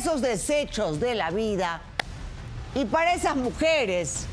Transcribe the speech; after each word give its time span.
esos 0.00 0.22
desechos 0.22 0.98
de 0.98 1.14
la 1.14 1.30
vida 1.30 1.82
y 2.74 2.86
para 2.86 3.12
esas 3.12 3.36
mujeres 3.36 4.24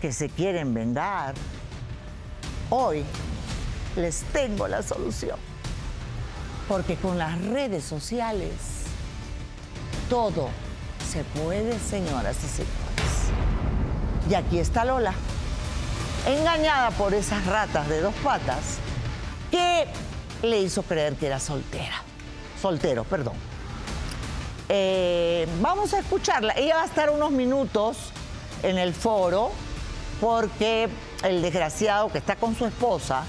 que 0.00 0.12
se 0.12 0.28
quieren 0.28 0.74
vengar, 0.74 1.34
hoy 2.70 3.04
les 3.94 4.22
tengo 4.32 4.66
la 4.66 4.82
solución. 4.82 5.38
Porque 6.66 6.96
con 6.96 7.18
las 7.18 7.40
redes 7.40 7.84
sociales 7.84 8.50
todo 10.10 10.48
se 11.08 11.22
puede, 11.22 11.78
señoras 11.78 12.38
y 12.42 12.48
señores. 12.48 12.72
Y 14.28 14.34
aquí 14.34 14.58
está 14.58 14.84
Lola, 14.84 15.14
engañada 16.26 16.90
por 16.90 17.14
esas 17.14 17.46
ratas 17.46 17.88
de 17.88 18.00
dos 18.00 18.14
patas, 18.24 18.78
que 19.52 19.86
le 20.42 20.62
hizo 20.62 20.82
creer 20.82 21.14
que 21.14 21.26
era 21.26 21.38
soltera. 21.38 22.02
Soltero, 22.60 23.04
perdón. 23.04 23.55
Eh, 24.68 25.46
vamos 25.60 25.94
a 25.94 26.00
escucharla. 26.00 26.52
Ella 26.56 26.76
va 26.76 26.82
a 26.82 26.86
estar 26.86 27.10
unos 27.10 27.30
minutos 27.30 28.12
en 28.62 28.78
el 28.78 28.94
foro 28.94 29.52
porque 30.20 30.88
el 31.22 31.42
desgraciado 31.42 32.10
que 32.10 32.18
está 32.18 32.36
con 32.36 32.54
su 32.54 32.66
esposa 32.66 33.24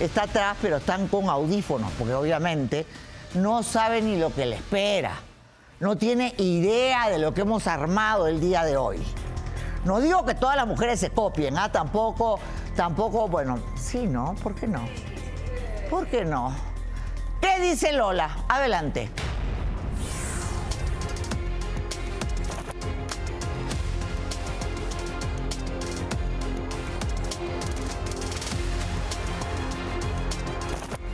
está 0.00 0.22
atrás, 0.22 0.56
pero 0.62 0.76
están 0.76 1.08
con 1.08 1.28
audífonos, 1.28 1.90
porque 1.98 2.14
obviamente 2.14 2.86
no 3.34 3.62
sabe 3.62 4.00
ni 4.00 4.16
lo 4.16 4.34
que 4.34 4.46
le 4.46 4.56
espera. 4.56 5.12
No 5.80 5.96
tiene 5.96 6.34
idea 6.38 7.08
de 7.08 7.18
lo 7.18 7.34
que 7.34 7.42
hemos 7.42 7.66
armado 7.66 8.26
el 8.26 8.40
día 8.40 8.64
de 8.64 8.76
hoy. 8.76 9.02
No 9.84 10.00
digo 10.00 10.24
que 10.24 10.34
todas 10.34 10.56
las 10.56 10.66
mujeres 10.66 10.98
se 11.00 11.10
copien, 11.10 11.56
¿ah? 11.56 11.70
Tampoco, 11.70 12.40
tampoco, 12.74 13.28
bueno, 13.28 13.58
sí, 13.76 14.06
¿no? 14.06 14.34
¿Por 14.42 14.54
qué 14.54 14.66
no? 14.66 14.88
¿Por 15.88 16.08
qué 16.08 16.24
no? 16.24 16.54
¿Qué 17.40 17.60
dice 17.60 17.92
Lola? 17.92 18.44
Adelante. 18.48 19.08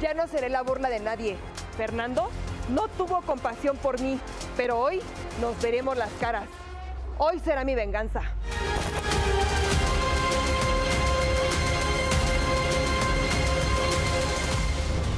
Ya 0.05 0.13
no 0.13 0.29
seré 0.29 0.51
la 0.51 0.61
burla 0.61 0.91
de 0.91 1.01
nadie. 1.01 1.39
Fernando 1.79 2.29
no 2.69 2.89
tuvo 2.89 3.23
compasión 3.23 3.79
por 3.79 4.03
mí, 4.03 4.21
pero 4.55 4.79
hoy 4.79 5.01
nos 5.41 5.59
veremos 5.63 5.97
las 5.97 6.11
caras. 6.21 6.45
Hoy 7.17 7.41
será 7.41 7.65
mi 7.65 7.75
venganza. 7.75 8.21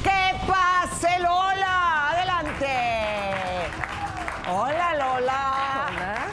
¡Que 0.03 0.35
pase 0.47 1.19
Lola! 1.19 2.11
¡Adelante! 2.11 2.67
Hola 4.49 4.95
Lola. 4.95 5.87
Hola. 5.89 6.27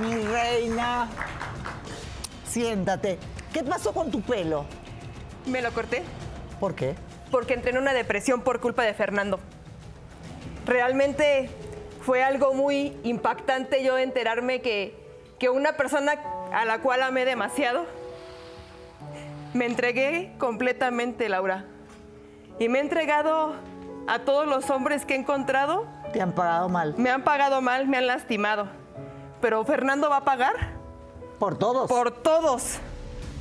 Mi 0.00 0.24
reina. 0.26 1.08
Siéntate. 2.48 3.20
¿Qué 3.52 3.62
pasó 3.62 3.94
con 3.94 4.10
tu 4.10 4.20
pelo? 4.22 4.64
Me 5.46 5.62
lo 5.62 5.70
corté 5.70 6.02
¿Por 6.58 6.74
qué? 6.74 6.96
Porque 7.32 7.54
entré 7.54 7.72
en 7.72 7.78
una 7.78 7.92
depresión 7.92 8.42
por 8.42 8.60
culpa 8.60 8.84
de 8.84 8.94
Fernando. 8.94 9.40
Realmente 10.66 11.50
fue 12.02 12.22
algo 12.22 12.54
muy 12.54 12.96
impactante 13.02 13.82
yo 13.82 13.98
enterarme 13.98 14.60
que, 14.60 14.94
que 15.40 15.48
una 15.48 15.72
persona 15.72 16.12
a 16.52 16.64
la 16.64 16.80
cual 16.80 17.02
amé 17.02 17.24
demasiado, 17.24 17.86
me 19.54 19.66
entregué 19.66 20.32
completamente, 20.38 21.28
Laura. 21.28 21.64
Y 22.58 22.68
me 22.68 22.78
he 22.78 22.82
entregado 22.82 23.54
a 24.06 24.20
todos 24.20 24.46
los 24.46 24.70
hombres 24.70 25.04
que 25.04 25.14
he 25.14 25.18
encontrado. 25.18 25.86
Te 26.12 26.20
han 26.20 26.32
pagado 26.32 26.68
mal. 26.68 26.94
Me 26.96 27.10
han 27.10 27.24
pagado 27.24 27.60
mal, 27.60 27.88
me 27.88 27.96
han 27.96 28.06
lastimado. 28.06 28.68
Pero 29.40 29.64
Fernando 29.64 30.08
va 30.08 30.18
a 30.18 30.24
pagar 30.24 30.54
Por 31.38 31.58
todos. 31.58 31.88
por 31.88 32.22
todos, 32.22 32.78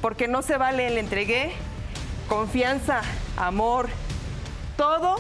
porque 0.02 0.28
no 0.28 0.42
se 0.42 0.58
vale, 0.58 0.89
le 0.89 1.00
entregué 1.00 1.52
confianza, 2.28 3.01
amor, 3.38 3.88
todo 4.78 5.16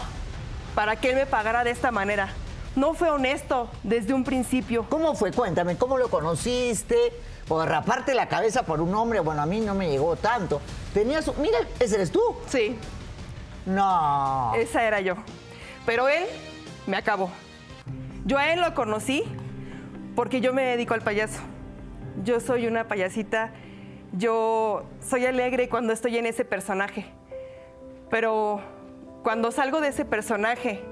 para 0.75 0.95
que 0.95 1.09
él 1.09 1.15
me 1.15 1.25
pagara 1.25 1.63
de 1.63 1.71
esta 1.71 1.91
manera. 1.91 2.29
No 2.75 2.93
fue 2.93 3.09
honesto 3.09 3.69
desde 3.83 4.13
un 4.13 4.23
principio. 4.23 4.85
¿Cómo 4.89 5.13
fue? 5.15 5.31
Cuéntame, 5.33 5.75
¿cómo 5.77 5.97
lo 5.97 6.09
conociste? 6.09 7.11
O 7.49 7.65
raparte 7.65 8.13
la 8.13 8.29
cabeza 8.29 8.63
por 8.63 8.79
un 8.79 8.95
hombre, 8.95 9.19
bueno, 9.19 9.41
a 9.41 9.45
mí 9.45 9.59
no 9.59 9.75
me 9.75 9.89
llegó 9.89 10.15
tanto. 10.15 10.61
Tenías, 10.93 11.29
mira, 11.37 11.57
ese 11.79 11.95
eres 11.95 12.11
tú. 12.11 12.21
Sí, 12.47 12.77
No. 13.65 14.53
esa 14.55 14.83
era 14.83 15.01
yo. 15.01 15.15
Pero 15.85 16.07
él 16.07 16.23
me 16.87 16.95
acabó. 16.95 17.29
Yo 18.25 18.37
a 18.37 18.53
él 18.53 18.61
lo 18.61 18.73
conocí 18.73 19.23
porque 20.15 20.39
yo 20.39 20.53
me 20.53 20.63
dedico 20.63 20.93
al 20.93 21.01
payaso. 21.01 21.39
Yo 22.23 22.39
soy 22.39 22.67
una 22.67 22.87
payasita. 22.87 23.51
Yo 24.13 24.83
soy 25.07 25.25
alegre 25.25 25.67
cuando 25.69 25.91
estoy 25.91 26.17
en 26.17 26.25
ese 26.25 26.45
personaje. 26.45 27.05
Pero 28.11 28.61
cuando 29.23 29.51
salgo 29.51 29.81
de 29.81 29.87
ese 29.87 30.05
personaje 30.05 30.83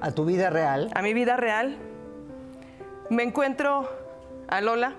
A 0.00 0.12
tu 0.12 0.24
vida 0.24 0.50
real. 0.50 0.90
a 0.94 1.02
mi 1.02 1.14
vida 1.14 1.36
real, 1.36 1.76
me 3.08 3.22
encuentro 3.24 3.88
a 4.48 4.60
Lola, 4.60 4.92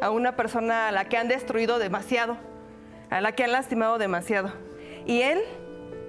a 0.00 0.10
una 0.10 0.34
persona 0.34 0.88
a 0.88 0.92
la 0.92 1.04
que 1.04 1.16
han 1.16 1.28
destruido 1.28 1.78
demasiado, 1.78 2.36
a 3.10 3.20
la 3.20 3.32
que 3.32 3.44
han 3.44 3.52
lastimado 3.52 3.98
demasiado. 3.98 4.50
Y 5.06 5.20
él 5.22 5.40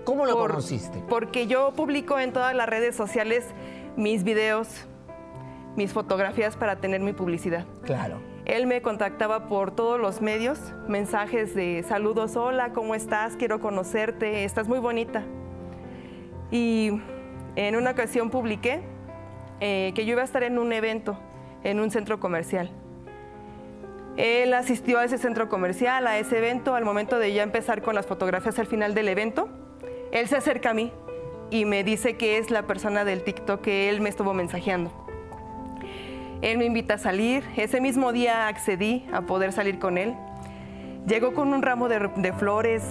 ¿Cómo 0.05 0.25
lo 0.25 0.33
por- 0.37 0.51
conociste? 0.51 1.03
Porque 1.07 1.45
yo 1.47 1.73
publico 1.73 2.19
en 2.19 2.33
todas 2.33 2.55
las 2.55 2.67
redes 2.67 2.95
sociales 2.95 3.45
mis 3.95 4.23
videos, 4.23 4.67
mis 5.75 5.91
fotografías 5.93 6.55
para 6.57 6.77
tener 6.77 7.01
mi 7.01 7.13
publicidad. 7.13 7.65
Claro. 7.83 8.19
Él 8.45 8.67
me 8.67 8.81
contactaba 8.81 9.47
por 9.47 9.71
todos 9.71 9.99
los 9.99 10.21
medios, 10.21 10.59
mensajes 10.87 11.55
de 11.55 11.83
saludos, 11.87 12.35
hola, 12.35 12.73
¿cómo 12.73 12.93
estás? 12.93 13.37
Quiero 13.37 13.61
conocerte, 13.61 14.43
estás 14.43 14.67
muy 14.67 14.79
bonita. 14.79 15.23
Y 16.51 16.91
en 17.55 17.75
una 17.77 17.91
ocasión 17.91 18.29
publiqué 18.29 18.81
eh, 19.61 19.93
que 19.95 20.05
yo 20.05 20.11
iba 20.11 20.21
a 20.23 20.25
estar 20.25 20.43
en 20.43 20.59
un 20.59 20.73
evento, 20.73 21.17
en 21.63 21.79
un 21.79 21.89
centro 21.89 22.19
comercial. 22.19 22.69
Él 24.17 24.53
asistió 24.53 24.99
a 24.99 25.05
ese 25.05 25.17
centro 25.17 25.47
comercial, 25.47 26.05
a 26.05 26.17
ese 26.17 26.37
evento, 26.37 26.75
al 26.75 26.83
momento 26.83 27.19
de 27.19 27.33
ya 27.33 27.43
empezar 27.43 27.81
con 27.81 27.95
las 27.95 28.05
fotografías 28.05 28.59
al 28.59 28.67
final 28.67 28.93
del 28.93 29.07
evento. 29.07 29.47
Él 30.11 30.27
se 30.27 30.35
acerca 30.35 30.71
a 30.71 30.73
mí 30.73 30.91
y 31.49 31.63
me 31.63 31.85
dice 31.85 32.17
que 32.17 32.37
es 32.37 32.51
la 32.51 32.63
persona 32.63 33.05
del 33.05 33.23
TikTok 33.23 33.61
que 33.61 33.89
él 33.89 34.01
me 34.01 34.09
estuvo 34.09 34.33
mensajeando. 34.33 35.02
Él 36.43 36.57
me 36.57 36.65
invita 36.65 36.95
a 36.95 36.97
salir. 36.97 37.41
Ese 37.55 37.79
mismo 37.79 38.11
día 38.11 38.47
accedí 38.49 39.05
a 39.13 39.21
poder 39.21 39.53
salir 39.53 39.79
con 39.79 39.97
él. 39.97 40.13
Llegó 41.07 41.33
con 41.33 41.53
un 41.53 41.61
ramo 41.61 41.87
de, 41.87 42.09
de 42.17 42.33
flores. 42.33 42.83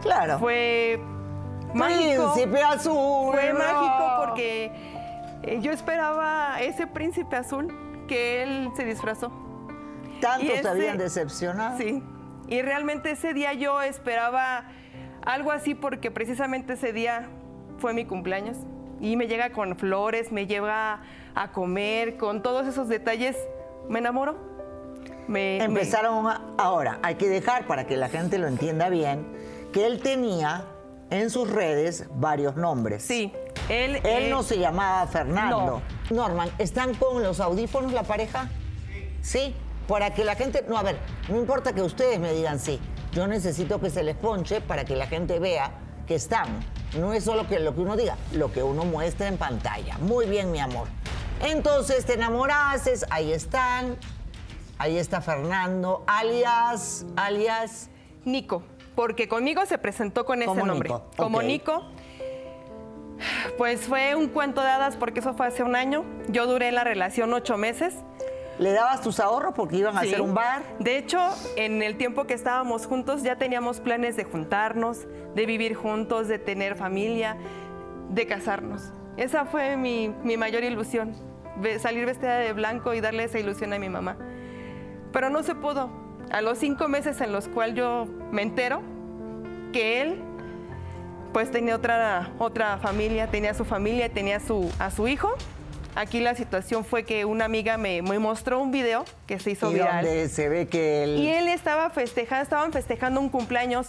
Claro. 0.00 0.38
Fue 0.38 0.98
mágico. 1.74 2.32
Príncipe 2.32 2.62
azul. 2.62 3.34
Fue 3.34 3.52
no. 3.52 3.58
mágico 3.58 4.24
porque 4.24 4.72
eh, 5.42 5.58
yo 5.60 5.70
esperaba 5.70 6.56
ese 6.62 6.86
príncipe 6.86 7.36
azul 7.36 7.76
que 8.08 8.42
él 8.42 8.70
se 8.74 8.86
disfrazó. 8.86 9.30
Tanto 10.22 10.50
te 10.62 10.66
habían 10.66 10.96
decepcionado. 10.96 11.76
Sí. 11.76 12.02
Y 12.48 12.62
realmente 12.62 13.10
ese 13.10 13.34
día 13.34 13.52
yo 13.52 13.82
esperaba 13.82 14.64
algo 15.26 15.52
así 15.52 15.74
porque 15.74 16.10
precisamente 16.10 16.72
ese 16.72 16.94
día 16.94 17.28
fue 17.76 17.92
mi 17.92 18.06
cumpleaños. 18.06 18.56
Y 18.98 19.16
me 19.16 19.26
llega 19.26 19.50
con 19.50 19.76
flores, 19.76 20.32
me 20.32 20.46
lleva 20.46 21.02
a 21.34 21.52
comer, 21.52 22.16
con 22.16 22.42
todos 22.42 22.66
esos 22.66 22.88
detalles. 22.88 23.36
Me 23.88 23.98
enamoro. 23.98 24.36
Me, 25.26 25.62
Empezaron 25.62 26.26
ahora, 26.58 26.98
hay 27.02 27.14
que 27.14 27.28
dejar 27.28 27.66
para 27.66 27.86
que 27.86 27.96
la 27.96 28.08
gente 28.08 28.36
lo 28.38 28.46
entienda 28.46 28.90
bien, 28.90 29.26
que 29.72 29.86
él 29.86 30.00
tenía 30.00 30.66
en 31.10 31.30
sus 31.30 31.50
redes 31.50 32.06
varios 32.14 32.56
nombres. 32.56 33.02
Sí. 33.02 33.32
Él, 33.68 33.96
Él 33.96 34.24
eh, 34.24 34.30
no 34.30 34.42
se 34.42 34.58
llamaba 34.58 35.06
Fernando. 35.06 35.80
Norman, 36.10 36.50
¿están 36.58 36.94
con 36.94 37.22
los 37.22 37.40
audífonos 37.40 37.92
la 37.92 38.02
pareja? 38.02 38.50
Sí. 39.22 39.54
Para 39.88 40.12
que 40.12 40.24
la 40.24 40.34
gente. 40.34 40.64
No, 40.68 40.76
a 40.76 40.82
ver, 40.82 40.98
no 41.28 41.38
importa 41.38 41.72
que 41.72 41.82
ustedes 41.82 42.18
me 42.20 42.32
digan 42.32 42.58
sí. 42.58 42.78
Yo 43.12 43.26
necesito 43.26 43.80
que 43.80 43.90
se 43.90 44.02
les 44.02 44.16
ponche 44.16 44.60
para 44.60 44.84
que 44.84 44.96
la 44.96 45.06
gente 45.06 45.38
vea 45.38 45.70
que 46.06 46.16
están. 46.16 46.60
No 46.98 47.12
es 47.12 47.24
solo 47.24 47.46
que 47.46 47.58
lo 47.58 47.74
que 47.74 47.80
uno 47.80 47.96
diga, 47.96 48.16
lo 48.32 48.52
que 48.52 48.62
uno 48.62 48.84
muestra 48.84 49.28
en 49.28 49.36
pantalla. 49.36 49.96
Muy 49.98 50.26
bien, 50.26 50.50
mi 50.50 50.60
amor. 50.60 50.88
Entonces 51.40 52.04
te 52.04 52.14
enamoraste, 52.14 52.94
ahí 53.10 53.32
están. 53.32 53.96
Ahí 54.78 54.98
está 54.98 55.20
Fernando, 55.20 56.04
alias, 56.06 57.06
alias. 57.16 57.90
Nico, 58.24 58.62
porque 58.94 59.28
conmigo 59.28 59.64
se 59.66 59.78
presentó 59.78 60.24
con 60.24 60.40
ese 60.40 60.46
Como 60.46 60.66
nombre. 60.66 60.88
Nico, 60.88 61.04
Como. 61.16 61.42
Nico. 61.42 61.84
Pues 63.56 63.82
fue 63.82 64.14
un 64.14 64.28
cuento 64.28 64.60
de 64.60 64.68
hadas 64.68 64.96
porque 64.96 65.20
eso 65.20 65.34
fue 65.34 65.46
hace 65.46 65.62
un 65.62 65.76
año. 65.76 66.04
Yo 66.28 66.46
duré 66.46 66.68
en 66.68 66.74
la 66.74 66.84
relación 66.84 67.32
ocho 67.32 67.56
meses. 67.56 67.94
¿Le 68.58 68.72
dabas 68.72 69.00
tus 69.02 69.18
ahorros 69.18 69.54
porque 69.54 69.76
iban 69.76 69.96
a 69.96 70.00
hacer 70.00 70.20
un 70.20 70.34
bar? 70.34 70.62
De 70.78 70.96
hecho, 70.96 71.18
en 71.56 71.82
el 71.82 71.96
tiempo 71.96 72.24
que 72.24 72.34
estábamos 72.34 72.86
juntos 72.86 73.22
ya 73.22 73.36
teníamos 73.36 73.80
planes 73.80 74.16
de 74.16 74.24
juntarnos, 74.24 75.06
de 75.34 75.46
vivir 75.46 75.74
juntos, 75.74 76.28
de 76.28 76.38
tener 76.38 76.76
familia, 76.76 77.36
de 78.10 78.26
casarnos. 78.26 78.92
Esa 79.16 79.44
fue 79.44 79.76
mi, 79.76 80.08
mi 80.22 80.36
mayor 80.36 80.64
ilusión. 80.64 81.14
salir 81.78 82.06
vestida 82.06 82.38
de 82.38 82.52
blanco 82.52 82.94
y 82.94 83.00
darle 83.00 83.24
esa 83.24 83.38
ilusión 83.38 83.72
a 83.72 83.78
mi 83.78 83.88
mamá. 83.88 84.16
Pero 85.12 85.30
no 85.30 85.42
se 85.42 85.54
pudo. 85.54 85.90
A 86.30 86.40
los 86.40 86.58
cinco 86.58 86.88
meses 86.88 87.20
en 87.20 87.32
los 87.32 87.48
cuales 87.48 87.76
yo 87.76 88.06
me 88.32 88.42
entero 88.42 88.82
que 89.72 90.02
él 90.02 90.22
pues 91.32 91.50
tenía 91.50 91.76
otra, 91.76 92.30
otra 92.38 92.78
familia, 92.78 93.26
tenía 93.28 93.54
su 93.54 93.64
familia, 93.64 94.08
tenía 94.08 94.40
su, 94.40 94.70
a 94.78 94.90
su 94.90 95.08
hijo. 95.08 95.34
Aquí 95.96 96.20
la 96.20 96.34
situación 96.34 96.84
fue 96.84 97.04
que 97.04 97.24
una 97.24 97.44
amiga 97.44 97.76
me, 97.76 98.02
me 98.02 98.18
mostró 98.18 98.60
un 98.60 98.72
video 98.72 99.04
que 99.26 99.38
se 99.38 99.52
hizo 99.52 99.70
y 99.70 99.74
viral. 99.74 100.04
donde 100.04 100.28
se 100.28 100.48
ve 100.48 100.66
que 100.66 101.04
él... 101.04 101.18
Y 101.18 101.28
él 101.28 101.48
estaba 101.48 101.90
festejando, 101.90 102.42
estaban 102.42 102.72
festejando 102.72 103.20
un 103.20 103.28
cumpleaños 103.28 103.88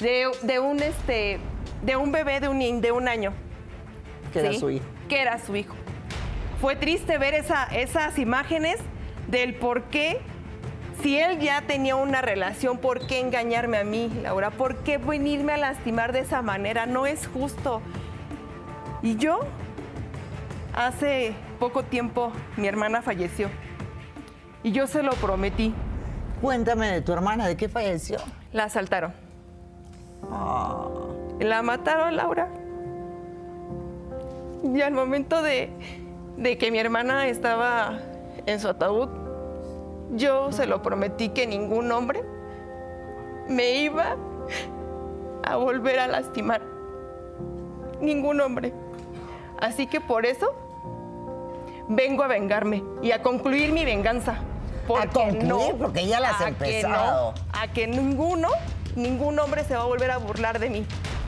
de, 0.00 0.26
de 0.42 0.58
un 0.58 0.80
este 0.80 1.38
de 1.84 1.96
un 1.96 2.10
bebé 2.10 2.40
de 2.40 2.48
un, 2.48 2.80
de 2.80 2.92
un 2.92 3.08
año. 3.08 3.32
Que 4.40 4.48
era 4.48 4.58
su 4.58 4.70
hijo. 4.70 4.84
Que 5.08 5.22
era 5.22 5.38
su 5.38 5.56
hijo. 5.56 5.74
Fue 6.60 6.76
triste 6.76 7.18
ver 7.18 7.34
esa, 7.34 7.64
esas 7.64 8.18
imágenes 8.18 8.76
del 9.28 9.54
por 9.54 9.84
qué, 9.84 10.20
si 11.02 11.18
él 11.18 11.38
ya 11.40 11.62
tenía 11.62 11.96
una 11.96 12.22
relación, 12.22 12.78
¿por 12.78 13.06
qué 13.06 13.20
engañarme 13.20 13.78
a 13.78 13.84
mí, 13.84 14.10
Laura? 14.22 14.50
¿Por 14.50 14.76
qué 14.78 14.98
venirme 14.98 15.52
a 15.52 15.56
lastimar 15.56 16.12
de 16.12 16.20
esa 16.20 16.42
manera? 16.42 16.86
No 16.86 17.06
es 17.06 17.26
justo. 17.26 17.82
Y 19.02 19.16
yo, 19.16 19.40
hace 20.74 21.34
poco 21.58 21.82
tiempo, 21.82 22.32
mi 22.56 22.66
hermana 22.66 23.02
falleció. 23.02 23.50
Y 24.62 24.72
yo 24.72 24.86
se 24.86 25.02
lo 25.02 25.12
prometí. 25.12 25.74
Cuéntame 26.40 26.90
de 26.90 27.02
tu 27.02 27.12
hermana, 27.12 27.46
¿de 27.46 27.56
qué 27.56 27.68
falleció? 27.68 28.18
La 28.52 28.64
asaltaron. 28.64 29.12
Ah, 30.30 30.86
La 31.40 31.62
mataron, 31.62 32.16
Laura. 32.16 32.48
Y 34.64 34.80
al 34.80 34.92
momento 34.92 35.42
de, 35.42 35.70
de 36.36 36.58
que 36.58 36.70
mi 36.70 36.78
hermana 36.78 37.28
estaba 37.28 37.98
en 38.46 38.60
su 38.60 38.68
ataúd, 38.68 39.08
yo 40.12 40.52
se 40.52 40.66
lo 40.66 40.82
prometí 40.82 41.28
que 41.30 41.46
ningún 41.46 41.90
hombre 41.92 42.22
me 43.48 43.76
iba 43.76 44.16
a 45.44 45.56
volver 45.56 45.98
a 45.98 46.06
lastimar. 46.08 46.62
Ningún 48.00 48.40
hombre. 48.40 48.72
Así 49.60 49.86
que 49.86 50.00
por 50.00 50.26
eso 50.26 50.54
vengo 51.88 52.22
a 52.22 52.26
vengarme 52.26 52.82
y 53.02 53.12
a 53.12 53.22
concluir 53.22 53.72
mi 53.72 53.84
venganza. 53.84 54.38
Porque 54.86 55.08
concluir? 55.08 55.46
no, 55.48 55.76
Porque 55.78 56.06
ya 56.06 56.20
la 56.20 56.30
has 56.30 56.40
a 56.40 56.44
que 56.52 56.78
empezado. 56.80 57.32
no, 57.32 57.34
a 57.58 57.68
que 57.68 57.86
ninguno, 57.86 58.48
ningún 58.96 59.38
hombre 59.38 59.64
se 59.64 59.74
va 59.76 59.82
a 59.82 59.86
volver 59.86 60.10
a 60.10 60.18
burlar 60.18 60.58
de 60.58 60.70
mí. 60.70 60.86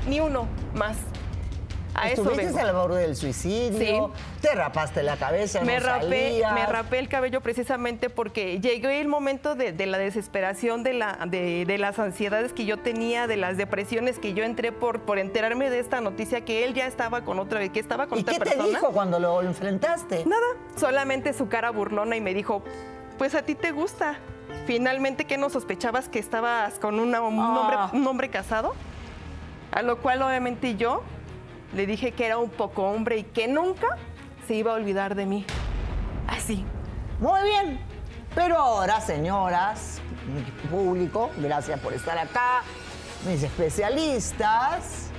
Ni 0.08 0.20
uno 0.20 0.46
más. 0.74 0.96
A 1.98 2.10
eso 2.10 2.22
Estuviste 2.22 2.46
vengo. 2.52 2.58
al 2.58 2.72
borde 2.74 3.00
del 3.02 3.16
suicidio, 3.16 4.12
te 4.42 4.54
rapaste 4.54 5.02
la 5.02 5.16
cabeza, 5.16 5.62
Me 5.62 5.78
no 5.80 5.86
rapé, 5.86 6.00
salías. 6.02 6.52
me 6.52 6.66
rapé 6.66 6.98
el 6.98 7.08
cabello 7.08 7.40
precisamente 7.40 8.10
porque 8.10 8.60
llegó 8.60 8.88
el 8.88 9.08
momento 9.08 9.54
de, 9.54 9.72
de 9.72 9.86
la 9.86 9.96
desesperación, 9.96 10.82
de, 10.82 10.92
la, 10.92 11.18
de, 11.26 11.64
de 11.64 11.78
las 11.78 11.98
ansiedades 11.98 12.52
que 12.52 12.66
yo 12.66 12.78
tenía, 12.78 13.26
de 13.26 13.36
las 13.38 13.56
depresiones 13.56 14.18
que 14.18 14.34
yo 14.34 14.44
entré 14.44 14.72
por, 14.72 15.00
por 15.00 15.18
enterarme 15.18 15.70
de 15.70 15.78
esta 15.78 16.02
noticia 16.02 16.42
que 16.44 16.64
él 16.64 16.74
ya 16.74 16.86
estaba 16.86 17.22
con 17.22 17.38
otra, 17.38 17.66
que 17.70 17.80
estaba 17.80 18.06
con 18.08 18.18
¿Y 18.18 18.22
otra 18.22 18.34
qué 18.34 18.40
te 18.50 18.62
dijo 18.62 18.90
cuando 18.92 19.18
lo 19.18 19.40
enfrentaste? 19.40 20.24
Nada, 20.26 20.44
solamente 20.76 21.32
su 21.32 21.48
cara 21.48 21.70
burlona 21.70 22.14
y 22.14 22.20
me 22.20 22.34
dijo, 22.34 22.62
pues 23.16 23.34
a 23.34 23.40
ti 23.42 23.54
te 23.54 23.70
gusta. 23.72 24.18
Finalmente, 24.66 25.24
¿qué 25.24 25.38
no 25.38 25.48
sospechabas 25.48 26.08
que 26.10 26.18
estabas 26.18 26.74
con 26.74 27.00
una- 27.00 27.22
un, 27.22 27.40
Ah. 27.40 27.60
hombre, 27.60 27.98
un 28.00 28.06
hombre 28.06 28.28
casado? 28.28 28.74
A 29.72 29.80
lo 29.82 29.98
cual 29.98 30.20
obviamente 30.22 30.76
yo 30.76 31.02
le 31.76 31.86
dije 31.86 32.12
que 32.12 32.24
era 32.24 32.38
un 32.38 32.48
poco 32.48 32.84
hombre 32.84 33.18
y 33.18 33.22
que 33.22 33.48
nunca 33.48 33.98
se 34.48 34.54
iba 34.54 34.72
a 34.72 34.76
olvidar 34.76 35.14
de 35.14 35.26
mí. 35.26 35.44
Así. 36.26 36.64
Muy 37.20 37.42
bien. 37.42 37.78
Pero 38.34 38.56
ahora, 38.56 38.98
señoras, 39.02 40.00
público, 40.70 41.30
gracias 41.36 41.78
por 41.80 41.92
estar 41.92 42.16
acá, 42.16 42.62
mis 43.26 43.42
especialistas. 43.42 45.10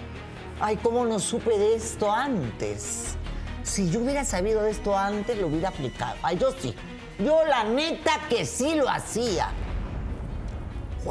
Ay, 0.60 0.78
¿cómo 0.78 1.06
no 1.06 1.20
supe 1.20 1.56
de 1.60 1.76
esto 1.76 2.12
antes? 2.12 3.16
Si 3.62 3.92
yo 3.92 4.00
hubiera 4.00 4.26
sabido 4.26 4.64
de 4.64 4.72
esto 4.72 4.98
antes, 4.98 5.38
lo 5.38 5.48
hubiera 5.48 5.70
aplicado. 5.70 6.16
Ay, 6.24 6.40
yo 6.40 6.52
sí. 6.58 6.74
Yo 7.20 7.46
la 7.46 7.66
neta 7.66 8.14
que 8.30 8.46
sí 8.46 8.74
lo 8.74 8.90
hacía. 8.90 9.50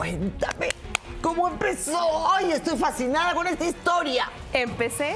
Cuéntame, 0.01 0.69
¿cómo 1.23 1.49
empezó? 1.49 2.31
Ay, 2.31 2.53
estoy 2.53 2.77
fascinada 2.77 3.35
con 3.35 3.47
esta 3.47 3.65
historia. 3.65 4.31
Empecé 4.53 5.15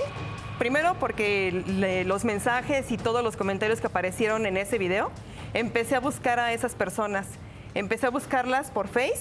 primero 0.58 0.96
porque 0.98 1.62
le- 1.66 2.06
los 2.06 2.24
mensajes 2.24 2.90
y 2.90 2.96
todos 2.96 3.22
los 3.22 3.36
comentarios 3.36 3.78
que 3.82 3.88
aparecieron 3.88 4.46
en 4.46 4.56
ese 4.56 4.78
video, 4.78 5.10
empecé 5.52 5.96
a 5.96 6.00
buscar 6.00 6.38
a 6.40 6.54
esas 6.54 6.74
personas. 6.74 7.26
Empecé 7.74 8.06
a 8.06 8.08
buscarlas 8.10 8.70
por 8.70 8.88
Face 8.88 9.20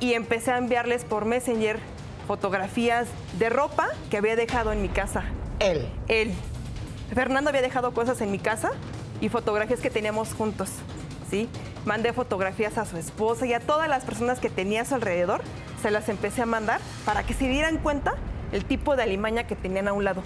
y 0.00 0.14
empecé 0.14 0.50
a 0.50 0.58
enviarles 0.58 1.04
por 1.04 1.26
Messenger 1.26 1.78
fotografías 2.26 3.06
de 3.38 3.50
ropa 3.50 3.86
que 4.10 4.16
había 4.16 4.34
dejado 4.34 4.72
en 4.72 4.82
mi 4.82 4.88
casa. 4.88 5.22
Él. 5.60 5.88
Él. 6.08 6.34
Fernando 7.14 7.50
había 7.50 7.62
dejado 7.62 7.94
cosas 7.94 8.20
en 8.20 8.32
mi 8.32 8.40
casa 8.40 8.72
y 9.20 9.28
fotografías 9.28 9.78
que 9.78 9.90
teníamos 9.90 10.34
juntos, 10.34 10.70
¿sí? 11.30 11.48
Mandé 11.84 12.12
fotografías 12.12 12.78
a 12.78 12.84
su 12.84 12.96
esposa 12.96 13.46
y 13.46 13.52
a 13.52 13.60
todas 13.60 13.88
las 13.88 14.04
personas 14.04 14.40
que 14.40 14.50
tenía 14.50 14.82
a 14.82 14.84
su 14.84 14.94
alrededor, 14.94 15.42
se 15.82 15.90
las 15.90 16.08
empecé 16.08 16.42
a 16.42 16.46
mandar 16.46 16.80
para 17.04 17.24
que 17.24 17.34
se 17.34 17.48
dieran 17.48 17.78
cuenta 17.78 18.14
el 18.52 18.64
tipo 18.64 18.96
de 18.96 19.02
alimaña 19.02 19.46
que 19.46 19.56
tenían 19.56 19.88
a 19.88 19.92
un 19.92 20.04
lado. 20.04 20.22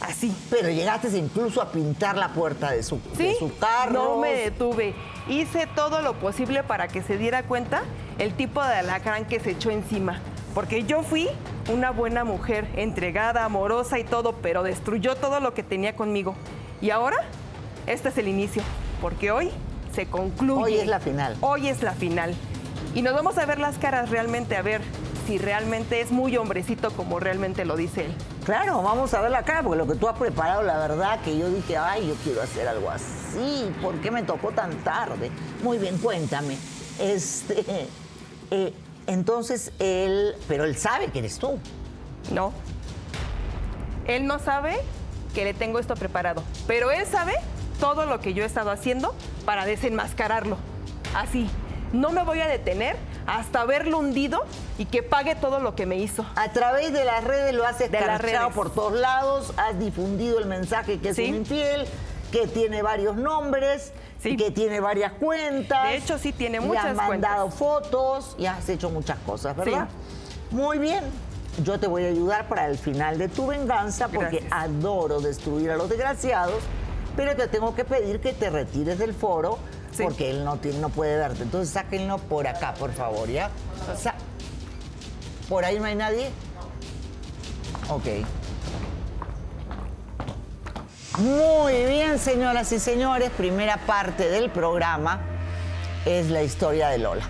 Así. 0.00 0.36
Pero 0.50 0.68
llegaste 0.68 1.16
incluso 1.16 1.62
a 1.62 1.70
pintar 1.70 2.16
la 2.16 2.28
puerta 2.30 2.72
de 2.72 2.82
su, 2.82 2.98
¿Sí? 3.16 3.24
de 3.24 3.34
su 3.36 3.56
carro. 3.56 3.92
No 3.92 4.18
me 4.18 4.32
detuve. 4.32 4.94
Hice 5.28 5.68
todo 5.76 6.02
lo 6.02 6.14
posible 6.14 6.64
para 6.64 6.88
que 6.88 7.02
se 7.02 7.18
diera 7.18 7.44
cuenta 7.44 7.82
el 8.18 8.34
tipo 8.34 8.62
de 8.62 8.74
alacrán 8.74 9.26
que 9.26 9.38
se 9.38 9.52
echó 9.52 9.70
encima. 9.70 10.20
Porque 10.54 10.82
yo 10.84 11.02
fui 11.02 11.28
una 11.72 11.90
buena 11.92 12.24
mujer, 12.24 12.68
entregada, 12.76 13.44
amorosa 13.44 13.98
y 13.98 14.04
todo, 14.04 14.34
pero 14.42 14.62
destruyó 14.62 15.14
todo 15.14 15.40
lo 15.40 15.54
que 15.54 15.62
tenía 15.62 15.94
conmigo. 15.94 16.34
Y 16.80 16.90
ahora, 16.90 17.16
este 17.86 18.08
es 18.08 18.18
el 18.18 18.28
inicio. 18.28 18.62
Porque 19.00 19.30
hoy 19.30 19.50
se 19.94 20.06
concluye. 20.06 20.62
Hoy 20.62 20.74
es 20.76 20.86
la 20.86 21.00
final. 21.00 21.36
Hoy 21.40 21.68
es 21.68 21.82
la 21.82 21.92
final. 21.92 22.34
Y 22.94 23.02
nos 23.02 23.14
vamos 23.14 23.38
a 23.38 23.46
ver 23.46 23.58
las 23.58 23.78
caras 23.78 24.10
realmente, 24.10 24.56
a 24.56 24.62
ver 24.62 24.82
si 25.26 25.38
realmente 25.38 26.00
es 26.00 26.10
muy 26.10 26.36
hombrecito 26.36 26.90
como 26.90 27.20
realmente 27.20 27.64
lo 27.64 27.76
dice 27.76 28.06
él. 28.06 28.14
Claro, 28.44 28.82
vamos 28.82 29.14
a 29.14 29.20
ver 29.20 29.30
la 29.30 29.44
cara, 29.44 29.62
porque 29.62 29.78
lo 29.78 29.86
que 29.86 29.94
tú 29.94 30.08
has 30.08 30.18
preparado, 30.18 30.62
la 30.62 30.78
verdad, 30.78 31.20
que 31.22 31.38
yo 31.38 31.48
dije, 31.48 31.76
ay, 31.76 32.08
yo 32.08 32.14
quiero 32.24 32.42
hacer 32.42 32.66
algo 32.66 32.90
así, 32.90 33.72
¿por 33.80 33.94
qué 34.00 34.10
me 34.10 34.24
tocó 34.24 34.50
tan 34.50 34.72
tarde? 34.82 35.30
Muy 35.62 35.78
bien, 35.78 35.96
cuéntame. 35.98 36.58
Este, 36.98 37.64
eh, 38.50 38.74
entonces 39.06 39.72
él, 39.78 40.34
pero 40.48 40.64
él 40.64 40.76
sabe 40.76 41.08
que 41.08 41.20
eres 41.20 41.38
tú. 41.38 41.58
No. 42.32 42.52
Él 44.06 44.26
no 44.26 44.38
sabe 44.38 44.80
que 45.34 45.44
le 45.44 45.54
tengo 45.54 45.78
esto 45.78 45.94
preparado, 45.94 46.42
pero 46.66 46.90
él 46.90 47.06
sabe 47.06 47.34
todo 47.82 48.06
lo 48.06 48.20
que 48.20 48.32
yo 48.32 48.44
he 48.44 48.46
estado 48.46 48.70
haciendo 48.70 49.12
para 49.44 49.64
desenmascararlo. 49.66 50.56
Así. 51.16 51.50
No 51.92 52.10
me 52.10 52.22
voy 52.22 52.40
a 52.40 52.46
detener 52.46 52.96
hasta 53.26 53.64
verlo 53.64 53.98
hundido 53.98 54.44
y 54.78 54.84
que 54.86 55.02
pague 55.02 55.34
todo 55.34 55.58
lo 55.58 55.74
que 55.74 55.84
me 55.84 55.96
hizo. 55.96 56.24
A 56.36 56.52
través 56.52 56.92
de 56.92 57.04
las 57.04 57.24
redes 57.24 57.52
lo 57.52 57.66
has 57.66 57.80
escarchado 57.80 58.50
por 58.50 58.72
todos 58.72 58.92
lados, 58.92 59.52
has 59.56 59.76
difundido 59.80 60.38
el 60.38 60.46
mensaje 60.46 61.00
que 61.00 61.08
es 61.08 61.16
Sí. 61.16 61.28
un 61.30 61.38
infiel, 61.38 61.86
que 62.30 62.46
tiene 62.46 62.82
varios 62.82 63.16
nombres, 63.16 63.92
Sí. 64.22 64.36
que 64.36 64.52
tiene 64.52 64.78
varias 64.78 65.12
cuentas. 65.14 65.88
De 65.88 65.96
hecho, 65.96 66.18
sí, 66.18 66.32
tiene 66.32 66.58
y 66.58 66.60
muchas 66.60 66.86
has 66.86 66.94
mandado 66.96 67.50
fotos 67.50 68.36
y 68.38 68.46
has 68.46 68.68
hecho 68.68 68.90
muchas 68.90 69.18
cosas, 69.26 69.56
¿verdad? 69.56 69.88
Muy 70.52 70.78
bien. 70.78 71.02
Yo 71.64 71.80
te 71.80 71.88
voy 71.88 72.04
a 72.04 72.08
ayudar 72.08 72.46
para 72.48 72.66
el 72.68 72.78
final 72.78 73.18
de 73.18 73.28
tu 73.28 73.48
venganza 73.48 74.06
porque 74.06 74.38
Gracias. 74.38 74.52
adoro 74.52 75.20
destruir 75.20 75.70
a 75.72 75.76
los 75.76 75.88
desgraciados, 75.90 76.62
pero 77.16 77.34
te 77.36 77.48
tengo 77.48 77.74
que 77.74 77.84
pedir 77.84 78.20
que 78.20 78.32
te 78.32 78.50
retires 78.50 78.98
del 78.98 79.14
foro 79.14 79.58
Sí. 79.92 80.04
porque 80.04 80.30
él 80.30 80.42
no, 80.44 80.56
tiene, 80.56 80.78
no 80.78 80.88
puede 80.88 81.16
verte. 81.18 81.42
Entonces 81.42 81.72
sáquenlo 81.74 82.16
por 82.16 82.46
acá, 82.46 82.72
por 82.74 82.92
favor, 82.92 83.28
¿ya? 83.28 83.50
Sa- 84.00 84.14
¿Por 85.50 85.66
ahí 85.66 85.78
no 85.78 85.84
hay 85.84 85.94
nadie? 85.94 86.30
Ok. 87.90 88.06
Muy 91.18 91.84
bien, 91.84 92.18
señoras 92.18 92.72
y 92.72 92.78
señores. 92.78 93.30
Primera 93.36 93.76
parte 93.76 94.30
del 94.30 94.50
programa 94.50 95.20
es 96.06 96.30
la 96.30 96.42
historia 96.42 96.88
de 96.88 96.98
Lola. 96.98 97.24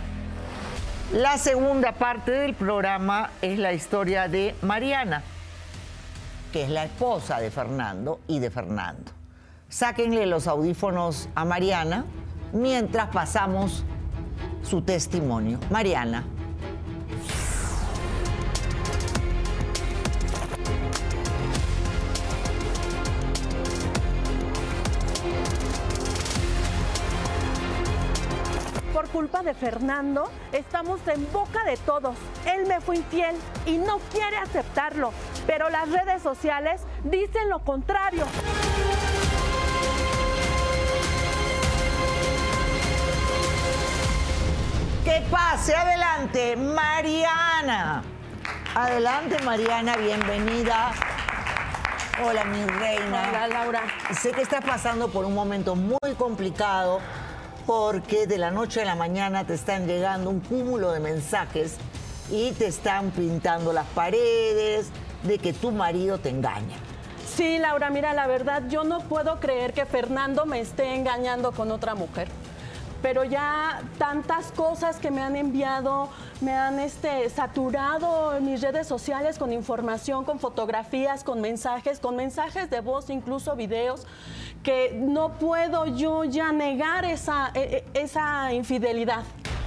La 1.13 1.37
segunda 1.39 1.93
parte 1.93 2.31
del 2.31 2.55
programa 2.55 3.31
es 3.43 3.59
la 3.59 3.73
historia 3.73 4.29
de 4.29 4.55
Mariana, 4.63 5.23
que 6.53 6.63
es 6.63 6.71
la 6.71 6.85
esposa 6.85 7.39
de 7.41 7.51
Fernando 7.51 8.21
y 8.29 8.39
de 8.39 8.51
Fernando. 8.51 9.11
Sáquenle 9.73 10.27
los 10.27 10.49
audífonos 10.49 11.31
a 11.35 11.47
Mariana 11.47 12.05
mientras 12.53 13.09
pasamos 13.09 13.87
su 14.63 14.83
testimonio. 14.83 15.59
Mariana. 15.71 16.25
Por 28.93 29.09
culpa 29.09 29.43
de 29.43 29.55
Fernando, 29.55 30.31
estamos 30.53 31.01
en 31.09 31.33
boca 31.33 31.65
de 31.65 31.79
todos. 31.79 32.15
Él 32.45 32.67
me 32.67 32.83
fue 32.83 32.97
infiel 32.99 33.37
y 33.65 33.79
no 33.79 34.01
quiere 34.13 34.37
aceptarlo, 34.37 35.15
pero 35.47 35.71
las 35.71 35.89
redes 35.89 36.21
sociales 36.21 36.83
dicen 37.05 37.49
lo 37.49 37.61
contrario. 37.61 38.27
Que 45.05 45.21
pase 45.33 45.75
adelante, 45.75 46.55
Mariana. 46.55 48.05
Adelante, 48.73 49.37
Mariana, 49.43 49.97
bienvenida. 49.97 50.93
Hola, 52.25 52.45
mi 52.45 52.65
reina. 52.65 53.29
Hola, 53.29 53.49
Laura. 53.49 53.83
Sé 54.21 54.31
que 54.31 54.43
estás 54.43 54.65
pasando 54.65 55.09
por 55.09 55.25
un 55.25 55.35
momento 55.35 55.75
muy 55.75 56.15
complicado 56.17 57.01
porque 57.67 58.29
de 58.29 58.39
la 58.39 58.53
noche 58.53 58.83
a 58.83 58.85
la 58.85 58.95
mañana 58.95 59.45
te 59.45 59.55
están 59.55 59.89
llegando 59.89 60.31
un 60.31 60.39
cúmulo 60.39 60.93
de 60.93 61.01
mensajes 61.01 61.79
y 62.31 62.53
te 62.53 62.67
están 62.67 63.11
pintando 63.11 63.73
las 63.73 63.87
paredes 63.89 64.91
de 65.25 65.39
que 65.39 65.53
tu 65.53 65.73
marido 65.73 66.19
te 66.19 66.29
engaña. 66.29 66.77
Sí, 67.27 67.59
Laura, 67.59 67.91
mira, 67.91 68.15
la 68.15 68.29
verdad, 68.29 68.63
yo 68.69 68.85
no 68.85 69.01
puedo 69.01 69.41
creer 69.41 69.73
que 69.73 69.85
Fernando 69.85 70.47
me 70.47 70.61
esté 70.61 70.95
engañando 70.95 71.51
con 71.51 71.73
otra 71.73 71.97
mujer 71.97 72.29
pero 73.03 73.25
ya 73.25 73.83
tantas 73.99 74.53
cosas 74.53 74.97
que 74.97 75.11
me 75.11 75.21
han 75.21 75.37
enviado, 75.37 76.09
me 76.41 76.53
han 76.53 76.79
este, 76.79 77.29
saturado 77.29 78.37
en 78.37 78.47
mis 78.47 78.63
redes 78.63 78.87
sociales 78.87 79.39
con 79.39 79.53
información, 79.53 80.25
con 80.25 80.39
fotografías, 80.39 81.25
con 81.25 81.41
mensajes, 81.41 81.99
con 81.99 82.17
mensajes 82.17 82.71
de 82.71 82.81
voz, 82.81 83.11
incluso 83.11 83.57
videos, 83.57 84.07
que 84.63 84.93
no 84.95 85.33
puedo 85.35 85.87
yo 85.87 86.25
ya 86.25 86.53
negar 86.53 87.05
esa, 87.05 87.51
e, 87.55 87.85
e, 87.95 88.01
esa 88.01 88.53
infidelidad. 88.53 89.25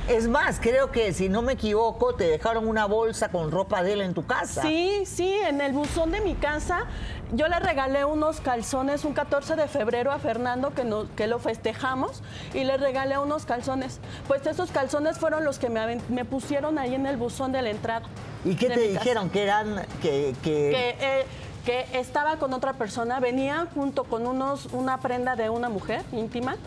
Es 0.07 0.27
más, 0.27 0.59
creo 0.59 0.91
que 0.91 1.13
si 1.13 1.29
no 1.29 1.41
me 1.41 1.53
equivoco, 1.53 2.13
te 2.13 2.25
dejaron 2.25 2.67
una 2.67 2.85
bolsa 2.85 3.29
con 3.29 3.49
ropa 3.49 3.81
de 3.81 3.93
él 3.93 4.01
en 4.01 4.13
tu 4.13 4.23
casa. 4.23 4.61
Sí, 4.61 5.01
sí, 5.05 5.33
en 5.33 5.61
el 5.61 5.73
buzón 5.73 6.11
de 6.11 6.21
mi 6.21 6.35
casa. 6.35 6.85
Yo 7.33 7.47
le 7.47 7.59
regalé 7.59 8.05
unos 8.05 8.39
calzones 8.39 9.03
un 9.03 9.13
14 9.13 9.55
de 9.55 9.67
febrero 9.67 10.11
a 10.11 10.19
Fernando, 10.19 10.73
que, 10.73 10.85
que 11.15 11.27
lo 11.27 11.39
festejamos, 11.39 12.21
y 12.53 12.63
le 12.63 12.77
regalé 12.77 13.17
unos 13.17 13.45
calzones. 13.45 13.99
Pues 14.27 14.45
esos 14.45 14.71
calzones 14.71 15.17
fueron 15.17 15.43
los 15.43 15.59
que 15.59 15.69
me, 15.69 15.99
me 16.09 16.25
pusieron 16.25 16.77
ahí 16.77 16.95
en 16.95 17.05
el 17.05 17.17
buzón 17.17 17.51
de 17.51 17.61
la 17.61 17.71
entrada. 17.71 18.05
¿Y 18.43 18.55
qué 18.55 18.69
te 18.69 18.79
dijeron? 18.79 19.29
Que 19.29 19.43
eran. 19.43 19.85
que, 20.01 20.35
que... 20.43 20.95
Eh, 20.99 21.25
que 21.65 21.87
estaba 21.93 22.37
con 22.37 22.53
otra 22.53 22.73
persona, 22.73 23.19
venía 23.19 23.67
junto 23.73 24.03
con 24.03 24.27
unos, 24.27 24.67
una 24.67 24.99
prenda 24.99 25.35
de 25.35 25.49
una 25.49 25.67
mujer 25.67 26.03
íntima 26.11 26.57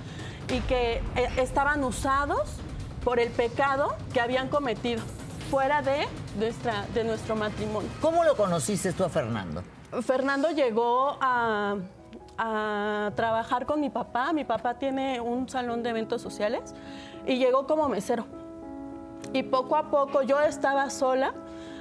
y 0.49 0.59
que 0.63 0.95
eh, 1.15 1.29
estaban 1.37 1.85
usados 1.85 2.49
por 3.05 3.21
el 3.21 3.31
pecado 3.31 3.95
que 4.13 4.21
habían 4.21 4.49
cometido 4.49 5.01
fuera 5.51 5.83
de, 5.83 6.07
nuestra, 6.37 6.85
de 6.95 7.05
nuestro 7.05 7.37
matrimonio. 7.37 7.89
¿Cómo 8.01 8.25
lo 8.25 8.37
conociste 8.37 8.93
tú 8.93 9.05
a 9.05 9.09
Fernando? 9.09 9.63
Fernando 10.03 10.51
llegó 10.51 11.17
a, 11.21 11.77
a 12.37 13.11
trabajar 13.15 13.67
con 13.67 13.81
mi 13.81 13.91
papá. 13.91 14.33
Mi 14.33 14.45
papá 14.45 14.75
tiene 14.79 15.21
un 15.21 15.49
salón 15.49 15.83
de 15.83 15.91
eventos 15.91 16.23
sociales 16.23 16.75
y 17.27 17.39
llegó 17.39 17.67
como 17.67 17.89
mesero. 17.89 18.27
Y 19.33 19.43
poco 19.43 19.77
a 19.77 19.91
poco 19.91 20.23
yo 20.23 20.41
estaba 20.41 20.89
sola, 20.91 21.35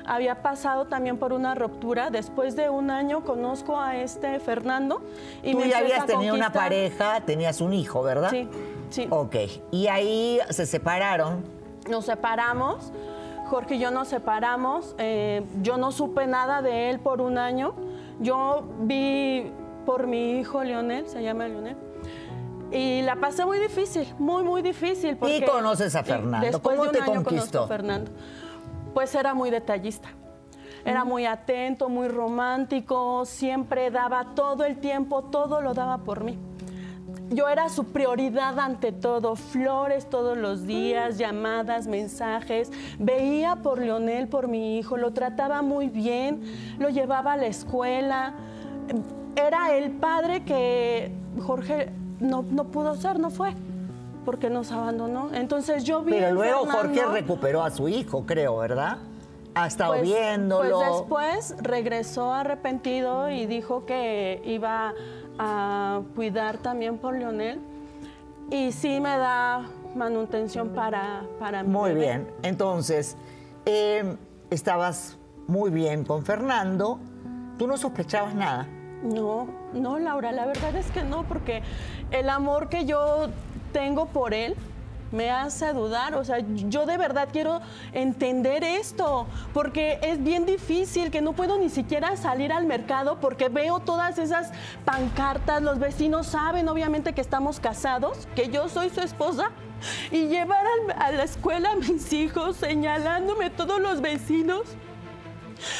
había 0.05 0.41
pasado 0.41 0.85
también 0.85 1.17
por 1.17 1.33
una 1.33 1.55
ruptura. 1.55 2.09
Después 2.09 2.55
de 2.55 2.69
un 2.69 2.89
año 2.89 3.23
conozco 3.23 3.79
a 3.79 3.97
este 3.97 4.39
Fernando. 4.39 5.01
Y 5.43 5.53
Tú 5.53 5.61
ya 5.63 5.79
habías 5.79 6.05
tenido 6.05 6.35
una 6.35 6.51
pareja, 6.51 7.21
tenías 7.21 7.61
un 7.61 7.73
hijo, 7.73 8.03
¿verdad? 8.03 8.31
Sí. 8.31 8.47
Sí. 8.89 9.07
Ok. 9.09 9.35
Y 9.71 9.87
ahí 9.87 10.39
se 10.49 10.65
separaron. 10.65 11.43
Nos 11.89 12.05
separamos. 12.05 12.91
Jorge 13.49 13.75
y 13.75 13.79
yo 13.79 13.91
nos 13.91 14.07
separamos. 14.09 14.95
Eh, 14.97 15.43
yo 15.61 15.77
no 15.77 15.91
supe 15.91 16.27
nada 16.27 16.61
de 16.61 16.89
él 16.89 16.99
por 16.99 17.21
un 17.21 17.37
año. 17.37 17.75
Yo 18.19 18.63
vi 18.81 19.51
por 19.85 20.07
mi 20.07 20.39
hijo 20.39 20.63
Leonel, 20.63 21.07
se 21.07 21.21
llama 21.23 21.47
Leonel. 21.47 21.77
Y 22.71 23.01
la 23.03 23.15
pasé 23.15 23.45
muy 23.45 23.59
difícil, 23.59 24.13
muy, 24.19 24.43
muy 24.43 24.61
difícil. 24.61 25.15
Porque, 25.15 25.37
y 25.37 25.45
conoces 25.45 25.95
a 25.95 26.03
Fernando. 26.03 26.45
Después 26.45 26.77
¿Cómo 26.77 26.91
de 26.91 26.99
un 26.99 27.05
te 27.05 27.11
año 27.11 27.23
conquistó? 27.23 27.63
A 27.63 27.67
Fernando. 27.67 28.11
Pues 28.93 29.15
era 29.15 29.33
muy 29.33 29.49
detallista. 29.49 30.09
Era 30.83 31.03
muy 31.03 31.25
atento, 31.25 31.89
muy 31.89 32.07
romántico, 32.07 33.25
siempre 33.25 33.91
daba 33.91 34.35
todo 34.35 34.63
el 34.63 34.77
tiempo, 34.77 35.23
todo 35.23 35.61
lo 35.61 35.73
daba 35.73 35.99
por 35.99 36.23
mí 36.23 36.37
yo 37.29 37.49
era 37.49 37.69
su 37.69 37.85
prioridad 37.85 38.59
ante 38.59 38.91
todo, 38.91 39.35
flores 39.35 40.09
todos 40.09 40.37
los 40.37 40.65
días, 40.65 41.17
llamadas, 41.17 41.87
mensajes, 41.87 42.71
veía 42.99 43.57
por 43.57 43.79
Leonel, 43.79 44.27
por 44.27 44.47
mi 44.47 44.77
hijo, 44.77 44.97
lo 44.97 45.11
trataba 45.13 45.61
muy 45.61 45.89
bien, 45.89 46.41
lo 46.79 46.89
llevaba 46.89 47.33
a 47.33 47.37
la 47.37 47.47
escuela, 47.47 48.33
era 49.35 49.75
el 49.75 49.91
padre 49.91 50.43
que 50.43 51.11
Jorge 51.41 51.91
no, 52.19 52.43
pudo 52.43 52.95
ser, 52.95 53.19
no 53.19 53.29
fue 53.29 53.53
porque 54.25 54.49
nos 54.49 54.71
abandonó. 54.71 55.29
Entonces 55.33 55.85
yo 55.85 56.01
vi. 56.01 56.11
Pero 56.11 56.33
luego 56.33 56.65
Jorge 56.65 57.05
recuperó 57.05 57.63
a 57.63 57.71
su 57.71 57.87
hijo, 57.87 58.25
creo, 58.25 58.57
¿verdad? 58.57 58.97
Ha 59.55 59.67
estado 59.67 59.93
pues, 59.93 60.03
viéndolo. 60.03 60.79
Pues 61.07 61.49
después 61.49 61.55
regresó 61.63 62.33
arrepentido 62.33 63.29
y 63.29 63.45
dijo 63.45 63.85
que 63.85 64.41
iba 64.43 64.93
a 65.39 66.01
cuidar 66.15 66.57
también 66.57 66.97
por 66.97 67.15
Leonel 67.15 67.59
y 68.49 68.71
sí 68.71 68.99
me 68.99 69.17
da 69.17 69.65
manutención 69.95 70.69
para, 70.69 71.23
para 71.39 71.63
mi 71.63 71.69
Muy 71.69 71.93
bien, 71.93 72.27
entonces, 72.43 73.17
em, 73.65 74.17
estabas 74.49 75.17
muy 75.47 75.69
bien 75.69 76.03
con 76.03 76.23
Fernando, 76.23 76.99
¿tú 77.57 77.67
no 77.67 77.77
sospechabas 77.77 78.35
nada? 78.35 78.67
No, 79.03 79.47
no, 79.73 79.99
Laura, 79.99 80.31
la 80.31 80.45
verdad 80.45 80.75
es 80.75 80.89
que 80.91 81.03
no, 81.03 81.23
porque 81.23 81.61
el 82.11 82.29
amor 82.29 82.69
que 82.69 82.85
yo 82.85 83.27
tengo 83.73 84.07
por 84.07 84.33
él, 84.33 84.55
me 85.11 85.31
hace 85.31 85.73
dudar. 85.73 86.15
O 86.15 86.23
sea, 86.23 86.39
yo 86.39 86.85
de 86.85 86.97
verdad 86.97 87.29
quiero 87.31 87.61
entender 87.93 88.63
esto, 88.63 89.27
porque 89.53 89.99
es 90.01 90.23
bien 90.23 90.45
difícil 90.45 91.11
que 91.11 91.21
no 91.21 91.33
puedo 91.33 91.57
ni 91.57 91.69
siquiera 91.69 92.15
salir 92.17 92.51
al 92.51 92.65
mercado 92.65 93.19
porque 93.19 93.49
veo 93.49 93.79
todas 93.79 94.17
esas 94.17 94.51
pancartas, 94.85 95.61
los 95.61 95.79
vecinos 95.79 96.27
saben 96.27 96.67
obviamente 96.69 97.13
que 97.13 97.21
estamos 97.21 97.59
casados, 97.59 98.27
que 98.35 98.49
yo 98.49 98.69
soy 98.69 98.89
su 98.89 99.01
esposa. 99.01 99.51
Y 100.11 100.27
llevar 100.27 100.65
a 100.97 101.11
la 101.11 101.23
escuela 101.23 101.73
a 101.73 101.75
mis 101.75 102.11
hijos 102.11 102.55
señalándome 102.57 103.51
todos 103.51 103.79
los 103.79 104.01
vecinos. 104.01 104.63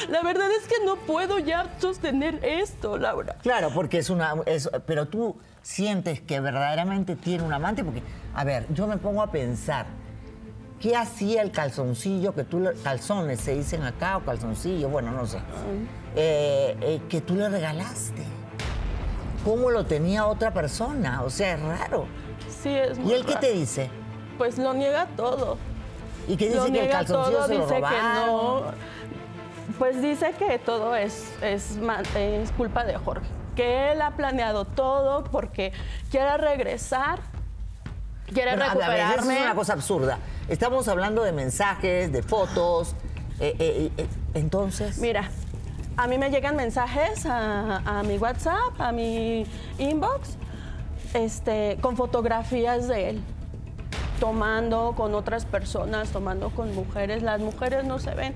La 0.08 0.22
verdad 0.22 0.48
es 0.52 0.68
que 0.68 0.84
no 0.84 0.96
puedo 0.96 1.38
ya 1.38 1.66
sostener 1.78 2.38
esto, 2.44 2.96
Laura. 2.96 3.36
Claro, 3.42 3.70
porque 3.74 3.98
es 3.98 4.10
una... 4.10 4.34
pero 4.86 5.08
tú 5.08 5.36
sientes 5.62 6.20
que 6.20 6.40
verdaderamente 6.40 7.16
tiene 7.16 7.44
un 7.44 7.52
amante, 7.52 7.84
porque, 7.84 8.02
a 8.34 8.44
ver, 8.44 8.66
yo 8.72 8.86
me 8.86 8.96
pongo 8.96 9.22
a 9.22 9.30
pensar, 9.30 9.86
¿qué 10.80 10.96
hacía 10.96 11.42
el 11.42 11.50
calzoncillo 11.50 12.34
que 12.34 12.44
tú, 12.44 12.68
calzones 12.82 13.40
se 13.40 13.54
dicen 13.54 13.82
acá 13.82 14.16
o 14.16 14.24
calzoncillo, 14.24 14.88
bueno, 14.88 15.12
no 15.12 15.26
sé, 15.26 15.38
eh, 16.16 16.76
eh, 16.80 17.00
que 17.08 17.20
tú 17.20 17.34
le 17.34 17.48
regalaste? 17.48 18.22
¿Cómo 19.44 19.70
lo 19.70 19.86
tenía 19.86 20.26
otra 20.26 20.52
persona? 20.52 21.22
O 21.22 21.30
sea, 21.30 21.54
es 21.54 21.62
raro. 21.62 22.06
Sí, 22.62 22.70
es 22.70 22.98
muy 22.98 23.12
¿Y 23.12 23.14
él 23.14 23.24
qué 23.24 23.36
te 23.36 23.52
dice? 23.52 23.88
Pues 24.36 24.58
lo 24.58 24.74
niega 24.74 25.06
todo. 25.16 25.56
¿Y 26.26 26.36
qué 26.36 26.50
dice 26.50 26.72
que 26.72 26.84
el 26.84 26.90
calzoncillo 26.90 27.46
se 27.46 27.54
lo 27.54 27.66
dice 27.66 27.74
que 27.76 28.02
no. 28.26 28.62
Pues 29.78 30.02
dice 30.02 30.32
que 30.38 30.58
todo 30.58 30.96
es, 30.96 31.32
es, 31.40 31.78
es 32.16 32.52
culpa 32.52 32.84
de 32.84 32.96
Jorge 32.96 33.37
que 33.58 33.90
él 33.90 34.02
ha 34.02 34.12
planeado 34.12 34.64
todo 34.64 35.24
porque 35.24 35.72
quiere 36.12 36.36
regresar, 36.36 37.18
quiere 38.32 38.54
recuperarme. 38.54 39.16
eso 39.16 39.32
es 39.32 39.42
una 39.42 39.54
cosa 39.56 39.72
absurda. 39.72 40.18
Estamos 40.48 40.86
hablando 40.86 41.24
de 41.24 41.32
mensajes, 41.32 42.12
de 42.12 42.22
fotos. 42.22 42.94
Eh, 43.40 43.56
eh, 43.58 43.90
eh, 43.96 44.06
entonces. 44.34 44.98
Mira, 44.98 45.28
a 45.96 46.06
mí 46.06 46.18
me 46.18 46.30
llegan 46.30 46.54
mensajes 46.54 47.26
a, 47.26 48.04
mi 48.06 48.16
WhatsApp, 48.16 48.80
a 48.80 48.92
mi 48.92 49.44
inbox, 49.78 50.36
este, 51.14 51.78
con 51.80 51.96
fotografías 51.96 52.86
de 52.86 53.10
él 53.10 53.22
tomando 54.20 54.94
con 54.96 55.16
otras 55.16 55.46
personas, 55.46 56.10
tomando 56.10 56.50
con 56.50 56.72
mujeres. 56.76 57.24
Las 57.24 57.40
mujeres 57.40 57.84
no 57.84 57.98
se 57.98 58.14
ven, 58.14 58.34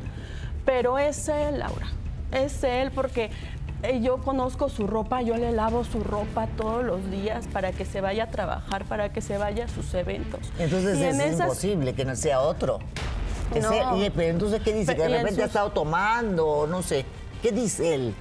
pero 0.65 0.99
es 0.99 1.29
él, 1.29 1.61
Laura. 1.61 1.87
Es 2.33 2.65
él 2.65 2.91
porque 2.91 3.31
yo 4.01 4.19
conozco 4.19 4.69
su 4.69 4.87
ropa, 4.87 5.23
yo 5.23 5.37
le 5.37 5.53
lavo 5.53 5.85
su 5.85 6.03
ropa 6.05 6.47
todos 6.57 6.85
los 6.85 7.11
días 7.11 7.47
para 7.53 7.73
que 7.73 7.85
se 7.85 8.01
vaya 8.01 8.25
a 8.25 8.31
trabajar, 8.31 8.85
para 8.85 9.13
que 9.13 9.21
se 9.21 9.39
vaya 9.39 9.65
a 9.65 9.69
sus 9.69 9.93
eventos. 9.95 10.41
Entonces 10.59 11.01
es 11.01 11.33
imposible 11.33 11.95
que 11.95 12.05
no 12.05 12.15
sea 12.15 12.41
otro. 12.41 12.79
no. 13.61 13.71
pero 14.15 14.29
entonces, 14.29 14.63
¿qué 14.63 14.73
dice? 14.73 14.95
Que 14.95 15.03
de 15.03 15.19
repente 15.19 15.43
ha 15.43 15.47
estado 15.47 15.71
tomando, 15.71 16.67
no 16.69 16.83
sé. 16.83 17.05
¿Qué 17.43 17.51
dice 17.51 17.95
él? 17.95 18.15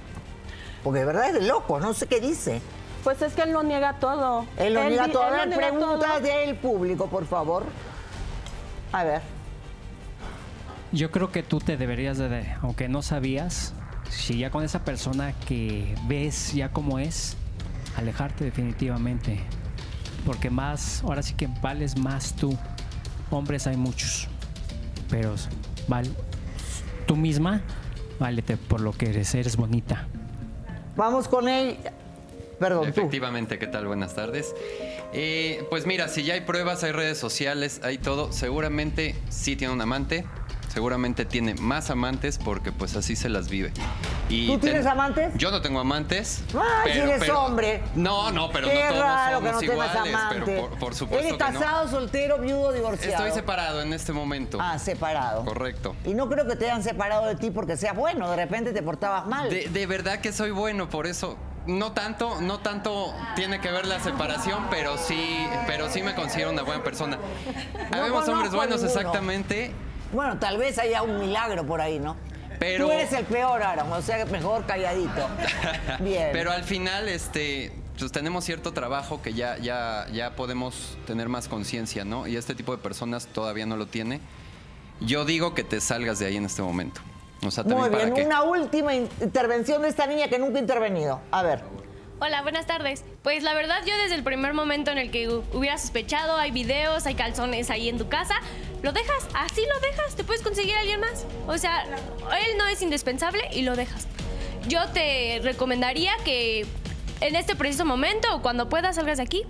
Porque 0.82 1.00
de 1.00 1.04
verdad 1.04 1.28
es 1.28 1.34
de 1.34 1.42
loco, 1.42 1.78
no 1.78 1.94
sé 1.94 2.06
qué 2.06 2.20
dice. 2.20 2.60
Pues 3.04 3.22
es 3.22 3.32
que 3.34 3.42
él 3.42 3.52
lo 3.52 3.62
niega 3.62 3.94
todo. 3.94 4.46
Él 4.56 4.74
lo 4.74 4.84
niega 4.84 5.08
todo. 5.08 5.34
Él 5.34 5.50
pregunta 5.50 6.20
del 6.20 6.56
público, 6.56 7.06
por 7.06 7.26
favor. 7.26 7.64
A 8.92 9.04
ver. 9.04 9.22
Yo 10.92 11.10
creo 11.10 11.32
que 11.32 11.42
tú 11.42 11.58
te 11.58 11.76
deberías 11.76 12.18
de, 12.18 12.54
aunque 12.60 12.88
no 12.88 13.00
sabías, 13.00 13.74
si 14.12 14.38
ya 14.38 14.50
con 14.50 14.62
esa 14.62 14.84
persona 14.84 15.32
que 15.46 15.94
ves 16.06 16.52
ya 16.52 16.70
como 16.70 16.98
es, 16.98 17.36
alejarte 17.96 18.44
definitivamente. 18.44 19.40
Porque 20.26 20.50
más, 20.50 21.02
ahora 21.02 21.22
sí 21.22 21.34
que 21.34 21.48
vales 21.60 21.98
más 21.98 22.34
tú. 22.34 22.56
Hombres 23.30 23.66
hay 23.66 23.76
muchos, 23.76 24.28
pero 25.08 25.34
vale, 25.88 26.10
tú 27.06 27.16
misma, 27.16 27.62
válete 28.20 28.56
por 28.58 28.82
lo 28.82 28.92
que 28.92 29.08
eres, 29.08 29.34
eres 29.34 29.56
bonita. 29.56 30.06
Vamos 30.96 31.28
con 31.28 31.48
él. 31.48 31.78
Perdón, 32.60 32.92
tú. 32.92 33.00
Efectivamente, 33.00 33.58
¿qué 33.58 33.66
tal? 33.66 33.86
Buenas 33.86 34.14
tardes. 34.14 34.54
Eh, 35.14 35.66
pues 35.70 35.86
mira, 35.86 36.08
si 36.08 36.22
ya 36.22 36.34
hay 36.34 36.42
pruebas, 36.42 36.84
hay 36.84 36.92
redes 36.92 37.18
sociales, 37.18 37.80
hay 37.82 37.98
todo, 37.98 38.32
seguramente 38.32 39.16
sí 39.30 39.56
tiene 39.56 39.72
un 39.72 39.80
amante, 39.80 40.26
seguramente 40.72 41.26
tiene 41.26 41.54
más 41.54 41.90
amantes 41.90 42.38
porque 42.38 42.72
pues 42.72 42.96
así 42.96 43.14
se 43.14 43.28
las 43.28 43.48
vive. 43.50 43.72
Y 44.30 44.46
¿Tú 44.46 44.58
tienes 44.58 44.86
amantes? 44.86 45.34
Yo 45.36 45.50
no 45.50 45.60
tengo 45.60 45.80
amantes. 45.80 46.42
Ay, 46.54 46.92
si 46.94 46.98
eres 47.00 47.28
hombre. 47.28 47.82
No, 47.94 48.30
no, 48.30 48.50
pero 48.50 48.68
Qué 48.68 48.74
no 48.74 48.88
todos 48.88 49.00
raro 49.02 49.40
que 49.40 49.46
somos 49.48 49.62
no 49.64 49.72
iguales. 49.72 49.96
amante. 50.14 50.42
Pero 50.46 50.68
por, 50.70 50.78
por 50.78 50.94
supuesto 50.94 51.26
¿Eres 51.28 51.38
que 51.38 51.52
no. 51.52 51.60
casado, 51.60 51.88
soltero, 51.88 52.38
viudo, 52.38 52.72
divorciado? 52.72 53.12
Estoy 53.12 53.32
separado 53.32 53.82
en 53.82 53.92
este 53.92 54.12
momento. 54.14 54.58
Ah, 54.60 54.78
separado. 54.78 55.44
Correcto. 55.44 55.94
Y 56.06 56.14
no 56.14 56.28
creo 56.30 56.46
que 56.46 56.56
te 56.56 56.64
hayan 56.70 56.82
separado 56.82 57.26
de 57.26 57.36
ti 57.36 57.50
porque 57.50 57.76
seas 57.76 57.94
bueno, 57.94 58.30
de 58.30 58.36
repente 58.36 58.72
te 58.72 58.82
portabas 58.82 59.26
mal. 59.26 59.50
De, 59.50 59.68
de 59.68 59.86
verdad 59.86 60.20
que 60.20 60.32
soy 60.32 60.50
bueno, 60.52 60.88
por 60.88 61.06
eso. 61.06 61.36
No 61.66 61.92
tanto, 61.92 62.40
no 62.40 62.58
tanto 62.58 63.14
tiene 63.36 63.60
que 63.60 63.70
ver 63.70 63.86
la 63.86 64.00
separación, 64.00 64.66
pero 64.68 64.98
sí, 64.98 65.46
pero 65.68 65.88
sí 65.90 66.02
me 66.02 66.12
considero 66.14 66.50
una 66.50 66.62
buena 66.62 66.82
persona. 66.82 67.18
No 67.92 67.98
Habemos 67.98 68.26
hombres 68.28 68.52
buenos, 68.52 68.82
exactamente. 68.82 69.70
Bueno, 70.12 70.38
tal 70.38 70.58
vez 70.58 70.78
haya 70.78 71.02
un 71.02 71.18
milagro 71.18 71.66
por 71.66 71.80
ahí, 71.80 71.98
¿no? 71.98 72.16
Pero- 72.58 72.86
Tú 72.86 72.92
eres 72.92 73.12
el 73.12 73.24
peor, 73.24 73.62
Aaron, 73.62 73.90
o 73.92 74.02
sea, 74.02 74.24
mejor 74.26 74.64
calladito. 74.66 75.28
Bien. 76.00 76.28
Pero 76.32 76.52
al 76.52 76.62
final, 76.64 77.08
este, 77.08 77.72
pues 77.98 78.12
tenemos 78.12 78.44
cierto 78.44 78.72
trabajo 78.72 79.20
que 79.22 79.32
ya, 79.32 79.56
ya, 79.58 80.06
ya 80.12 80.36
podemos 80.36 80.96
tener 81.06 81.28
más 81.28 81.48
conciencia, 81.48 82.04
¿no? 82.04 82.26
Y 82.26 82.36
este 82.36 82.54
tipo 82.54 82.72
de 82.76 82.78
personas 82.82 83.26
todavía 83.26 83.66
no 83.66 83.76
lo 83.76 83.86
tiene. 83.86 84.20
Yo 85.00 85.24
digo 85.24 85.54
que 85.54 85.64
te 85.64 85.80
salgas 85.80 86.18
de 86.20 86.26
ahí 86.26 86.36
en 86.36 86.44
este 86.44 86.62
momento. 86.62 87.00
O 87.44 87.50
sea, 87.50 87.64
Muy 87.64 87.90
para 87.90 88.04
bien, 88.10 88.26
una 88.26 88.42
última 88.44 88.94
in- 88.94 89.08
intervención 89.20 89.82
de 89.82 89.88
esta 89.88 90.06
niña 90.06 90.28
que 90.28 90.38
nunca 90.38 90.58
ha 90.58 90.60
intervenido. 90.60 91.20
A 91.32 91.42
ver. 91.42 91.64
Hola, 92.24 92.42
buenas 92.42 92.66
tardes. 92.68 93.02
Pues 93.24 93.42
la 93.42 93.52
verdad 93.52 93.78
yo 93.84 93.98
desde 93.98 94.14
el 94.14 94.22
primer 94.22 94.54
momento 94.54 94.92
en 94.92 94.98
el 94.98 95.10
que 95.10 95.28
hu- 95.28 95.42
hubiera 95.52 95.76
sospechado, 95.76 96.36
hay 96.36 96.52
videos, 96.52 97.04
hay 97.06 97.16
calzones 97.16 97.68
ahí 97.68 97.88
en 97.88 97.98
tu 97.98 98.08
casa, 98.08 98.36
lo 98.80 98.92
dejas, 98.92 99.26
así 99.34 99.62
lo 99.66 99.80
dejas, 99.80 100.14
te 100.14 100.22
puedes 100.22 100.40
conseguir 100.40 100.76
alguien 100.76 101.00
más. 101.00 101.26
O 101.48 101.58
sea, 101.58 101.82
él 101.82 102.58
no 102.58 102.68
es 102.68 102.80
indispensable 102.80 103.40
y 103.52 103.62
lo 103.62 103.74
dejas. 103.74 104.06
Yo 104.68 104.86
te 104.90 105.40
recomendaría 105.42 106.12
que 106.24 106.64
en 107.22 107.34
este 107.34 107.56
preciso 107.56 107.84
momento 107.84 108.36
o 108.36 108.40
cuando 108.40 108.68
puedas 108.68 108.94
salgas 108.94 109.16
de 109.16 109.24
aquí, 109.24 109.42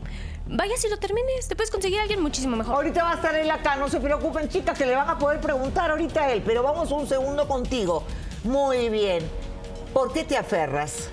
vayas 0.47 0.83
y 0.83 0.89
lo 0.89 0.97
termines, 0.97 1.49
te 1.49 1.55
puedes 1.55 1.71
conseguir 1.71 1.99
a 1.99 2.03
alguien 2.05 2.23
muchísimo 2.23 2.57
mejor. 2.57 2.75
Ahorita 2.75 3.05
va 3.05 3.13
a 3.13 3.15
estar 3.17 3.35
él 3.35 3.51
acá, 3.51 3.77
no 3.77 3.91
se 3.91 4.01
preocupen, 4.01 4.49
chicas, 4.49 4.79
que 4.79 4.87
le 4.87 4.97
van 4.97 5.11
a 5.11 5.19
poder 5.19 5.43
preguntar 5.43 5.91
ahorita 5.91 6.23
a 6.25 6.33
él, 6.33 6.43
pero 6.47 6.63
vamos 6.63 6.91
un 6.91 7.07
segundo 7.07 7.47
contigo. 7.47 8.03
Muy 8.45 8.89
bien. 8.89 9.23
¿Por 9.93 10.15
qué 10.15 10.25
te 10.25 10.39
aferras? 10.39 11.11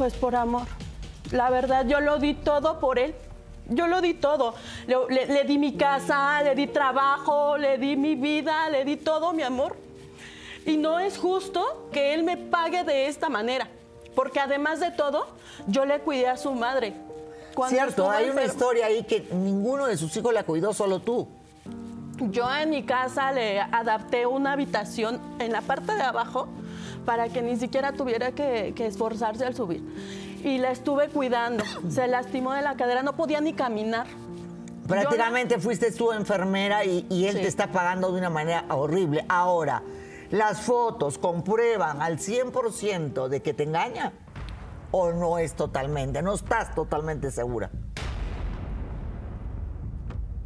Pues 0.00 0.14
por 0.14 0.34
amor. 0.34 0.62
La 1.30 1.50
verdad, 1.50 1.84
yo 1.86 2.00
lo 2.00 2.18
di 2.18 2.32
todo 2.32 2.80
por 2.80 2.98
él. 2.98 3.14
Yo 3.68 3.86
lo 3.86 4.00
di 4.00 4.14
todo. 4.14 4.54
Le, 4.86 4.96
le- 5.10 5.26
le 5.26 5.44
di 5.44 5.58
mi 5.58 5.76
casa, 5.76 6.42
le 6.42 6.54
di 6.54 6.68
trabajo, 6.68 7.58
le 7.58 7.76
di 7.76 7.96
mi 7.96 8.14
vida, 8.14 8.70
le 8.70 8.86
di 8.86 8.96
todo 8.96 9.34
mi 9.34 9.42
amor. 9.42 9.76
Y 10.64 10.78
no 10.78 10.98
es 11.00 11.18
justo 11.18 11.90
que 11.92 12.14
él 12.14 12.22
me 12.22 12.38
pague 12.38 12.82
de 12.82 13.08
esta 13.08 13.28
manera. 13.28 13.68
Porque 14.14 14.40
además 14.40 14.80
de 14.80 14.90
todo, 14.90 15.26
yo 15.66 15.84
le 15.84 16.00
cuidé 16.00 16.28
a 16.28 16.38
su 16.38 16.52
madre. 16.52 16.94
Cuando 17.54 17.76
Cierto, 17.76 18.10
hay 18.10 18.24
una 18.30 18.40
enferma. 18.40 18.52
historia 18.54 18.86
ahí 18.86 19.02
que 19.02 19.28
ninguno 19.32 19.84
de 19.86 19.98
sus 19.98 20.16
hijos 20.16 20.32
la 20.32 20.44
cuidó, 20.44 20.72
solo 20.72 21.00
tú. 21.00 21.28
Yo 22.30 22.50
en 22.56 22.70
mi 22.70 22.84
casa 22.84 23.32
le 23.32 23.60
adapté 23.60 24.24
una 24.24 24.52
habitación 24.52 25.20
en 25.38 25.52
la 25.52 25.60
parte 25.60 25.94
de 25.94 26.02
abajo 26.02 26.48
para 27.04 27.28
que 27.28 27.42
ni 27.42 27.56
siquiera 27.56 27.92
tuviera 27.92 28.32
que, 28.32 28.72
que 28.74 28.86
esforzarse 28.86 29.44
al 29.44 29.54
subir. 29.54 29.82
Y 30.44 30.58
la 30.58 30.70
estuve 30.70 31.08
cuidando. 31.08 31.64
Se 31.88 32.06
lastimó 32.08 32.52
de 32.54 32.62
la 32.62 32.76
cadera, 32.76 33.02
no 33.02 33.14
podía 33.14 33.40
ni 33.40 33.52
caminar. 33.52 34.06
Prácticamente 34.86 35.58
fuiste 35.58 35.92
tú 35.92 36.12
enfermera 36.12 36.84
y, 36.84 37.06
y 37.10 37.26
él 37.26 37.36
Sí. 37.36 37.42
te 37.42 37.48
está 37.48 37.68
pagando 37.70 38.10
de 38.10 38.18
una 38.18 38.30
manera 38.30 38.64
horrible. 38.70 39.24
Ahora, 39.28 39.82
¿las 40.30 40.60
fotos 40.62 41.18
comprueban 41.18 42.02
al 42.02 42.18
100% 42.18 43.28
de 43.28 43.40
que 43.42 43.54
te 43.54 43.62
engaña? 43.64 44.12
¿O 44.90 45.12
no 45.12 45.38
es 45.38 45.54
totalmente? 45.54 46.20
No 46.22 46.34
estás 46.34 46.74
totalmente 46.74 47.30
segura. 47.30 47.70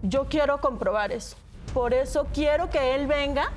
Yo 0.02 0.26
quiero 0.28 0.60
comprobar 0.60 1.12
eso. 1.12 1.36
Por 1.72 1.94
eso 1.94 2.26
quiero 2.34 2.68
que 2.68 2.94
él 2.94 3.06
venga 3.06 3.50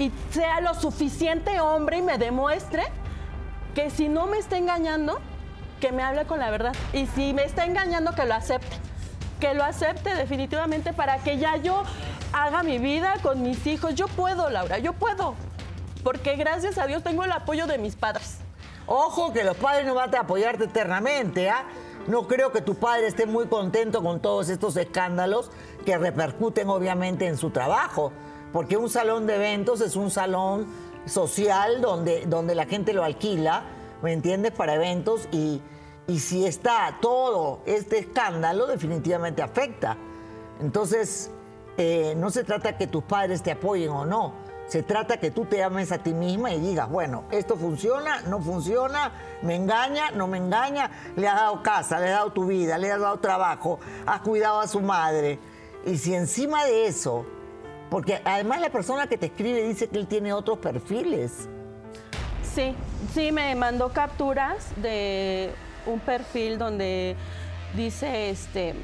y 0.00 0.10
sea 0.30 0.60
lo 0.62 0.74
suficiente 0.74 1.60
hombre 1.60 1.98
y 1.98 2.02
me 2.02 2.16
demuestre 2.16 2.84
que 3.74 3.90
si 3.90 4.08
no 4.08 4.26
me 4.26 4.38
está 4.38 4.56
engañando, 4.56 5.20
que 5.78 5.92
me 5.92 6.02
hable 6.02 6.24
con 6.24 6.40
la 6.40 6.50
verdad. 6.50 6.74
Y 6.92 7.06
si 7.06 7.34
me 7.34 7.44
está 7.44 7.66
engañando, 7.66 8.14
que 8.14 8.24
lo 8.24 8.34
acepte. 8.34 8.76
Que 9.38 9.54
lo 9.54 9.62
acepte 9.62 10.14
definitivamente 10.14 10.92
para 10.94 11.18
que 11.18 11.36
ya 11.38 11.56
yo 11.58 11.82
haga 12.32 12.62
mi 12.62 12.78
vida 12.78 13.14
con 13.22 13.42
mis 13.42 13.66
hijos. 13.66 13.94
Yo 13.94 14.08
puedo, 14.08 14.48
Laura, 14.48 14.78
yo 14.78 14.94
puedo. 14.94 15.34
Porque 16.02 16.36
gracias 16.36 16.78
a 16.78 16.86
Dios 16.86 17.02
tengo 17.02 17.24
el 17.24 17.32
apoyo 17.32 17.66
de 17.66 17.76
mis 17.76 17.94
padres. 17.94 18.38
Ojo 18.86 19.34
que 19.34 19.44
los 19.44 19.56
padres 19.58 19.86
no 19.86 19.94
van 19.94 20.14
a 20.14 20.20
apoyarte 20.20 20.64
eternamente, 20.64 21.50
¿ah? 21.50 21.64
No 22.06 22.26
creo 22.26 22.50
que 22.50 22.62
tu 22.62 22.74
padre 22.76 23.06
esté 23.06 23.26
muy 23.26 23.46
contento 23.48 24.02
con 24.02 24.20
todos 24.20 24.48
estos 24.48 24.76
escándalos 24.78 25.50
que 25.84 25.98
repercuten 25.98 26.68
obviamente 26.70 27.26
en 27.26 27.36
su 27.36 27.50
trabajo, 27.50 28.12
porque 28.52 28.76
un 28.76 28.90
salón 28.90 29.26
de 29.26 29.36
eventos 29.36 29.80
es 29.80 29.96
un 29.96 30.10
salón 30.10 30.66
social 31.06 31.80
donde, 31.80 32.26
donde 32.26 32.54
la 32.54 32.66
gente 32.66 32.92
lo 32.92 33.04
alquila, 33.04 33.64
¿me 34.02 34.12
entiendes? 34.12 34.52
Para 34.52 34.74
eventos 34.74 35.28
y, 35.32 35.60
y 36.06 36.18
si 36.18 36.46
está 36.46 36.98
todo 37.00 37.60
este 37.66 37.98
escándalo 37.98 38.66
definitivamente 38.66 39.42
afecta. 39.42 39.96
Entonces, 40.60 41.30
eh, 41.76 42.14
no 42.16 42.30
se 42.30 42.44
trata 42.44 42.76
que 42.76 42.86
tus 42.86 43.04
padres 43.04 43.42
te 43.42 43.52
apoyen 43.52 43.90
o 43.90 44.04
no. 44.04 44.34
Se 44.68 44.82
trata 44.82 45.18
que 45.18 45.30
tú 45.30 45.46
te 45.46 45.64
ames 45.64 45.90
a 45.90 45.98
ti 45.98 46.12
misma 46.14 46.52
y 46.52 46.60
digas, 46.60 46.88
bueno, 46.88 47.24
esto 47.32 47.56
funciona, 47.56 48.20
no 48.22 48.40
funciona, 48.40 49.12
me 49.42 49.56
engaña, 49.56 50.12
no 50.12 50.28
me 50.28 50.38
engaña, 50.38 50.90
le 51.16 51.26
has 51.26 51.40
dado 51.40 51.62
casa, 51.62 51.98
le 51.98 52.06
has 52.06 52.18
dado 52.18 52.32
tu 52.32 52.46
vida, 52.46 52.78
le 52.78 52.92
has 52.92 53.00
dado 53.00 53.18
trabajo, 53.18 53.80
has 54.06 54.20
cuidado 54.20 54.60
a 54.60 54.68
su 54.68 54.80
madre. 54.80 55.40
Y 55.84 55.96
si 55.96 56.14
encima 56.14 56.66
de 56.66 56.86
eso, 56.86 57.26
porque 57.90 58.22
además 58.24 58.60
la 58.60 58.70
persona 58.70 59.06
que 59.08 59.18
te 59.18 59.26
escribe 59.26 59.62
dice 59.64 59.88
que 59.88 59.98
él 59.98 60.06
tiene 60.06 60.32
otros 60.32 60.58
perfiles. 60.58 61.48
Sí, 62.42 62.74
sí, 63.12 63.32
me 63.32 63.54
mandó 63.54 63.90
capturas 63.90 64.70
de 64.76 65.50
un 65.86 66.00
perfil 66.00 66.58
donde 66.58 67.16
dice 67.76 68.30
este 68.30 68.74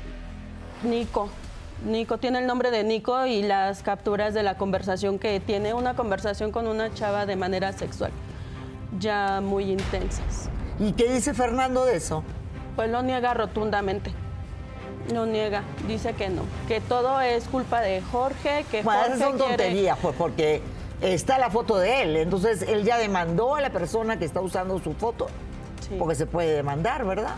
Nico. 0.83 1.31
Nico 1.85 2.19
tiene 2.19 2.39
el 2.39 2.47
nombre 2.47 2.71
de 2.71 2.85
Nico 2.85 3.27
y 3.27 3.43
las 3.43 3.83
capturas 3.83 4.35
de 4.35 4.43
la 4.43 4.57
conversación 4.57 5.19
que 5.19 5.41
tiene 5.41 5.75
una 5.75 5.95
conversación 5.95 6.51
con 6.51 6.67
una 6.67 6.93
chava 6.95 7.27
de 7.27 7.37
manera 7.37 7.73
sexual, 7.73 8.11
ya 8.99 9.41
muy 9.41 9.71
intensas. 9.71 10.49
¿Y 10.79 10.93
qué 10.93 11.13
dice 11.13 11.35
Fernando 11.35 11.85
de 11.85 11.97
eso? 11.97 12.25
Pues 12.77 12.91
lo 12.91 13.03
niega 13.03 13.35
rotundamente. 13.35 14.13
Lo 15.13 15.25
niega, 15.27 15.63
dice 15.87 16.15
que 16.15 16.29
no, 16.29 16.43
que 16.67 16.81
todo 16.81 17.21
es 17.21 17.45
culpa 17.45 17.81
de 17.81 18.01
Jorge, 18.03 18.65
que 18.71 18.83
Bueno, 18.83 19.01
Jorge 19.01 19.15
esas 19.17 19.29
son 19.29 19.39
quiere- 19.39 19.57
tonterías, 19.57 19.99
pues 20.03 20.15
porque 20.17 20.63
está 21.01 21.39
la 21.39 21.51
foto 21.51 21.79
de 21.79 22.03
él. 22.03 22.17
Entonces 22.17 22.63
él 22.63 22.85
ya 22.85 22.99
demandó 22.99 23.55
a 23.55 23.61
la 23.61 23.71
persona 23.71 24.19
que 24.19 24.25
está 24.25 24.41
usando 24.41 24.79
su 24.81 24.93
foto. 24.95 25.27
Sí. 25.89 25.95
Porque 25.99 26.15
se 26.17 26.27
puede 26.27 26.55
demandar, 26.55 27.05
¿verdad? 27.05 27.35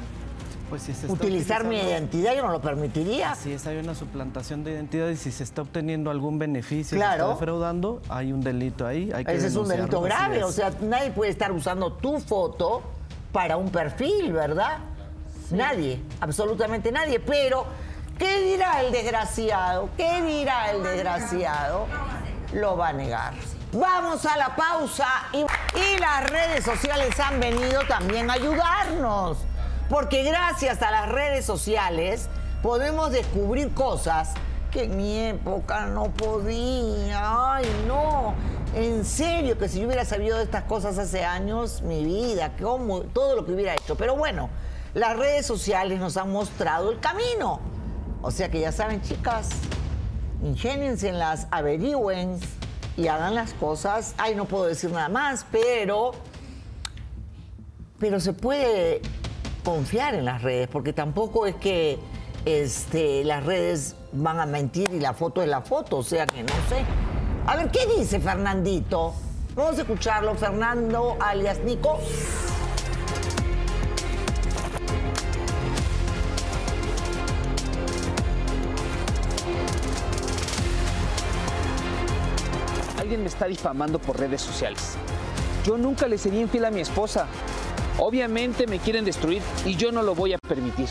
Pues 0.71 0.83
si 0.83 0.93
se 0.93 1.03
está 1.07 1.13
Utilizar 1.13 1.65
mi 1.65 1.77
identidad 1.79 2.35
yo 2.35 2.43
no 2.43 2.53
lo 2.53 2.61
permitiría. 2.61 3.33
Así 3.33 3.53
es, 3.53 3.67
hay 3.67 3.79
una 3.79 3.95
suplantación 3.95 4.65
de 4.65 4.73
identidad 4.73 5.09
y 5.09 5.17
si 5.17 5.31
se 5.33 5.43
está 5.43 5.63
obteniendo 5.63 6.11
algún 6.11 6.39
beneficio, 6.39 6.97
Claro. 6.97 7.13
se 7.13 7.23
está 7.33 7.35
defraudando, 7.41 8.01
hay 8.09 8.33
un 8.33 8.41
delito 8.43 8.87
ahí. 8.87 9.11
Hay 9.15 9.25
que 9.25 9.35
Ese 9.35 9.47
es 9.49 9.57
un 9.57 9.69
delito 9.69 10.01
grave. 10.01 10.45
O 10.45 10.53
sea, 10.53 10.71
nadie 10.83 11.11
puede 11.11 11.31
estar 11.31 11.53
usando 11.53 11.93
tu 11.93 12.19
foto 12.21 12.83
para 13.33 13.57
un 13.59 13.71
perfil, 13.71 14.33
¿verdad? 14.33 14.79
Nadie, 15.51 16.03
absolutamente 16.21 16.93
nadie. 16.93 17.21
Pero, 17.21 17.67
¿qué 18.19 18.43
dirá 18.43 18.83
el 18.83 18.93
desgraciado? 18.93 19.89
¿Qué 19.97 20.23
dirá 20.23 20.71
el 20.71 20.83
desgraciado? 20.83 21.87
Lo 22.53 22.77
va 22.77 22.89
a 22.89 22.93
negar. 22.93 23.35
Vamos 23.73 24.25
a 24.25 24.37
la 24.37 24.57
pausa 24.57 25.07
y, 25.33 25.45
las 26.01 26.31
redes 26.31 26.65
sociales 26.65 27.19
han 27.21 27.41
venido 27.41 27.81
también 27.87 28.31
a 28.31 28.35
ayudarnos. 28.35 29.39
Porque 29.89 30.23
gracias 30.23 30.83
a 30.83 30.91
las 30.91 31.09
redes 31.09 31.45
sociales 31.45 32.29
podemos 32.63 33.11
descubrir 33.11 33.73
cosas 33.73 34.35
que 34.71 34.85
en 34.85 34.97
mi 34.97 35.19
época 35.19 35.87
no 35.87 36.11
podía. 36.11 37.55
Ay, 37.55 37.67
no. 37.87 38.35
En 38.75 39.05
serio, 39.05 39.57
que 39.59 39.69
si 39.69 39.81
yo 39.81 39.87
hubiera 39.87 40.05
sabido 40.05 40.37
de 40.37 40.45
estas 40.45 40.65
cosas 40.65 40.99
hace 40.99 41.25
años, 41.25 41.81
mi 41.83 42.05
vida, 42.05 42.53
todo 42.59 43.37
lo 43.37 43.47
que 43.47 43.53
hubiera 43.53 43.75
hecho. 43.75 43.97
Pero 43.97 44.17
bueno, 44.17 44.51
las 44.99 45.17
redes 45.17 45.47
sociales 45.47 46.01
nos 46.01 46.17
han 46.17 46.31
mostrado 46.33 46.91
el 46.91 46.99
camino. 47.01 47.61
O 48.21 48.31
sea 48.31 48.51
que 48.51 48.61
ya 48.61 48.73
saben, 48.73 49.01
chicas, 49.01 49.51
ingénienselas, 50.43 51.47
averigüen 51.51 52.39
y 52.97 53.07
hagan 53.07 53.35
las 53.35 53.55
cosas. 53.55 54.15
Ay, 54.19 54.35
no 54.35 54.47
puedo 54.47 54.65
decir 54.65 54.91
nada 54.91 55.09
más, 55.09 55.47
pero. 55.51 56.13
Pero 58.01 58.21
se 58.21 58.33
puede 58.33 59.01
confiar 59.65 60.15
en 60.15 60.25
las 60.25 60.43
redes, 60.43 60.69
porque 60.69 60.93
tampoco 60.93 61.47
es 61.47 61.55
que 61.57 61.99
este, 62.45 63.25
las 63.25 63.45
redes 63.45 63.97
van 64.13 64.41
a 64.41 64.47
mentir 64.47 64.89
y 64.93 65.01
la 65.01 65.15
foto 65.15 65.43
es 65.43 65.49
la 65.49 65.63
foto, 65.63 65.99
o 65.99 66.03
sea 66.03 66.27
que 66.27 66.43
no 66.43 66.55
sé. 66.69 66.85
A 67.47 67.57
ver, 67.57 67.71
¿qué 67.71 67.87
dice 67.87 68.21
Fernandito? 68.21 69.15
Vamos 69.55 69.79
a 69.79 69.83
escucharlo, 69.83 70.35
Fernando 70.37 71.17
alias 71.21 71.59
Nico. 71.61 71.99
Alguien 83.09 83.23
me 83.23 83.29
está 83.29 83.47
difamando 83.47 83.99
por 83.99 84.21
redes 84.21 84.43
sociales. 84.43 84.99
Yo 85.65 85.79
nunca 85.79 86.07
le 86.07 86.19
sería 86.19 86.43
infiel 86.43 86.67
a 86.67 86.71
mi 86.71 86.83
esposa. 86.83 87.27
Obviamente 87.97 88.67
me 88.67 88.81
quieren 88.81 89.07
destruir 89.07 89.41
y 89.65 89.77
yo 89.77 89.91
no 89.91 90.03
lo 90.03 90.15
voy 90.15 90.35
a 90.35 90.39
permitir. 90.39 90.91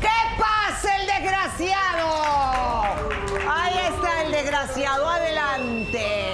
¿Qué 0.00 0.08
pasa 0.38 0.96
el 1.00 1.06
desgraciado? 1.08 2.08
Ahí 3.50 3.78
está 3.96 4.22
el 4.26 4.30
desgraciado, 4.30 5.08
adelante. 5.08 6.25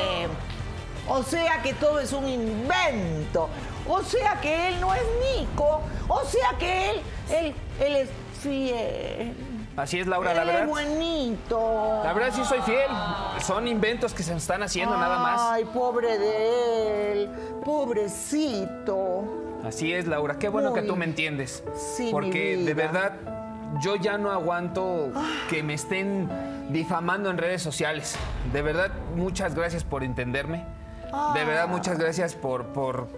O 1.08 1.22
sea 1.22 1.60
que 1.62 1.74
todo 1.74 1.98
es 2.00 2.12
un 2.12 2.28
invento. 2.28 3.48
O 3.88 4.02
sea 4.02 4.40
que 4.40 4.68
él 4.68 4.80
no 4.80 4.94
es 4.94 5.02
Nico. 5.36 5.82
O 6.08 6.24
sea 6.24 6.56
que 6.58 6.90
él, 6.90 7.00
él, 7.30 7.54
él 7.80 7.96
es 7.96 8.08
fiel. 8.40 9.34
Así 9.76 9.98
es, 9.98 10.06
Laura, 10.06 10.30
él 10.32 10.36
la 10.36 10.42
es 10.42 10.48
verdad. 10.48 10.66
buenito. 10.68 12.00
La 12.04 12.12
verdad 12.12 12.30
sí 12.34 12.44
soy 12.44 12.60
fiel. 12.60 12.90
Son 13.40 13.66
inventos 13.66 14.12
que 14.12 14.22
se 14.22 14.34
están 14.34 14.62
haciendo 14.62 14.96
nada 14.96 15.18
más. 15.18 15.40
Ay, 15.40 15.64
pobre 15.64 16.18
de 16.18 17.12
él. 17.12 17.30
Pobrecito. 17.64 19.24
Así 19.64 19.92
es, 19.92 20.06
Laura. 20.06 20.38
Qué 20.38 20.48
bueno 20.48 20.72
que 20.72 20.82
tú 20.82 20.96
me 20.96 21.04
entiendes. 21.04 21.64
Sí, 21.96 22.04
mi 22.06 22.10
Porque 22.12 22.56
de 22.58 22.74
verdad 22.74 23.12
yo 23.80 23.96
ya 23.96 24.18
no 24.18 24.30
aguanto 24.30 25.10
que 25.48 25.62
me 25.62 25.74
estén 25.74 26.28
difamando 26.70 27.30
en 27.30 27.38
redes 27.38 27.62
sociales. 27.62 28.16
De 28.52 28.60
verdad, 28.62 28.90
muchas 29.16 29.54
gracias 29.54 29.84
por 29.84 30.04
entenderme. 30.04 30.64
De 31.34 31.44
verdad, 31.44 31.68
muchas 31.68 31.98
gracias 31.98 32.34
por, 32.34 32.66
por... 32.66 33.08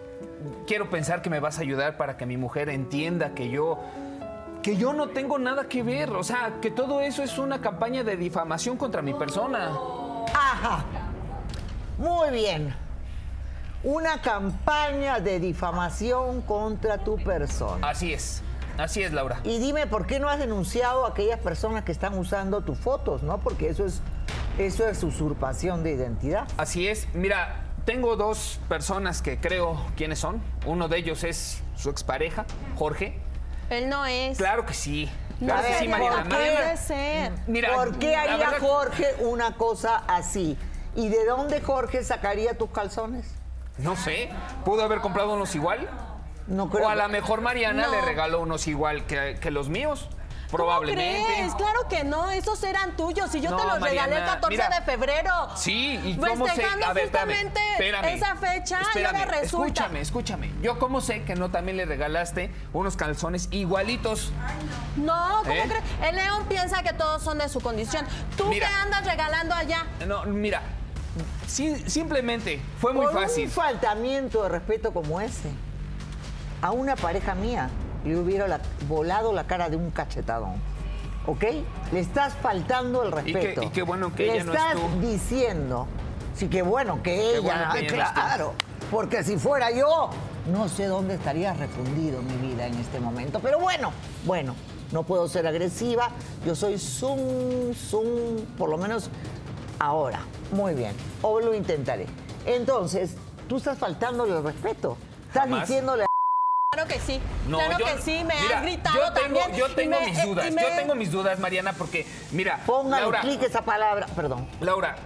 Quiero 0.66 0.90
pensar 0.90 1.22
que 1.22 1.30
me 1.30 1.40
vas 1.40 1.58
a 1.58 1.62
ayudar 1.62 1.96
para 1.96 2.16
que 2.16 2.26
mi 2.26 2.36
mujer 2.36 2.68
entienda 2.68 3.34
que 3.34 3.50
yo... 3.50 3.78
Que 4.62 4.76
yo 4.76 4.94
no 4.94 5.08
tengo 5.08 5.38
nada 5.38 5.68
que 5.68 5.82
ver. 5.82 6.10
O 6.10 6.24
sea, 6.24 6.54
que 6.62 6.70
todo 6.70 7.00
eso 7.00 7.22
es 7.22 7.38
una 7.38 7.60
campaña 7.60 8.02
de 8.02 8.16
difamación 8.16 8.76
contra 8.78 9.02
mi 9.02 9.12
persona. 9.12 9.70
Ajá. 10.34 10.84
Muy 11.98 12.30
bien. 12.30 12.74
Una 13.82 14.22
campaña 14.22 15.20
de 15.20 15.38
difamación 15.38 16.40
contra 16.42 16.98
tu 16.98 17.16
persona. 17.18 17.86
Así 17.86 18.14
es. 18.14 18.42
Así 18.78 19.02
es, 19.02 19.12
Laura. 19.12 19.40
Y 19.44 19.58
dime, 19.58 19.86
¿por 19.86 20.06
qué 20.06 20.18
no 20.18 20.28
has 20.28 20.38
denunciado 20.38 21.04
a 21.04 21.10
aquellas 21.10 21.38
personas 21.38 21.84
que 21.84 21.92
están 21.92 22.18
usando 22.18 22.62
tus 22.62 22.78
fotos, 22.78 23.22
no? 23.22 23.38
Porque 23.38 23.68
eso 23.68 23.84
es, 23.84 24.00
eso 24.58 24.88
es 24.88 25.02
usurpación 25.04 25.84
de 25.84 25.92
identidad. 25.92 26.48
Así 26.56 26.88
es. 26.88 27.06
Mira, 27.14 27.63
tengo 27.84 28.16
dos 28.16 28.58
personas 28.68 29.22
que 29.22 29.38
creo 29.38 29.78
quiénes 29.96 30.18
son. 30.18 30.42
Uno 30.66 30.88
de 30.88 30.98
ellos 30.98 31.24
es 31.24 31.62
su 31.76 31.90
expareja, 31.90 32.44
Jorge. 32.76 33.18
Él 33.70 33.88
no 33.88 34.06
es. 34.06 34.38
Claro 34.38 34.66
que 34.66 34.74
sí. 34.74 35.10
No 35.40 35.48
Claro 35.48 35.62
que 35.62 35.68
sí, 35.72 35.78
sería, 35.80 35.90
Mariana. 35.90 36.16
¿por 36.22 36.28
Mariana, 36.32 36.56
Puede 36.60 36.76
ser. 36.76 37.32
Mira, 37.46 37.74
¿Por 37.74 37.98
qué 37.98 38.16
haría 38.16 38.36
verdad- 38.50 38.58
Jorge 38.60 39.06
una 39.20 39.56
cosa 39.56 40.02
así? 40.06 40.56
¿Y 40.94 41.08
de 41.08 41.24
dónde 41.24 41.60
Jorge 41.60 42.04
sacaría 42.04 42.56
tus 42.56 42.70
calzones? 42.70 43.26
No 43.78 43.96
sé. 43.96 44.30
¿Pudo 44.64 44.84
haber 44.84 45.00
comprado 45.00 45.34
unos 45.34 45.54
igual? 45.56 45.88
No 46.46 46.70
creo. 46.70 46.84
O 46.86 46.88
a 46.88 46.92
que- 46.94 47.02
lo 47.02 47.08
mejor 47.08 47.40
Mariana 47.40 47.86
No. 47.86 47.90
le 47.92 48.00
regaló 48.02 48.40
unos 48.40 48.68
igual 48.68 49.06
que, 49.06 49.38
que 49.40 49.50
los 49.50 49.68
míos. 49.68 50.08
¿Cómo 50.56 50.66
Probablemente. 50.68 51.24
crees? 51.34 51.54
Claro 51.56 51.88
que 51.88 52.04
no, 52.04 52.30
esos 52.30 52.62
eran 52.62 52.96
tuyos 52.96 53.34
y 53.34 53.40
yo 53.40 53.50
No, 53.50 53.56
te 53.56 53.64
los 53.64 53.74
regalé 53.80 54.16
el 54.16 54.20
Mariana, 54.22 54.26
14 54.40 54.50
mira. 54.56 54.68
de 54.80 54.84
febrero. 54.84 55.48
Sí, 55.56 56.00
y 56.04 56.16
cómo 56.16 56.46
sé. 56.46 56.64
A 56.64 56.92
ver, 56.92 57.04
espérame. 57.04 57.32
justamente 57.34 57.60
espérame, 57.72 58.04
esa 58.14 58.36
fecha 58.36 58.78
y 58.78 58.82
espérame, 58.82 59.16
ahora 59.16 59.40
resulta. 59.40 59.66
Escúchame, 59.66 60.00
escúchame. 60.00 60.50
Yo, 60.62 60.78
¿cómo 60.78 61.00
sé 61.00 61.24
que 61.24 61.34
no 61.34 61.50
también 61.50 61.76
le 61.76 61.86
regalaste 61.86 62.52
unos 62.72 62.96
calzones 62.96 63.48
igualitos? 63.50 64.32
No, 64.96 65.40
¿cómo 65.42 65.52
¿Eh? 65.52 65.64
crees? 65.66 65.82
El 66.08 66.16
León 66.16 66.44
piensa 66.48 66.82
que 66.84 66.92
todos 66.92 67.22
son 67.22 67.38
de 67.38 67.48
su 67.48 67.60
condición. 67.60 68.06
¿Tú 68.36 68.46
Mira. 68.46 68.68
qué 68.68 68.74
andas 68.74 69.04
regalando 69.06 69.54
allá? 69.56 69.84
No, 70.06 70.24
mira. 70.24 70.62
sí, 71.48 71.76
simplemente 71.90 72.60
fue 72.80 72.92
muy 72.92 73.06
Por 73.06 73.22
fácil. 73.22 73.46
un 73.46 73.50
faltamiento 73.50 74.44
de 74.44 74.48
respeto 74.50 74.92
como 74.92 75.20
ese, 75.20 75.50
a 76.62 76.70
una 76.70 76.94
pareja 76.96 77.34
mía 77.34 77.70
le 78.04 78.16
hubiera 78.16 78.46
la- 78.48 78.60
volado 78.88 79.32
la 79.32 79.44
cara 79.46 79.68
de 79.70 79.76
un 79.76 79.90
cachetadón. 79.90 80.54
¿Ok? 81.26 81.44
Le 81.92 82.00
estás 82.00 82.34
faltando 82.34 83.02
el 83.02 83.08
Y 83.08 83.32
qué- 83.32 83.40
respeto. 83.40 83.62
y 83.62 83.68
qué 83.70 83.82
bueno 83.82 84.14
que 84.14 84.26
Le 84.26 84.34
ella 84.34 84.44
no 84.44 84.52
estás 84.52 84.74
estuvo. 84.74 85.00
diciendo. 85.00 85.86
Sí, 86.34 86.48
qué 86.48 86.62
bueno 86.62 87.02
que 87.02 87.14
ella. 87.36 87.40
bueno 87.40 87.72
que 87.72 87.78
ella 87.86 88.06
no 88.08 88.12
claro. 88.14 88.52
Porque 88.90 89.24
si 89.24 89.38
fuera 89.38 89.70
yo, 89.70 90.10
no 90.52 90.68
sé 90.68 90.86
dónde 90.86 91.14
estaría 91.14 91.54
refundido 91.54 92.20
mi 92.22 92.34
vida 92.48 92.66
en 92.66 92.74
este 92.74 93.00
momento. 93.00 93.40
Pero 93.40 93.58
bueno, 93.58 93.92
bueno, 94.26 94.54
no 94.92 95.04
puedo 95.04 95.26
ser 95.28 95.46
agresiva. 95.46 96.10
Yo 96.44 96.54
soy 96.54 96.78
zoom, 96.78 97.72
zoom, 97.74 98.44
por 98.58 98.68
lo 98.68 98.76
menos 98.76 99.08
ahora. 99.78 100.20
Muy 100.52 100.74
bien. 100.74 100.92
O 101.22 101.40
lo 101.40 101.54
intentaré. 101.54 102.06
Entonces, 102.44 103.16
tú 103.48 103.56
estás 103.56 103.78
faltándole 103.78 104.36
el 104.36 104.44
respeto. 104.44 104.98
Estás 105.28 105.44
Jamás. 105.44 105.66
diciéndole 105.68 106.04
Claro 106.74 106.88
que 106.88 106.98
sí. 107.00 107.20
No, 107.48 107.58
claro 107.58 107.78
yo- 107.78 107.86
que 107.86 108.02
sí, 108.02 108.24
me 108.24 108.34
mira, 108.40 108.56
has 108.58 108.62
gritado 108.62 108.96
yo 108.96 109.12
tengo, 109.12 109.38
también. 109.40 109.58
Yo 109.58 109.74
tengo 109.74 110.00
me- 110.00 110.06
mis 110.06 110.22
dudas, 110.24 110.52
me- 110.52 110.62
yo 110.62 110.68
tengo 110.76 110.94
mis 110.96 111.12
dudas, 111.12 111.38
Mariana, 111.38 111.72
porque, 111.72 112.06
mira, 112.32 112.60
Póngale 112.66 113.02
Laura, 113.02 113.20
clic 113.20 113.42
esa 113.42 113.62
palabra. 113.62 114.06
Perdón. 114.16 114.48
Laura, 114.60 114.96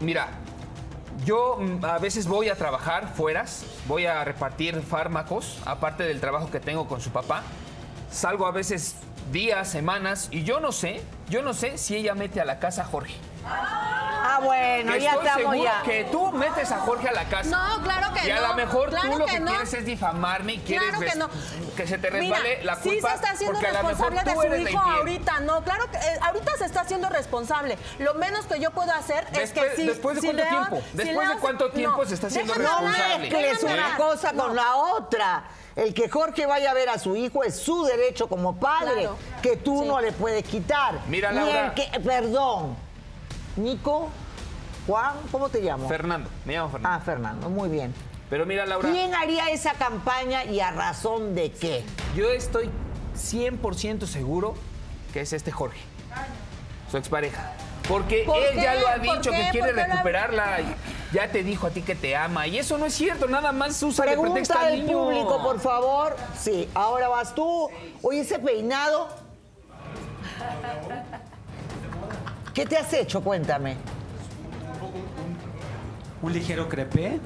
mira, 0.00 0.28
yo 1.24 1.58
mm, 1.60 1.84
a 1.84 1.98
veces 1.98 2.26
voy 2.26 2.48
a 2.48 2.54
trabajar 2.56 3.12
fueras, 3.14 3.64
voy 3.86 4.06
a 4.06 4.24
repartir 4.24 4.80
fármacos, 4.82 5.58
aparte 5.66 6.04
del 6.04 6.20
trabajo 6.20 6.50
que 6.50 6.60
tengo 6.60 6.88
con 6.88 7.00
su 7.00 7.10
papá. 7.10 7.42
Salgo 8.10 8.46
a 8.46 8.50
veces 8.52 8.94
días, 9.30 9.68
semanas, 9.68 10.28
y 10.30 10.42
yo 10.44 10.60
no 10.60 10.72
sé, 10.72 11.02
yo 11.28 11.42
no 11.42 11.52
sé 11.52 11.76
si 11.78 11.96
ella 11.96 12.14
mete 12.14 12.40
a 12.40 12.44
la 12.44 12.58
casa 12.58 12.82
a 12.82 12.84
Jorge. 12.86 13.14
Ah, 13.46 14.03
bueno, 14.38 14.92
Que 14.92 15.00
ya 15.00 15.10
estoy 15.12 15.26
estamos 15.26 15.52
seguro 15.54 15.70
ya. 15.70 15.82
que 15.82 16.04
tú 16.04 16.32
metes 16.32 16.72
a 16.72 16.78
Jorge 16.80 17.08
a 17.08 17.12
la 17.12 17.24
casa. 17.24 17.50
No, 17.50 17.82
claro 17.82 18.12
que 18.14 18.26
y 18.26 18.30
a 18.30 18.40
no. 18.40 18.48
lo 18.48 18.54
mejor 18.54 18.90
claro 18.90 19.10
tú 19.12 19.18
lo 19.18 19.26
que, 19.26 19.40
no. 19.40 19.50
quieres 19.50 19.74
es 19.74 19.84
difamarme 19.86 20.52
y 20.54 20.58
quieres 20.58 20.88
Claro 20.90 21.06
que 21.12 21.18
no. 21.18 21.28
que 21.76 21.86
se 21.86 21.98
te 21.98 22.10
Mira, 22.10 22.36
resbale 22.38 22.64
la 22.64 22.76
culpa. 22.76 22.90
Sí 22.90 23.00
se 23.00 23.14
está 23.14 23.30
haciendo 23.30 23.60
responsable 23.60 24.22
de 24.24 24.34
su 24.64 24.68
hijo 24.68 24.78
ahorita. 24.80 25.40
No, 25.40 25.62
claro 25.64 25.90
que 25.90 25.96
eh, 25.98 26.18
ahorita 26.22 26.56
se 26.58 26.64
está 26.66 26.80
haciendo 26.82 27.08
responsable. 27.08 27.78
Lo 27.98 28.14
menos 28.14 28.46
que 28.46 28.60
yo 28.60 28.70
puedo 28.70 28.92
hacer 28.92 29.26
es 29.32 29.52
que 29.52 29.74
sí. 29.76 29.84
después 29.86 30.16
de 30.16 30.20
si 30.22 30.26
cuánto 30.28 30.48
tiempo, 30.48 30.82
si 30.90 30.96
después 30.96 31.28
de 31.28 31.36
cuánto 31.38 31.70
tiempo 31.70 32.04
se 32.06 32.14
está 32.14 32.26
haciendo 32.28 32.54
responsable. 32.54 33.18
mezcles 33.18 33.60
déjame 33.62 33.74
una 33.74 33.96
cosa 33.96 34.28
con 34.32 34.36
No. 34.48 34.54
la 34.54 34.76
otra. 34.76 35.44
El 35.76 35.92
que 35.92 36.08
Jorge 36.08 36.46
vaya 36.46 36.70
a 36.70 36.74
ver 36.74 36.88
a 36.88 36.98
su 37.00 37.16
hijo 37.16 37.42
es 37.42 37.56
su 37.58 37.84
derecho 37.84 38.28
como 38.28 38.54
padre, 38.54 38.92
Claro. 39.02 39.16
que 39.42 39.56
tú 39.56 39.82
Sí. 39.82 39.88
no 39.88 40.00
le 40.00 40.12
puedes 40.12 40.44
quitar. 40.44 41.00
Mira, 41.08 41.32
Ni 41.32 41.38
el 41.40 41.46
Laura. 41.46 41.74
que, 41.74 41.88
perdón, 41.98 42.76
Nico, 43.56 44.08
Juan, 44.86 45.14
¿cómo 45.32 45.48
te 45.48 45.60
llamo? 45.62 45.88
Fernando, 45.88 46.28
me 46.44 46.54
llamo 46.54 46.70
Fernando. 46.70 46.96
ah, 46.96 47.00
Fernando, 47.04 47.48
muy 47.50 47.68
bien. 47.68 47.94
Pero 48.30 48.46
mira, 48.46 48.66
Laura, 48.66 48.90
¿Quién 48.90 49.14
haría 49.14 49.48
esa 49.50 49.72
campaña 49.74 50.44
y 50.44 50.60
a 50.60 50.70
razón 50.70 51.34
de 51.34 51.52
qué? 51.52 51.84
yo 52.16 52.28
estoy 52.30 52.70
100% 53.16 54.06
seguro 54.06 54.54
que 55.12 55.20
es 55.20 55.32
este 55.32 55.50
Jorge, 55.52 55.78
su 56.90 56.96
expareja. 56.96 57.52
Porque 57.88 58.22
¿Por 58.26 58.38
él 58.42 58.56
ya 58.60 58.74
lo 58.76 58.88
ha 58.88 58.94
¿Por 58.94 59.02
dicho, 59.02 59.30
que 59.30 59.48
quiere 59.50 59.58
¿Por 59.58 59.60
qué 59.68 59.72
lo 59.74 59.82
ha- 59.82 59.86
recuperarla. 59.86 60.56
Ya 61.12 61.28
te 61.30 61.42
dijo 61.44 61.66
a 61.66 61.70
ti 61.70 61.82
que 61.82 61.94
te 61.94 62.16
ama. 62.16 62.46
Y 62.46 62.58
eso 62.58 62.76
no 62.78 62.86
es 62.86 62.94
cierto, 62.94 63.28
nada 63.28 63.52
más 63.52 63.80
usa 63.82 64.06
de 64.06 64.16
pretexto 64.18 64.54
Pregunta 64.54 64.74
al 64.74 64.86
niño. 64.86 64.98
público, 65.04 65.42
por 65.42 65.60
favor. 65.60 66.16
Sí, 66.36 66.68
ahora 66.74 67.08
vas 67.08 67.34
tú. 67.34 67.68
Oye, 68.02 68.20
ese 68.20 68.38
peinado. 68.38 69.08
¿Qué 72.54 72.64
te 72.66 72.76
has 72.78 72.92
hecho? 72.94 73.22
Cuéntame. 73.22 73.76
Un 76.24 76.32
ligero 76.32 76.68
crepé 76.68 77.20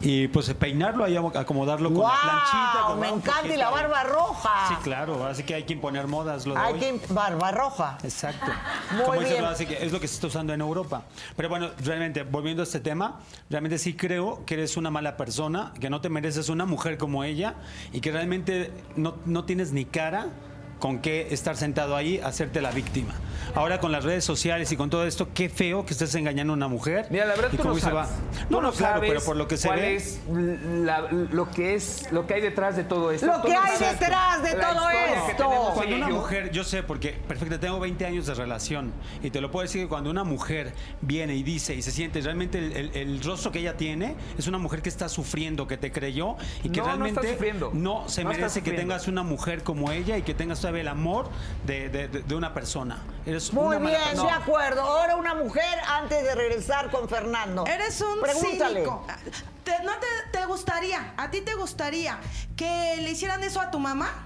y 0.00 0.28
pues 0.28 0.52
peinarlo 0.54 1.04
ahí, 1.04 1.16
acomodarlo 1.16 1.92
con 1.92 2.02
la 2.02 2.14
planchita. 2.22 2.78
¡Wow! 2.82 2.90
con 2.90 3.00
Me 3.00 3.08
encanta 3.08 3.54
y 3.54 3.56
la 3.56 3.70
barba 3.70 4.04
roja. 4.04 4.68
Sí, 4.68 4.74
claro, 4.82 5.26
así 5.26 5.42
que 5.42 5.54
hay 5.54 5.64
que 5.64 5.72
imponer 5.72 6.06
modas. 6.06 6.46
Lo 6.46 6.54
de 6.54 6.60
Hay 6.60 6.74
hoy. 6.74 6.78
que 6.80 7.00
barba 7.12 7.50
roja. 7.50 7.98
Exacto. 8.04 8.46
Muy 8.92 9.04
Como 9.04 9.20
bien. 9.20 9.42
¿no? 9.42 9.48
Así 9.48 9.66
que 9.66 9.84
es 9.84 9.92
lo 9.92 9.98
que 9.98 10.06
se 10.06 10.14
está 10.14 10.28
usando 10.28 10.52
en 10.52 10.60
Europa. 10.60 11.02
Pero 11.34 11.48
bueno, 11.48 11.70
realmente, 11.82 12.22
volviendo 12.22 12.62
a 12.62 12.64
este 12.64 12.80
tema, 12.80 13.20
realmente 13.50 13.78
sí 13.78 13.94
creo 13.94 14.44
que 14.44 14.54
eres 14.54 14.76
una 14.76 14.90
mala 14.90 15.16
persona, 15.16 15.72
que 15.80 15.90
no 15.90 16.00
te 16.00 16.08
mereces 16.08 16.48
una 16.48 16.66
mujer 16.66 16.98
como 16.98 17.24
ella 17.24 17.54
y 17.92 18.00
que 18.00 18.12
realmente 18.12 18.70
no, 18.96 19.14
no 19.24 19.44
tienes 19.44 19.72
ni 19.72 19.86
cara 19.86 20.28
con 20.78 20.98
qué 21.00 21.28
estar 21.30 21.56
sentado 21.56 21.96
ahí, 21.96 22.18
hacerte 22.18 22.60
la 22.60 22.70
víctima. 22.70 23.14
Ahora 23.54 23.80
con 23.80 23.92
las 23.92 24.04
redes 24.04 24.24
sociales 24.24 24.70
y 24.72 24.76
con 24.76 24.90
todo 24.90 25.06
esto, 25.06 25.28
qué 25.32 25.48
feo 25.48 25.86
que 25.86 25.92
estés 25.94 26.14
engañando 26.14 26.52
a 26.52 26.56
una 26.56 26.68
mujer. 26.68 27.06
Mira, 27.10 27.24
la 27.24 27.34
verdad 27.36 27.48
y 27.52 27.56
tú 27.56 27.64
no 27.64 27.74
se 27.74 27.80
sabes. 27.80 27.96
va. 27.96 28.04
Tú 28.06 28.10
No, 28.50 28.60
no, 28.60 28.72
claro, 28.72 28.94
sabes 28.96 29.08
pero 29.10 29.22
por 29.24 29.36
lo 29.36 29.48
que 29.48 29.56
se 29.56 29.68
cuál 29.68 29.80
ve. 29.80 29.94
es 29.96 30.20
la- 30.28 31.00
lo 31.10 31.50
que 31.50 31.74
es 31.74 32.12
lo 32.12 32.26
que 32.26 32.34
hay 32.34 32.40
detrás 32.42 32.76
de 32.76 32.84
todo 32.84 33.10
esto. 33.10 33.26
Lo 33.26 33.40
que 33.42 33.54
hay 33.56 33.78
detrás 33.78 34.42
de 34.42 34.54
la 34.56 34.68
todo 34.74 34.90
esto. 34.90 35.72
Cuando 35.74 35.96
una 35.96 36.08
mujer, 36.08 36.50
yo 36.50 36.64
sé, 36.64 36.82
porque 36.82 37.12
perfecto, 37.26 37.58
tengo 37.58 37.80
20 37.80 38.04
años 38.04 38.26
de 38.26 38.34
relación 38.34 38.92
y 39.22 39.30
te 39.30 39.40
lo 39.40 39.50
puedo 39.50 39.62
decir 39.62 39.82
que 39.82 39.88
cuando 39.88 40.10
una 40.10 40.24
mujer 40.24 40.74
viene 41.00 41.34
y 41.34 41.42
dice 41.42 41.74
y 41.74 41.82
se 41.82 41.90
siente 41.92 42.20
realmente 42.20 42.58
el, 42.58 42.72
el- 42.76 42.96
el 42.96 43.22
rostro 43.22 43.50
que 43.52 43.60
ella 43.60 43.76
tiene, 43.76 44.14
es 44.38 44.46
una 44.46 44.58
mujer 44.58 44.82
que 44.82 44.88
está 44.90 45.08
sufriendo, 45.08 45.66
que 45.66 45.76
te 45.78 45.90
creyó 45.92 46.36
y 46.62 46.68
que 46.68 46.80
No, 46.80 46.86
no 46.86 46.92
realmente 46.92 47.20
está 47.20 47.32
sufriendo. 47.32 47.70
no 47.72 48.08
se 48.08 48.24
No 48.24 48.30
está 48.30 48.40
merece 48.42 48.62
que 48.62 48.72
tengas 48.72 49.08
una 49.08 49.22
mujer 49.22 49.62
como 49.62 49.90
ella 49.92 50.18
y 50.18 50.22
que 50.22 50.34
tengas 50.34 50.64
el 50.74 50.88
amor 50.88 51.28
de, 51.64 51.88
de- 51.88 52.08
de- 52.08 52.22
de 52.22 52.34
una 52.34 52.52
persona. 52.52 52.98
Eres 53.24 53.52
Muy 53.52 53.66
una 53.66 53.78
mala 53.78 53.96
bien, 53.98 54.08
persona. 54.10 54.36
de 54.36 54.42
acuerdo. 54.42 54.80
Ahora 54.82 55.16
una 55.16 55.34
mujer 55.34 55.78
antes 55.88 56.22
de 56.24 56.34
regresar 56.34 56.90
con 56.90 57.08
Fernando. 57.08 57.64
Eres 57.66 58.00
un 58.00 58.20
Pregúntale. 58.20 58.74
cínico. 58.84 59.06
¿Te- 59.64 59.82
¿No 59.84 59.92
te, 59.98 60.38
te 60.38 60.46
gustaría, 60.46 61.12
a 61.16 61.30
ti 61.30 61.40
te 61.40 61.54
gustaría 61.54 62.18
que 62.56 62.96
le 63.00 63.10
hicieran 63.10 63.42
eso 63.42 63.60
a 63.60 63.70
tu 63.70 63.78
mamá? 63.78 64.22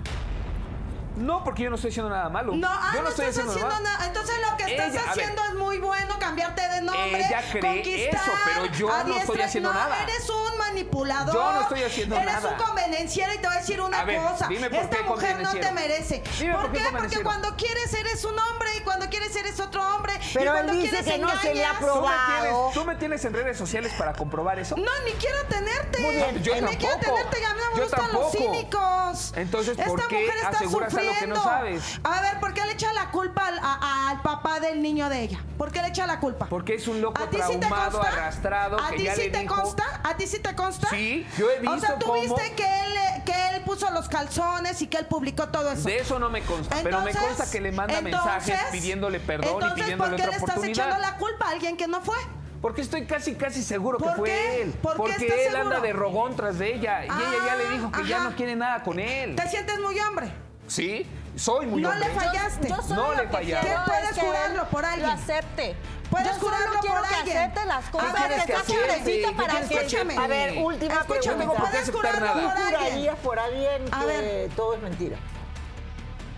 No, 1.20 1.44
porque 1.44 1.62
yo 1.64 1.70
no 1.70 1.76
estoy 1.76 1.90
haciendo 1.90 2.10
nada 2.10 2.28
malo. 2.28 2.54
No, 2.54 2.68
ah, 2.70 2.92
yo 2.94 3.02
no, 3.02 3.08
estás 3.10 3.28
haciendo 3.28 3.54
nada. 3.54 3.80
nada. 3.80 4.06
Entonces 4.06 4.34
lo 4.50 4.56
que 4.56 4.64
estás 4.72 4.88
Ella, 4.90 5.00
a 5.00 5.14
ver. 5.14 5.24
haciendo 5.24 5.42
es 5.44 5.54
muy 5.54 5.78
bueno, 5.78 6.18
cambiarte 6.18 6.62
de 6.68 6.80
nombre, 6.80 7.18
Ella 7.26 7.42
cree 7.50 7.60
conquistar, 7.62 8.20
eso, 8.22 8.32
pero 8.44 8.66
yo 8.66 9.04
no 9.04 9.16
estoy 9.16 9.40
haciendo 9.42 9.72
no, 9.72 9.78
nada. 9.78 10.02
eres 10.02 10.28
un 10.30 10.58
manipulador. 10.58 11.34
Yo 11.34 11.52
no 11.52 11.60
estoy 11.62 11.82
haciendo 11.82 12.16
eres 12.16 12.32
nada. 12.34 12.50
un 12.58 12.64
convenenciero 12.64 13.32
y 13.34 13.38
te 13.38 13.46
voy 13.46 13.56
a 13.56 13.60
decir 13.60 13.80
una 13.80 14.00
A 14.00 14.04
ver, 14.04 14.20
cosa. 14.22 14.48
dime 14.48 14.70
por 14.70 14.78
Esta 14.80 14.96
qué 14.96 15.02
mujer 15.04 15.42
no 15.42 15.50
te 15.52 15.72
merece. 15.72 16.22
Dime 16.38 16.52
¿Por, 16.54 16.62
por 16.62 16.72
qué? 16.72 16.82
Porque 16.90 17.22
cuando 17.22 17.54
quieres 17.56 17.92
eres 17.94 18.24
un 18.24 18.38
hombre 18.38 18.69
quieres 19.10 19.34
eres 19.36 19.60
otro 19.60 19.86
hombre. 19.94 20.14
y 20.14 20.34
Pero 20.34 20.52
él 20.52 20.64
cuando 20.64 20.72
dice 20.74 20.88
quieres 20.88 21.06
que 21.12 21.18
no 21.18 21.28
se 21.40 21.54
le 21.54 21.64
ha 21.64 21.70
engañas. 21.70 21.78
¿Tú 21.80 21.84
me, 21.86 21.92
probado. 21.92 22.40
tienes, 22.40 22.74
tú 22.74 22.84
me 22.84 22.94
tienes 22.96 23.24
en 23.24 23.32
redes 23.34 23.58
sociales 23.58 23.92
para 23.98 24.12
comprobar 24.14 24.58
eso? 24.58 24.76
No, 24.76 24.90
ni 25.04 25.12
quiero 25.12 25.44
tenerte. 25.48 26.00
Muy 26.00 26.14
bien. 26.16 26.42
Yo 26.42 26.54
Eh, 26.54 26.62
Ni 26.62 26.76
quiero 26.76 26.96
tampoco. 26.96 27.16
tenerte, 27.30 27.44
a 27.44 27.54
mí 27.54 27.60
me 27.72 27.76
Yo 27.78 27.82
gustan 27.84 28.12
los 28.12 28.32
tampoco. 28.32 28.54
cínicos. 28.54 29.32
Entonces, 29.36 29.76
¿por 29.76 29.98
Esta 30.00 30.08
qué 30.08 30.20
mujer 30.22 30.36
está 30.36 30.48
aseguras 30.50 30.94
algo 30.94 31.12
que 31.18 31.26
no 31.26 31.36
sufriendo. 31.36 31.42
sabes? 31.42 32.00
A 32.04 32.20
ver, 32.22 32.40
¿por 32.40 32.54
qué 32.54 32.64
le 32.64 32.72
echa 32.72 32.92
la 32.92 33.10
culpa 33.10 33.46
al, 33.48 33.58
a- 33.58 34.10
al 34.10 34.22
papá 34.22 34.60
del 34.60 34.80
niño 34.82 35.08
de 35.08 35.20
ella? 35.22 35.40
¿Por 35.58 35.72
qué 35.72 35.82
le 35.82 35.88
echa 35.88 36.06
la 36.06 36.20
culpa? 36.20 36.46
Porque 36.46 36.74
es 36.74 36.86
un 36.88 37.00
loco 37.00 37.20
¿A 37.22 37.28
ti 37.28 37.36
sí 37.44 37.52
te 37.54 37.58
traumado, 37.58 37.98
consta? 37.98 38.08
arrastrado, 38.12 38.78
¿A 38.80 38.90
ti 38.90 39.08
sí 39.14 39.30
te 39.30 39.38
dijo- 39.40 39.54
consta? 39.56 40.00
¿A 40.04 40.16
ti 40.16 40.26
sí 40.26 40.38
te 40.38 40.54
consta? 40.54 40.88
Sí, 40.90 41.26
yo 41.36 41.50
he 41.50 41.58
O 41.58 41.62
sea, 41.62 41.72
visto 41.72 41.94
tú 41.98 42.06
cómo- 42.06 42.20
viste 42.22 42.52
que 42.54 42.64
él, 42.64 42.92
que 43.24 43.32
él 43.56 43.62
puso 43.62 43.90
los 43.90 44.08
calzones 44.08 44.80
y 44.82 44.86
que 44.86 44.98
él 44.98 45.06
publicó 45.06 45.48
todo 45.48 45.70
eso. 45.72 45.88
De 45.88 45.98
eso 45.98 46.18
no 46.18 46.30
me 46.30 46.42
consta, 46.42 46.76
pero 46.82 47.00
me 47.02 47.12
consta 47.14 47.50
que 47.50 47.60
le 47.60 47.72
manda 47.72 48.00
mensajes 48.00 48.58
pidiéndole 48.72 49.20
perdón 49.20 49.48
y 49.48 49.54
entonces, 49.54 49.82
pidiéndole 49.84 50.10
¿por 50.10 50.16
qué 50.16 50.22
otra 50.22 50.38
le 50.38 50.44
estás 50.46 50.64
echando 50.64 50.98
la 50.98 51.16
culpa 51.16 51.46
a 51.46 51.50
alguien 51.50 51.76
que 51.76 51.86
no 51.86 52.00
fue? 52.00 52.16
Porque 52.60 52.82
estoy 52.82 53.06
casi, 53.06 53.34
casi 53.36 53.62
seguro 53.62 53.96
que 53.96 54.04
¿Por 54.04 54.16
fue 54.16 54.28
qué? 54.28 54.62
él. 54.62 54.72
¿Por 54.82 54.96
Porque 54.96 55.14
él 55.26 55.32
seguro? 55.50 55.62
anda 55.62 55.80
de 55.80 55.92
rogón 55.94 56.36
tras 56.36 56.58
de 56.58 56.74
ella. 56.74 57.04
y 57.04 57.08
ella 57.08 57.46
ya 57.46 57.56
le 57.56 57.68
dijo 57.70 57.90
que 57.90 58.06
ya 58.06 58.20
no 58.20 58.36
quiere 58.36 58.54
nada 58.54 58.82
con 58.82 58.98
él. 58.98 59.34
¿Te 59.36 59.48
sientes 59.48 59.78
muy 59.80 59.98
hombre? 60.00 60.30
Sí, 60.66 61.06
soy 61.36 61.66
muy 61.66 61.80
no 61.82 61.90
hombre. 61.90 62.08
le 62.08 62.14
fallaste. 62.14 62.68
Yo 62.68 62.82
solo 62.82 62.94
No 63.02 63.14
lo 63.14 63.22
le 63.22 63.28
fallaste. 63.28 63.66
quiero 63.66 63.84
¿Qué 63.84 63.90
puedes 63.90 64.10
es 64.10 64.14
que 64.14 64.20
jurarlo 64.20 64.68
por 64.68 64.84
alguien? 64.84 65.06
Lo 65.08 65.12
acepte. 65.14 65.76
Puedes 66.10 66.26
Yo 66.26 66.34
solo 66.34 66.46
jurarlo 66.56 66.80
quiero 66.80 66.96
por 67.00 67.08
que 67.08 67.14
alguien. 67.14 67.36
acepte 67.38 67.64
las 67.66 67.86
A 67.86 67.90
cosas. 67.90 68.12
ver, 68.12 68.22
que 68.22 68.28
¿qué 68.28 68.40
está 68.40 68.60
acepte? 68.60 68.86
cabrecito 68.88 69.28
¿Qué 69.28 69.34
para 69.36 69.48
que 69.60 69.78
acepte? 69.78 70.18
A 70.18 70.26
ver, 70.26 70.58
última 70.58 70.94
Escúchame, 70.94 71.36
pregunta. 71.36 71.62
no 71.62 71.68
¿puedes 71.70 71.90
jurarlo 71.90 72.20
nada. 72.26 72.34
¿Tú 72.34 72.40
por 72.48 72.58
alguien? 72.58 72.80
jurarías 72.80 73.16
por 73.22 73.38
alguien 73.38 73.94
A 73.94 74.00
que 74.00 74.06
ver. 74.06 74.50
todo 74.56 74.74
es 74.74 74.82
mentira? 74.82 75.16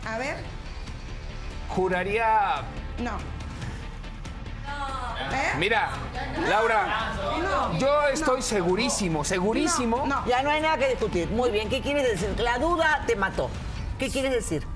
A 0.07 0.19
ver, 0.19 0.37
Juraría. 1.69 2.63
no. 2.99 3.13
¿Eh? 5.33 5.53
Mira, 5.59 5.91
Laura, 6.49 7.13
No. 7.43 7.79
yo 7.79 8.03
estoy 8.09 8.43
segurísimo, 8.43 9.25
segurísimo. 9.25 10.05
No. 10.07 10.27
Ya 10.27 10.43
no 10.43 10.51
hay 10.51 10.61
nada 10.61 10.77
que 10.77 10.89
discutir. 10.89 11.29
Muy 11.31 11.51
bien, 11.51 11.69
¿qué 11.71 11.81
quieres 11.81 12.03
decir? 12.21 12.39
La 12.41 12.59
duda 12.59 13.03
te 13.07 13.17
mató. 13.17 13.49
¿Qué 13.99 14.11
quieres 14.11 14.33
decir? 14.33 14.67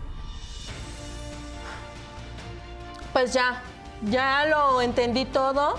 Pues 3.17 3.33
ya, 3.33 3.63
ya 4.03 4.45
lo 4.45 4.83
entendí 4.83 5.25
todo. 5.25 5.79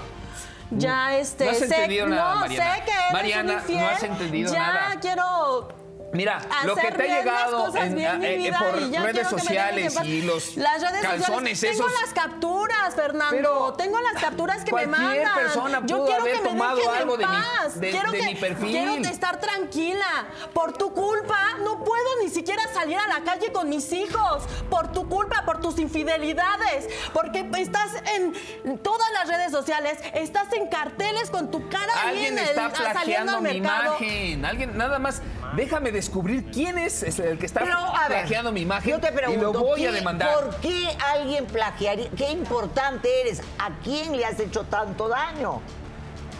Ya 0.72 1.16
este 1.16 1.46
No 1.46 1.52
has 1.52 1.60
sé, 1.60 1.66
entendido 1.66 2.08
nada, 2.08 2.34
no, 2.34 2.40
Mariana. 2.40 2.76
sé 2.78 2.82
que 2.84 2.92
eres 2.92 3.14
Mariana, 3.14 3.54
infiel. 3.54 3.80
no 3.80 3.88
has 3.88 4.04
entendido 4.04 4.52
ya 4.52 4.74
nada. 4.74 5.00
quiero 5.00 5.70
Mira, 6.14 6.40
lo 6.64 6.76
que 6.76 6.90
te 6.92 7.04
ha 7.04 7.18
llegado 7.20 7.76
en- 7.76 7.96
bien, 7.96 8.20
mi 8.20 8.26
eh, 8.26 8.34
eh, 8.34 8.38
vida, 8.38 8.60
por 8.60 9.04
redes 9.04 9.28
sociales 9.28 9.96
en 9.98 10.06
y 10.06 10.22
los 10.22 10.56
las 10.56 10.82
redes 10.82 11.02
calzones 11.02 11.60
sociales. 11.60 11.64
esos. 11.64 11.86
Tengo 11.86 12.02
las 12.02 12.14
capturas, 12.14 12.96
Fernando. 12.96 13.36
Pero 13.36 13.74
tengo 13.74 14.00
las 14.00 14.14
capturas 14.22 14.58
que 14.60 14.72
me 14.74 14.88
cualquier 14.88 14.98
mandan. 15.26 15.34
persona 15.36 15.82
Yo 15.86 15.98
pudo 15.98 16.06
quiero 16.08 16.22
haber 16.22 16.34
que 16.36 16.42
me 16.44 16.50
tomado 16.50 16.92
algo 16.92 17.14
en 17.16 17.20
de 17.20 17.28
mi- 17.28 17.34
paz. 17.34 17.80
de- 17.80 17.92
quiero 17.92 18.12
de 18.12 18.20
que, 18.20 18.26
mi 18.26 18.36
perfil. 18.36 18.70
Quiero 18.72 18.94
estar 19.10 19.40
tranquila. 19.42 20.28
Por 20.54 20.74
tu 20.78 20.94
culpa 20.94 21.38
no 21.64 21.84
puedo 21.84 22.06
ni 22.24 22.30
siquiera 22.30 22.64
salir 22.74 22.98
a 22.98 23.08
la 23.10 23.24
calle 23.26 23.52
con 23.52 23.68
mis 23.68 23.92
hijos. 23.92 24.44
Por 24.70 24.92
tu 24.94 25.10
culpa, 25.10 25.44
por 25.46 25.60
tus 25.60 25.78
infidelidades. 25.78 26.88
Porque 27.14 27.46
estás 27.58 27.92
en 28.16 28.78
todas 28.80 29.12
las 29.12 29.28
redes 29.28 29.52
sociales, 29.52 30.00
estás 30.14 30.52
en 30.54 30.68
carteles 30.70 31.30
con 31.30 31.52
tu 31.52 31.68
cara 31.70 31.92
ahí 32.02 32.10
Alguien 32.10 32.38
en 32.38 32.44
el- 32.46 32.50
está 32.50 32.94
saliendo 32.94 33.36
al 33.38 33.42
mi 33.42 33.60
mercado. 33.60 33.98
imagen. 34.00 34.46
Alguien, 34.46 34.78
nada 34.78 35.00
más, 35.00 35.22
déjame 35.56 35.92
descubrir 35.98 36.50
quién 36.52 36.78
es 36.78 37.04
el 37.20 37.38
que 37.38 37.46
está 37.46 37.60
Pero, 37.62 37.78
a 37.78 38.08
ver, 38.08 38.20
plagiando 38.20 38.52
mi 38.52 38.62
imagen 38.62 38.92
yo 38.92 39.00
te 39.00 39.12
pregunto, 39.12 39.50
y 39.50 39.54
lo 39.54 39.60
voy 39.60 39.86
a 39.86 39.90
¿qué- 39.90 39.96
demandar. 39.96 40.34
¿Por 40.34 40.56
qué 40.58 40.98
alguien 41.14 41.46
plagiaría? 41.46 42.10
¿Qué 42.12 42.32
importante 42.32 43.10
eres? 43.22 43.42
¿A 43.60 43.70
quién 43.84 44.16
le 44.16 44.26
has 44.26 44.40
hecho 44.40 44.64
tanto 44.64 45.08
daño? 45.10 45.62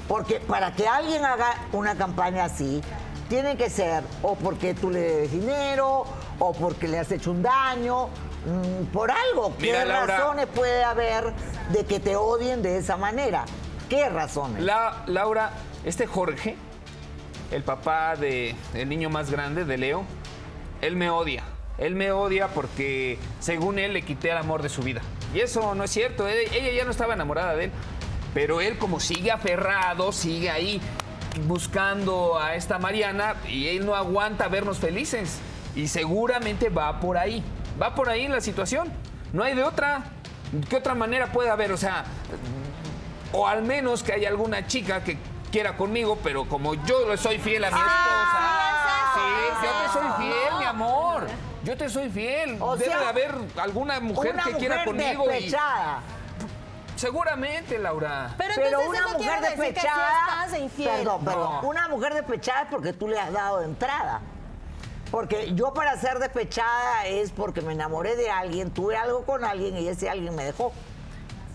Porque 0.08 0.40
para 0.40 0.72
que 0.74 0.88
alguien 0.88 1.26
haga 1.26 1.54
una 1.74 1.96
campaña 1.96 2.46
así, 2.46 2.82
tiene 3.30 3.58
que 3.58 3.70
ser 3.70 4.04
o 4.24 4.36
porque 4.36 4.74
tú 4.74 4.90
le 4.90 5.00
debes 5.02 5.32
dinero, 5.34 6.06
o 6.40 6.54
porque 6.54 6.88
le 6.88 7.00
has 7.00 7.12
hecho 7.12 7.32
un 7.32 7.44
daño, 7.44 8.08
mm, 8.46 8.86
por 8.94 9.12
algo. 9.12 9.54
Mira, 9.60 9.80
¿Qué 9.80 9.86
Laura. 9.86 10.18
razones 10.18 10.46
puede 10.48 10.84
haber 10.84 11.34
de 11.74 11.86
que 11.86 12.00
te 12.00 12.16
odien 12.16 12.62
de 12.62 12.78
esa 12.78 12.96
manera? 12.96 13.44
¿Qué 13.90 14.08
razones? 14.08 14.64
La, 14.64 15.04
Laura, 15.08 15.52
este 15.84 16.08
Jorge, 16.08 16.56
el 17.52 17.64
papá 17.64 18.16
de 18.16 18.56
el 18.74 18.90
niño 18.90 19.10
más 19.10 19.32
grande, 19.32 19.66
de 19.66 19.78
Leo, 19.78 20.04
él 20.82 20.96
me 20.96 21.10
odia. 21.10 21.44
Él 21.78 21.96
me 21.96 22.12
odia 22.12 22.48
porque, 22.48 23.20
según 23.40 23.78
él, 23.78 23.94
le 23.94 24.02
quité 24.02 24.32
el 24.32 24.38
amor 24.38 24.64
de 24.64 24.70
su 24.70 24.82
vida. 24.82 25.02
Y 25.34 25.40
eso 25.40 25.76
no 25.76 25.84
es 25.84 25.92
cierto. 25.92 26.28
Ella, 26.28 26.50
ella 26.54 26.72
ya 26.72 26.86
no 26.86 26.92
estaba 26.92 27.14
enamorada 27.14 27.56
de 27.56 27.66
él. 27.66 27.72
Pero 28.34 28.62
él, 28.62 28.78
como 28.78 29.00
sigue 29.00 29.32
aferrado, 29.32 30.12
sigue 30.12 30.50
ahí 30.50 30.82
buscando 31.46 32.40
a 32.40 32.56
esta 32.56 32.80
Mariana 32.80 33.36
y 33.48 33.68
él 33.68 33.86
no 33.86 33.96
aguanta 33.96 34.48
vernos 34.48 34.80
felices. 34.80 35.40
Y 35.76 35.88
seguramente 35.88 36.70
va 36.70 37.00
por 37.00 37.18
ahí. 37.18 37.44
Va 37.80 37.94
por 37.94 38.10
ahí 38.10 38.28
la 38.28 38.42
situación. 38.42 38.92
No 39.34 39.44
hay 39.44 39.56
de 39.56 39.64
otra. 39.64 40.04
¿Qué 40.70 40.78
otra 40.78 40.96
manera 40.96 41.32
puede 41.32 41.50
haber? 41.50 41.72
O 41.72 41.78
sea, 41.78 42.06
o 43.32 43.48
al 43.48 43.64
menos 43.64 44.02
que 44.02 44.14
haya 44.14 44.30
alguna 44.30 44.66
chica 44.66 45.04
que 45.04 45.18
quiera 45.52 45.76
conmigo, 45.78 46.18
pero 46.24 46.46
como 46.48 46.74
yo 46.74 47.16
soy 47.18 47.38
fiel 47.40 47.64
a 47.66 47.72
mi 47.72 47.78
esposa. 47.78 49.14
sí, 49.16 49.66
yo 49.66 49.72
te 49.72 49.94
soy 49.94 50.26
fiel, 50.26 50.58
mi 50.60 50.66
amor. 50.66 51.28
Yo 51.64 51.78
te 51.78 51.90
soy 51.90 52.10
fiel. 52.10 52.58
O 52.62 52.78
Debe 52.78 52.92
sea, 52.92 53.00
de 53.00 53.06
haber 53.08 53.36
alguna 53.58 54.00
mujer 54.00 54.34
una 54.34 54.44
que 54.44 54.54
quiera 54.54 54.86
conmigo. 54.86 55.26
y- 55.26 55.28
despechada. 55.28 56.02
Seguramente, 56.96 57.78
Laura. 57.78 58.34
Pero, 58.38 58.54
una 58.88 59.00
eso 59.00 59.18
mujer 59.20 59.42
despechada. 59.42 60.48
Perdón, 60.78 61.26
perdón. 61.26 61.54
No. 61.62 61.70
Una 61.70 61.88
mujer 61.90 62.14
despechada 62.16 62.64
es 62.64 62.68
porque 62.72 62.94
tú 62.94 63.08
le 63.08 63.20
has 63.20 63.32
dado 63.32 63.62
entrada. 63.62 64.22
Porque 65.12 65.54
yo 65.54 65.74
para 65.74 65.96
ser 65.98 66.20
despechada 66.20 67.06
es 67.06 67.32
porque 67.32 67.62
me 67.62 67.74
enamoré 67.74 68.16
de 68.16 68.30
alguien, 68.32 68.72
tuve 68.72 68.98
algo 68.98 69.24
con 69.26 69.46
alguien 69.46 69.78
y 69.78 69.88
ese 69.88 70.10
alguien 70.10 70.36
me 70.36 70.44
dejó. 70.44 70.74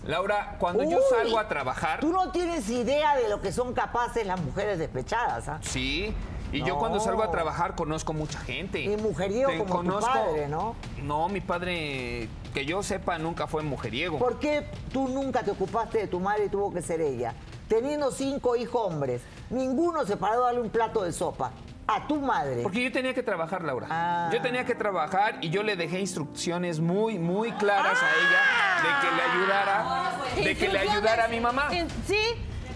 Laura, 0.05 0.57
cuando 0.59 0.83
yo 0.83 0.99
salgo 1.09 1.39
a 1.39 1.47
trabajar. 1.47 1.99
Tú 1.99 2.11
no 2.11 2.31
tienes 2.31 2.69
idea 2.69 3.15
de 3.15 3.29
lo 3.29 3.41
que 3.41 3.51
son 3.51 3.73
capaces 3.73 4.25
las 4.25 4.41
mujeres 4.41 4.79
despechadas, 4.79 5.47
¿ah? 5.47 5.59
Sí. 5.61 6.13
Y 6.51 6.63
yo 6.63 6.77
cuando 6.77 6.99
salgo 6.99 7.23
a 7.23 7.31
trabajar 7.31 7.75
conozco 7.75 8.13
mucha 8.13 8.39
gente. 8.39 8.81
Y 8.81 8.95
mujeriego 8.97 9.49
Te 9.49 9.63
como 9.63 9.99
tu 9.99 9.99
padre, 9.99 10.47
¿no? 10.47 10.75
No, 11.01 11.27
mi 11.27 11.41
padre, 11.41 12.29
que 12.53 12.65
yo 12.65 12.83
sepa, 12.83 13.17
nunca 13.17 13.47
fue 13.47 13.63
mujeriego. 13.63 14.19
¿Por 14.19 14.37
qué 14.37 14.67
tú 14.91 15.07
nunca 15.07 15.41
te 15.41 15.51
ocupaste 15.51 15.97
de 15.99 16.07
tu 16.07 16.19
madre 16.19 16.45
y 16.45 16.49
tuvo 16.49 16.71
que 16.71 16.81
ser 16.81 17.01
ella? 17.01 17.33
teniendo 17.67 18.11
cinco 18.11 18.55
hijos 18.55 18.81
hombres, 18.85 19.21
ninguno 19.49 20.05
se 20.05 20.15
paró 20.17 20.43
a 20.43 20.45
darle 20.47 20.61
un 20.61 20.69
plato 20.69 21.03
de 21.03 21.11
sopa 21.11 21.51
a 21.87 22.07
tu 22.07 22.19
madre. 22.19 22.61
Porque 22.63 22.83
yo 22.83 22.91
tenía 22.91 23.13
que 23.13 23.23
trabajar, 23.23 23.63
Laura. 23.63 23.87
Ah. 23.89 24.29
Yo 24.31 24.41
tenía 24.41 24.65
que 24.65 24.75
trabajar 24.75 25.37
y 25.41 25.49
yo 25.49 25.63
le 25.63 25.75
dejé 25.75 25.99
instrucciones 25.99 26.79
muy, 26.79 27.19
muy 27.19 27.51
claras 27.53 27.97
a 28.01 28.09
ella 28.09 28.41
de 28.83 29.07
que 29.09 29.15
le 29.15 29.21
ayudara, 29.21 30.11
de 30.35 30.57
que 30.57 30.67
le 30.69 30.79
ayudara 30.79 31.25
a 31.25 31.27
mi 31.27 31.39
mamá. 31.39 31.69
Sí, 32.07 32.17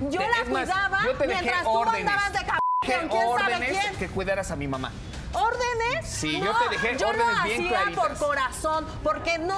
yo 0.10 0.22
la 0.22 0.52
más, 0.52 0.65
cuidaba 0.65 1.00
yo 1.06 1.13
te 1.15 1.28
dejé 1.28 1.41
mientras 1.41 1.63
tú 1.63 1.70
órdenes. 1.70 2.00
andabas 2.12 2.34
de 2.34 2.46
quién 2.79 3.09
sabe 3.09 3.25
órdenes 3.27 3.69
quién. 3.79 3.95
que 3.95 4.07
cuidaras 4.09 4.51
a 4.51 4.55
mi 4.55 4.67
mamá. 4.67 4.91
¿Órdenes? 5.33 6.07
Sí, 6.07 6.39
yo 6.39 6.51
te 6.57 6.69
dejé 6.69 6.97
yo 6.97 7.09
órdenes 7.09 7.27
lo 7.37 7.43
bien 7.43 7.61
hacía 7.61 7.69
claritas. 7.81 8.07
por 8.07 8.17
corazón, 8.17 8.85
porque 9.03 9.37
no, 9.37 9.57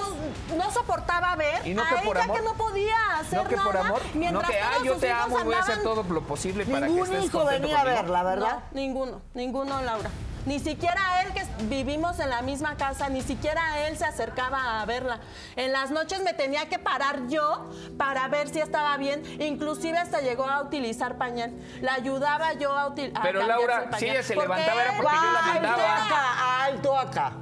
no 0.58 0.72
soportaba 0.72 1.36
ver 1.36 1.66
¿Y 1.66 1.74
no 1.74 1.84
a 1.84 1.90
que 1.90 1.96
por 2.06 2.16
ella 2.18 2.24
amor? 2.26 2.38
que 2.38 2.44
no 2.44 2.54
podía 2.56 2.96
hacer 3.20 3.44
No 3.44 3.48
que 3.50 3.56
por 3.56 3.74
nada, 3.76 3.88
amor, 3.88 4.02
no 4.14 4.20
mientras 4.20 4.50
que, 4.50 4.60
ah, 4.60 4.72
yo 4.84 4.96
te 4.96 5.12
amo 5.12 5.40
y 5.40 5.44
voy 5.44 5.54
a 5.54 5.60
hacer 5.60 5.84
todo 5.84 6.04
lo 6.04 6.22
posible 6.24 6.66
para 6.66 6.88
que 6.88 6.92
Ningún 6.94 7.06
estés 7.08 7.26
hijo 7.26 7.40
contento 7.40 7.62
venía 7.62 7.78
a 7.78 7.84
conmigo. 7.84 8.02
verla, 8.02 8.24
¿verdad? 8.24 8.52
No, 8.72 8.80
ninguno, 8.82 9.22
ninguno, 9.36 9.82
Laura. 9.82 10.10
Ni 10.46 10.60
siquiera 10.60 11.22
él, 11.22 11.34
que 11.34 11.44
vivimos 11.66 12.20
en 12.20 12.30
la 12.30 12.42
misma 12.42 12.76
casa, 12.76 13.10
ni 13.10 13.22
siquiera 13.22 13.88
él 13.88 13.98
se 13.98 14.06
acercaba 14.06 14.82
a 14.82 14.86
verla. 14.86 15.20
En 15.56 15.72
las 15.72 15.92
noches 15.92 16.24
me 16.24 16.34
tenía 16.34 16.68
que 16.70 16.80
parar 16.80 17.28
yo 17.28 17.70
para 17.98 18.28
ver 18.30 18.48
si 18.50 18.60
estaba 18.60 18.96
bien. 18.98 19.22
Inclusive 19.40 19.98
hasta 19.98 20.22
llegó 20.22 20.46
a 20.46 20.62
utilizar 20.64 21.18
pañal. 21.18 21.54
La 21.82 21.94
ayudaba 21.96 22.54
yo 22.54 22.72
a 22.72 22.88
utilizar. 22.88 23.22
Pero, 23.22 23.46
Laura, 23.46 23.90
si 23.98 24.10
ella 24.10 24.24
se 24.24 24.36
levantaba 24.36 24.82
era 24.82 24.94
porque 24.98 25.16
yo 25.16 25.32
la 25.32 25.40
Alto 25.40 25.68
mandaba. 25.68 26.06
acá, 26.06 26.64
alto 26.66 26.98
acá. 26.98 27.34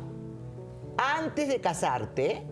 Antes 0.97 1.47
de 1.47 1.61
casarte 1.61 2.43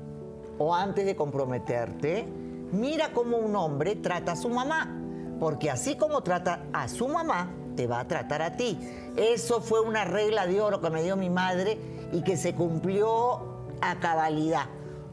o 0.60 0.74
antes 0.76 1.06
de 1.06 1.16
comprometerte, 1.16 2.26
mira 2.72 3.10
cómo 3.12 3.38
un 3.38 3.56
hombre 3.56 3.96
trata 3.96 4.34
a 4.34 4.36
su 4.36 4.50
mamá. 4.50 4.92
Porque 5.40 5.70
así 5.70 5.98
como 5.98 6.22
trata 6.22 6.62
a 6.72 6.88
su 6.88 7.08
mamá, 7.08 7.50
te 7.76 7.88
va 7.88 8.02
a 8.02 8.08
tratar 8.08 8.42
a 8.42 8.58
ti. 8.58 8.78
Eso 9.16 9.62
fue 9.62 9.82
una 9.82 10.06
regla 10.06 10.48
de 10.48 10.62
oro 10.62 10.82
que 10.82 10.90
me 10.90 11.04
dio 11.04 11.16
mi 11.16 11.30
madre 11.30 11.78
y 12.12 12.22
que 12.24 12.38
se 12.38 12.54
cumplió 12.54 13.66
a 13.82 13.96
cabalidad. 14.00 14.66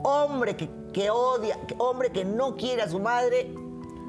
Hombre 0.02 0.56
que, 0.56 0.68
que 0.92 1.10
odia, 1.10 1.58
hombre 1.78 2.10
que 2.10 2.24
no 2.24 2.56
quiere 2.56 2.82
a 2.82 2.88
su 2.88 2.98
madre, 2.98 3.54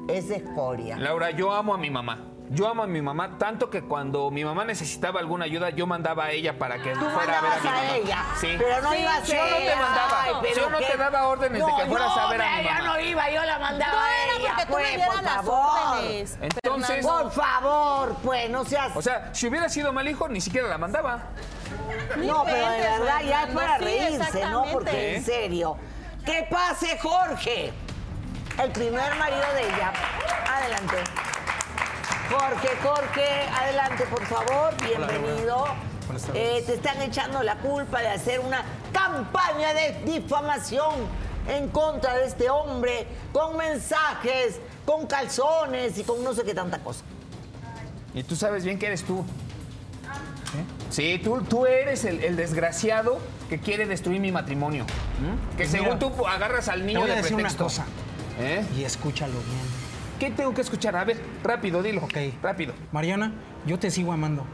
es 0.08 0.30
escoria. 0.30 0.96
Laura, 0.96 1.30
yo 1.30 1.52
amo 1.52 1.74
a 1.74 1.78
mi 1.78 1.90
mamá. 1.90 2.33
Yo 2.50 2.68
amo 2.68 2.82
a 2.82 2.86
mi 2.86 3.00
mamá 3.00 3.38
tanto 3.38 3.70
que 3.70 3.82
cuando 3.82 4.30
mi 4.30 4.44
mamá 4.44 4.64
necesitaba 4.66 5.18
alguna 5.18 5.46
ayuda, 5.46 5.70
yo 5.70 5.86
mandaba 5.86 6.26
a 6.26 6.30
ella 6.30 6.58
para 6.58 6.76
que 6.82 6.92
Tú 6.92 7.00
fuera 7.00 7.38
a 7.38 7.42
ver 7.42 7.52
a 7.52 7.54
mandabas 7.54 7.62
mi 7.62 7.68
a, 7.68 7.72
mamá. 7.72 7.96
ella, 7.96 8.24
Sí. 8.38 8.54
pero 8.58 8.82
no 8.82 8.92
Sí, 8.92 8.98
iba 8.98 9.14
a 9.14 9.20
yo 9.20 9.24
ser. 9.26 9.50
no 9.50 9.56
te 9.56 9.76
mandaba, 9.76 10.22
Ay, 10.22 10.34
pero 10.42 10.54
yo 10.54 10.70
no 10.70 10.78
qué- 10.78 10.84
te 10.84 10.96
daba 10.98 11.26
órdenes 11.28 11.66
de 11.66 11.72
que 11.74 11.86
fueras 11.86 12.16
a 12.16 12.28
ver 12.28 12.42
a 12.42 12.50
mi 12.54 12.60
ella 12.60 12.74
mamá. 12.74 12.84
no 12.86 13.00
iba, 13.00 13.30
yo 13.30 13.44
la 13.44 13.58
mandaba 13.58 13.92
No 13.92 13.98
a 13.98 14.10
era 14.10 14.32
ella, 14.36 14.48
porque 14.50 14.66
tú 14.66 14.72
pues, 14.72 14.84
me 14.84 14.96
dieras 14.96 15.14
por 15.14 15.22
las 15.22 15.34
favor. 15.36 15.78
órdenes. 15.98 16.38
Entonces- 16.42 16.86
Fernando. 16.96 17.22
Por 17.22 17.32
favor, 17.32 18.16
pues, 18.22 18.50
no 18.50 18.64
seas... 18.66 18.92
O 18.94 19.02
sea, 19.02 19.30
si 19.34 19.46
hubiera 19.48 19.68
sido 19.70 19.92
mal 19.94 20.06
hijo, 20.06 20.28
ni 20.28 20.40
siquiera 20.42 20.68
la 20.68 20.76
mandaba. 20.78 21.22
no, 22.16 22.44
pero 22.44 22.68
de 22.70 22.80
verdad 22.80 23.20
ya 23.26 23.44
es 23.44 23.54
para 23.54 23.78
sí, 23.78 23.84
reírse, 23.84 24.46
¿no? 24.48 24.64
Porque 24.70 25.16
en 25.16 25.24
serio. 25.24 25.76
¿Qué 26.26 26.46
pase, 26.50 26.98
Jorge? 26.98 27.72
El 28.62 28.70
primer 28.70 29.14
marido 29.16 29.42
de 29.54 29.62
ella. 29.66 29.92
Adelante. 30.56 30.96
Jorge, 32.36 32.68
Jorge, 32.82 33.26
adelante, 33.60 34.04
por 34.10 34.24
favor. 34.26 34.74
Bienvenido. 34.84 35.66
Buenas. 36.06 36.28
Eh, 36.34 36.64
te 36.66 36.74
están 36.74 37.00
echando 37.02 37.42
la 37.44 37.56
culpa 37.58 38.00
de 38.00 38.08
hacer 38.08 38.40
una 38.40 38.64
campaña 38.92 39.72
de 39.72 40.02
difamación 40.04 40.94
en 41.46 41.68
contra 41.68 42.16
de 42.16 42.26
este 42.26 42.50
hombre 42.50 43.06
con 43.32 43.56
mensajes, 43.56 44.58
con 44.84 45.06
calzones 45.06 45.96
y 45.96 46.02
con 46.02 46.24
no 46.24 46.34
sé 46.34 46.42
qué 46.42 46.54
tanta 46.54 46.78
cosa. 46.80 47.04
Y 48.14 48.24
tú 48.24 48.34
sabes 48.34 48.64
bien 48.64 48.80
que 48.80 48.86
eres 48.88 49.04
tú. 49.04 49.24
Sí, 50.90 51.20
tú, 51.22 51.40
tú 51.42 51.66
eres 51.66 52.04
el, 52.04 52.22
el 52.24 52.34
desgraciado 52.36 53.18
que 53.48 53.60
quiere 53.60 53.86
destruir 53.86 54.20
mi 54.20 54.32
matrimonio. 54.32 54.84
¿Mm? 54.84 55.50
Que 55.50 55.56
Pues 55.64 55.70
según 55.70 55.98
tú 56.00 56.12
agarras 56.26 56.68
al 56.68 56.80
Te 56.80 56.86
niño 56.86 57.00
voy 57.00 57.10
a 57.10 57.14
de 57.14 57.22
decir 57.22 57.36
una 57.36 57.56
cosa 57.56 57.84
¿Eh? 58.40 58.64
y 58.76 58.82
escúchalo 58.84 59.34
bien. 59.34 59.83
¿Qué 60.24 60.30
tengo 60.30 60.54
que 60.54 60.62
escuchar? 60.62 60.96
A 60.96 61.04
ver, 61.04 61.18
rápido, 61.42 61.82
dilo. 61.82 62.02
Ok. 62.02 62.16
Rápido. 62.42 62.72
Mariana, 62.92 63.32
yo 63.66 63.78
te 63.78 63.90
sigo 63.90 64.10
amando. 64.10 64.46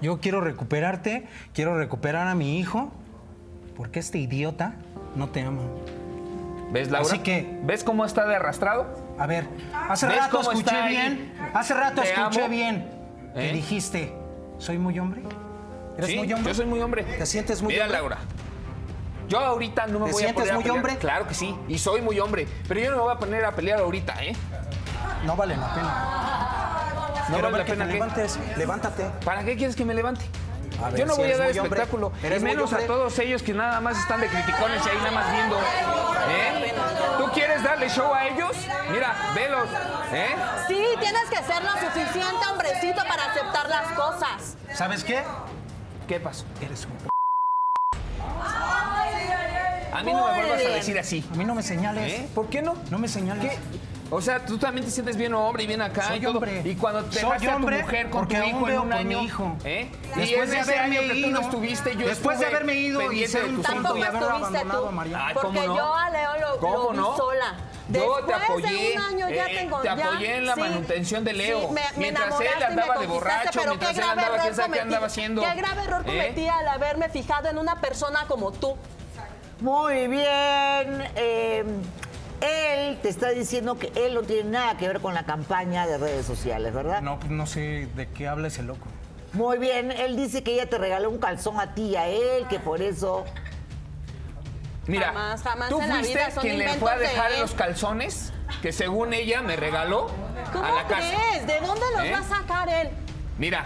Yo 0.00 0.20
quiero 0.20 0.40
recuperarte, 0.40 1.26
quiero 1.52 1.76
recuperar 1.76 2.28
a 2.28 2.36
mi 2.36 2.60
hijo, 2.60 2.92
porque 3.76 3.98
este 3.98 4.18
idiota 4.18 4.74
no 5.16 5.28
te 5.30 5.42
ama. 5.42 5.62
¿Ves, 6.70 6.92
Laura? 6.92 7.08
Así 7.08 7.18
que- 7.20 7.58
¿Ves 7.64 7.82
cómo 7.82 8.04
está 8.04 8.24
de 8.26 8.36
arrastrado? 8.36 8.86
A 9.18 9.26
ver, 9.26 9.48
hace 9.88 10.06
¿Ves 10.06 10.16
rato 10.16 10.36
cómo 10.38 10.52
escuché 10.52 10.70
está 10.74 10.84
ahí? 10.84 10.94
bien, 10.94 11.34
hace 11.54 11.74
rato 11.74 12.02
Te 12.02 12.12
escuché 12.12 12.40
amo. 12.42 12.48
bien 12.50 12.88
que 13.34 13.50
¿Eh? 13.50 13.52
dijiste, 13.52 14.12
¿soy 14.58 14.78
muy 14.78 14.96
hombre? 15.00 15.22
¿Eres 15.96 16.10
Sí, 16.10 16.18
muy 16.18 16.32
hombre? 16.32 16.52
Yo 16.52 16.54
soy 16.54 16.66
muy 16.66 16.80
hombre. 16.80 17.02
¿Te 17.02 17.26
sientes 17.26 17.62
muy 17.62 17.72
Mira, 17.72 17.86
hombre? 17.86 17.98
Laura. 17.98 18.18
Yo 19.28 19.40
ahorita 19.40 19.88
no 19.88 19.98
me 19.98 20.06
¿Te 20.06 20.12
voy 20.12 20.22
a 20.22 20.26
sientes 20.26 20.34
poner 20.34 20.50
a 20.50 20.54
muy 20.54 20.62
pelear. 20.62 20.76
hombre? 20.78 20.96
Claro 20.98 21.26
que 21.26 21.34
sí. 21.34 21.52
Y 21.66 21.78
soy 21.78 22.00
muy 22.00 22.20
hombre. 22.20 22.46
Pero 22.68 22.78
yo 22.78 22.90
no 22.92 22.96
me 22.98 23.02
voy 23.02 23.12
a 23.14 23.18
poner 23.18 23.44
a 23.44 23.52
pelear 23.56 23.80
ahorita, 23.80 24.22
¿eh? 24.24 24.36
No 25.24 25.36
vale 25.36 25.56
la 25.56 25.74
pena. 25.74 25.94
No 27.28 27.42
vale 27.42 27.58
la 27.58 27.64
que 27.64 27.72
pena 27.72 27.84
te 27.84 27.90
que- 27.90 27.94
levantes, 27.94 28.38
levántate. 28.56 29.04
¿Para 29.24 29.44
qué 29.44 29.56
quieres 29.56 29.74
que 29.76 29.84
me 29.84 29.94
levante? 29.94 30.24
A 30.82 30.90
ver, 30.90 31.00
Yo 31.00 31.06
no 31.06 31.14
si 31.14 31.22
voy 31.22 31.32
a 31.32 31.38
dar 31.38 31.50
espectáculo. 31.50 32.12
Y 32.22 32.40
menos 32.40 32.72
a 32.72 32.78
todos 32.86 33.18
ellos 33.18 33.42
que 33.42 33.54
nada 33.54 33.80
más 33.80 33.98
están 33.98 34.20
de 34.20 34.28
criticones 34.28 34.84
y 34.84 34.88
ahí 34.90 34.96
nada 34.98 35.10
más 35.10 35.32
viendo. 35.32 35.56
¿Eh? 35.58 36.74
¿Tú 37.18 37.24
quieres 37.32 37.62
darle 37.62 37.88
show 37.88 38.12
a 38.12 38.26
ellos? 38.26 38.54
Mira, 38.92 39.14
velos. 39.34 39.68
¿Eh? 40.12 40.36
Sí, 40.68 40.84
tienes 41.00 41.24
que 41.30 41.36
ser 41.42 41.62
lo 41.64 41.70
suficiente 41.72 42.46
hombrecito 42.52 43.02
para 43.08 43.24
aceptar 43.24 43.68
las 43.70 43.92
cosas. 43.92 44.56
¿Sabes 44.74 45.02
qué? 45.02 45.22
¿Qué 46.06 46.20
pasó? 46.20 46.44
Eres 46.60 46.84
un 46.84 46.92
p... 46.92 47.08
A 49.92 50.02
mí 50.02 50.12
no 50.12 50.26
me 50.26 50.34
vuelvas 50.40 50.60
a 50.64 50.68
decir 50.68 50.98
así. 50.98 51.26
A 51.32 51.36
mí 51.36 51.44
no 51.44 51.54
me 51.54 51.62
señales. 51.62 52.12
¿Eh? 52.12 52.28
¿Por 52.34 52.48
qué 52.48 52.60
no? 52.60 52.76
No 52.90 52.98
me 52.98 53.08
señales. 53.08 53.50
¿Qué? 53.52 53.58
O 54.08 54.20
sea, 54.20 54.44
tú 54.44 54.56
también 54.56 54.84
te 54.84 54.90
sientes 54.92 55.16
bien 55.16 55.34
hombre 55.34 55.64
y 55.64 55.66
bien 55.66 55.82
acá 55.82 56.02
Soy 56.08 56.18
y 56.18 56.20
todo. 56.20 56.34
hombre. 56.34 56.62
Y 56.64 56.76
cuando 56.76 57.04
te 57.06 57.18
Soy 57.20 57.28
vas 57.28 57.42
a 57.42 57.46
tu 57.46 57.56
hombre 57.56 57.82
mujer 57.82 58.08
con 58.10 58.28
tu 58.28 58.36
hijo 58.36 58.68
en 58.68 58.78
un 58.78 58.92
año, 58.92 59.20
hijo. 59.22 59.56
¿eh? 59.64 59.90
y 60.14 60.18
Después 60.20 60.30
en 60.44 60.50
de 60.50 60.58
ese 60.60 60.78
haberme 60.78 60.98
año 60.98 61.00
que 61.02 61.08
tú 61.08 61.14
ido, 61.16 61.30
no 61.30 61.40
estuviste, 61.40 61.96
yo 61.96 62.06
después 62.08 62.38
de 62.38 62.46
haberme 62.46 62.74
ido 62.74 63.10
y 63.12 63.26
ser 63.26 63.42
Tampoco 63.62 63.96
hijos. 63.96 63.98
y 63.98 64.02
haber 64.02 64.22
estuviste 64.22 64.26
abandonado 64.36 64.82
tú. 64.82 64.88
a 64.88 64.90
Mariana. 64.92 65.26
Ay, 65.26 65.34
porque 65.34 65.46
¿cómo 65.48 65.62
no? 65.62 65.76
yo 65.76 65.94
a 65.94 66.10
Leo 66.10 66.30
lo, 66.40 66.58
¿Cómo 66.60 66.74
lo 66.76 66.90
vi 66.90 66.96
no? 66.98 67.16
sola. 67.16 67.54
Yo 67.88 67.92
Después 67.92 68.26
te 68.26 68.34
apoyé, 68.34 68.66
de 68.90 68.96
un 68.96 69.02
año 69.02 69.28
ya 69.30 69.46
eh, 69.46 69.54
tengo, 69.58 69.78
te 69.80 69.84
ya- 69.86 69.92
apoyé 69.92 70.36
en 70.36 70.46
la 70.46 70.54
sí, 70.54 70.60
manutención 70.60 71.24
de 71.24 71.32
Leo. 71.32 71.60
sí, 71.60 71.66
me- 71.66 71.72
me 71.74 71.82
Mientras 71.96 72.40
él 72.40 72.46
y 72.58 72.62
andaba 72.62 72.98
de 72.98 73.06
borracho, 73.06 73.50
pero 73.54 73.66
mientras 73.70 73.90
qué 73.92 73.96
él 73.96 74.04
grave 74.04 74.10
andaba, 74.12 74.26
error 74.34 74.40
quién 74.42 74.54
sabe 74.54 74.66
qué 74.66 74.78
cometí. 74.78 74.82
andaba 74.94 75.06
haciendo. 75.06 75.42
Qué 75.42 75.54
grave 75.54 75.82
error 75.82 76.00
¿Eh? 76.02 76.04
cometí 76.06 76.48
al 76.48 76.68
haberme 76.68 77.08
fijado 77.08 77.48
en 77.48 77.58
una 77.58 77.80
persona 77.80 78.24
como 78.28 78.52
tú. 78.52 78.76
Muy 79.60 80.06
bien. 80.08 80.24
eh, 81.16 81.64
él 82.40 82.98
te 83.02 83.08
está 83.08 83.30
diciendo 83.30 83.78
que 83.78 83.92
él 83.96 84.14
no 84.14 84.22
tiene 84.22 84.50
nada 84.50 84.76
que 84.76 84.86
ver 84.88 85.00
con 85.00 85.14
la 85.14 85.24
campaña 85.24 85.86
de 85.86 85.98
redes 85.98 86.26
sociales, 86.26 86.72
¿verdad? 86.72 87.02
No, 87.02 87.18
pues 87.18 87.30
no 87.30 87.46
sé 87.46 87.88
de 87.94 88.08
qué 88.08 88.28
habla 88.28 88.48
ese 88.48 88.62
loco. 88.62 88.86
Muy 89.32 89.58
bien. 89.58 89.90
Él 89.92 90.16
dice 90.16 90.42
que 90.42 90.54
ella 90.54 90.68
te 90.68 90.78
regaló 90.78 91.10
un 91.10 91.18
calzón 91.18 91.60
a 91.60 91.74
ti 91.74 91.82
y 91.90 91.96
a 91.96 92.08
él, 92.08 92.46
que 92.48 92.58
por 92.58 92.80
eso. 92.80 93.24
Mira, 94.86 95.08
Jamás, 95.08 95.42
jamás 95.42 95.68
tú 95.68 95.80
en 95.80 95.88
la 95.88 95.94
fuiste 95.96 96.14
vida, 96.14 96.30
son 96.30 96.42
quien 96.42 96.58
le 96.58 96.68
fue 96.74 96.92
a 96.92 96.96
de 96.96 97.02
dejar 97.08 97.32
los 97.40 97.52
calzones 97.54 98.32
que 98.62 98.72
según 98.72 99.12
ella 99.12 99.42
me 99.42 99.56
regaló 99.56 100.06
¿Cómo 100.52 100.64
a 100.64 100.70
la 100.70 100.86
casa. 100.86 101.08
crees? 101.08 101.46
¿De 101.46 101.60
dónde 101.66 101.84
los 101.96 102.04
¿Eh? 102.04 102.12
va 102.12 102.18
a 102.18 102.22
sacar 102.22 102.68
él? 102.68 102.90
Mira, 103.36 103.64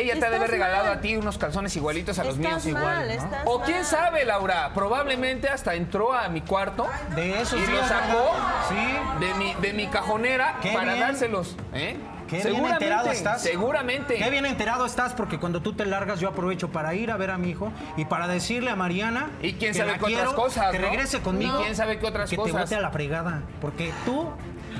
ella 0.00 0.14
te 0.18 0.26
ha 0.26 0.30
de 0.30 0.36
haber 0.36 0.50
Estás 0.50 0.50
regalado 0.50 0.88
mal. 0.88 0.98
a 0.98 1.00
ti 1.00 1.16
unos 1.16 1.38
calzones 1.38 1.74
igualitos 1.76 2.18
a 2.18 2.24
los 2.24 2.36
Estás 2.38 2.64
míos 2.64 2.74
mal, 2.74 2.82
igual. 2.82 3.08
¿no? 3.08 3.14
estás 3.24 3.42
O 3.46 3.58
mal. 3.58 3.66
quién 3.66 3.84
sabe, 3.84 4.24
Laura, 4.24 4.70
probablemente 4.74 5.48
hasta 5.48 5.74
entró 5.74 6.12
a 6.12 6.28
mi 6.28 6.40
cuarto 6.42 6.86
De 7.14 7.40
esos 7.40 7.60
y 7.60 7.66
lo 7.66 7.72
días, 7.72 7.88
sacó. 7.88 8.30
Sí. 8.68 9.24
de 9.26 9.34
mi 9.34 9.54
de 9.54 9.72
mi 9.72 9.86
cajonera 9.88 10.56
Qué 10.62 10.70
para 10.72 10.92
bien. 10.94 11.00
dárselos, 11.00 11.56
¿eh? 11.74 11.96
Qué 12.28 12.38
bien 12.38 12.42
seguramente, 12.48 12.84
enterado 12.84 13.10
estás. 13.12 13.40
seguramente. 13.40 14.16
Qué 14.16 14.30
bien 14.30 14.46
enterado 14.46 14.84
estás 14.84 15.12
porque 15.12 15.38
cuando 15.38 15.62
tú 15.62 15.74
te 15.74 15.86
largas 15.86 16.18
yo 16.18 16.28
aprovecho 16.28 16.70
para 16.72 16.92
ir 16.92 17.12
a 17.12 17.16
ver 17.16 17.30
a 17.30 17.38
mi 17.38 17.50
hijo 17.50 17.70
y 17.96 18.04
para 18.04 18.26
decirle 18.26 18.70
a 18.70 18.74
Mariana 18.74 19.30
Y 19.42 19.52
quién 19.52 19.72
que 19.72 19.78
sabe 19.78 19.92
la 19.92 19.98
qué 19.98 20.16
otras 20.16 20.32
cosas, 20.34 20.72
que 20.72 20.80
¿no? 20.80 20.88
regrese 20.88 21.20
conmigo. 21.20 21.60
Y 21.60 21.62
quién 21.62 21.76
sabe 21.76 22.00
qué 22.00 22.06
otras 22.06 22.28
que 22.28 22.34
cosas. 22.36 22.52
te 22.52 22.60
bote 22.60 22.74
a 22.74 22.80
la 22.80 22.90
fregada 22.90 23.42
porque 23.60 23.92
tú 24.04 24.28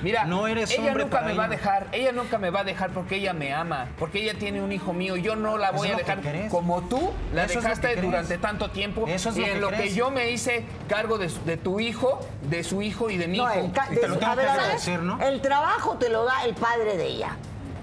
Mira, 0.06 0.24
no 0.24 0.46
eres 0.46 0.70
ella 0.70 0.82
hombre 0.86 1.02
nunca 1.02 1.16
para 1.16 1.26
me 1.26 1.34
va 1.34 1.44
a 1.46 1.48
dejar, 1.48 1.88
ella 1.90 2.12
nunca 2.12 2.38
me 2.38 2.50
va 2.50 2.60
a 2.60 2.64
dejar 2.64 2.90
porque 2.90 3.16
ella 3.16 3.32
me 3.32 3.52
ama, 3.52 3.88
porque 3.98 4.22
ella 4.22 4.38
tiene 4.38 4.62
un 4.62 4.70
hijo 4.70 4.92
mío, 4.92 5.16
yo 5.16 5.34
no 5.34 5.58
la 5.58 5.72
voy 5.72 5.90
a 5.90 5.96
dejar 5.96 6.20
como 6.48 6.82
tú 6.82 7.10
la 7.34 7.46
Eso 7.46 7.60
dejaste 7.60 7.96
durante 7.96 8.38
tanto 8.38 8.70
tiempo 8.70 9.04
Eso 9.08 9.30
es 9.30 9.36
y 9.36 9.40
lo 9.40 9.46
en 9.46 9.52
que 9.54 9.60
lo 9.60 9.70
que 9.70 9.92
yo 9.92 10.12
me 10.12 10.30
hice 10.30 10.64
cargo 10.88 11.18
de, 11.18 11.28
de 11.44 11.56
tu 11.56 11.80
hijo, 11.80 12.20
de 12.42 12.62
su 12.62 12.82
hijo 12.82 13.10
y 13.10 13.16
de 13.16 13.26
mi 13.26 13.38
No, 13.38 13.50
hijo. 13.52 13.64
el, 13.64 13.72
ca- 13.72 13.88
Y 13.90 13.96
te 13.96 14.06
lo 14.06 14.16
tengo 14.18 14.30
que 14.30 14.36
ver, 14.36 14.48
agradecer, 14.48 15.02
¿no? 15.02 15.20
El 15.20 15.40
trabajo 15.40 15.96
te 15.98 16.08
lo 16.08 16.24
da 16.24 16.44
el 16.44 16.54
padre 16.54 16.96
de 16.96 17.04
ella. 17.04 17.30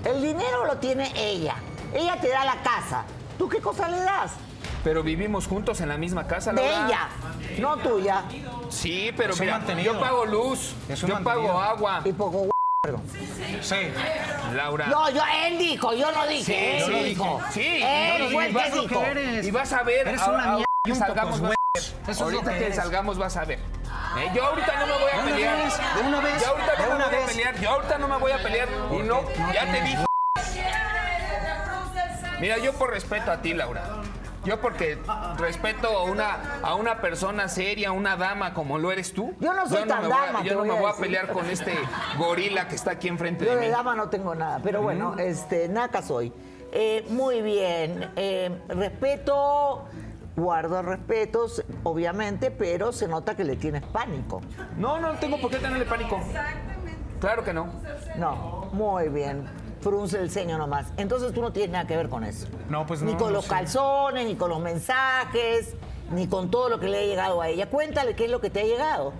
El 0.05 0.21
dinero 0.21 0.65
lo 0.65 0.77
tiene 0.77 1.11
ella. 1.17 1.55
Ella 1.93 2.15
te 2.21 2.29
da 2.29 2.45
la 2.45 2.55
casa. 2.63 3.03
¿Tú 3.37 3.49
qué 3.49 3.59
cosa 3.59 3.89
le 3.89 3.99
das? 3.99 4.31
Pero 4.83 5.01
vivimos 5.03 5.47
juntos 5.47 5.79
en 5.81 5.89
la 5.89 5.97
misma 5.97 6.27
casa, 6.27 6.51
De 6.51 6.61
Laura. 6.61 6.85
ella, 6.87 7.07
no 7.59 7.77
tuya. 7.77 8.23
Sí, 8.69 9.11
pero 9.15 9.33
Es 9.33 9.39
un 9.39 9.45
mira, 9.45 9.57
mantenido. 9.59 9.93
yo 9.93 9.99
pago 9.99 10.25
luz, 10.25 10.73
Es 10.89 11.01
un 11.03 11.09
yo 11.09 11.15
mantenido. 11.15 11.47
pago 11.47 11.61
agua. 11.61 12.01
Y 12.03 12.11
poco 12.11 12.49
Sí. 13.61 13.75
Laura. 14.53 14.87
No, 14.87 15.09
yo, 15.09 15.21
él 15.45 15.57
dijo, 15.57 15.93
yo 15.93 16.11
no 16.11 16.27
dije, 16.27 16.43
Sí, 16.43 16.53
él 16.53 16.79
yo 16.81 16.87
lo 16.89 17.03
dijo. 17.03 17.41
Sí, 17.51 17.81
él 17.81 18.17
yo 18.17 18.25
lo 18.25 18.31
fue 18.31 18.45
el 18.47 18.53
dije. 18.53 18.63
que 18.65 18.69
Vas 18.69 18.75
lo 18.75 18.81
dijo. 18.89 19.01
eres. 19.03 19.45
Y 19.47 19.51
vas 19.51 19.73
a 19.73 19.83
ver. 19.83 20.07
Eres 20.09 20.21
una 20.27 20.43
mierda 20.47 20.59
y 20.59 20.63
que 20.83 20.91
un 20.91 20.97
salgamos, 20.99 21.39
pocos 21.39 21.41
vas 21.41 21.49
a 21.49 21.53
ver. 21.53 21.57
huevos. 21.75 21.95
Eso 22.03 22.11
es 22.11 22.19
lo 22.19 22.25
ahorita 22.25 22.51
que 22.51 22.57
que 22.59 22.65
eres. 22.65 22.75
salgamos 22.75 23.17
vas 23.17 23.37
a 23.37 23.45
ver. 23.45 23.59
Eh, 23.59 24.31
yo 24.35 24.45
ahorita 24.45 24.79
no 24.79 24.85
me 24.87 24.91
voy 24.93 25.01
a 25.11 25.15
De 25.15 25.21
una 25.23 25.31
pelear. 25.31 25.57
vez, 25.63 25.77
de 25.95 26.01
una 26.07 26.19
vez, 26.19 26.41
Yo 26.43 26.47
ahorita 26.49 26.71
de 26.73 26.77
no 26.77 26.89
me 26.89 26.95
una 26.95 27.05
voy 27.05 27.15
a 27.15 27.19
vez. 27.19 27.25
pelear. 27.31 27.59
Yo 27.61 27.69
ahorita 27.69 27.97
no 27.99 28.07
me 28.09 28.17
voy 28.17 28.31
a 28.33 28.37
pelear. 28.43 28.67
Y 28.91 28.97
no, 29.03 29.21
ya 29.53 29.71
te 29.71 29.81
dije. 29.81 30.05
Mira, 32.41 32.57
yo 32.57 32.73
por 32.73 32.89
respeto 32.89 33.31
a 33.31 33.41
ti, 33.41 33.53
Laura. 33.53 33.81
Yo 34.45 34.59
porque 34.59 34.97
respeto 35.37 35.87
a 35.87 36.03
una, 36.03 36.37
a 36.61 36.75
una 36.75 36.99
persona 36.99 37.47
seria, 37.47 37.91
una 37.91 38.17
dama 38.17 38.53
como 38.53 38.77
lo 38.77 38.91
eres 38.91 39.13
tú. 39.13 39.33
Yo 39.39 39.53
no 39.53 39.67
soy 39.67 39.87
tan 39.87 40.01
me 40.01 40.07
voy 40.09 40.17
a- 40.17 40.25
dama, 40.25 40.41
te 40.41 40.49
Yo 40.49 40.55
no 40.55 40.65
me 40.65 40.77
a 40.77 40.81
voy 40.81 40.91
a 40.91 40.95
pelear 40.95 41.27
con 41.31 41.49
este 41.49 41.73
gorila 42.17 42.67
que 42.67 42.75
está 42.75 42.91
aquí 42.91 43.07
enfrente 43.07 43.45
Yo 43.45 43.51
de 43.51 43.57
de 43.61 43.65
mí. 43.67 43.71
dama 43.71 43.95
no 43.95 44.09
tengo 44.09 44.35
nada, 44.35 44.59
pero 44.61 44.81
bueno, 44.81 45.15
este, 45.17 45.67
naca 45.69 46.01
soy. 46.01 46.33
Eh, 46.73 47.05
muy 47.09 47.41
bien. 47.41 48.11
eh, 48.15 48.51
respeto, 48.69 49.85
guardo 50.35 50.81
respetos, 50.81 51.63
obviamente, 51.83 52.51
pero 52.51 52.91
se 52.91 53.07
nota 53.07 53.35
que 53.35 53.43
le 53.43 53.55
tienes 53.55 53.83
pánico. 53.83 54.41
No, 54.77 54.99
no 54.99 55.11
tengo 55.19 55.39
por 55.39 55.51
qué 55.51 55.57
tenerle 55.59 55.85
pánico. 55.85 56.19
Claro 57.21 57.43
que 57.43 57.53
no. 57.53 57.67
No, 58.17 58.67
muy 58.73 59.07
bien. 59.09 59.47
Frunce 59.83 60.19
el 60.19 60.31
ceño 60.31 60.57
nomás. 60.57 60.87
Entonces 60.97 61.33
tú 61.33 61.41
no 61.41 61.51
tienes 61.51 61.71
nada 61.71 61.85
que 61.85 61.97
ver 61.97 62.09
con 62.09 62.23
eso. 62.23 62.47
No, 62.69 62.85
pues 62.85 63.01
Ni 63.01 63.11
no, 63.13 63.17
con 63.17 63.27
no 63.27 63.33
los 63.33 63.45
sé. 63.45 63.49
calzones, 63.51 64.25
ni 64.25 64.35
con 64.35 64.49
los 64.49 64.59
mensajes, 64.61 65.75
ni 66.11 66.27
con 66.27 66.49
todo 66.49 66.69
lo 66.69 66.79
que 66.79 66.87
le 66.87 66.99
ha 66.99 67.05
llegado 67.05 67.41
a 67.41 67.49
ella. 67.49 67.69
Cuéntale 67.69 68.15
qué 68.15 68.25
es 68.25 68.31
lo 68.31 68.39
que 68.41 68.49
te 68.49 68.61
ha 68.61 68.65
llegado. 68.65 69.13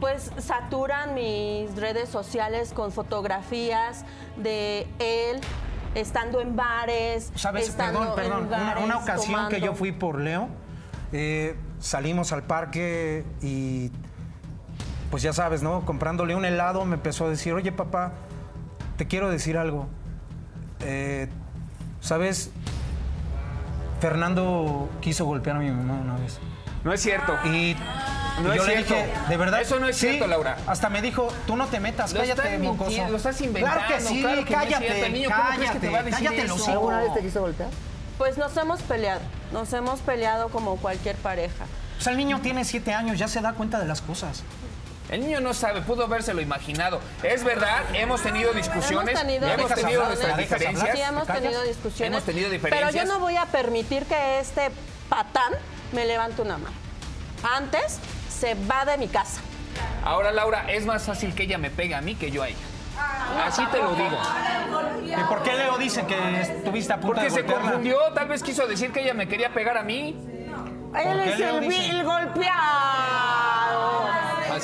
Pues 0.00 0.32
saturan 0.38 1.14
mis 1.14 1.76
redes 1.76 2.08
sociales 2.08 2.72
con 2.72 2.90
fotografías 2.90 4.04
de 4.36 4.88
él 4.98 5.40
estando 5.94 6.40
en 6.40 6.56
bares. 6.56 7.30
¿Sabes? 7.36 7.68
estando 7.68 8.14
Perdón, 8.14 8.16
perdón. 8.16 8.40
en 8.40 8.46
Una, 8.48 8.58
bares, 8.74 8.84
una 8.84 8.96
ocasión 8.98 9.48
que 9.48 9.60
yo 9.60 9.74
fui 9.74 9.92
por 9.92 10.18
Leo, 10.18 10.48
eh, 11.12 11.54
salimos 11.78 12.32
al 12.32 12.42
parque 12.44 13.24
y, 13.42 13.92
pues 15.10 15.22
ya 15.22 15.32
sabes, 15.32 15.62
¿no? 15.62 15.84
Comprándole 15.84 16.34
un 16.34 16.44
helado, 16.46 16.84
me 16.84 16.94
empezó 16.94 17.26
a 17.26 17.28
decir, 17.30 17.52
oye 17.52 17.70
papá, 17.70 18.12
te 19.02 19.08
quiero 19.08 19.30
decir 19.30 19.58
algo. 19.58 19.88
Eh, 20.80 21.28
¿Sabes? 22.00 22.50
Fernando 24.00 24.88
quiso 25.00 25.24
golpear 25.24 25.56
a 25.56 25.58
mi 25.58 25.70
mamá 25.72 25.94
una 25.94 26.16
vez. 26.18 26.38
No 26.84 26.92
es 26.92 27.00
cierto. 27.00 27.36
Y 27.44 27.74
No 28.42 28.54
yo 28.54 28.62
es 28.62 28.66
le 28.68 28.74
cierto. 28.84 28.94
dije, 28.94 29.08
de 29.28 29.36
verdad. 29.36 29.60
Eso 29.60 29.80
no 29.80 29.88
es 29.88 29.96
Sí, 29.96 30.06
cierto, 30.06 30.28
Laura. 30.28 30.56
Hasta 30.68 30.88
me 30.88 31.02
dijo, 31.02 31.26
tú 31.48 31.56
no 31.56 31.66
te 31.66 31.80
metas, 31.80 32.12
Lo 32.12 32.20
cállate, 32.20 32.42
estás 32.54 32.60
mocoso. 32.60 33.08
lo 33.08 33.16
estás 33.16 33.40
inventando, 33.40 33.76
Claro 33.86 33.94
que 33.96 34.00
sí, 34.00 34.20
claro 34.22 34.44
que 34.44 34.50
no 34.54 34.60
es 34.60 34.64
cállate, 34.66 34.86
cierto. 34.86 35.06
El 35.06 35.12
niño, 35.12 35.28
¿cómo 35.30 35.42
crees 35.42 35.58
que 35.58 35.66
cállate, 35.66 35.80
te 35.80 35.92
va 35.92 35.98
a 35.98 36.02
decir 36.04 36.18
cállate 36.28 36.42
eso? 36.44 36.56
los 36.56 36.68
¿Alguna 36.68 36.98
hijos. 37.02 37.14
vez 37.14 37.22
te 37.22 37.28
quiso 37.28 37.40
voltear? 37.40 37.68
Pues 38.18 38.38
nos 38.38 38.56
hemos 38.56 38.82
peleado. 38.82 39.20
Nos 39.52 39.72
hemos 39.72 40.00
peleado 40.00 40.48
como 40.48 40.76
cualquier 40.76 41.16
pareja. 41.16 41.64
O 41.98 42.02
sea, 42.02 42.12
el 42.12 42.18
niño 42.18 42.40
tiene 42.40 42.64
siete 42.64 42.94
años, 42.94 43.18
ya 43.18 43.26
se 43.26 43.40
da 43.40 43.52
cuenta 43.54 43.80
de 43.80 43.86
las 43.86 44.00
cosas. 44.00 44.44
El 45.12 45.20
niño 45.20 45.40
no 45.42 45.52
sabe, 45.52 45.82
pudo 45.82 46.04
habérselo 46.04 46.40
imaginado. 46.40 46.98
Es 47.22 47.44
verdad, 47.44 47.82
hemos 47.92 48.22
tenido 48.22 48.54
discusiones, 48.54 49.10
Hemos 49.10 49.20
tenido 49.20 49.46
hemos 49.46 49.56
discusiones. 49.68 49.84
tenido 49.84 50.00
¿La 50.02 50.08
nuestras 50.08 50.36
diferencias. 50.38 50.90
Sí, 50.96 51.02
hemos 51.02 51.26
tenido 51.26 51.62
discusiones. 51.64 52.12
Hemos 52.12 52.24
tenido 52.24 52.48
diferencias. 52.50 52.92
Pero 52.92 53.04
yo 53.04 53.12
no 53.12 53.20
voy 53.20 53.36
a 53.36 53.44
permitir 53.44 54.06
que 54.06 54.38
este 54.40 54.70
patán 55.10 55.52
me 55.92 56.06
levante 56.06 56.40
una 56.40 56.56
mano. 56.56 56.74
Antes 57.42 57.98
se 58.30 58.54
va 58.54 58.86
de 58.86 58.96
mi 58.96 59.06
casa. 59.08 59.42
Ahora, 60.02 60.32
Laura, 60.32 60.64
es 60.72 60.86
más 60.86 61.02
fácil 61.02 61.34
que 61.34 61.42
ella 61.42 61.58
me 61.58 61.68
pegue 61.68 61.94
a 61.94 62.00
mí 62.00 62.14
que 62.14 62.30
yo 62.30 62.42
a 62.42 62.48
ella. 62.48 62.56
Así 63.44 63.66
te 63.66 63.82
lo 63.82 63.94
digo. 63.94 64.16
¿Y 65.04 65.24
por 65.24 65.42
qué 65.42 65.52
Leo 65.52 65.76
dice 65.76 66.06
que 66.06 66.40
estuviste 66.40 66.90
a 66.90 66.96
punto 66.96 67.16
Porque 67.20 67.28
de 67.28 67.30
se 67.30 67.44
confundió, 67.44 67.98
tal 68.14 68.28
vez 68.28 68.42
quiso 68.42 68.66
decir 68.66 68.92
que 68.92 69.02
ella 69.02 69.12
me 69.12 69.28
quería 69.28 69.52
pegar 69.52 69.76
a 69.76 69.82
mí. 69.82 70.16
Él 71.04 71.20
es 71.20 71.38
el, 71.38 71.70
el 71.70 72.04
golpeado. 72.04 73.41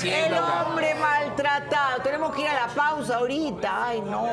El 0.05 0.35
hombre 0.35 0.95
maltratado. 0.95 2.03
Tenemos 2.03 2.35
que 2.35 2.43
ir 2.43 2.49
a 2.49 2.67
la 2.67 2.75
pausa 2.75 3.17
ahorita. 3.17 3.87
Ay, 3.87 4.01
no. 4.01 4.29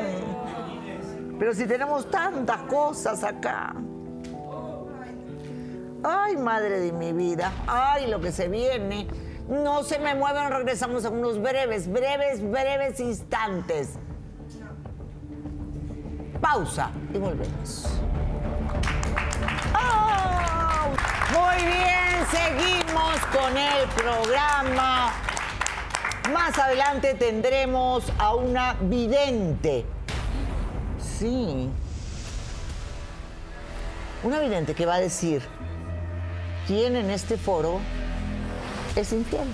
Pero 1.39 1.53
si 1.53 1.65
tenemos 1.65 2.09
tantas 2.09 2.61
cosas 2.63 3.23
acá. 3.23 3.73
Ay, 6.03 6.37
madre 6.37 6.79
de 6.79 6.91
mi 6.91 7.13
vida. 7.13 7.51
Ay, 7.67 8.07
lo 8.07 8.21
que 8.21 8.31
se 8.31 8.47
viene. 8.47 9.07
No 9.47 9.83
se 9.83 9.99
me 9.99 10.15
muevan, 10.15 10.51
regresamos 10.51 11.05
en 11.05 11.13
unos 11.13 11.41
breves, 11.41 11.91
breves, 11.91 12.41
breves 12.49 12.99
instantes. 12.99 13.93
Pausa 16.41 16.91
y 17.13 17.17
volvemos. 17.17 17.87
¡Oh! 19.73 20.89
Muy 21.33 21.65
bien, 21.65 22.25
seguimos 22.29 23.19
con 23.31 23.57
el 23.57 23.87
programa. 23.89 25.11
Más 26.33 26.57
adelante 26.57 27.13
tendremos 27.13 28.03
a 28.17 28.33
una 28.33 28.73
vidente. 28.81 29.85
Sí. 31.19 31.69
Una 34.23 34.39
vidente 34.39 34.73
que 34.73 34.85
va 34.85 34.95
a 34.95 34.99
decir 34.99 35.43
quién 36.65 36.95
en 36.95 37.11
este 37.11 37.37
foro 37.37 37.79
es 38.95 39.11
infiel. 39.13 39.47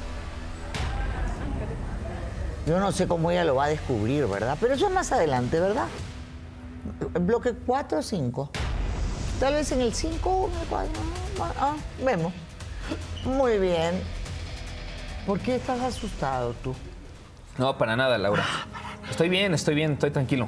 Yo 2.66 2.80
no 2.80 2.92
sé 2.92 3.08
cómo 3.08 3.32
ella 3.32 3.44
lo 3.44 3.56
va 3.56 3.66
a 3.66 3.70
descubrir, 3.70 4.28
¿verdad? 4.28 4.58
Pero 4.62 4.76
eso 4.76 4.90
más 4.90 5.12
adelante, 5.12 5.60
¿verdad? 5.60 5.88
Bloque 7.20 7.54
4 7.54 8.00
o 8.00 8.02
5. 8.02 8.50
Tal 9.40 9.56
vez 9.56 9.72
en 9.72 9.82
el 9.82 9.94
5 9.94 10.50
Ah, 11.60 11.76
vemos. 12.06 12.32
Muy 13.26 13.58
bien. 13.58 14.02
¿Por 15.26 15.40
qué 15.40 15.56
estás 15.56 15.80
asustado 15.82 16.54
tú? 16.64 16.76
No, 17.58 17.78
para 17.78 17.96
nada, 17.96 18.18
Laura. 18.18 18.44
Estoy 19.10 19.30
bien, 19.30 19.54
estoy 19.54 19.76
bien, 19.76 19.94
estoy 19.94 20.12
tranquilo. 20.12 20.48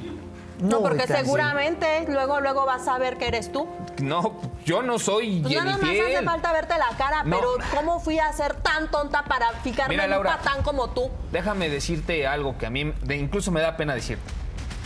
No, 0.59 0.82
porque 0.82 1.05
seguramente 1.07 2.05
luego 2.07 2.39
luego 2.39 2.65
vas 2.65 2.88
a 2.88 2.97
ver 2.97 3.17
que 3.17 3.28
eres 3.28 3.51
tú. 3.51 3.67
No, 4.01 4.39
yo 4.65 4.82
no 4.82 4.97
soy 4.99 5.41
Pues 5.41 5.55
nada 5.55 5.78
más 5.78 5.89
hace 5.89 6.21
falta 6.24 6.53
verte 6.53 6.76
la 6.78 6.95
cara, 6.97 7.24
No. 7.24 7.36
pero 7.38 7.49
¿cómo 7.76 7.99
fui 7.99 8.19
a 8.19 8.32
ser 8.34 8.55
tan 8.55 8.89
tonta 8.89 9.24
para 9.26 9.51
fijarme 9.63 9.93
Mira, 9.95 10.05
en 10.05 10.11
un 10.11 10.15
Laura. 10.24 10.38
patán 10.38 10.63
como 10.63 10.89
tú? 10.91 11.09
Déjame 11.32 11.69
decirte 11.69 12.26
algo 12.28 12.57
que 12.57 12.65
a 12.65 12.69
mí 12.69 12.93
de- 13.01 13.17
incluso 13.17 13.51
me 13.51 13.59
da 13.61 13.76
pena 13.78 13.93
decirte. 13.93 14.24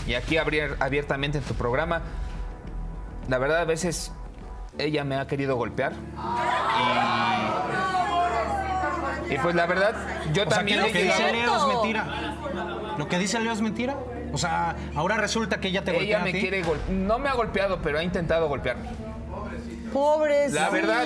Y 0.08 0.16
aquí 0.16 0.38
abrir 0.38 0.76
abiertamente 0.80 1.38
en 1.38 1.44
tu 1.44 1.54
programa, 1.54 2.02
la 3.28 3.38
verdad 3.38 3.60
a 3.60 3.66
veces 3.66 4.12
ella 4.78 5.04
me 5.04 5.18
ha 5.18 5.28
querido 5.28 5.56
golpear. 5.58 5.94
Y, 5.94 7.87
y 9.30 9.38
pues 9.38 9.56
la 9.56 9.66
verdad, 9.66 9.94
yo 10.34 10.44
O 10.44 10.46
sea, 10.46 10.46
que 10.46 10.56
también 10.56 10.82
lo 10.82 10.88
que 10.88 11.04
dice 11.04 11.32
Leo 11.32 11.56
es 11.58 11.68
mentira. 11.76 12.36
Lo 12.98 13.08
que 13.08 13.20
dice 13.20 13.40
Leo 13.40 13.52
es 13.54 13.62
mentira. 13.62 13.96
O 14.34 14.38
sea, 14.38 14.76
ahora 14.96 15.18
resulta 15.18 15.60
que 15.60 15.70
ella 15.70 15.84
te 15.84 15.92
golpea 15.92 16.08
Ella 16.18 16.20
me 16.24 16.30
a 16.30 16.34
ti. 16.34 16.40
quiere 16.42 16.62
gol- 16.64 16.80
no 16.90 17.18
me 17.20 17.30
ha 17.30 17.34
golpeado, 17.34 17.80
pero 17.82 17.98
ha 18.00 18.04
intentado 18.04 18.48
golpearme. 18.50 18.90
Pobrecito. 19.94 20.60
La 20.60 20.70
verdad. 20.70 21.06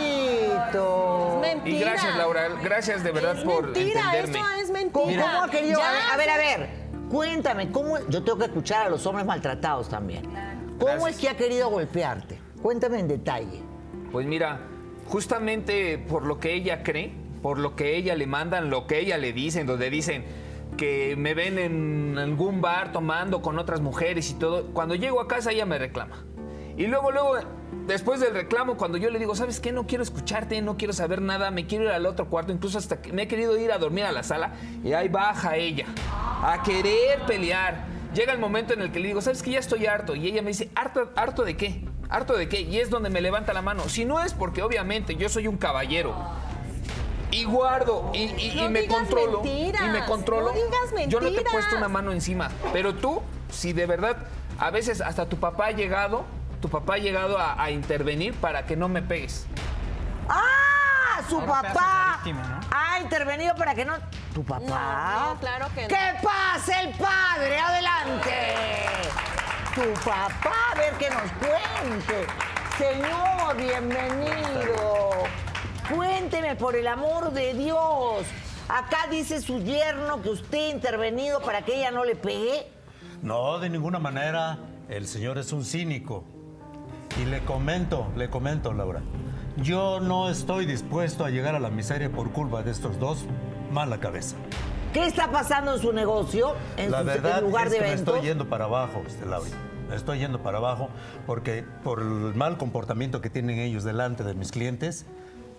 Mentira. 1.41 1.78
Y 1.78 1.80
gracias, 1.80 2.15
Laura, 2.17 2.47
gracias 2.63 3.03
de 3.03 3.11
verdad 3.11 3.38
Es 3.38 3.43
por 3.43 3.63
mentira, 3.65 4.01
entenderme. 4.01 4.39
eso 4.39 4.47
es 4.74 4.89
¿Cómo, 4.91 5.05
mentira. 5.05 5.24
cómo 5.32 5.43
ha 5.43 5.49
querido? 5.49 5.80
Ya 5.80 5.88
A 5.89 5.91
ver, 5.91 6.01
a 6.11 6.17
ver, 6.17 6.30
a 6.30 6.34
sé. 6.34 6.57
ver. 6.59 6.69
Cuéntame, 7.09 7.72
¿cómo? 7.72 7.97
Yo 8.09 8.24
tengo 8.24 8.38
que 8.39 8.45
escuchar 8.45 8.88
a 8.88 8.89
los 8.89 9.05
hombres 9.05 9.26
maltratados 9.26 9.89
también. 9.89 10.24
¿Cómo 10.80 10.86
Gracias. 10.93 11.09
es 11.11 11.17
que 11.17 11.30
ha 11.30 11.38
querido 11.38 11.69
golpearte? 11.69 12.39
Cuéntame 12.61 12.99
en 12.99 13.07
detalle. 13.07 13.61
Pues 14.11 14.26
mira, 14.26 14.59
justamente 15.07 15.97
por 15.97 16.24
lo 16.26 16.39
que 16.39 16.53
ella 16.53 16.84
cree, 16.84 17.11
por 17.41 17.59
lo 17.59 17.75
que 17.75 17.95
ella 17.95 18.15
le 18.15 18.27
mandan, 18.27 18.69
lo 18.69 18.87
que 18.87 18.99
ella 18.99 19.17
le 19.17 19.33
dicen, 19.33 19.67
donde 19.67 19.89
dicen 19.89 20.23
que 20.77 21.15
me 21.17 21.33
ven 21.33 21.59
en 21.59 22.17
algún 22.17 22.61
bar 22.61 22.91
tomando 22.91 23.41
con 23.41 23.59
otras 23.59 23.81
mujeres 23.81 24.29
y 24.31 24.35
todo, 24.35 24.67
cuando 24.73 24.95
llego 24.95 25.21
a 25.21 25.27
casa 25.27 25.51
ella 25.51 25.65
me 25.65 25.77
reclama. 25.77 26.25
Y 26.77 26.87
luego, 26.87 27.11
luego, 27.11 27.35
después 27.87 28.19
del 28.19 28.33
reclamo, 28.33 28.77
cuando 28.77 28.97
yo 28.97 29.09
le 29.09 29.19
digo, 29.19 29.35
¿sabes 29.35 29.59
qué? 29.59 29.71
No 29.71 29.85
quiero 29.85 30.03
escucharte, 30.03 30.61
no 30.61 30.77
quiero 30.77 30.93
saber 30.93 31.21
nada, 31.21 31.51
me 31.51 31.67
quiero 31.67 31.85
ir 31.85 31.91
al 31.91 32.05
otro 32.05 32.29
cuarto, 32.29 32.51
incluso 32.51 32.77
hasta 32.77 33.01
que 33.01 33.11
me 33.11 33.23
he 33.23 33.27
querido 33.27 33.57
ir 33.57 33.71
a 33.71 33.77
dormir 33.77 34.05
a 34.05 34.11
la 34.11 34.23
sala, 34.23 34.53
y 34.83 34.93
ahí 34.93 35.09
baja 35.09 35.57
ella, 35.57 35.85
a 36.41 36.63
querer 36.63 37.21
pelear. 37.27 37.85
Llega 38.13 38.33
el 38.33 38.39
momento 38.39 38.73
en 38.73 38.81
el 38.81 38.91
que 38.91 38.99
le 38.99 39.07
digo, 39.07 39.21
¿sabes 39.21 39.43
qué? 39.43 39.51
Ya 39.51 39.59
estoy 39.59 39.85
harto. 39.85 40.15
Y 40.15 40.27
ella 40.27 40.41
me 40.41 40.49
dice, 40.49 40.69
¿harto, 40.75 41.11
harto 41.15 41.43
de 41.43 41.55
qué? 41.55 41.85
¿Harto 42.09 42.35
de 42.35 42.49
qué? 42.49 42.61
Y 42.61 42.79
es 42.79 42.89
donde 42.89 43.09
me 43.09 43.21
levanta 43.21 43.53
la 43.53 43.61
mano. 43.61 43.87
Si 43.87 44.03
no 44.03 44.21
es 44.21 44.33
porque 44.33 44.61
obviamente 44.61 45.15
yo 45.15 45.29
soy 45.29 45.47
un 45.47 45.57
caballero 45.57 46.13
y 47.32 47.43
guardo 47.45 48.11
y, 48.13 48.23
y- 48.23 48.51
y 48.59 48.61
No 48.61 48.69
me 48.69 48.86
controlo 48.88 49.41
mentiras, 49.41 49.82
y 49.84 49.89
me 49.89 50.05
controlo, 50.05 50.47
no 50.47 50.53
digas 50.53 51.09
yo 51.09 51.19
no 51.19 51.27
te 51.27 51.32
he 51.34 51.36
mentiras. 51.38 51.51
puesto 51.53 51.75
una 51.77 51.88
mano 51.88 52.11
encima. 52.11 52.49
Pero 52.73 52.93
tú, 52.95 53.21
si 53.49 53.73
de 53.73 53.86
verdad, 53.86 54.17
a 54.59 54.69
veces 54.69 55.01
hasta 55.01 55.25
tu 55.27 55.38
papá 55.38 55.67
ha 55.67 55.71
llegado, 55.71 56.25
tu 56.61 56.69
papá 56.69 56.95
ha 56.95 56.97
llegado 56.97 57.38
a, 57.39 57.61
a 57.61 57.71
intervenir 57.71 58.34
para 58.36 58.65
que 58.65 58.75
no 58.75 58.88
me 58.89 59.01
pegues. 59.01 59.45
¡Ah! 60.29 60.45
su 61.29 61.39
Ahora 61.39 61.61
papá 61.61 62.13
víctima, 62.23 62.41
¿no? 62.47 62.59
ha 62.71 62.99
intervenido 62.99 63.55
para 63.55 63.75
que 63.75 63.86
no. 63.86 63.93
¿Tu 64.34 64.43
papá? 64.43 64.65
No, 64.65 65.34
no, 65.34 65.39
claro 65.39 65.67
que 65.75 65.82
no. 65.84 65.88
¡Que 65.88 66.13
pase 66.23 66.73
el 66.82 66.89
padre! 66.95 67.59
¡Adelante! 67.59 68.34
Tu 69.75 69.93
papá, 70.03 70.51
a 70.71 70.75
ver 70.77 70.93
que 70.95 71.09
nos 71.09 71.21
cuente. 71.34 72.27
Señor, 72.77 73.55
bienvenido. 73.55 75.09
Cuénteme, 75.95 76.55
por 76.55 76.75
el 76.75 76.87
amor 76.87 77.31
de 77.31 77.53
Dios. 77.53 78.25
Acá 78.69 79.07
dice 79.09 79.41
su 79.41 79.59
yerno 79.63 80.21
que 80.21 80.29
usted 80.29 80.57
ha 80.57 80.69
intervenido 80.69 81.41
para 81.41 81.63
que 81.63 81.77
ella 81.77 81.91
no 81.91 82.05
le 82.05 82.15
pegue. 82.15 82.67
No, 83.21 83.59
de 83.59 83.69
ninguna 83.69 83.99
manera. 83.99 84.57
El 84.89 85.07
señor 85.07 85.37
es 85.37 85.51
un 85.51 85.63
cínico. 85.65 86.23
Y 87.21 87.25
le 87.25 87.41
comento, 87.43 88.07
le 88.15 88.29
comento, 88.29 88.73
Laura. 88.73 89.01
Yo 89.57 89.99
no 89.99 90.29
estoy 90.29 90.65
dispuesto 90.65 91.25
a 91.25 91.29
llegar 91.29 91.55
a 91.55 91.59
la 91.59 91.69
miseria 91.69 92.09
por 92.09 92.31
culpa 92.31 92.63
de 92.63 92.71
estos 92.71 92.99
dos. 92.99 93.25
Mala 93.71 93.99
cabeza. 93.99 94.37
¿Qué 94.93 95.05
está 95.05 95.31
pasando 95.31 95.75
en 95.75 95.81
su 95.81 95.93
negocio? 95.93 96.55
En 96.77 96.91
la 96.91 96.99
su 96.99 97.05
verdad 97.05 97.41
lugar 97.41 97.67
es 97.67 97.71
de 97.71 97.77
que 97.77 97.83
me 97.83 97.91
eventos. 97.91 98.15
estoy 98.15 98.29
yendo 98.29 98.49
para 98.49 98.65
abajo, 98.65 99.01
este, 99.07 99.25
Laura. 99.25 99.49
Me 99.89 99.95
estoy 99.95 100.19
yendo 100.19 100.41
para 100.41 100.57
abajo 100.57 100.89
porque 101.25 101.65
por 101.83 101.99
el 102.01 102.33
mal 102.35 102.57
comportamiento 102.57 103.19
que 103.21 103.29
tienen 103.29 103.59
ellos 103.59 103.83
delante 103.83 104.23
de 104.23 104.33
mis 104.33 104.51
clientes, 104.51 105.05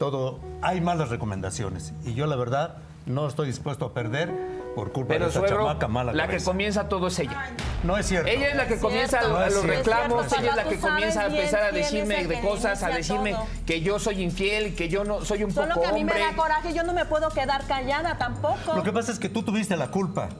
todo 0.02 0.40
hay 0.62 0.80
malas 0.80 1.10
recomendaciones. 1.10 1.92
Y 2.04 2.14
yo 2.14 2.26
la 2.26 2.34
verdad 2.34 2.78
no 3.06 3.28
estoy 3.28 3.46
dispuesto 3.46 3.84
a 3.84 3.94
perder 3.94 4.32
por 4.74 4.90
culpa 4.90 5.10
Pero 5.10 5.26
de 5.26 5.30
esa 5.30 5.38
suegro, 5.38 5.58
chamaca 5.58 5.86
mala 5.86 6.12
la 6.12 6.26
que 6.26 6.42
comienza 6.42 6.88
todo 6.88 7.06
es 7.06 7.20
ella. 7.20 7.54
No 7.84 7.96
es 7.96 8.06
cierto. 8.06 8.28
Ella 8.28 8.48
es 8.48 8.56
la 8.56 8.66
que 8.66 8.74
Es 8.74 8.80
comienza 8.80 9.20
cierto. 9.20 9.36
a 9.36 9.40
No 9.40 9.46
es 9.46 9.54
los 9.54 9.64
reclamos, 9.64 10.26
cierto, 10.26 10.40
ella 10.40 10.50
es 10.50 10.56
la 10.56 10.64
que 10.64 10.78
comienza 10.80 11.20
a 11.20 11.26
empezar 11.26 11.62
a 11.62 11.70
decirme 11.70 12.26
de 12.26 12.40
cosas, 12.40 12.82
a 12.82 12.88
decirme 12.88 13.30
todo. 13.34 13.46
que 13.64 13.80
yo 13.80 14.00
soy 14.00 14.22
infiel, 14.22 14.74
que 14.74 14.88
yo 14.88 15.04
no 15.04 15.24
soy 15.24 15.44
un 15.44 15.52
Solo 15.52 15.68
poco 15.68 15.82
que 15.82 15.86
a 15.86 15.92
mí 15.92 16.02
me 16.04 16.18
da 16.18 16.34
coraje, 16.34 16.74
yo 16.74 16.82
no 16.82 16.94
me 16.94 17.04
puedo 17.04 17.28
quedar 17.28 17.64
callada 17.68 18.18
tampoco. 18.18 18.74
Lo 18.74 18.82
que 18.82 18.90
pasa 18.90 19.12
es 19.12 19.20
que 19.20 19.28
tú 19.28 19.44
tuviste 19.44 19.76
la 19.76 19.92
culpa. 19.92 20.30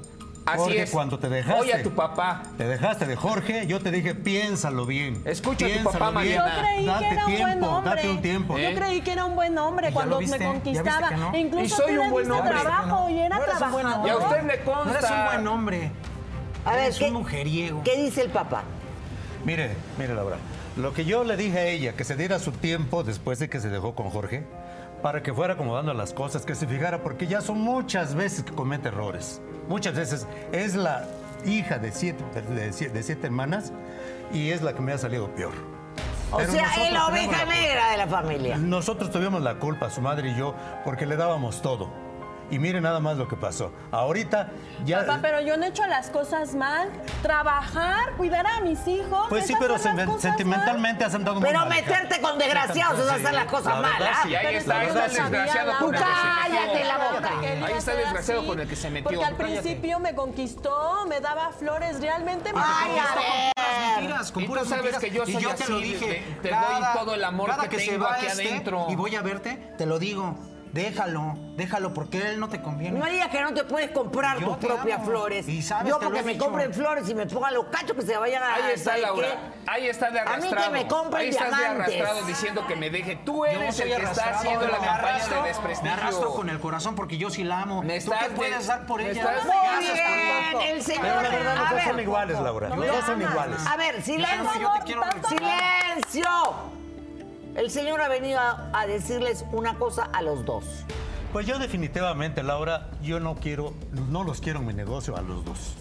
Así 0.45 0.59
Jorge, 0.59 0.82
es. 0.82 0.90
cuando 0.90 1.18
te 1.18 1.28
dejaste. 1.28 1.61
Oye 1.61 1.74
a 1.74 1.82
tu 1.82 1.93
papá. 1.93 2.43
Te 2.59 2.64
dejaste 2.66 3.07
de 3.07 3.14
Jorge, 3.16 3.66
yo 3.68 3.80
te 3.80 3.90
dije, 3.93 4.14
piénsalo 4.14 4.86
bien. 4.86 5.22
Escucha 5.24 5.66
a 5.66 5.68
tu 5.68 5.74
Piénsalo 5.74 5.99
papá, 5.99 6.20
bien. 6.22 6.34
Yo 6.36 6.40
Mariana. 6.43 6.68
creí 6.68 6.86
Date 6.86 7.05
que 7.09 7.12
era 7.14 7.24
un 7.26 7.34
tiempo, 7.34 7.47
buen 7.61 7.64
hombre. 7.74 7.95
date 7.95 8.11
un 8.11 8.22
tiempo. 8.22 8.59
¿Eh? 8.59 8.70
Yo 8.72 8.78
creí 8.80 9.01
que 9.03 9.12
era 9.12 9.24
un 9.24 9.34
buen 9.36 9.59
hombre 9.59 9.93
cuando 9.93 10.20
me 10.20 10.26
¿Ya 10.26 10.38
conquistaba. 10.47 11.11
no? 11.12 11.36
Incluso 11.36 11.64
Y 11.64 11.68
soy 11.68 11.97
un 11.97 12.11
buen 12.11 12.30
hombre. 12.30 12.55
trabajo 12.61 13.09
y 13.09 13.18
era 13.20 13.36
No 13.36 13.43
eres 13.45 13.55
un 13.61 13.70
buen 13.72 13.86
trabajador. 13.86 14.07
Y 14.07 14.11
a 14.11 14.16
usted 14.18 14.36
le 14.36 14.43
No 14.43 14.51
eres 14.53 14.66
un 14.66 14.74
consta. 14.74 15.24
buen 15.32 15.47
hombre. 15.47 15.90
A 16.64 16.70
ver, 16.72 16.80
Eres 16.84 16.99
¿qué, 16.99 17.05
un 17.07 17.12
mujeriego. 17.14 17.82
¿qué 17.84 17.97
dice 17.97 18.22
el 18.22 18.30
papá? 18.30 18.62
Mire, 19.45 19.70
mire, 19.99 20.14
Laura. 20.14 20.36
Lo 20.76 20.93
que 20.95 21.05
yo 21.05 21.22
le 21.24 21.36
dije 21.36 21.59
a 21.59 21.66
ella, 21.66 21.93
que 21.95 22.05
se 22.05 22.16
diera 22.16 22.38
su 22.38 22.51
tiempo 22.53 23.03
después 23.05 23.38
de 23.38 23.49
que 23.49 23.61
se 23.61 23.68
dejó 23.68 23.95
con 23.95 24.11
Jorge, 24.11 24.45
para 25.03 25.22
que 25.22 25.34
fuera 25.34 25.55
acomodando 25.55 25.93
las 25.95 26.12
cosas, 26.12 26.47
que 26.47 26.55
se 26.55 26.66
fijara, 26.66 27.03
porque 27.03 27.26
ya 27.26 27.40
son 27.40 27.61
muchas 27.61 28.14
veces 28.14 28.45
que 28.45 28.53
comete 28.53 28.88
errores. 28.88 29.40
Muchas 29.69 29.95
veces 29.95 30.27
es 30.53 30.75
la 30.75 31.07
hija 31.45 31.79
de 31.79 31.93
siete, 31.93 32.23
de 32.49 32.73
siete, 32.73 32.95
de 32.95 33.03
siete 33.03 33.27
hermanas 33.27 33.73
y 34.33 34.51
es 34.51 34.63
la 34.63 34.75
que 34.75 34.81
me 34.81 34.93
ha 34.93 34.99
salido 34.99 35.29
peor. 35.35 35.53
O 36.31 36.39
Pero 36.39 36.53
sea, 36.53 36.87
es 36.87 36.93
la 36.93 37.09
oveja 37.09 37.45
negra 37.45 37.91
de 37.91 37.97
la 37.99 38.07
familia. 38.07 38.57
Nosotros 38.57 39.11
tuvimos 39.11 39.43
la 39.43 39.57
culpa, 39.57 39.91
su 39.91 40.01
madre 40.01 40.31
y 40.31 40.37
yo, 40.37 40.55
porque 40.85 41.05
le 41.05 41.17
dábamos 41.17 41.61
todo. 41.61 41.91
Y 42.53 42.59
mire 42.59 42.82
nada 42.82 43.00
más 43.00 43.16
lo 43.16 43.26
que 43.26 43.34
pasó. 43.34 43.72
Ahorita 43.90 44.50
ya... 44.84 45.00
Papá, 45.07 45.20
pero 45.22 45.40
yo 45.40 45.57
no 45.57 45.64
he 45.64 45.68
hecho 45.68 45.86
las 45.86 46.11
cosas 46.11 46.55
mal. 46.55 46.90
Trabajar, 47.22 48.12
cuidar 48.18 48.46
a 48.46 48.61
mis 48.61 48.86
hijos. 48.86 49.26
Pues 49.30 49.46
sí, 49.46 49.55
pero 49.59 49.76
sentimentalmente 49.78 51.03
has 51.03 51.14
andado 51.14 51.40
muy 51.40 51.46
Pero 51.48 51.61
mal, 51.61 51.70
meterte 51.70 52.20
con 52.20 52.38
desgraciados 52.38 53.00
es 53.00 53.11
hacer 53.11 53.32
las 53.32 53.46
cosas 53.46 53.74
sí. 54.22 54.28
Y 54.28 54.34
ahí 54.36 54.57
está, 54.57 54.80
que 54.80 54.86
el 54.88 54.94
desgraciado 54.94 55.72
con 55.78 55.94
el 55.94 56.00
que 56.00 56.07
Laura. 56.07 56.20
se 56.20 56.50
metió. 56.50 56.61
Cállate 56.62 56.84
la 56.84 56.98
boca. 56.98 57.40
Que 57.40 57.48
Ahí 57.48 57.72
está 57.78 57.90
el 57.92 57.98
desgraciado 57.98 58.40
así. 58.40 58.48
con 58.50 58.61
el 58.61 58.68
que 58.68 58.76
se 58.76 58.90
metió. 58.90 59.05
Porque 59.05 59.24
al 59.24 59.36
Cállate. 59.36 59.44
principio 59.62 59.98
me 59.98 60.14
conquistó, 60.14 61.07
me 61.09 61.20
daba 61.20 61.53
flores, 61.53 62.00
realmente 62.03 62.53
me 62.53 62.61
Ay, 62.62 62.98
a 62.98 63.14
ver. 63.14 63.96
Mentiras, 63.96 64.30
con 64.30 64.42
Y 64.42 64.46
tú 64.46 64.53
puras 64.53 64.68
sabes 64.68 64.84
mentiras. 64.92 65.03
que 65.03 65.11
yo 65.11 65.22
Y 65.26 65.32
soy 65.32 65.42
yo 65.42 65.55
te 65.55 65.68
lo 65.68 65.78
dije. 65.78 66.24
te- 66.42 66.48
te 66.50 66.55
doy 66.55 66.82
todo 66.94 67.14
el 67.14 67.24
amor 67.24 67.48
cada 67.48 67.68
que 67.68 67.78
se 67.78 67.92
tengo 67.92 68.05
va 68.05 68.14
aquí 68.16 68.26
este 68.26 68.46
adentro. 68.48 68.86
Y 68.90 68.94
voy 68.96 69.16
a 69.16 69.22
verte, 69.22 69.72
te 69.78 69.86
lo 69.86 69.98
digo. 69.98 70.36
Déjalo, 70.73 71.35
déjalo, 71.55 71.93
porque 71.93 72.31
él 72.31 72.41
no 72.41 72.49
te 72.49 72.62
conviene. 72.62 72.99
No 72.99 73.05
digas 73.05 73.29
que 73.29 73.43
no 73.43 73.53
te 73.53 73.62
puedes 73.64 73.91
comprar 73.91 74.39
Yo 74.39 74.47
tus 74.49 74.61
te 74.61 74.66
propias 74.68 74.97
amo. 75.01 75.07
flores. 75.07 75.47
Y 75.47 75.61
sabes, 75.61 75.91
Yo 75.91 75.99
te 75.99 76.05
lo 76.05 76.11
porque 76.11 76.20
he 76.20 76.25
me 76.25 76.33
dicho. 76.33 76.45
compren 76.47 76.73
flores 76.73 77.09
y 77.11 77.14
me 77.14 77.27
pongan 77.27 77.53
los 77.53 77.66
cachos 77.66 77.95
que 77.95 78.01
se 78.03 78.16
vayan 78.16 78.43
a... 78.43 78.55
Ahí 78.55 78.62
está 78.73 78.91
¿sabes 78.93 79.03
Laura. 79.03 79.27
qué? 79.29 79.70
Ahí 79.70 79.87
está 79.89 80.11
de 80.11 80.20
A 80.20 80.23
mí 80.25 80.29
que 80.29 80.33
arrastrado. 80.47 80.70
me 80.73 80.87
compren 80.89 81.23
Ahí 81.23 81.29
estás 81.29 81.51
de 81.51 81.57
diamantes. 81.59 81.87
arrastrado 82.01 82.27
diciendo 82.27 82.66
que 82.66 82.77
me 82.77 82.89
deje. 82.89 83.16
Tú 83.16 83.37
Yo 83.37 83.45
eres 83.45 83.77
soy 83.77 83.93
el 83.93 83.99
que 84.01 84.03
está 84.05 84.23
arrastrado, 84.23 84.39
haciendo 84.39 84.61
la 84.66 84.79
me 84.81 84.87
campaña 84.87 84.95
arrastro, 85.14 85.43
de 85.43 85.49
desprestigio. 85.49 85.83
Me 85.95 86.01
arrastro 86.01 86.35
con 86.35 86.49
el 86.49 86.59
corazón 86.59 86.95
porque 86.95 87.18
yo 87.18 87.29
sí 87.29 87.45
la 87.45 87.61
amo. 87.61 87.83
Me 87.83 88.01
¿Tú 88.01 88.11
qué 88.18 88.31
puedes 88.35 88.61
de- 88.62 88.66
dar 88.66 88.87
por 88.87 89.03
me 89.03 89.11
ella? 89.11 89.20
estás- 89.20 89.45
Muy 89.45 89.53
Gracias 89.53 90.01
por 90.53 90.61
bien, 90.62 90.75
el 90.75 90.83
señor... 90.83 91.03
Pero 91.03 91.14
la 91.20 91.29
verdad 91.29 91.55
los 91.57 91.59
a 91.66 91.68
dos 91.70 91.75
ver, 91.75 91.85
son 91.89 92.01
iguales, 92.01 92.41
Laura. 92.41 92.68
no 92.70 92.77
Los 92.77 92.87
dos 92.87 93.05
son 93.05 93.20
iguales. 93.20 93.59
A 93.70 93.77
ver, 93.77 93.97
Yo 93.97 94.03
silencio. 94.03 94.73
te 94.79 94.85
quiero 94.87 95.03
tanto- 95.03 95.29
¡Silencio! 95.29 96.82
El 97.55 97.70
señor 97.70 98.00
ha 98.00 98.09
venido 98.09 98.38
a, 98.40 98.70
a 98.72 98.86
decirles 98.86 99.44
una 99.53 99.74
cosa 99.74 100.09
a 100.12 100.22
los 100.22 100.44
dos. 100.44 100.64
Pues 101.32 101.46
yo 101.46 101.59
definitivamente, 101.59 102.42
Laura, 102.42 102.90
yo 103.03 103.20
no 103.20 103.36
quiero, 103.36 103.74
no 104.09 104.24
los 104.24 104.40
quiero 104.40 104.61
en 104.61 104.66
mi 104.66 104.74
negocio 104.74 105.16
a 105.16 105.22
los 105.22 105.44
dos. 105.44 105.74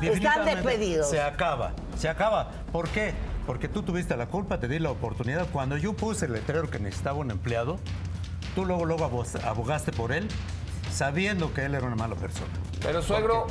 Definitivamente 0.00 0.56
despedidos. 0.56 1.10
Se 1.10 1.20
acaba, 1.20 1.72
se 1.96 2.08
acaba. 2.08 2.50
¿Por 2.72 2.88
qué? 2.88 3.14
Porque 3.46 3.68
tú 3.68 3.82
tuviste 3.82 4.16
la 4.16 4.26
culpa, 4.26 4.60
te 4.60 4.68
di 4.68 4.78
la 4.78 4.90
oportunidad. 4.90 5.48
Cuando 5.50 5.76
yo 5.76 5.94
puse 5.94 6.26
el 6.26 6.34
letrero 6.34 6.70
que 6.70 6.78
necesitaba 6.78 7.18
un 7.18 7.30
empleado, 7.30 7.78
tú 8.54 8.64
luego, 8.64 8.84
luego 8.84 9.04
abogaste 9.44 9.92
por 9.92 10.12
él, 10.12 10.28
sabiendo 10.92 11.52
que 11.54 11.64
él 11.64 11.74
era 11.74 11.86
una 11.86 11.96
mala 11.96 12.14
persona. 12.14 12.52
Pero 12.82 13.02
suegro, 13.02 13.46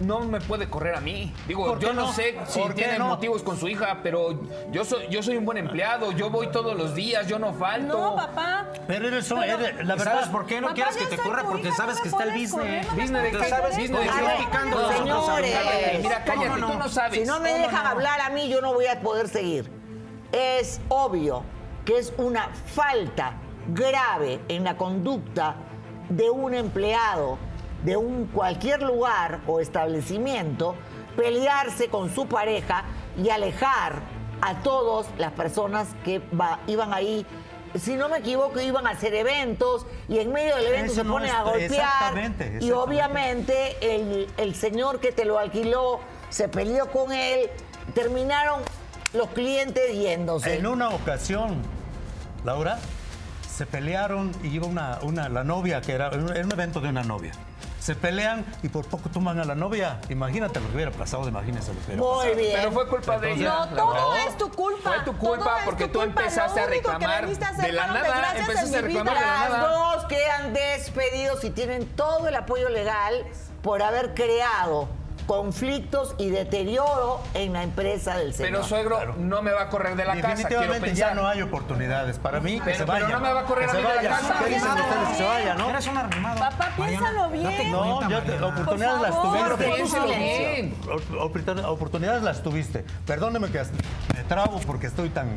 no 0.00 0.20
me 0.20 0.40
puede 0.40 0.68
correr 0.68 0.94
a 0.96 1.00
mí. 1.00 1.32
Digo, 1.48 1.66
¿Por 1.66 1.78
yo 1.78 1.92
no, 1.92 2.06
no? 2.06 2.12
sé 2.12 2.36
si 2.46 2.58
¿Por 2.60 2.74
qué 2.74 2.82
tiene 2.82 2.98
no? 2.98 3.06
motivos 3.08 3.42
con 3.42 3.56
su 3.58 3.68
hija, 3.68 4.00
pero 4.02 4.38
yo 4.70 4.84
soy, 4.84 5.06
yo 5.08 5.22
soy 5.22 5.36
un 5.36 5.44
buen 5.44 5.58
empleado. 5.58 6.12
Yo 6.12 6.30
voy 6.30 6.48
todos 6.50 6.76
los 6.76 6.94
días, 6.94 7.26
yo 7.26 7.38
no 7.38 7.52
falto. 7.54 7.96
No, 7.98 8.16
papá. 8.16 8.66
Pero 8.86 9.08
eres, 9.08 9.26
Pero- 9.28 9.42
eres- 9.42 9.86
la 9.86 9.94
¿Y 9.94 9.98
verdad, 9.98 10.12
¿Sabes 10.14 10.28
por 10.28 10.46
qué 10.46 10.60
no 10.60 10.74
quieres 10.74 10.96
que 10.96 11.06
te 11.06 11.16
corra? 11.16 11.42
Porque 11.44 11.68
hija, 11.68 11.76
sabes 11.76 11.96
no 11.96 12.02
que 12.02 12.08
está 12.08 12.24
el 12.24 12.30
business. 12.32 12.50
correr, 12.52 12.86
Business 12.90 13.10
de 13.32 13.38
hacer 13.40 13.62
Business 13.80 13.90
de 13.90 14.44
picando 14.44 14.92
señores. 14.92 15.56
Mira, 16.02 16.24
cállate, 16.24 16.60
tú 16.60 16.78
no 16.78 16.88
sabes. 16.88 17.20
Si 17.20 17.24
no 17.26 17.40
me 17.40 17.50
¿Cómo 17.52 17.62
dejan 17.66 17.84
no? 17.84 17.90
hablar 17.90 18.20
a 18.20 18.30
mí, 18.30 18.48
yo 18.48 18.60
no 18.60 18.74
voy 18.74 18.86
a 18.86 19.00
poder 19.00 19.28
seguir. 19.28 19.70
Es 20.32 20.80
obvio 20.88 21.42
que 21.84 21.98
es 21.98 22.12
una 22.18 22.48
falta 22.66 23.34
grave 23.68 24.40
en 24.48 24.64
la 24.64 24.76
conducta 24.76 25.56
de 26.08 26.30
un 26.30 26.54
empleado 26.54 27.38
de 27.84 27.96
un 27.96 28.26
cualquier 28.26 28.82
lugar 28.82 29.40
o 29.46 29.60
establecimiento 29.60 30.74
pelearse 31.16 31.88
con 31.88 32.14
su 32.14 32.26
pareja 32.26 32.84
y 33.22 33.30
alejar 33.30 33.94
a 34.40 34.54
todas 34.62 35.06
las 35.18 35.32
personas 35.32 35.88
que 36.04 36.18
va- 36.38 36.60
iban 36.66 36.92
ahí. 36.92 37.24
Si 37.74 37.94
no 37.94 38.08
me 38.08 38.18
equivoco, 38.18 38.60
iban 38.60 38.86
a 38.86 38.90
hacer 38.90 39.14
eventos 39.14 39.86
y 40.08 40.18
en 40.18 40.32
medio 40.32 40.56
del 40.56 40.66
evento 40.66 40.92
Eso 40.92 41.02
se 41.02 41.04
no 41.04 41.12
ponen 41.14 41.28
es- 41.28 41.34
a 41.34 41.42
golpear. 41.42 41.70
exactamente, 41.72 42.58
Y 42.60 42.70
obviamente 42.70 43.76
el, 43.80 44.28
el 44.36 44.54
señor 44.54 45.00
que 45.00 45.12
te 45.12 45.24
lo 45.24 45.38
alquiló 45.38 46.00
se 46.28 46.48
peleó 46.48 46.90
con 46.90 47.12
él, 47.12 47.48
terminaron 47.94 48.60
los 49.14 49.28
clientes 49.30 49.92
yéndose. 49.94 50.56
En 50.58 50.66
una 50.66 50.90
ocasión, 50.90 51.62
Laura, 52.44 52.78
se 53.48 53.64
pelearon 53.66 54.32
y 54.42 54.48
iba 54.48 54.66
una, 54.66 54.98
una, 55.02 55.28
la 55.30 55.44
novia, 55.44 55.80
que 55.80 55.92
era, 55.92 56.08
era 56.08 56.18
un 56.18 56.52
evento 56.52 56.80
de 56.80 56.88
una 56.90 57.02
novia. 57.04 57.32
Se 57.86 57.94
pelean 57.94 58.44
y 58.64 58.68
por 58.68 58.84
poco 58.84 59.08
toman 59.10 59.38
a 59.38 59.44
la 59.44 59.54
novia. 59.54 60.00
Imagínate 60.08 60.58
lo 60.58 60.66
que 60.70 60.74
hubiera 60.74 60.90
pasado, 60.90 61.28
imagínate 61.28 61.68
lo 61.68 61.74
que 61.74 61.84
hubiera 61.86 62.02
Muy 62.02 62.16
pasado. 62.16 62.34
bien. 62.36 62.52
Pero 62.56 62.72
fue 62.72 62.88
culpa 62.88 63.18
de 63.20 63.32
ella. 63.32 63.48
No, 63.48 63.76
todo 63.76 64.16
es 64.16 64.36
tu 64.36 64.50
culpa. 64.50 64.90
Fue 64.90 64.98
tu 65.04 65.12
Todo 65.12 65.18
culpa 65.20 65.58
es 65.60 65.64
porque 65.64 65.84
tu 65.86 65.92
tú 65.92 65.98
culpa. 66.00 66.20
empezaste 66.22 66.58
Lo 66.58 66.66
a 66.66 66.68
reclamar 66.68 67.26
de 67.28 67.72
la 67.72 67.86
nada. 67.86 68.34
Empezaste 68.38 68.76
a 68.78 68.80
reclamar 68.80 69.14
de 69.14 69.20
la 69.20 69.26
vida. 69.26 69.38
Las 69.38 69.50
nada. 69.52 69.68
dos 69.94 70.04
quedan 70.06 70.52
despedidos 70.52 71.44
y 71.44 71.50
tienen 71.50 71.86
todo 71.94 72.26
el 72.26 72.34
apoyo 72.34 72.68
legal 72.70 73.24
por 73.62 73.80
haber 73.82 74.14
creado 74.14 74.88
conflictos 75.26 76.14
y 76.18 76.30
deterioro 76.30 77.20
en 77.34 77.52
la 77.52 77.62
empresa 77.62 78.16
del 78.16 78.32
señor. 78.32 78.52
Pero 78.52 78.64
suegro 78.64 79.14
no 79.18 79.42
me 79.42 79.52
va 79.52 79.62
a 79.62 79.68
correr 79.68 79.96
de 79.96 80.04
la 80.04 80.14
casa, 80.14 80.22
quiero 80.22 80.36
Definitivamente 80.62 80.88
pensar. 80.88 81.08
ya 81.10 81.14
no 81.14 81.26
hay 81.28 81.42
oportunidades. 81.42 82.18
Para 82.18 82.40
mí, 82.40 82.58
que 82.58 82.64
Pero- 82.64 82.78
se 82.78 82.84
pero 82.86 83.04
vaya. 83.04 83.08
no 83.08 83.20
me 83.20 83.32
va 83.32 83.40
a 83.40 83.44
correr 83.44 83.64
Que 83.66 83.70
a 83.70 83.74
se 83.74 83.80
mí 83.82 83.88
de 83.88 83.94
la 84.02 84.08
casa. 84.16 84.34
¿Qué 84.44 84.54
dicen 84.54 84.68
ustedes? 84.70 85.08
Que 85.08 85.14
se 85.16 85.24
vaya, 85.24 85.54
¿no? 85.54 85.70
Eres 85.70 85.86
un 85.86 85.96
arrimado. 85.98 86.38
Papá, 86.38 86.70
piénsalo 86.76 87.30
bien. 87.30 87.72
No, 87.72 88.00
No, 88.00 88.10
ya 88.10 88.22
te- 88.24 88.42
oportunidades 88.42 89.02
las 89.02 89.22
tuviste. 89.22 89.86
favor. 89.96 90.08
bien. 90.16 90.74
Op- 90.90 91.10
oportun- 91.34 91.64
Oportunidades 91.66 92.22
las 92.22 92.42
tuviste. 92.42 92.84
Perdóneme 93.06 93.48
que 93.50 93.62
me 94.14 94.22
trabo 94.24 94.60
porque 94.66 94.86
estoy 94.86 95.10
tan 95.10 95.28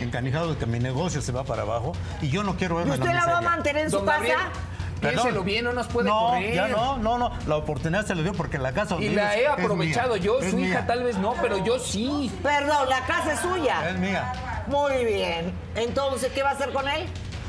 encanijado 0.00 0.52
de 0.52 0.58
que 0.58 0.66
mi 0.66 0.78
negocio 0.80 1.22
se 1.22 1.32
va 1.32 1.44
para 1.44 1.62
abajo 1.62 1.92
y 2.20 2.28
yo 2.28 2.42
no 2.42 2.56
quiero 2.56 2.74
¿Y 2.74 2.78
verme 2.78 2.94
en 2.96 3.00
usted 3.02 3.14
la 3.14 3.26
va 3.26 3.38
a 3.38 3.40
mantener 3.40 3.84
en 3.84 3.90
su 3.90 3.96
Don 3.98 4.06
Gabriel, 4.06 4.36
casa? 4.36 4.48
Perdón. 4.50 4.83
Piénselo 5.10 5.44
bien, 5.44 5.64
no 5.64 5.72
nos 5.72 5.86
puede 5.86 6.08
no, 6.08 6.28
correr. 6.30 6.54
ya 6.54 6.68
no, 6.68 6.98
no, 6.98 7.18
no. 7.18 7.32
La 7.46 7.56
oportunidad 7.56 8.06
se 8.06 8.14
le 8.14 8.22
dio 8.22 8.32
porque 8.32 8.58
la 8.58 8.72
casa 8.72 8.96
Y 9.00 9.10
la 9.10 9.36
he 9.36 9.46
aprovechado 9.46 10.16
yo, 10.16 10.40
es 10.40 10.50
su 10.50 10.58
hija 10.58 10.86
tal 10.86 11.02
vez 11.02 11.18
no, 11.18 11.34
pero 11.40 11.64
yo 11.64 11.78
sí. 11.78 12.30
Perdón, 12.42 12.88
la 12.88 13.00
casa 13.06 13.32
es 13.32 13.40
suya. 13.40 13.90
Es 13.90 13.98
mía. 13.98 14.32
Muy 14.66 15.04
bien. 15.04 15.52
Entonces, 15.74 16.32
¿qué 16.32 16.42
va 16.42 16.50
a 16.50 16.52
hacer 16.52 16.72
con 16.72 16.88
él? 16.88 17.06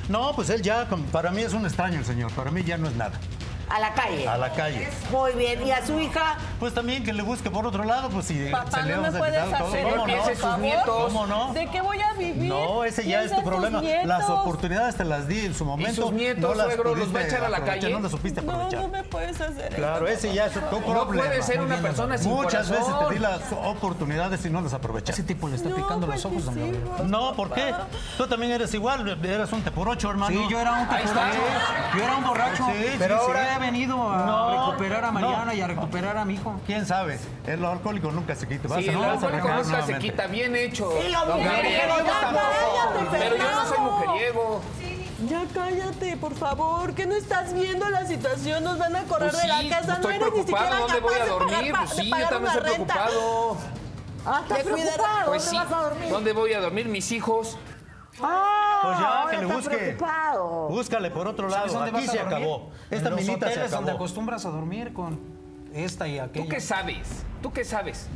No, 0.10 0.34
pues 0.36 0.50
él 0.50 0.62
ya, 0.62 0.88
para 1.12 1.32
mí 1.32 1.42
es 1.42 1.54
un 1.54 1.66
extraño 1.66 2.00
el 2.00 2.06
señor, 2.06 2.32
para 2.34 2.52
mí 2.52 2.64
ya 2.64 2.78
no 2.78 2.88
es 2.88 2.96
nada. 2.96 3.20
A 3.70 3.80
la 3.80 3.94
calle. 3.94 4.28
A 4.28 4.38
la 4.38 4.52
calle. 4.54 4.88
Muy 5.12 5.32
bien. 5.34 5.66
¿Y 5.66 5.72
a 5.72 5.86
su 5.86 6.00
hija? 6.00 6.38
Pues 6.60 6.74
también 6.74 7.04
que 7.04 7.12
le 7.14 7.24
busque 7.24 7.50
por 7.50 7.66
otro 7.66 7.84
lado, 7.84 8.10
pues 8.10 8.28
si 8.28 8.46
Papá, 8.52 8.82
se 8.82 8.84
le 8.88 8.96
no 8.96 9.02
me 9.02 9.12
puedes 9.12 9.38
hacer 9.42 9.58
¿Cómo 9.60 9.76
eso, 9.76 9.96
no? 9.96 10.06
por 10.06 10.36
favor. 10.36 10.84
¿Cómo 10.86 11.28
no? 11.28 11.54
¿De 11.54 11.68
qué 11.68 11.82
voy 11.82 12.00
a 12.02 12.14
vivir? 12.14 12.50
No, 12.50 12.84
ese 12.84 13.06
ya 13.06 13.24
es 13.24 13.32
tu 13.36 13.44
problema. 13.44 13.82
nietos. 13.82 14.06
Las 14.08 14.30
oportunidades 14.30 14.96
te 14.96 15.04
las 15.04 15.28
di 15.28 15.46
en 15.46 15.56
su 15.56 15.66
momento. 15.66 16.04
sus 16.04 16.12
nietos, 16.14 16.42
no 16.44 16.54
las 16.54 16.68
suegro, 16.68 16.96
los 16.96 17.14
va 17.14 17.20
a 17.20 17.24
echar 17.28 17.44
a 17.44 17.50
la 17.50 17.64
calle? 17.64 17.90
No 17.90 18.00
las 18.00 18.12
supiste 18.12 18.42
No, 18.42 18.52
aprovechar. 18.54 18.82
no 18.82 18.88
me 18.90 19.04
puedes 19.04 19.42
hacer 19.42 19.74
Claro, 19.76 20.08
eso. 20.08 20.28
ese 20.28 20.36
ya 20.36 20.46
es 20.46 20.54
tu 20.54 20.60
problema. 20.62 20.94
No 20.96 21.08
puede 21.08 21.42
ser 21.44 21.62
una 21.62 21.78
persona 21.78 22.18
sin 22.18 22.32
Muchas 22.32 22.68
corazón. 22.68 22.92
veces 22.94 23.08
te 23.10 23.14
di 23.16 23.20
las 23.20 23.42
oportunidades 23.52 24.46
y 24.46 24.50
no 24.50 24.62
las 24.62 24.74
aprovechaste. 24.74 25.22
Ese 25.22 25.24
tipo 25.34 25.48
le 25.48 25.56
está 25.56 25.70
No, 25.70 25.76
picando 25.76 26.08
los 26.08 26.16
pues 26.22 26.26
ojos, 26.26 26.46
don 26.46 26.56
Gabriel. 26.56 26.80
por 26.82 27.06
No, 27.06 27.34
¿por 27.34 27.52
qué? 27.52 27.74
Tú 28.18 28.28
también 28.28 28.52
eres 28.52 28.74
igual, 28.74 29.08
eres 29.24 29.52
un 29.52 29.62
te 29.64 29.72
por 29.72 29.90
ocho, 29.90 30.10
hermano. 30.12 30.40
Sí, 30.40 30.48
yo 30.50 30.60
era 30.60 30.72
un 30.74 30.78
Ahí 30.90 31.04
teporocho. 31.04 31.08
está. 31.08 31.98
Yo 31.98 32.04
era 32.04 32.16
un 32.18 32.24
borracho. 32.26 32.66
Sí, 32.68 32.96
pero 33.00 33.16
sí, 33.18 33.24
ahora 33.28 33.55
sí. 33.58 33.64
he 33.64 33.72
venido 33.72 34.12
a 34.12 34.26
No, 34.26 34.68
recuperar 34.70 35.06
a 35.06 35.12
Mariana 35.12 35.46
no. 35.46 35.54
y 35.54 35.62
a 35.62 35.68
recuperar 35.68 36.18
a 36.18 36.26
mi 36.26 36.34
hijo. 36.36 36.60
¿Quién 36.66 36.86
sabe? 36.86 37.20
El 37.48 37.64
alcohólico 37.66 38.12
nunca 38.12 38.36
se 38.36 38.48
quita. 38.48 38.68
Sí, 38.80 38.90
el 38.90 38.96
alcohólico 39.04 39.48
nunca 39.48 39.64
se 39.64 39.70
nuevamente. 39.72 40.00
quita, 40.00 40.28
bien 40.28 40.56
hecho. 40.56 40.92
Sí, 41.02 41.10
lo 41.10 41.26
mismo, 41.36 41.52
Gabriel, 41.52 41.82
pero 41.82 42.00
yo 42.00 42.06
ya 42.06 42.20
tampoco. 42.22 42.46
cállate, 42.96 43.18
Pero 43.20 43.36
yo 43.38 43.52
no 43.52 43.66
soy 43.68 43.78
mujeriego. 43.80 44.62
Ya 45.30 45.44
cállate, 45.54 46.18
por 46.18 46.36
favor, 46.36 46.94
que 46.94 47.06
no 47.08 47.16
estás 47.16 47.54
viendo 47.54 47.90
la 47.90 48.06
situación, 48.06 48.64
nos 48.66 48.78
van 48.78 48.96
a 48.98 49.04
correr 49.04 49.32
Pues 49.32 49.42
de 49.42 49.48
la 49.48 49.60
sí, 49.62 49.70
casa, 49.70 49.94
estoy 49.94 50.18
no 50.20 50.26
eres 50.26 50.38
ni 50.38 50.44
preocupado, 50.44 50.66
siquiera 50.66 50.80
¿dónde 50.82 51.00
voy 51.00 51.14
a 51.14 51.18
capaz 51.18 51.24
de 51.26 51.30
dormir? 51.32 51.56
pagar 51.56 51.72
pa- 51.72 51.80
Pues 51.80 51.90
de 51.90 51.96
sí, 51.96 52.04
yo 52.04 52.12
pagar 52.12 52.30
también 52.30 52.52
una 52.52 52.60
estoy 52.60 52.78
renta. 52.78 52.94
preocupado. 52.94 53.58
Ah, 54.28 54.40
¿estás 54.44 54.60
preocupado? 54.64 55.26
Pues 55.28 55.46
¿Dónde 55.46 55.50
sí. 55.50 55.56
vas 55.58 55.72
a 55.72 55.84
dormir? 55.84 56.10
¿Dónde 56.10 56.34
voy 56.34 56.54
a 56.54 56.60
dormir? 56.60 56.86
Mis 56.90 57.12
hijos. 57.14 57.58
Ah, 58.22 58.80
Pues 58.84 59.00
ya, 59.00 59.06
ahora 59.22 59.32
que 59.32 59.38
le 59.38 59.44
está 59.44 59.56
busque. 59.56 59.78
preocupado. 59.78 60.68
Búscale 60.70 61.12
por 61.12 61.28
otro 61.28 61.50
¿Sabes 61.50 61.74
lado. 61.74 61.86
dónde 61.86 61.98
Aquí 61.98 62.08
vas 62.08 62.10
a 62.10 62.12
se 62.12 62.18
dormir? 62.24 62.38
acabó. 62.38 62.70
En 62.90 62.98
Esta 62.98 63.10
los 63.10 63.20
minita 63.20 63.46
se 63.48 63.52
hoteles 63.54 63.72
donde 63.72 63.92
acabó. 63.92 64.04
acostumbras 64.04 64.46
a 64.46 64.50
dormir 64.50 64.94
con 64.94 65.20
esta 65.74 66.08
y 66.08 66.20
aquella. 66.20 66.46
¿Tú 66.46 66.50
qué 66.50 66.62
sabes? 66.62 67.24
¿Tú 67.42 67.52
qué 67.54 67.66
sabes? 67.66 68.08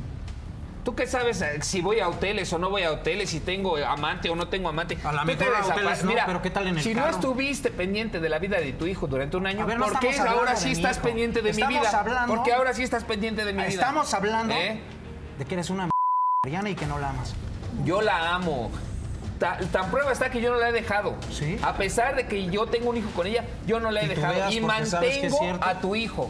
¿Tú 0.83 0.95
qué 0.95 1.05
sabes 1.05 1.41
eh, 1.41 1.59
si 1.61 1.81
voy 1.81 1.99
a 1.99 2.07
hoteles 2.07 2.51
o 2.53 2.57
no 2.57 2.69
voy 2.69 2.83
a 2.83 2.91
hoteles, 2.93 3.29
si 3.29 3.41
tengo 3.41 3.75
amante 3.77 4.29
o 4.29 4.35
no 4.35 4.47
tengo 4.47 4.69
amante? 4.69 4.97
A 5.03 5.11
la 5.11 5.21
Tú 5.23 5.27
te 5.27 5.35
mejor 5.35 5.53
a 5.55 5.59
desapa- 5.59 5.73
hoteles 5.73 6.03
no, 6.03 6.09
Mira, 6.09 6.25
pero 6.25 6.41
¿qué 6.41 6.49
tal 6.49 6.67
en 6.67 6.77
el 6.77 6.81
si 6.83 6.93
no 6.95 7.01
carro? 7.01 7.15
estuviste 7.15 7.69
pendiente 7.69 8.19
de 8.21 8.29
la 8.29 8.39
vida 8.39 8.59
de 8.59 8.71
tu 8.73 8.85
hijo 8.87 9.05
durante 9.05 9.35
un 9.35 9.45
año, 9.45 9.63
A 9.63 9.65
ver, 9.65 9.77
no 9.77 9.85
¿por 9.87 9.99
qué 9.99 10.07
estamos 10.09 10.19
hablando 10.21 10.39
ahora 10.39 10.51
de 10.53 10.57
sí 10.57 10.65
mi 10.67 10.71
estás 10.71 10.97
hijo. 10.97 11.05
pendiente 11.05 11.39
de 11.41 11.53
mi 11.53 11.61
Estamos 11.61 11.79
vida? 11.81 11.99
hablando- 11.99 12.33
Porque 12.35 12.53
ahora 12.53 12.73
sí 12.73 12.83
estás 12.83 13.03
pendiente 13.03 13.43
de 13.43 13.51
mi 13.53 13.59
vida. 13.59 13.67
Estamos 13.67 14.13
hablando 14.13 14.53
¿Eh? 14.55 14.79
de 15.37 15.45
que 15.45 15.53
eres 15.55 15.69
una 15.69 15.83
m- 15.83 15.91
Mariana 16.45 16.69
y 16.69 16.75
que 16.75 16.85
no 16.85 16.97
la 16.97 17.09
amas. 17.09 17.35
Yo 17.83 18.01
la 18.01 18.33
amo. 18.33 18.71
Ta- 19.39 19.57
Tan, 19.71 19.89
prueba 19.89 20.11
está 20.11 20.29
que 20.29 20.41
yo 20.41 20.51
no 20.51 20.57
la 20.57 20.69
he 20.69 20.71
dejado. 20.73 21.15
Sí. 21.31 21.57
A 21.63 21.75
pesar 21.77 22.15
de 22.15 22.27
que 22.27 22.47
yo 22.47 22.65
tengo 22.67 22.89
un 22.89 22.97
hijo 22.97 23.09
con 23.15 23.25
ella, 23.25 23.45
yo 23.65 23.79
no 23.79 23.89
la 23.89 24.01
he 24.01 24.05
Y 24.05 24.07
dejado. 24.09 24.51
Y 24.51 24.59
mantengo 24.61 25.39
a 25.61 25.75
tu 25.79 25.95
hijo. 25.95 26.29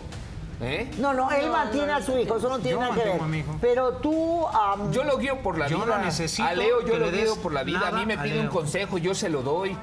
¿Eh? 0.61 0.91
No, 0.97 1.13
no, 1.13 1.31
él 1.31 1.49
mantiene 1.49 1.93
a 1.93 2.01
su 2.01 2.17
hijo, 2.17 2.35
eso 2.35 2.49
no 2.49 2.59
tiene 2.59 2.71
Yo 2.71 2.79
nada 2.81 2.93
que 2.93 2.99
ver. 2.99 3.07
mantengo 3.07 3.23
a 3.25 3.27
mi 3.29 3.37
hijo. 3.39 3.55
Pero 3.61 3.93
tú, 3.93 4.45
Yo 4.91 5.03
lo 5.05 5.17
guío 5.17 5.37
por 5.41 5.57
la 5.57 5.67
Yo 5.69 5.77
vida. 5.79 5.97
no 5.97 6.03
necesito 6.05 6.47
a 6.47 6.53
Leo 6.53 6.85
yo 6.85 6.97
lo 6.97 7.09
guío 7.11 7.35
por 7.37 7.53
la 7.53 7.63
vida. 7.63 7.87
A 7.87 7.91
mí 7.91 8.05
me 8.05 8.17
pide 8.17 8.39
un 8.41 8.47
consejo, 8.49 8.97
yo 8.97 9.15
se 9.15 9.29
lo 9.29 9.41
doy. 9.41 9.75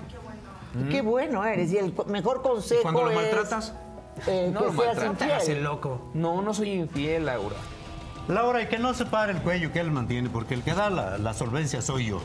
qué 0.91 1.01
bueno 1.01 1.45
eres. 1.45 1.73
Y 1.73 1.79
el 1.79 1.95
mejor 2.09 2.43
consejo 2.43 2.83
Cuando 2.83 3.05
lo 3.05 3.11
es, 3.11 3.17
maltratas, 3.17 3.73
eh, 4.27 4.51
No 4.53 4.61
que 4.61 4.67
lo 4.67 4.73
seas 4.83 4.97
maltratas. 4.99 5.49
el 5.49 5.65
loco. 5.65 6.11
No, 6.15 6.43
no 6.43 6.53
soy 6.55 6.73
infiel, 6.73 7.25
Laura. 7.27 7.57
Laura, 8.29 8.61
y 8.63 8.67
que 8.67 8.79
no 8.79 8.93
se 8.95 9.07
pare 9.07 9.33
el 9.33 9.39
cuello 9.39 9.73
que 9.73 9.79
él 9.81 9.91
mantiene, 9.93 10.29
porque 10.29 10.55
el 10.55 10.63
que 10.63 10.75
da 10.75 10.91
la, 10.91 11.17
la 11.19 11.33
solvencia 11.35 11.81
soy 11.81 12.07
yo. 12.07 12.21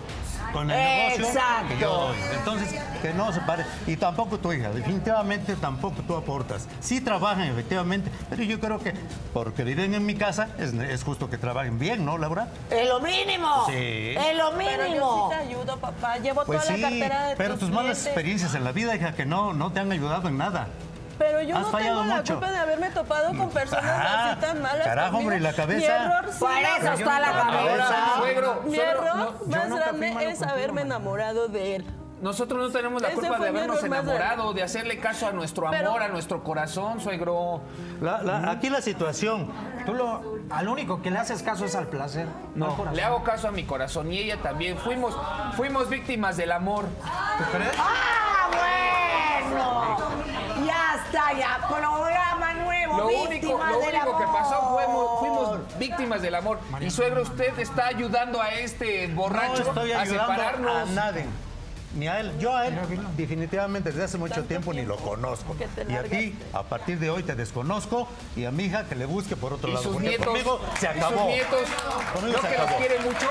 Con 0.51 0.69
el 0.71 0.77
negocio 0.77 1.25
Exacto. 1.27 1.67
que 1.69 1.79
yo 1.79 1.89
doy. 2.07 2.17
Entonces, 2.37 2.75
que 3.01 3.13
no 3.13 3.31
se 3.31 3.39
pare. 3.41 3.65
Y 3.87 3.95
tampoco 3.95 4.37
tu 4.39 4.51
hija, 4.51 4.69
definitivamente 4.71 5.55
tampoco 5.55 6.01
tú 6.05 6.15
aportas. 6.15 6.67
Sí 6.81 6.99
trabajan, 7.01 7.43
efectivamente, 7.47 8.11
pero 8.29 8.43
yo 8.43 8.59
creo 8.59 8.79
que 8.79 8.93
porque 9.33 9.63
viven 9.63 9.93
en 9.93 10.05
mi 10.05 10.15
casa, 10.15 10.49
es, 10.57 10.73
es 10.73 11.03
justo 11.03 11.29
que 11.29 11.37
trabajen 11.37 11.77
bien, 11.79 12.03
¿no, 12.03 12.17
Laura? 12.17 12.47
Es 12.69 12.87
lo 12.89 12.99
mínimo. 12.99 13.65
Sí. 13.67 13.73
Es 14.17 14.35
lo 14.37 14.51
Pero 14.57 14.83
yo 14.85 14.87
mínimo. 14.89 15.29
sí 15.31 15.37
te 15.37 15.43
ayudo, 15.47 15.77
papá. 15.77 16.17
Llevo 16.17 16.43
Pues 16.45 16.61
toda 16.61 16.75
sí, 16.75 16.81
la 16.81 16.89
cartera 16.89 17.27
de 17.27 17.35
pero 17.35 17.53
tus 17.57 17.69
malas 17.69 17.83
clientes. 17.99 18.05
experiencias 18.07 18.55
en 18.55 18.63
la 18.63 18.71
vida, 18.71 18.95
hija, 18.95 19.13
que 19.13 19.25
no, 19.25 19.53
no 19.53 19.71
te 19.71 19.79
han 19.79 19.91
ayudado 19.91 20.27
en 20.27 20.37
nada. 20.37 20.67
Pero 21.23 21.39
yo 21.43 21.55
Has 21.55 21.71
no 21.71 21.77
tengo 21.77 22.03
la 22.03 22.15
mucho. 22.15 22.33
culpa 22.33 22.51
de 22.51 22.57
haberme 22.57 22.89
topado 22.89 23.37
con 23.37 23.49
personas 23.51 23.85
Ah, 23.85 24.31
así 24.31 24.41
tan 24.41 24.59
malas. 24.61 24.87
carajo, 24.87 25.17
hombre, 25.17 25.37
¿y 25.37 25.39
la 25.39 25.53
cabeza? 25.53 25.77
Mi 25.99 26.05
error 26.05 26.25
sí, 26.33 26.45
la 26.63 26.77
eso 26.77 26.93
está 26.93 27.19
la 27.19 27.31
cabeza. 27.31 27.95
Suegro, 28.17 28.61
Mi 28.65 28.79
error 28.79 29.15
no, 29.15 29.39
yo 29.45 29.57
más 29.57 29.69
grande 29.79 30.31
es 30.31 30.41
haberme 30.41 30.81
enamorado 30.81 31.47
de 31.47 31.75
él. 31.75 31.85
nosotros 32.21 32.59
no 32.59 32.69
tenemos 32.71 33.01
la 33.03 33.09
Ese 33.09 33.17
culpa 33.19 33.37
de 33.39 33.49
habernos 33.49 33.83
enamorado, 33.83 34.53
de 34.53 34.63
hacerle 34.63 34.99
caso 34.99 35.27
a 35.27 35.31
nuestro 35.31 35.67
amor, 35.67 35.79
Pero- 35.79 35.97
a 35.99 36.07
nuestro 36.07 36.43
corazón, 36.43 36.99
suegro. 36.99 37.61
La- 38.01 38.21
la- 38.23 38.49
aquí 38.51 38.69
la 38.71 38.81
situación, 38.81 39.51
Tú 39.85 39.93
lo, 39.93 40.21
al 40.49 40.67
único 40.67 41.01
que 41.03 41.09
le 41.11 41.19
haces 41.19 41.41
caso 41.43 41.65
es 41.65 41.75
al 41.75 41.85
placer. 41.87 42.27
no 42.55 42.75
al 42.87 42.95
le 42.95 43.03
hago 43.03 43.23
caso 43.23 43.47
a 43.47 43.51
mi 43.51 43.63
corazón 43.63 44.11
y 44.11 44.17
ella 44.19 44.37
también. 44.41 44.77
Fuimos, 44.79 45.15
fuimos 45.55 45.87
víctimas 45.89 46.35
del 46.37 46.51
amor. 46.51 46.85
¿Tú 47.37 47.43
crees? 47.57 47.73
¡Ah, 47.77 48.49
bueno! 48.51 49.97
Ya 51.37 51.55
está, 51.55 51.59
ya. 51.59 51.67
Programa 51.67 52.53
nuevo. 52.53 52.97
Lo 52.97 53.07
único, 53.07 53.57
lo 53.57 53.79
del 53.79 53.89
único 53.95 54.17
que 54.17 54.25
pasó 54.25 54.55
amor. 54.55 54.81
fuimos, 54.83 55.19
fuimos 55.19 55.77
víctimas 55.79 56.21
del 56.21 56.35
amor. 56.35 56.59
Y 56.79 56.89
suegro, 56.89 57.21
usted 57.23 57.57
está 57.59 57.87
ayudando 57.87 58.41
a 58.41 58.49
este 58.53 59.07
no 59.07 59.15
borracho 59.21 59.61
estoy 59.63 59.91
a 59.91 60.01
ayudando 60.01 60.31
a 60.31 60.35
separarnos. 60.35 60.89
nadie. 60.89 61.25
Ni 61.93 62.07
a 62.07 62.21
él. 62.21 62.31
Yo 62.39 62.55
a 62.55 62.67
él 62.67 62.79
definitivamente 63.17 63.89
desde 63.91 64.05
hace 64.05 64.17
mucho 64.17 64.45
tiempo 64.45 64.71
ni 64.73 64.85
lo 64.85 64.95
conozco. 64.95 65.55
Y 65.89 65.95
a 65.95 66.03
ti, 66.03 66.37
a 66.53 66.63
partir 66.63 66.97
de 66.99 67.09
hoy 67.09 67.21
te 67.23 67.35
desconozco. 67.35 68.07
Y 68.37 68.45
a 68.45 68.51
mi 68.51 68.63
hija 68.63 68.85
que 68.85 68.95
le 68.95 69.05
busque 69.05 69.35
por 69.35 69.51
otro 69.51 69.69
Y 69.69 69.73
lado. 69.73 69.83
sus 69.83 69.99
nietos, 70.01 70.25
conmigo 70.25 70.61
se 70.79 70.85
y 70.85 70.89
acabó. 70.89 71.17
sus 71.17 71.25
nietos, 71.27 71.59
Conmigo 72.13 72.37
no 72.37 72.41
se 72.43 72.47
que 72.47 72.57
los 72.57 72.65
acabó. 72.65 72.77
quiere 72.79 72.99
mucho, 72.99 73.27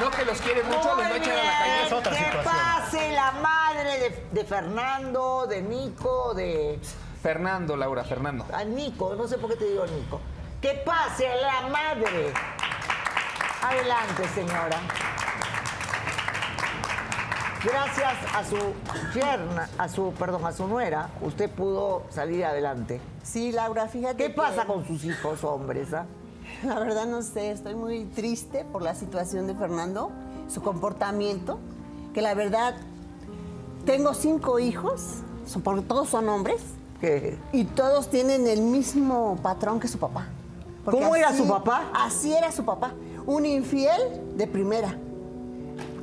no 0.00 0.10
que 0.10 0.24
los 0.24 0.40
quiere 0.40 0.62
mucho, 0.64 0.76
los 0.96 0.98
va 0.98 1.06
a 1.06 1.08
Muy 1.08 1.18
echar 1.18 1.32
a 1.38 1.44
la 1.44 1.58
calle. 1.58 1.86
es 1.86 1.92
otra 1.92 2.12
que 2.12 2.24
situación. 2.24 2.44
pase 2.54 3.12
la 3.12 3.32
madre 3.32 3.98
de, 3.98 4.26
de 4.32 4.44
Fernando, 4.44 5.46
de 5.46 5.62
Nico, 5.62 6.34
de... 6.34 6.80
Fernando, 7.22 7.76
Laura, 7.76 8.02
Fernando. 8.04 8.44
A 8.52 8.64
Nico, 8.64 9.14
no 9.14 9.28
sé 9.28 9.38
por 9.38 9.50
qué 9.50 9.56
te 9.56 9.64
digo 9.66 9.86
Nico. 9.86 10.20
Que 10.60 10.74
pase 10.84 11.28
la 11.40 11.68
madre. 11.68 12.32
Adelante, 13.62 14.28
señora. 14.34 14.76
Gracias 17.64 18.14
a 18.34 18.42
su 18.44 18.56
yerna, 19.14 19.68
a 19.78 19.88
su, 19.88 20.12
perdón, 20.14 20.44
a 20.44 20.52
su 20.52 20.66
nuera, 20.66 21.10
usted 21.20 21.48
pudo 21.48 22.04
salir 22.10 22.44
adelante. 22.44 23.00
Sí, 23.22 23.52
Laura, 23.52 23.86
fíjate. 23.86 24.16
¿Qué 24.16 24.30
que- 24.30 24.34
pasa 24.34 24.64
con 24.64 24.84
sus 24.84 25.04
hijos 25.04 25.44
hombres? 25.44 25.94
ah? 25.94 26.04
La 26.66 26.78
verdad 26.78 27.06
no 27.06 27.22
sé, 27.22 27.50
estoy 27.50 27.74
muy 27.74 28.04
triste 28.04 28.64
por 28.64 28.82
la 28.82 28.94
situación 28.94 29.46
de 29.46 29.54
Fernando, 29.54 30.10
su 30.48 30.62
comportamiento, 30.62 31.58
que 32.14 32.22
la 32.22 32.34
verdad 32.34 32.74
tengo 33.84 34.14
cinco 34.14 34.58
hijos, 34.58 35.22
porque 35.64 35.82
todos 35.82 36.08
son 36.08 36.28
hombres, 36.28 36.60
¿Qué? 37.00 37.36
y 37.52 37.64
todos 37.64 38.10
tienen 38.10 38.46
el 38.46 38.60
mismo 38.60 39.38
patrón 39.42 39.80
que 39.80 39.88
su 39.88 39.98
papá. 39.98 40.28
Porque 40.84 41.00
¿Cómo 41.00 41.16
era 41.16 41.36
su 41.36 41.48
papá? 41.48 41.90
Así 41.94 42.32
era 42.32 42.52
su 42.52 42.64
papá, 42.64 42.92
un 43.26 43.44
infiel 43.44 44.00
de 44.36 44.46
primera. 44.46 44.96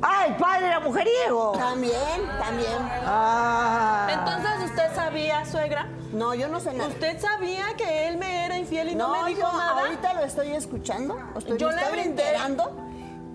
¡Ah, 0.02 0.26
el 0.28 0.36
padre 0.38 0.68
era 0.68 0.80
mujeriego! 0.80 1.52
También, 1.54 1.94
también. 2.40 2.78
Ah. 3.06 4.08
Entonces, 4.12 4.70
¿usted 4.70 4.96
sabía, 4.96 5.46
suegra? 5.46 5.90
No, 6.14 6.34
yo 6.34 6.48
no 6.48 6.60
sé 6.60 6.74
nada. 6.74 6.90
¿Usted 6.90 7.20
sabía 7.20 7.66
que 7.78 8.08
él 8.08 8.18
me 8.18 8.46
era 8.46 8.58
infiel 8.58 8.90
y 8.90 8.96
no, 8.96 9.10
me 9.24 9.30
dijo 9.30 9.42
yo 9.42 9.58
nada? 9.58 9.82
ahorita 9.82 10.14
lo 10.14 10.22
estoy 10.22 10.50
escuchando, 10.54 11.18
estoy, 11.38 11.58
Yo 11.58 11.70
le 11.72 11.82
estoy 11.82 11.94
brindé- 12.00 12.06
enterando 12.24 12.72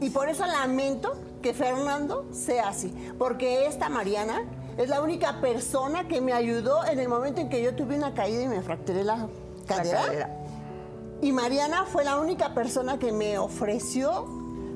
y 0.01 0.11
por 0.11 0.29
eso 0.29 0.45
lamento 0.47 1.12
que 1.43 1.55
Fernando 1.55 2.27
sea 2.33 2.69
así, 2.69 2.89
porque 3.19 3.67
esta 3.67 3.89
Mariana 3.91 4.43
es 4.77 4.89
la 4.89 5.03
única 5.03 5.41
persona 5.41 6.09
que 6.09 6.21
me 6.21 6.33
ayudó 6.33 6.85
en 6.85 6.99
el 6.99 7.09
momento 7.09 7.41
en 7.41 7.49
que 7.49 7.62
yo 7.62 7.77
tuve 7.77 7.97
una 7.97 8.12
caída 8.15 8.43
y 8.43 8.49
me 8.49 8.61
fracturé 8.62 9.05
la 9.05 9.29
cadera. 9.69 10.01
cadera. 10.03 10.31
Y 11.21 11.31
Mariana 11.31 11.85
fue 11.85 12.03
la 12.05 12.19
única 12.19 12.55
persona 12.55 12.99
que 12.99 13.12
me 13.12 13.39
ofreció 13.39 14.27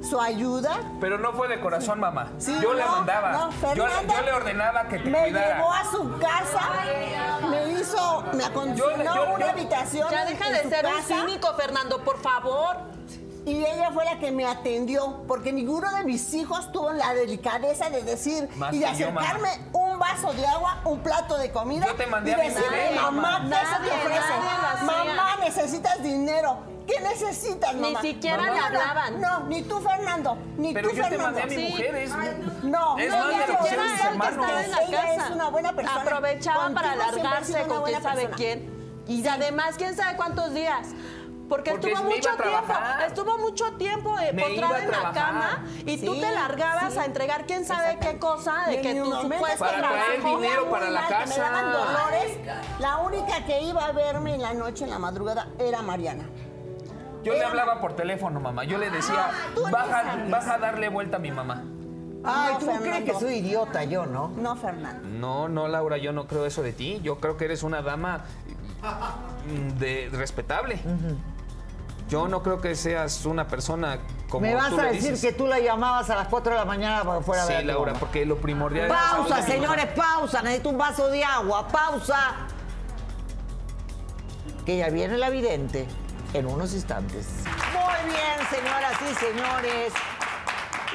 su 0.03 0.20
ayuda. 0.20 0.80
Pero 1.01 1.18
no 1.18 1.32
fue 1.32 1.49
de 1.49 1.61
corazón, 1.61 2.01
mamá. 2.01 2.28
Sí, 2.38 2.57
yo 2.62 2.72
le 2.74 2.84
mandaba. 2.84 3.32
no, 3.32 3.51
yo, 3.51 3.86
le- 3.86 3.92
Fernanda 3.92 4.14
yo 4.14 4.22
le 4.22 4.32
ordenaba 4.32 4.88
que 4.88 4.99
te 4.99 5.11
Me 5.11 5.22
cuidara. 5.24 5.57
llevó 5.57 5.72
a 5.72 5.84
su 5.84 6.18
casa, 6.18 6.61
me 7.51 7.68
hizo, 7.72 8.24
me 8.32 8.44
acondicionó 8.44 8.90
Yo 8.92 8.96
le- 8.96 9.05
yo- 9.05 9.34
una 9.34 9.44
yo- 9.46 9.51
habitación. 9.53 10.09
Ya 10.11 10.24
deja 10.24 10.46
en 10.46 10.53
de 10.53 10.68
ser 10.76 10.86
un 10.86 11.03
cínico, 11.03 11.55
Fernando, 11.55 12.03
por 12.05 12.18
favor. 12.20 12.76
Y 13.49 13.64
ella 13.64 13.90
fue 13.92 14.05
la 14.05 14.18
que 14.18 14.30
me 14.30 14.44
atendió, 14.44 15.22
porque 15.26 15.53
ninguno 15.53 15.90
de 15.94 16.05
mis 16.05 16.34
hijos 16.34 16.70
tuvo 16.70 16.92
la 16.92 17.14
delicadeza 17.14 17.88
de 17.88 18.03
decir 18.03 18.49
Más 18.57 18.74
y 18.74 18.78
de 18.80 18.86
que 18.86 18.96
yo, 18.96 19.09
acercarme 19.09 19.49
un 19.72 19.99
vaso 19.99 20.32
de 20.34 20.46
agua, 20.46 20.80
un 20.84 21.01
plato 21.01 21.38
de 21.38 21.51
comida. 21.51 21.86
Yo 21.86 21.94
te 21.94 22.07
mandé 22.07 22.30
y 22.30 22.34
a 22.34 22.36
mi 22.38 22.44
decirme, 22.49 22.76
bebé, 22.76 22.94
mamá, 22.96 23.38
mamá. 23.38 23.49
¿qué 23.61 23.66
se 23.66 23.88
te 23.90 23.96
ofrece? 23.96 24.84
Mamá, 24.84 25.36
necesitas 25.40 26.03
dinero. 26.03 26.59
¿Qué 26.86 27.01
necesitas, 27.01 27.74
Ni 27.74 27.80
mamá? 27.82 28.01
siquiera 28.01 28.36
No, 28.38 28.44
le 28.44 28.59
no, 28.61 28.64
hablaban. 28.66 29.20
No, 29.20 29.40
ni 29.40 29.62
tú, 29.62 29.78
Fernando. 29.80 30.38
Ni 30.57 30.72
Pero 30.72 30.88
tú, 30.88 30.96
yo 30.96 31.03
te 31.05 31.09
Fernando. 31.11 31.38
mandé 31.38 31.42
a 31.42 31.46
mi 31.46 31.55
Sí. 31.66 31.70
mujer, 31.72 31.94
es... 31.96 32.11
No, 32.64 32.99
Es 32.99 33.11
no, 33.11 33.18
más 33.18 33.28
de 33.28 33.34
ella 33.34 33.46
lo 33.46 33.59
que 33.59 33.68
estaba 33.68 34.62
en 34.62 34.70
la 34.70 34.82
Ella 34.82 35.03
casa. 35.03 35.26
es 35.26 35.30
una 35.34 35.49
buena 35.51 35.72
persona. 35.74 36.01
Aprovechaba 36.03 36.62
Contigo 36.64 36.80
para 36.80 36.92
siempre 36.94 37.11
ha 37.11 37.12
sido 37.12 37.24
largarse 37.24 37.53
una 37.64 37.74
con 37.74 37.84
quién 37.84 38.03
sabe 38.03 38.14
persona. 38.28 38.36
quién. 38.36 38.78
Y 39.07 39.26
además, 39.28 39.74
quién 39.76 39.96
sabe 39.96 40.16
cuántos 40.16 40.55
días. 40.55 40.88
Porque, 41.49 41.70
Porque 41.70 41.92
estuvo 41.92 42.05
mucho 42.05 42.28
tiempo, 42.36 42.74
estuvo 43.07 43.38
mucho 43.38 43.72
tiempo 43.78 44.18
eh, 44.18 44.34
postrada 44.38 44.82
en 44.84 44.90
la 44.90 45.12
cama 45.12 45.64
y 45.86 45.96
tú 45.96 46.14
te 46.20 46.30
largabas 46.30 46.92
sí. 46.92 46.99
a 46.99 47.05
entregar 47.07 47.46
quién 47.46 47.64
sabe 47.64 47.99
qué 47.99 48.18
cosa 48.18 48.66
de 48.68 48.80
que 48.82 48.94
tu 48.94 49.11
supuesto 49.11 49.59
Para 49.59 49.78
traer 49.78 50.20
trabajo. 50.20 50.36
dinero 50.40 50.62
Muy 50.66 50.70
para 50.72 50.90
la 50.90 51.01
mal, 51.01 51.09
que 51.09 51.14
casa. 51.14 51.34
Me 51.34 51.40
daban 51.40 51.72
dolores. 51.72 52.38
La 52.80 52.99
única 52.99 53.44
que 53.46 53.62
iba 53.62 53.84
a 53.86 53.92
verme 53.92 54.34
en 54.34 54.42
la 54.42 54.53
noche, 54.53 54.84
en 54.84 54.90
la 54.90 54.99
madrugada, 54.99 55.49
era 55.59 55.80
Mariana. 55.80 56.24
Yo 57.24 57.32
le 57.32 57.44
hablaba 57.44 57.80
por 57.80 57.96
teléfono, 57.96 58.40
mamá. 58.40 58.64
Yo 58.64 58.78
le 58.78 58.90
decía, 58.90 59.30
no 59.57 59.70
baja, 59.70 60.55
a 60.55 60.59
darle 60.59 60.88
vuelta 60.88 61.16
a 61.16 61.20
mi 61.20 61.30
mamá. 61.30 61.64
Ay, 62.24 62.53
No, 62.55 62.59
tú 62.59 62.66
Fernando. 62.66 62.90
crees 62.90 63.05
que 63.05 63.14
soy 63.18 63.34
idiota, 63.36 63.84
yo, 63.84 64.05
¿no? 64.07 64.28
No, 64.36 64.55
Fernando. 64.57 65.09
No, 65.09 65.49
no, 65.49 65.66
Laura, 65.68 65.96
yo 65.99 66.12
no 66.12 66.26
creo 66.26 66.46
eso 66.46 66.62
de 66.62 66.72
ti. 66.72 67.01
Yo 67.03 67.20
creo 67.20 67.36
que 67.36 67.46
eres 67.46 67.62
una 67.62 67.80
dama 67.82 68.24
mm, 69.46 69.78
de 69.78 70.09
respetable. 70.12 70.78
Yo 72.09 72.26
no 72.26 72.42
creo 72.42 72.61
que 72.61 72.74
seas 72.74 73.24
una 73.26 73.46
persona 73.46 73.98
como 74.28 74.40
Me 74.46 74.54
vas 74.54 74.70
tú 74.70 74.78
a 74.80 74.84
le 74.84 74.92
decir 74.92 75.11
dices. 75.12 75.30
que 75.30 75.36
tú 75.36 75.46
la 75.46 75.59
llamabas 75.59 76.09
a 76.11 76.16
las 76.16 76.28
4 76.28 76.52
de 76.52 76.59
la 76.59 76.64
mañana 76.64 77.04
para 77.04 77.20
fuera 77.20 77.44
Sí, 77.44 77.52
de 77.52 77.64
la 77.64 77.74
Laura, 77.74 77.92
porque 77.94 78.24
lo 78.24 78.38
primordial 78.38 78.88
Pausa, 78.88 79.42
señores, 79.42 79.86
pausa. 79.94 80.40
Necesito 80.42 80.70
un 80.70 80.78
vaso 80.78 81.09
de 81.09 81.22
agua. 81.22 81.68
Pausa. 81.68 82.34
Que 84.64 84.78
ya 84.78 84.88
viene 84.90 85.16
la 85.18 85.30
vidente 85.30 85.86
en 86.34 86.46
unos 86.46 86.74
instantes. 86.74 87.26
Muy 87.72 88.11
bien, 88.11 88.48
señoras 88.50 88.98
y 89.11 89.14
señores. 89.14 89.92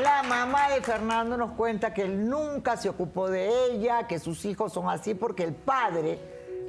La 0.02 0.24
mamá 0.24 0.70
de 0.70 0.82
Fernando 0.82 1.38
nos 1.38 1.52
cuenta 1.52 1.94
que 1.94 2.02
él 2.04 2.28
nunca 2.28 2.78
se 2.78 2.90
ocupó 2.90 3.30
de 3.30 3.50
ella, 3.72 4.08
que 4.08 4.18
sus 4.20 4.44
hijos 4.46 4.74
son 4.74 4.90
así 4.90 5.14
porque 5.14 5.44
el 5.44 5.54
padre 5.54 6.20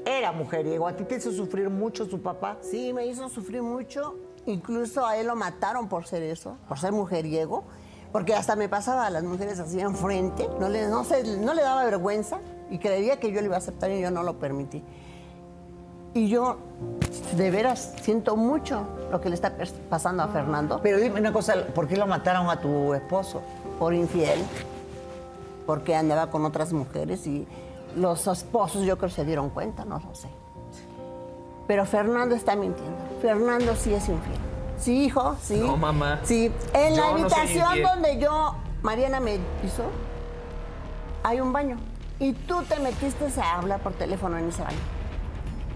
era 0.04 0.32
mujeriego. 0.32 0.86
¿A 0.86 0.92
ti 0.94 1.04
te 1.04 1.16
hizo 1.16 1.32
sufrir 1.32 1.70
mucho 1.70 2.04
su 2.04 2.20
papá? 2.20 2.58
Sí, 2.60 2.92
me 2.92 3.06
hizo 3.06 3.28
sufrir 3.30 3.62
mucho. 3.62 4.14
Incluso 4.46 5.06
a 5.06 5.16
él 5.16 5.26
lo 5.26 5.36
mataron 5.36 5.88
por 5.88 6.06
ser 6.06 6.22
eso, 6.22 6.56
por 6.68 6.78
ser 6.78 6.92
mujeriego. 6.92 7.64
Porque 8.12 8.34
hasta 8.34 8.54
me 8.54 8.68
pasaba 8.68 9.06
a 9.06 9.10
las 9.10 9.24
mujeres 9.24 9.58
así 9.58 9.80
enfrente. 9.80 10.48
No 10.60 10.68
le, 10.68 10.86
no, 10.86 11.02
le 11.54 11.62
daba 11.62 11.84
vergüenza 11.84 12.38
y 12.70 12.78
creía 12.78 13.18
que 13.18 13.32
yo 13.32 13.40
le 13.40 13.46
iba 13.46 13.56
a 13.56 13.58
aceptar 13.58 13.90
y 13.90 14.00
yo 14.00 14.10
no 14.12 14.22
lo 14.22 14.38
permití. 14.38 14.84
Y 16.12 16.28
yo, 16.28 16.58
de 17.36 17.50
veras, 17.50 17.94
siento 18.02 18.36
mucho 18.36 18.86
lo 19.10 19.20
que 19.20 19.30
le 19.30 19.34
está 19.34 19.52
pasando 19.90 20.22
a 20.22 20.28
Fernando. 20.28 20.78
Pero 20.80 20.98
dime 20.98 21.18
una 21.18 21.32
cosa, 21.32 21.66
¿por 21.74 21.88
qué 21.88 21.96
lo 21.96 22.06
mataron 22.06 22.48
a 22.50 22.60
tu 22.60 22.94
esposo? 22.94 23.42
Por 23.80 23.94
infiel. 23.94 24.44
Porque 25.66 25.96
andaba 25.96 26.30
con 26.30 26.44
otras 26.44 26.72
mujeres 26.72 27.26
y 27.26 27.48
los 27.96 28.28
esposos 28.28 28.84
yo 28.84 28.96
creo 28.96 29.08
que 29.08 29.16
se 29.16 29.24
dieron 29.24 29.50
cuenta, 29.50 29.84
no 29.84 29.98
lo 29.98 30.14
sé. 30.14 30.28
Pero 31.66 31.84
Fernando 31.84 32.36
está 32.36 32.54
mintiendo. 32.54 33.13
Fernando 33.24 33.74
sí 33.74 33.94
es 33.94 34.06
infiel. 34.06 34.36
Sí, 34.78 35.04
hijo, 35.06 35.34
sí. 35.42 35.56
No, 35.56 35.78
mamá. 35.78 36.20
Sí. 36.24 36.52
En 36.74 36.90
la 36.94 36.96
Yo 36.98 37.04
habitación 37.04 37.82
donde 37.82 38.18
yo, 38.18 38.54
Mariana 38.82 39.18
me 39.18 39.36
hizo, 39.64 39.84
hay 41.22 41.40
un 41.40 41.50
baño. 41.50 41.78
Y 42.18 42.34
tú 42.34 42.62
te 42.64 42.78
metiste 42.80 43.24
a 43.40 43.56
hablar 43.60 43.80
por 43.80 43.94
teléfono 43.94 44.36
en 44.36 44.50
ese 44.50 44.62
baño. 44.62 44.76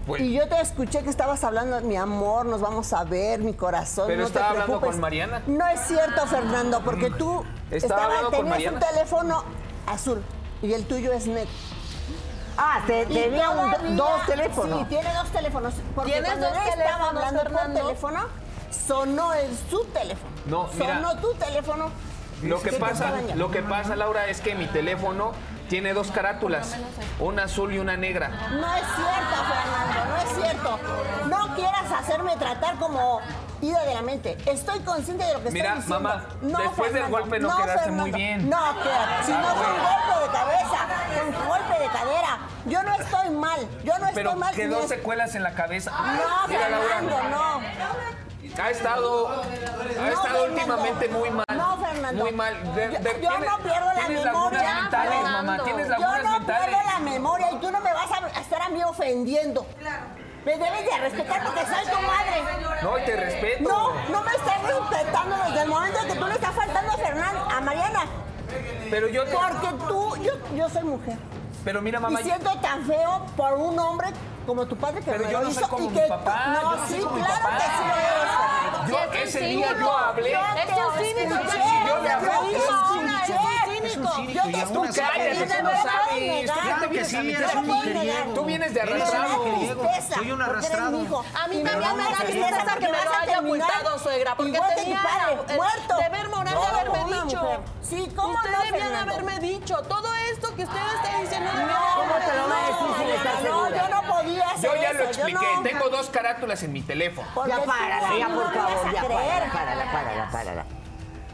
Pues, 0.05 0.21
Y 0.21 0.33
yo 0.33 0.47
te 0.47 0.61
escuché 0.61 1.01
que 1.01 1.09
estabas 1.09 1.43
hablando, 1.43 1.81
mi 1.81 1.95
amor, 1.95 2.45
nos 2.45 2.61
vamos 2.61 2.93
a 2.93 3.03
ver, 3.03 3.39
mi 3.39 3.53
corazón. 3.53 4.05
Pero 4.05 4.19
no 4.19 4.25
te 4.25 4.33
estaba 4.33 4.49
hablando 4.51 4.65
preocupes". 4.67 4.91
con 4.91 5.01
Mariana. 5.01 5.41
Mm. 5.47 5.57
No 5.57 5.67
es 5.69 5.79
cierto, 5.87 6.27
Fernando, 6.27 6.83
porque 6.85 7.09
tú 7.09 7.43
Estaba 7.71 8.03
hablando 8.03 8.29
tenías 8.29 8.73
un 8.73 8.79
teléfono 8.79 9.43
azul 9.87 10.21
y 10.61 10.73
el 10.73 10.85
tuyo 10.85 11.11
es 11.13 11.25
negro. 11.25 11.49
Ah, 12.61 12.81
te, 12.85 13.03
Y 13.03 13.05
tenía 13.05 13.49
un- 13.51 13.95
dos 13.95 14.25
teléfonos. 14.25 14.79
Sí, 14.79 14.85
tiene 14.89 15.13
dos 15.13 15.27
teléfonos. 15.29 15.73
Porque 15.95 16.11
¿Tienes 16.11 16.29
cuando 16.29 16.47
dos 16.49 16.57
él 16.57 16.63
estaba 16.67 16.83
teléfonos, 16.83 17.07
hablando 17.23 17.39
Fernando? 17.41 17.79
por 17.79 17.87
teléfono, 17.87 18.19
sonó 18.87 19.33
el 19.33 19.57
su 19.69 19.85
teléfono. 19.85 20.31
No, 20.45 20.69
mira. 20.73 20.95
Sonó 20.95 21.15
tu 21.21 21.33
teléfono. 21.35 21.89
Lo 22.43 22.61
que 22.61 22.71
pasa, 22.73 23.11
lo 23.35 23.51
que 23.51 23.61
pasa, 23.63 23.95
Laura, 23.95 24.27
es 24.27 24.41
que 24.41 24.55
mi 24.55 24.67
teléfono 24.67 25.31
tiene 25.69 25.93
dos 25.93 26.11
carátulas, 26.11 26.75
una 27.19 27.43
azul 27.43 27.73
y 27.73 27.79
una 27.79 27.95
negra. 27.95 28.29
No 28.51 28.73
es 28.75 28.81
cierto, 28.95 29.35
Fernando, 29.47 30.05
no 30.09 30.17
es 30.17 30.35
cierto. 30.43 30.79
No 31.27 31.55
quieras 31.55 31.91
hacerme 31.91 32.35
tratar 32.37 32.75
como 32.75 33.21
ida 33.61 33.81
de 33.85 33.93
la 33.93 34.01
mente. 34.01 34.37
Estoy 34.45 34.79
consciente 34.79 35.23
de 35.25 35.33
lo 35.33 35.43
que 35.43 35.51
Mira, 35.51 35.75
estoy 35.77 35.81
diciendo. 35.83 36.09
mamá, 36.09 36.63
después 36.63 36.93
del 36.93 37.07
golpe 37.09 37.39
no 37.39 37.55
quedaste 37.55 37.91
muy 37.91 38.11
bien. 38.11 38.49
No, 38.49 38.57
que 38.81 38.89
si 39.25 39.31
no 39.31 39.47
fue 39.55 39.67
un 39.67 39.79
golpe 39.79 40.25
de 40.25 40.31
cabeza, 40.31 40.87
fue 41.13 41.21
un 41.27 41.47
golpe 41.47 41.79
de 41.79 41.87
cadera. 41.87 42.39
Yo 42.65 42.83
no 42.83 42.93
estoy 42.95 43.29
mal, 43.29 43.59
yo 43.83 43.97
no 43.99 44.07
Pero 44.13 44.29
estoy 44.31 44.39
mal. 44.39 44.55
quedó 44.55 44.77
ni 44.79 44.83
es- 44.83 44.89
secuelas 44.89 45.35
en 45.35 45.43
la 45.43 45.53
cabeza. 45.53 45.91
No, 45.91 46.47
Mira, 46.47 46.69
Laura, 46.69 46.87
Fernando, 46.87 47.23
no. 47.29 47.61
Ha 48.59 48.69
estado, 48.71 49.27
ha 49.29 49.35
No, 49.35 49.41
estado 50.07 50.21
Fernando. 50.21 50.43
últimamente 50.53 51.07
muy 51.09 51.29
mal. 51.31 51.45
No, 51.55 51.77
Fernando. 51.77 52.23
Muy 52.23 52.31
mal. 52.33 52.75
De- 52.75 52.91
Yo- 52.93 52.99
de- 52.99 53.21
yo 53.21 53.29
tienes- 53.29 53.49
no 53.49 53.57
pierdo 53.59 53.85
la 53.93 54.07
memoria, 54.07 54.25
lagunas 54.25 54.81
mentales, 54.81 55.13
Fernando. 55.13 55.51
mamá. 55.51 55.63
Tienes 55.63 55.87
Yo 55.87 55.95
no 55.97 56.31
mentales. 56.39 56.65
pierdo 56.67 56.83
la 56.93 56.99
memoria 56.99 57.51
y 57.51 57.55
tú 57.57 57.71
no 57.71 57.79
me 57.79 57.93
vas 57.93 58.09
a 58.11 58.39
estar 58.39 58.61
a 58.61 58.69
mí 58.69 58.83
ofendiendo. 58.83 59.65
Me 60.45 60.57
debes 60.57 60.85
de 60.85 60.97
respetar 60.99 61.43
porque 61.43 61.61
soy 61.65 61.85
tu 61.85 62.01
madre. 62.01 62.81
No, 62.81 62.93
te 63.05 63.15
respeto. 63.15 63.69
No, 63.69 63.93
no 64.09 64.21
me 64.23 64.31
estás 64.31 64.61
respetando 64.63 65.35
desde 65.45 65.61
el 65.61 65.69
momento 65.69 65.99
que 66.07 66.15
tú 66.15 66.25
le 66.27 66.33
estás 66.33 66.55
faltando 66.55 66.91
a 66.93 66.97
Fernando, 66.97 67.39
a 67.51 67.61
Mariana. 67.61 68.05
Pero 68.89 69.07
yo 69.09 69.25
te- 69.25 69.31
Porque 69.35 69.67
tú, 69.87 70.15
yo, 70.23 70.31
yo 70.55 70.69
soy 70.69 70.83
mujer. 70.83 71.17
Pero 71.63 71.81
mira, 71.81 71.99
mamá, 71.99 72.21
y 72.21 72.23
siento 72.23 72.49
tan 72.61 72.83
feo 72.85 73.25
por 73.35 73.53
un 73.53 73.77
hombre 73.77 74.07
como 74.45 74.65
tu 74.65 74.75
padre 74.75 75.01
que 75.01 75.11
Pero 75.11 75.25
me 75.25 75.31
yo 75.31 75.37
lo 75.39 75.43
no 75.45 75.49
hizo 75.51 75.59
soy 75.59 75.69
como 75.69 75.85
y 75.85 75.89
mi 75.89 75.99
que 76.01 76.07
papá, 76.07 76.43
tú- 76.45 76.53
yo 76.53 76.61
no, 76.61 76.77
soy 76.77 76.87
sí, 76.87 76.93
mi 76.95 77.21
claro 77.21 77.41
papá. 77.43 77.57
que 77.57 77.63
sí 77.63 77.83
lo 77.87 77.95
eres. 77.95 78.29
Yo 78.89 79.13
ese 79.19 79.39
día 79.39 79.67
cínico. 79.67 79.79
yo 79.79 79.97
hablé. 79.97 80.31
Yo 80.31 80.39
Es 80.39 80.69
un 80.69 81.05
cínico, 81.05 81.35
escuché, 81.35 81.57
es 81.59 81.65
un 81.65 81.87
yo 81.87 82.01
le 82.01 82.09
hablé. 82.11 82.31
yo 82.31 82.39
te 82.49 83.87
Es 83.87 83.97
un 83.97 84.07
cínico. 84.07 84.49
Yo 84.49 84.51
te 84.51 84.61
así- 84.61 84.99
Cállate, 84.99 85.45
tú 85.57 85.63
no 85.63 85.69
sabes. 85.69 86.45
Tú 86.51 86.59
Claro 86.61 86.89
que 86.89 87.05
sí, 87.05 87.15
a 87.15 87.21
mi 87.21 87.31
eres 87.33 87.55
un 87.55 87.67
mujeriego. 87.67 88.33
Tú 88.33 88.45
vienes 88.45 88.73
de 88.73 88.81
arrastrado. 88.81 89.43
Soy 90.15 90.31
un 90.31 90.41
arrastrado. 90.41 91.23
A 91.43 91.47
mí 91.47 91.63
también 91.63 91.97
me 91.97 92.03
da 92.03 92.17
tristeza 92.25 92.75
que 92.79 92.87
me 92.89 93.03
lo 93.03 93.13
haya 93.21 93.39
ocultado, 93.39 93.99
suegra, 93.99 94.35
porque 94.35 94.59
tenía 94.75 95.01
muerto. 95.55 95.97
deber 95.97 96.29
moral 96.29 96.55
de 96.59 96.67
haberme 96.67 97.23
dicho. 97.23 97.41
Sí, 97.81 98.11
¿cómo 98.15 98.33
Usted 98.35 98.51
no, 98.51 98.63
debían 98.63 98.95
haberme 98.95 99.39
dicho. 99.39 99.75
Todo 99.83 100.13
esto 100.31 100.55
que 100.55 100.63
usted 100.63 100.79
está 100.95 101.19
diciendo. 101.21 101.51
No, 101.53 101.95
¿Cómo 101.95 102.13
te 102.25 102.37
lo 102.37 102.47
va 102.49 102.57
a 102.57 102.67
decir 102.67 102.87
si 102.99 103.05
le 103.05 103.15
estás 103.15 103.33
no, 103.35 103.41
segura? 103.41 103.77
yo 103.83 103.89
no 103.89 104.01
Yo 104.23 104.75
ya 104.75 104.89
eso, 104.89 104.97
lo 104.99 105.03
expliqué. 105.05 105.45
no. 105.55 105.61
Tengo 105.63 105.89
dos 105.89 106.09
carátulas 106.09 106.61
en 106.63 106.73
mi 106.73 106.81
teléfono. 106.81 107.27
Porque 107.33 107.51
Ya 107.51 107.63
párala, 107.63 108.17
ya 108.17 108.27
por 108.27 108.53
favor, 108.53 108.93
ya 108.93 109.01
párala, 109.01 109.51
párala, 109.53 109.91
párala, 109.91 110.29
párala. 110.31 110.65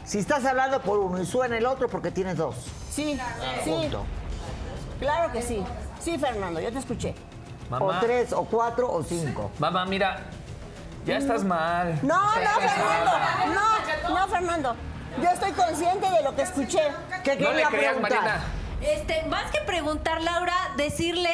Si 0.04 0.18
estás 0.18 0.44
hablando 0.44 0.80
por 0.82 0.98
uno 1.00 1.20
y 1.20 1.26
suena 1.26 1.58
el 1.58 1.66
otro 1.66 1.88
porque 1.88 2.10
tienes 2.10 2.36
dos. 2.36 2.54
Sí, 2.90 3.18
sí, 3.64 3.70
Punto. 3.70 4.04
claro 5.00 5.32
que 5.32 5.42
sí. 5.42 5.64
Sí, 6.00 6.16
Fernando, 6.18 6.60
yo 6.60 6.70
te 6.72 6.78
escuché. 6.78 7.14
O 7.70 7.92
tres, 8.00 8.32
o 8.32 8.44
cuatro, 8.44 8.88
o 8.92 9.02
cinco. 9.02 9.50
Mamá, 9.58 9.84
mira, 9.86 10.20
ya 11.04 11.18
estás 11.18 11.42
mal. 11.42 11.98
No, 12.02 12.22
no, 12.22 12.60
Fernando. 12.60 13.10
No, 13.54 14.14
no, 14.20 14.28
Fernando. 14.28 14.76
Yo 15.20 15.30
estoy 15.30 15.50
consciente 15.52 16.08
de 16.10 16.22
lo 16.22 16.36
que 16.36 16.42
escuché. 16.42 16.80
¿Qué 17.24 17.36
No 17.36 17.50
le 17.52 17.64
creas, 17.64 17.94
preguntar? 17.96 18.40
Este, 18.80 19.22
más 19.24 19.50
que 19.50 19.60
preguntar, 19.62 20.20
Laura, 20.22 20.54
decirle, 20.76 21.30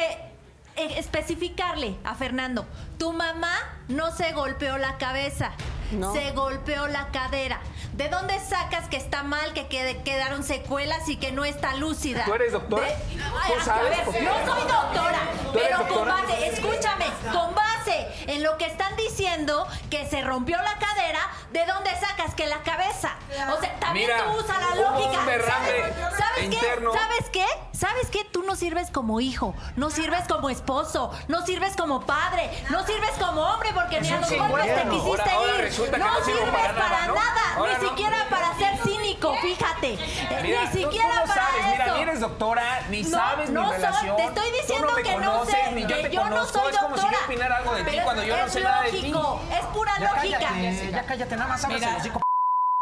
especificarle 0.75 1.95
a 2.03 2.15
Fernando, 2.15 2.65
tu 2.97 3.13
mamá 3.13 3.55
no 3.87 4.11
se 4.11 4.31
golpeó 4.33 4.77
la 4.77 4.97
cabeza, 4.97 5.51
No. 5.91 6.13
se 6.13 6.31
golpeó 6.31 6.87
la 6.87 7.07
cadera. 7.11 7.59
¿De 7.93 8.09
dónde 8.09 8.39
sacas 8.39 8.87
que 8.89 8.97
está 8.97 9.21
mal, 9.23 9.53
que 9.53 9.67
quede- 9.67 10.01
quedaron 10.03 10.43
secuelas 10.43 11.07
y 11.09 11.17
que 11.17 11.31
no 11.31 11.45
está 11.45 11.75
lúcida? 11.75 12.25
¿Tú 12.25 12.33
eres 12.33 12.51
doctora? 12.53 12.87
De- 12.87 12.93
Ay, 12.93 13.53
¿Tú 13.63 13.69
a 13.71 13.75
ver, 13.83 14.05
no 14.23 14.33
soy 14.53 14.67
doctora, 14.67 15.19
¿Tú 15.51 15.59
eres 15.59 15.77
pero 15.77 15.87
con 15.87 16.07
base, 16.07 16.47
escúchame, 16.47 17.05
con 17.31 17.53
base 17.53 18.07
en 18.27 18.41
lo 18.41 18.57
que 18.57 18.65
están 18.65 18.95
diciendo 18.95 19.67
que 19.91 20.07
se 20.09 20.21
rompió 20.21 20.57
la 20.57 20.73
cadera, 20.79 21.19
¿de 21.51 21.65
dónde 21.67 21.91
sacas 21.99 22.33
que 22.33 22.47
la 22.47 22.63
cabeza? 22.63 23.15
O 23.55 23.61
sea, 23.61 23.79
también 23.79 24.07
Mira, 24.09 24.23
tú 24.25 24.31
usa 24.39 24.55
la 24.59 24.75
lógica. 24.75 25.23
¿Sabes, 25.23 25.45
¿sabes 26.17 26.43
interno. 26.45 26.91
qué? 26.91 26.97
¿Sabes 26.99 27.29
qué? 27.31 27.45
¿Sabes 27.73 28.07
qué? 28.09 28.23
Tú 28.25 28.43
no 28.43 28.55
sirves 28.55 28.89
como 28.89 29.19
hijo, 29.19 29.53
no 29.75 29.89
sirves 29.89 30.23
como 30.27 30.49
esposo, 30.49 31.11
no 31.27 31.45
sirves 31.45 31.75
como 31.75 32.05
padre, 32.05 32.49
no 32.69 32.85
sirves 32.85 33.11
como 33.19 33.41
hombre 33.41 33.69
porque 33.73 34.01
ni 34.01 34.09
a 34.09 34.19
los 34.21 34.29
golpes 34.31 34.65
te 34.75 34.89
quisiste 34.89 35.21
Ahora- 35.21 35.33
ahora 35.35 35.67
ir. 35.67 35.72
Resulta 35.73 35.97
que 35.97 36.03
no 36.03 36.23
sirvo 36.23 36.37
sirves 36.39 36.53
para 36.53 36.73
para 36.75 36.89
nada, 36.89 37.07
¿no? 37.07 37.15
nada, 37.15 37.41
Ahora 37.55 37.77
ni 37.77 37.83
no. 37.83 37.89
siquiera 37.89 38.17
para 38.29 38.53
ser 38.55 38.77
cínico, 38.83 39.35
fíjate. 39.41 39.93
Eh, 39.93 40.39
Mira, 40.43 40.61
ni 40.61 40.67
tú- 40.67 40.71
tú 40.73 40.77
siquiera 40.91 41.07
no 41.07 41.21
para 41.25 41.33
sabes, 41.33 41.65
mira, 41.71 41.93
ni 41.95 42.01
eres 42.01 42.19
doctora, 42.19 42.81
ni 42.89 43.01
No, 43.03 43.09
sabes 43.09 43.49
no 43.49 43.61
mi 43.61 43.67
soy, 43.67 43.75
relación. 43.77 44.15
te 44.17 44.23
estoy 44.25 44.49
Tú 44.49 44.57
diciendo 44.61 44.87
no 44.87 44.95
me 44.95 45.03
que 45.03 45.15
no 45.17 45.45
sé, 45.45 45.71
ni 45.73 45.81
yo 45.81 45.87
que 45.87 45.95
te 46.03 46.09
yo 46.11 46.29
no 46.29 46.45
soy 46.45 46.71
es 46.71 46.77
como 46.77 46.95
si 46.95 47.01
yo 47.03 47.07
doctora. 47.09 47.25
opinara 47.25 47.57
algo 47.57 47.73
de 47.73 47.83
ti 47.83 47.89
Pero 47.91 48.03
cuando 48.03 48.23
yo 48.23 48.37
no 48.37 48.45
es 48.45 48.53
sé 48.53 48.61
nada 48.61 48.81
de 48.83 48.89
ti. 48.91 48.97
lógico, 49.09 49.41
es 49.51 49.65
pura 49.67 49.93
Ya 49.99 50.13
lógica. 50.13 50.39
cállate, 50.39 50.91
ya 50.91 51.03
cállate, 51.05 51.35
nada 51.35 51.49
más 51.49 51.63
el 51.63 51.83
hocico. 51.97 52.21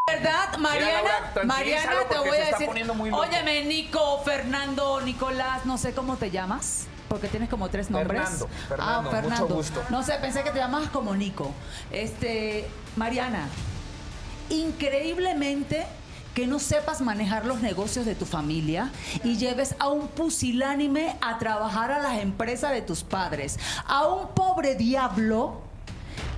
¿Verdad, 0.06 0.56
Mariana? 0.58 0.92
Laura, 1.02 1.44
Mariana, 1.44 1.92
te 2.10 2.18
voy 2.18 2.36
a 2.36 2.44
decir. 2.46 2.68
Óyeme, 3.12 3.64
Nico, 3.64 4.20
Fernando, 4.24 5.00
Nicolás, 5.00 5.64
no 5.64 5.78
sé 5.78 5.94
cómo 5.94 6.16
te 6.16 6.30
llamas. 6.30 6.86
Porque 7.12 7.28
tienes 7.28 7.50
como 7.50 7.68
tres 7.68 7.90
nombres. 7.90 8.22
Fernando, 8.22 8.48
Fernando, 8.68 8.92
ah, 8.94 9.02
mucho 9.02 9.16
Fernando. 9.16 9.54
gusto. 9.54 9.82
No 9.90 10.02
sé, 10.02 10.14
pensé 10.14 10.42
que 10.42 10.50
te 10.50 10.58
llamabas 10.58 10.88
como 10.88 11.14
Nico. 11.14 11.52
Este, 11.90 12.66
Mariana, 12.96 13.48
increíblemente 14.48 15.84
que 16.32 16.46
no 16.46 16.58
sepas 16.58 17.02
manejar 17.02 17.44
los 17.44 17.60
negocios 17.60 18.06
de 18.06 18.14
tu 18.14 18.24
familia 18.24 18.90
y 19.22 19.36
lleves 19.36 19.74
a 19.78 19.88
un 19.88 20.08
pusilánime 20.08 21.18
a 21.20 21.36
trabajar 21.38 21.92
a 21.92 21.98
las 21.98 22.18
empresas 22.22 22.72
de 22.72 22.80
tus 22.80 23.02
padres, 23.02 23.58
a 23.84 24.06
un 24.06 24.28
pobre 24.28 24.74
diablo 24.74 25.60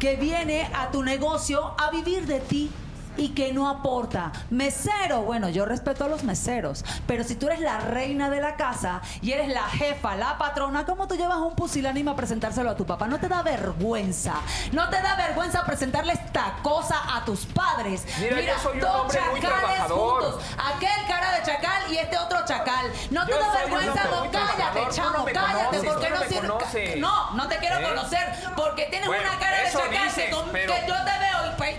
que 0.00 0.16
viene 0.16 0.68
a 0.74 0.90
tu 0.90 1.04
negocio 1.04 1.76
a 1.78 1.92
vivir 1.92 2.26
de 2.26 2.40
ti 2.40 2.68
y 3.16 3.30
que 3.30 3.52
no 3.52 3.68
aporta. 3.68 4.32
Mesero, 4.50 5.22
bueno, 5.22 5.48
yo 5.48 5.64
respeto 5.64 6.04
a 6.04 6.08
los 6.08 6.24
meseros, 6.24 6.84
pero 7.06 7.24
si 7.24 7.34
tú 7.34 7.46
eres 7.46 7.60
la 7.60 7.78
reina 7.80 8.30
de 8.30 8.40
la 8.40 8.56
casa 8.56 9.00
y 9.22 9.32
eres 9.32 9.48
la 9.48 9.62
jefa, 9.64 10.16
la 10.16 10.38
patrona, 10.38 10.84
¿cómo 10.84 11.06
tú 11.08 11.16
llevas 11.16 11.38
un 11.38 11.54
pusilánime 11.54 12.10
a 12.10 12.16
presentárselo 12.16 12.70
a 12.70 12.76
tu 12.76 12.86
papá? 12.86 13.06
No 13.06 13.18
te 13.18 13.28
da 13.28 13.42
vergüenza. 13.42 14.34
No 14.72 14.88
te 14.88 15.00
da 15.00 15.14
vergüenza 15.16 15.64
presentarle 15.64 16.12
esta 16.14 16.54
cosa 16.62 17.16
a 17.16 17.24
tus 17.24 17.46
padres. 17.46 18.04
Mira, 18.20 18.40
yo 18.40 18.58
soy 18.62 18.78
dos 18.80 19.12
chacales 19.12 19.80
juntos. 19.88 20.40
Aquel 20.74 21.06
cara 21.08 21.32
de 21.32 21.42
chacal 21.42 21.92
y 21.92 21.96
este 21.98 22.18
otro 22.18 22.44
chacal. 22.44 22.86
No 23.10 23.24
te 23.26 23.32
Yo 23.32 23.38
da 23.40 23.52
vergüenza, 23.54 24.04
no, 24.04 24.30
cállate, 24.30 24.80
chamo, 24.90 25.18
no 25.18 25.24
cállate, 25.26 25.64
conoces, 25.78 25.90
porque 25.92 26.10
no 26.10 26.60
sirve. 26.70 26.96
No, 27.00 27.30
no 27.32 27.48
te 27.48 27.56
quiero 27.58 27.78
¿Eh? 27.78 27.82
conocer, 27.82 28.32
porque 28.56 28.86
tienes 28.86 29.06
Bueno, 29.06 29.28
una 29.30 29.38
cara 29.38 29.62
de 29.62 29.70
chacal 29.72 30.14
que, 30.14 30.30
con- 30.30 30.48
pero- 30.52 30.74
que 30.74 30.80
yo 30.86 30.94
te 31.04 31.10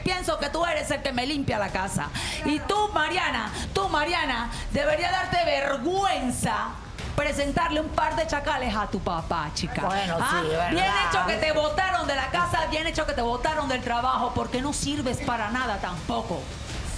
pienso 0.04 0.38
que 0.40 0.50
tú 0.50 0.66
eres 0.66 0.90
el 0.92 1.02
que 1.02 1.12
me 1.14 1.26
limpia 1.26 1.58
la 1.60 1.70
casa. 1.70 2.10
Y 2.46 2.60
tú, 2.60 2.90
Mariana, 2.94 3.52
tú, 3.74 3.88
Mariana, 3.90 4.50
debería 4.72 5.12
darte 5.12 5.38
vergüenza 5.46 6.70
presentarle 7.16 7.80
un 7.80 7.90
par 7.90 8.16
de 8.18 8.28
chacales 8.28 8.76
a 8.76 8.88
tu 8.88 9.00
papá, 9.00 9.50
chica. 9.54 9.84
Bueno, 9.86 10.18
¿Ah? 10.20 10.42
sí, 10.42 10.48
¿verdad? 10.50 10.70
Bien 10.72 10.86
hecho 11.08 11.26
que 11.28 11.36
te 11.36 11.52
botaron 11.54 12.08
de 12.08 12.16
la 12.16 12.28
casa, 12.28 12.66
bien 12.70 12.86
hecho 12.88 13.06
que 13.06 13.14
te 13.14 13.22
botaron 13.22 13.70
del 13.70 13.82
trabajo, 13.82 14.34
porque 14.36 14.62
no 14.62 14.74
sirves 14.74 15.18
para 15.26 15.50
nada 15.52 15.78
tampoco. 15.78 16.42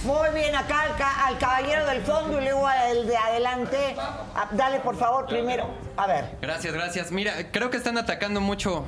Muy 0.04 0.28
bien, 0.34 0.54
acá 0.56 0.82
al, 0.82 0.96
ca- 0.96 1.26
al 1.26 1.38
caballero 1.38 1.84
del 1.86 2.02
fondo 2.02 2.40
y 2.40 2.44
luego 2.44 2.66
al 2.66 3.06
de 3.06 3.16
adelante. 3.16 3.96
Ah, 4.34 4.46
dale, 4.52 4.80
por 4.80 4.96
favor, 4.96 5.26
primero. 5.26 5.68
A 5.96 6.06
ver. 6.06 6.36
Gracias, 6.40 6.72
gracias. 6.72 7.10
Mira, 7.12 7.50
creo 7.52 7.70
que 7.70 7.76
están 7.76 7.98
atacando 7.98 8.40
mucho 8.40 8.84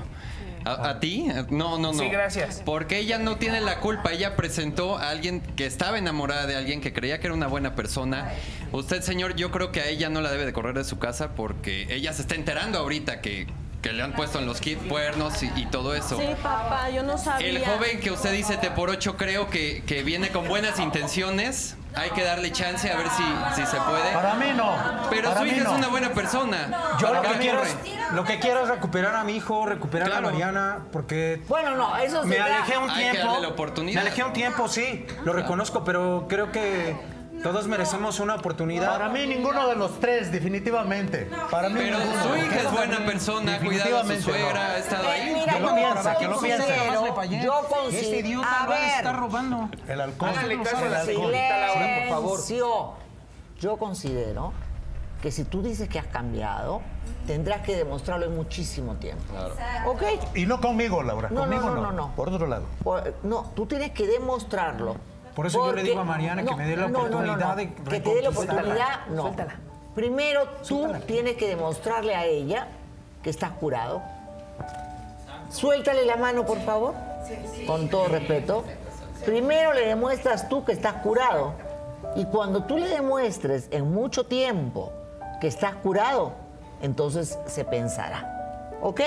a, 0.65 0.91
a 0.91 1.01
ti. 1.01 1.27
No, 1.51 1.79
no, 1.79 1.93
no. 1.93 1.99
Sí, 1.99 2.09
gracias. 2.09 2.63
Porque 2.65 2.99
ella 2.99 3.19
no 3.19 3.37
tiene 3.37 3.61
la 3.61 3.81
culpa. 3.81 4.13
Ella 4.13 4.37
presentó 4.37 4.97
a 4.99 5.11
alguien 5.11 5.41
que 5.57 5.67
estaba 5.67 5.99
enamorada 5.99 6.47
de 6.47 6.57
alguien 6.57 6.81
que 6.81 6.93
creía 6.93 7.21
que 7.21 7.27
era 7.27 7.35
una 7.35 7.47
buena 7.47 7.75
persona. 7.75 8.33
Usted, 8.73 9.03
señor, 9.03 9.37
yo 9.37 9.51
creo 9.51 9.73
que 9.73 9.81
a 9.81 9.89
ella 9.89 10.09
no 10.09 10.21
la 10.21 10.31
debe 10.31 10.47
de 10.47 10.53
correr 10.53 10.75
de 10.75 10.85
su 10.85 10.99
casa 10.99 11.35
porque 11.35 11.87
ella 11.91 12.13
se 12.13 12.23
está 12.23 12.35
enterando 12.35 12.79
ahorita 12.79 13.21
que, 13.21 13.47
que 13.83 13.93
le 13.93 14.03
han 14.03 14.12
puesto 14.12 14.39
en 14.39 14.47
los 14.47 14.61
kits 14.61 14.83
cuernos 14.89 15.43
y, 15.43 15.51
y 15.57 15.66
todo 15.66 15.95
eso. 15.95 16.18
Sí, 16.18 16.28
papá, 16.43 16.91
yo 16.91 17.03
no 17.03 17.16
sabía. 17.16 17.47
El 17.49 17.64
joven 17.64 18.01
que 18.01 18.11
usted 18.11 18.33
dice 18.33 18.57
te 18.59 18.70
por 18.70 18.91
ocho 18.91 19.16
creo 19.16 19.49
que, 19.49 19.83
que 19.87 20.03
viene 20.03 20.28
con 20.28 20.47
buenas 20.49 20.78
intenciones. 20.78 21.76
Hay 21.97 22.11
que 22.11 22.22
darle 22.22 22.53
chance 22.53 22.89
a 22.93 22.97
ver 22.97 23.09
si, 23.11 23.24
si 23.61 23.66
se 23.66 23.76
puede. 23.78 24.12
Para 24.12 24.35
mí 24.35 24.47
no. 24.55 24.72
Pero 25.11 25.31
Para 25.31 25.41
su 25.41 25.47
hija 25.47 25.64
no. 25.64 25.72
es 25.72 25.78
una 25.78 25.89
buena 25.89 26.11
persona. 26.11 26.68
Yo 27.01 27.09
¿Para 27.09 27.22
lo 27.22 27.33
que, 27.33 27.39
quiero 27.41 27.62
es, 27.64 27.76
lo 28.12 28.24
que 28.24 28.39
quiero 28.39 28.62
es 28.62 28.68
recuperar 28.68 29.16
a 29.16 29.24
mi 29.24 29.37
hijo, 29.37 29.66
recuperar 29.66 30.09
Claro. 30.09 30.28
a 30.28 30.31
Mariana, 30.31 30.78
porque 30.93 31.43
Bueno, 31.49 31.74
no, 31.74 31.97
eso 31.97 32.22
me 32.24 32.35
se 32.35 32.39
da- 32.39 32.45
alejé 32.59 32.78
un 32.78 32.91
Hay 32.91 33.05
que 33.07 33.11
tiempo. 33.11 33.33
darle 33.33 33.43
la 33.43 33.49
oportunidad. 33.55 33.95
Me 34.03 34.07
alejé 34.09 34.22
un 34.22 34.33
tiempo, 34.33 34.68
sí, 34.68 35.05
lo 35.24 35.33
reconozco, 35.33 35.83
pero 35.83 36.26
creo 36.28 36.53
que 36.53 36.95
todos 37.43 37.66
merecemos 37.68 38.20
una 38.20 38.34
oportunidad. 38.36 38.88
Para 38.91 39.09
mí 39.09 39.26
ninguno 39.26 39.66
de 39.68 39.76
los 39.76 39.99
tres, 40.01 40.30
definitivamente. 40.32 41.28
Para 41.51 41.68
mí 41.68 41.76
Pero 41.78 41.99
ninguno. 41.99 42.22
su 42.22 42.36
hija 42.36 42.57
es 42.61 42.70
buena 42.72 43.05
persona, 43.07 43.59
cuidado 43.59 43.99
a 43.99 44.03
su 44.03 44.09
Definitivamente 44.09 44.22
suegra, 44.22 44.53
no. 44.68 44.74
ha 44.74 44.78
estado 44.78 45.05
Eh, 45.05 45.11
ahí. 45.11 45.34
mira, 45.34 45.53
Que 45.55 45.61
lo 45.61 45.68
yo 45.68 45.74
piensa, 45.74 46.16
que 46.16 46.28
lo 46.28 46.41
piensa. 46.41 46.66
yo 46.66 47.68
considero, 47.68 47.88
Este 47.91 48.18
idiota 48.18 48.62
a 48.62 48.66
ver, 48.66 49.16
robando. 49.16 49.68
El 49.88 50.01
alcohol. 50.01 50.30
Háganle 50.30 50.62
caso 50.62 50.76
a 50.76 50.80
la 50.80 50.86
El 50.86 50.95
alcohol. 50.95 51.07
señorita 51.14 51.59
Laura, 51.59 51.86
por 51.99 52.09
favor. 52.09 52.41
Yo 53.61 53.76
considero 53.76 54.53
que 55.22 55.30
si 55.30 55.45
tú 55.45 55.62
dices 55.62 55.88
que 55.88 55.99
has 55.99 56.07
cambiado, 56.07 56.80
tendrás 57.26 57.61
que 57.61 57.76
demostrarlo 57.76 58.24
en 58.24 58.34
muchísimo 58.34 58.95
tiempo. 58.95 59.34
¿Ok? 59.86 60.03
Y 60.34 60.47
no 60.47 60.61
conmigo, 60.62 61.03
Laura. 61.03 61.28
No, 61.28 61.34
no, 61.34 61.41
conmigo 61.43 61.62
no, 61.68 61.74
no, 61.74 61.82
no, 61.82 61.93
no. 61.93 62.16
Por 62.16 62.28
otro 62.30 62.47
lado. 62.47 62.64
Por- 62.82 63.14
no, 63.22 63.53
tú 63.55 63.66
tienes 63.66 63.91
que 63.91 64.07
demostrarlo. 64.07 64.97
Por 65.35 65.47
eso 65.47 65.66
yo 65.66 65.72
le 65.72 65.83
digo 65.83 66.01
a 66.01 66.05
Mariana 66.05 66.45
que 66.45 66.55
me 66.55 66.66
dé 66.66 66.76
la 66.76 66.87
oportunidad 66.87 67.57
de 67.57 67.72
Que 67.74 68.01
te 68.01 68.14
dé 68.14 68.22
la 68.22 68.31
oportunidad, 68.31 69.07
no. 69.09 69.35
Primero 69.95 70.49
tú 70.66 70.93
tienes 71.07 71.37
que 71.37 71.49
demostrarle 71.49 72.14
a 72.14 72.24
ella 72.24 72.68
que 73.22 73.31
estás 73.31 73.51
curado. 73.53 74.03
Suéltale 75.51 76.05
la 76.05 76.16
mano, 76.16 76.47
por 76.47 76.61
favor. 76.61 76.95
Con 77.66 77.89
todo 77.89 78.09
respeto. 78.09 78.64
Primero 79.24 79.74
le 79.74 79.87
demuestras 79.87 80.49
tú 80.49 80.64
que 80.64 80.72
estás 80.72 80.95
curado. 80.95 81.55
Y 82.16 82.24
cuando 82.24 82.64
tú 82.64 82.78
le 82.78 82.89
demuestres 82.89 83.68
en 83.70 83.93
mucho 83.93 84.24
tiempo 84.24 84.93
que 85.41 85.49
estás 85.49 85.74
curado, 85.76 86.33
entonces 86.83 87.39
se 87.47 87.64
pensará. 87.64 88.78
¿Ok? 88.81 89.01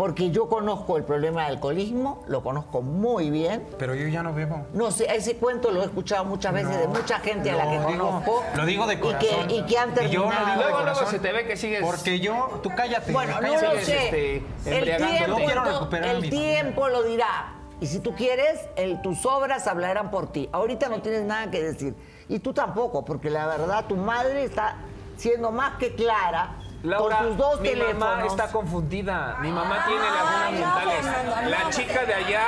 Porque 0.00 0.30
yo 0.30 0.48
conozco 0.48 0.96
el 0.96 1.04
problema 1.04 1.42
del 1.42 1.56
alcoholismo, 1.56 2.24
lo 2.26 2.42
conozco 2.42 2.80
muy 2.80 3.28
bien. 3.28 3.66
Pero 3.78 3.94
yo 3.94 4.08
ya 4.08 4.22
no 4.22 4.32
bebo. 4.32 4.64
No 4.72 4.90
sé, 4.92 5.14
ese 5.14 5.36
cuento 5.36 5.70
lo 5.70 5.82
he 5.82 5.84
escuchado 5.84 6.24
muchas 6.24 6.54
veces 6.54 6.78
de 6.78 6.88
mucha 6.88 7.18
gente 7.18 7.50
a 7.50 7.56
la 7.56 7.64
que 7.64 7.78
digo- 7.80 7.84
conozco. 7.84 8.42
Lo 8.56 8.64
digo 8.64 8.86
de 8.86 8.94
y 8.94 8.96
corazón. 8.96 9.48
que, 9.48 9.54
y 9.56 9.62
que 9.66 9.76
han 9.76 9.90
Y 9.90 10.08
yo 10.08 10.22
lo 10.22 10.30
digo 10.30 10.78
de 10.78 10.84
Luego, 10.84 11.06
se 11.06 11.18
te 11.18 11.32
ve 11.32 11.46
que 11.46 11.54
sigues- 11.58 11.82
Porque 11.84 12.18
yo, 12.18 12.60
tú 12.62 12.70
cállate. 12.74 13.12
Bueno, 13.12 13.42
no 13.42 13.48
lo 13.52 13.78
sé. 13.82 14.06
este, 14.06 14.36
el 14.64 14.84
tiempo, 14.96 15.26
Yo 15.38 15.44
quiero 15.44 15.60
ento- 15.64 15.72
recuperar 15.80 16.08
a 16.08 16.12
el 16.12 16.20
mi 16.22 16.30
tiempo 16.30 16.88
lo 16.88 17.02
dirá. 17.02 17.52
Y 17.82 17.86
si 17.86 17.98
tú 18.00 18.14
quieres, 18.14 18.58
el- 18.76 19.02
tus 19.02 19.26
obras 19.26 19.66
hablarán 19.66 20.10
por 20.10 20.32
ti. 20.32 20.48
Ahorita 20.52 20.88
no 20.88 21.02
tienes 21.02 21.24
nada 21.24 21.50
que 21.50 21.62
decir. 21.62 21.94
Y 22.26 22.38
tú 22.38 22.54
tampoco, 22.54 23.04
porque 23.04 23.28
la 23.28 23.44
verdad 23.46 23.84
tu 23.86 23.96
madre 23.96 24.44
está 24.44 24.76
siendo 25.18 25.50
más 25.50 25.76
que 25.76 25.94
clara 25.94 26.56
Laura, 26.82 27.18
con 27.18 27.28
tus 27.28 27.36
dos 27.36 27.60
mi 27.60 27.68
teléfonos. 27.68 27.98
mamá 27.98 28.26
está 28.26 28.48
confundida. 28.50 29.36
Mi 29.40 29.50
mamá 29.50 29.84
tiene 29.86 30.00
lagunas 30.00 30.44
no, 30.44 30.50
mentales. 30.52 31.04
no, 31.04 31.42
no, 31.42 31.48
La 31.50 31.64
no. 31.64 31.70
chica 31.70 32.04
de 32.06 32.14
allá 32.14 32.42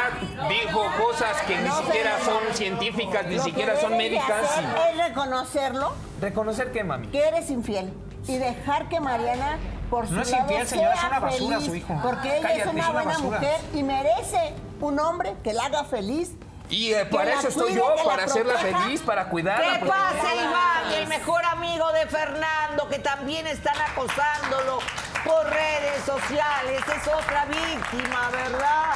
dijo 0.49 0.87
cosas 1.05 1.43
que 1.43 1.59
ni 1.59 1.71
siquiera 1.71 2.19
son 2.25 2.55
científicas, 2.55 3.27
ni 3.27 3.39
siquiera 3.41 3.77
son 3.81 3.97
médicas. 3.97 4.43
es 4.91 4.97
reconocerlo, 5.09 5.93
¿Reconocer 6.21 6.73
qué, 6.73 6.83
mami? 6.85 7.09
que 7.09 7.29
eres 7.29 7.51
infiel 7.51 7.93
y 8.27 8.39
dejar 8.39 8.89
que 8.89 9.01
Mariana 9.01 9.59
por 9.91 10.07
su 10.07 10.15
No 10.15 10.23
es 10.23 10.31
lado 10.31 10.45
infiel, 10.45 10.67
señora, 10.67 10.95
es 10.95 11.05
una 11.05 11.21
basura 11.21 11.57
feliz, 11.57 11.67
su 11.69 11.75
hijo. 11.75 12.01
Porque 12.03 12.39
ella 12.39 12.49
Cállate, 12.49 12.61
es 12.71 12.75
una 12.75 12.91
buena 12.91 13.19
mujer 13.19 13.61
y 13.75 13.83
merece 13.83 14.55
un 14.81 14.99
hombre 14.99 15.35
que 15.45 15.53
la 15.53 15.67
haga 15.67 15.85
feliz. 15.85 16.33
Y 16.73 16.95
eh, 16.95 17.05
para 17.05 17.35
eso 17.35 17.49
estoy 17.49 17.73
cuide, 17.73 17.81
yo, 17.81 17.95
para 18.03 18.25
hacerla 18.25 18.55
feliz, 18.55 19.03
para 19.03 19.29
cuidarla. 19.29 19.79
¿Qué 19.79 19.87
pasa. 19.87 20.35
Iván? 20.35 20.93
El 20.95 21.07
mejor 21.07 21.45
amigo 21.45 21.93
de 21.93 22.07
Fernando, 22.07 22.89
que 22.89 22.99
también 22.99 23.47
están 23.47 23.79
acosándolo 23.79 24.79
por 25.23 25.51
redes 25.51 26.03
sociales. 26.07 26.81
Es 26.97 27.09
otra 27.09 27.45
víctima, 27.45 28.31
¿verdad? 28.31 28.95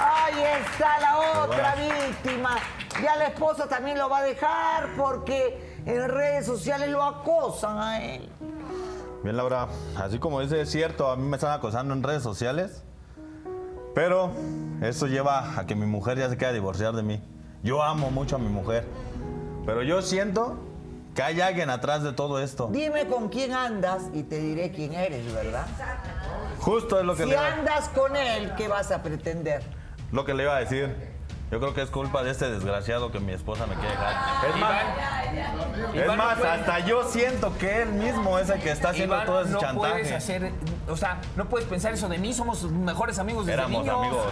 Ahí 0.00 0.42
está 0.60 0.98
la 0.98 1.18
otra 1.44 1.76
víctima. 1.76 2.56
Ya 3.00 3.14
la 3.14 3.26
esposa 3.28 3.68
también 3.68 3.96
lo 3.96 4.08
va 4.08 4.18
a 4.18 4.22
dejar 4.24 4.88
porque 4.96 5.80
en 5.86 6.08
redes 6.08 6.46
sociales 6.46 6.88
lo 6.88 7.00
acosan 7.00 7.78
a 7.78 8.04
él. 8.04 8.28
Bien, 9.22 9.36
Laura, 9.36 9.68
así 9.96 10.18
como 10.18 10.40
dice, 10.40 10.60
es 10.60 10.70
cierto, 10.72 11.08
a 11.12 11.16
mí 11.16 11.22
me 11.22 11.36
están 11.36 11.52
acosando 11.52 11.94
en 11.94 12.02
redes 12.02 12.24
sociales, 12.24 12.82
pero 13.94 14.32
eso 14.82 15.06
lleva 15.06 15.58
a 15.58 15.66
que 15.66 15.74
mi 15.74 15.86
mujer 15.86 16.18
ya 16.18 16.28
se 16.28 16.36
quiera 16.36 16.52
divorciar 16.52 16.94
de 16.94 17.02
mí. 17.02 17.22
Yo 17.62 17.82
amo 17.82 18.10
mucho 18.10 18.36
a 18.36 18.38
mi 18.38 18.48
mujer, 18.48 18.84
pero 19.64 19.82
yo 19.82 20.02
siento 20.02 20.58
que 21.14 21.22
hay 21.22 21.40
alguien 21.40 21.70
atrás 21.70 22.02
de 22.02 22.12
todo 22.12 22.40
esto. 22.40 22.68
Dime 22.72 23.06
con 23.06 23.28
quién 23.28 23.52
andas 23.52 24.02
y 24.12 24.24
te 24.24 24.38
diré 24.38 24.72
quién 24.72 24.92
eres, 24.94 25.32
¿verdad? 25.32 25.66
Justo 26.58 26.98
es 26.98 27.06
lo 27.06 27.14
que, 27.14 27.22
Si 27.22 27.28
le 27.28 27.34
iba, 27.36 27.52
andas 27.52 27.88
con 27.90 28.16
él, 28.16 28.52
¿qué 28.56 28.68
vas 28.68 28.90
a 28.90 29.02
pretender? 29.02 29.62
lo 30.12 30.24
que 30.24 30.34
le 30.34 30.44
iba 30.44 30.56
a 30.56 30.60
decir. 30.60 31.13
Yo 31.54 31.60
creo 31.60 31.72
que 31.72 31.82
es 31.82 31.90
culpa 31.90 32.24
de 32.24 32.32
este 32.32 32.50
desgraciado 32.50 33.12
que 33.12 33.20
mi 33.20 33.30
esposa 33.32 33.64
me 33.68 33.76
quiere 33.76 33.90
dejar. 33.90 34.12
Es 34.50 34.56
más, 34.56 34.72
Iván, 34.82 35.96
es 35.96 36.06
no 36.08 36.16
más 36.16 36.36
puede- 36.38 36.50
hasta 36.50 36.80
yo 36.80 37.08
siento 37.08 37.56
que 37.58 37.82
él 37.82 37.92
mismo 37.92 38.40
es 38.40 38.50
el 38.50 38.60
que 38.60 38.72
está 38.72 38.88
haciendo 38.90 39.14
Iván, 39.14 39.26
todo 39.26 39.42
ese 39.42 39.52
no 39.52 39.60
chantaje. 39.60 39.92
puedes 39.92 40.10
hacer, 40.12 40.50
o 40.88 40.96
sea, 40.96 41.20
no 41.36 41.44
puedes 41.48 41.68
pensar 41.68 41.92
eso 41.94 42.08
de 42.08 42.18
mí, 42.18 42.32
somos 42.34 42.64
mejores 42.64 43.20
amigos 43.20 43.46
desde 43.46 43.60
Éramos 43.60 43.84
niños. 43.84 43.96
amigos. 44.00 44.26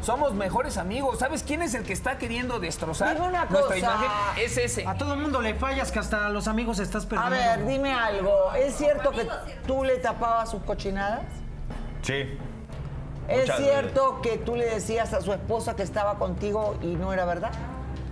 Somos 0.00 0.32
mejores 0.32 0.78
amigos. 0.78 1.18
¿Sabes 1.18 1.42
quién 1.42 1.60
es 1.60 1.74
el 1.74 1.82
que 1.84 1.92
está 1.92 2.16
queriendo 2.16 2.58
destrozar 2.58 3.16
Dime 3.16 3.28
una 3.28 3.44
nuestra 3.44 3.76
imagen? 3.76 4.10
Es 4.38 4.56
ese. 4.56 4.86
A 4.88 4.94
todo 4.94 5.12
el 5.12 5.20
mundo 5.20 5.42
le 5.42 5.54
fallas 5.54 5.92
que 5.92 5.98
hasta 5.98 6.24
a 6.24 6.30
los 6.30 6.48
amigos 6.48 6.78
estás 6.78 7.04
A 7.04 7.08
perdiendo. 7.10 7.36
ver, 7.36 7.66
dime 7.66 7.92
algo. 7.92 8.50
¿Es 8.54 8.76
cierto 8.76 9.10
que 9.10 9.28
tú 9.66 9.84
le 9.84 9.98
tapabas 9.98 10.50
sus 10.50 10.62
cochinadas? 10.62 11.20
Sí. 12.00 12.38
¿Es 13.32 13.56
cierto 13.56 14.20
que 14.22 14.38
tú 14.38 14.56
le 14.56 14.66
decías 14.66 15.12
a 15.12 15.20
su 15.20 15.32
esposa 15.32 15.76
que 15.76 15.82
estaba 15.82 16.18
contigo 16.18 16.76
y 16.82 16.94
no 16.94 17.12
era 17.12 17.24
verdad? 17.24 17.52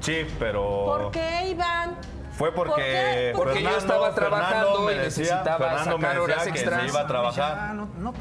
Sí, 0.01 0.27
pero. 0.39 0.85
¿Por 0.87 1.11
qué, 1.11 1.49
Iván? 1.51 1.97
Fue 2.33 2.53
¿Por 2.53 2.69
porque, 2.69 2.83
qué? 2.83 3.33
Porque 3.37 3.63
yo 3.63 3.77
estaba 3.77 4.15
trabajando 4.15 4.81
me 4.83 4.93
y 4.95 4.97
necesitaba 4.97 5.59
Fernando 5.59 5.99
me 5.99 6.03
sacar 6.07 6.21
decía 6.21 6.23
horas 6.23 6.45
que 6.45 6.51
extras. 6.51 6.83
se 6.83 6.89
iba 6.89 7.01
a 7.01 7.07
trabajar. 7.07 7.59
Ah, 7.59 7.73
no, 7.75 7.89
no, 7.99 8.15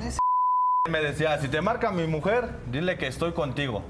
me 0.90 1.02
decía, 1.02 1.38
si 1.40 1.48
te 1.48 1.62
marca 1.62 1.92
mi 1.92 2.08
mujer, 2.08 2.50
dile 2.68 2.98
que 2.98 3.08
estoy 3.08 3.32
contigo. 3.34 3.84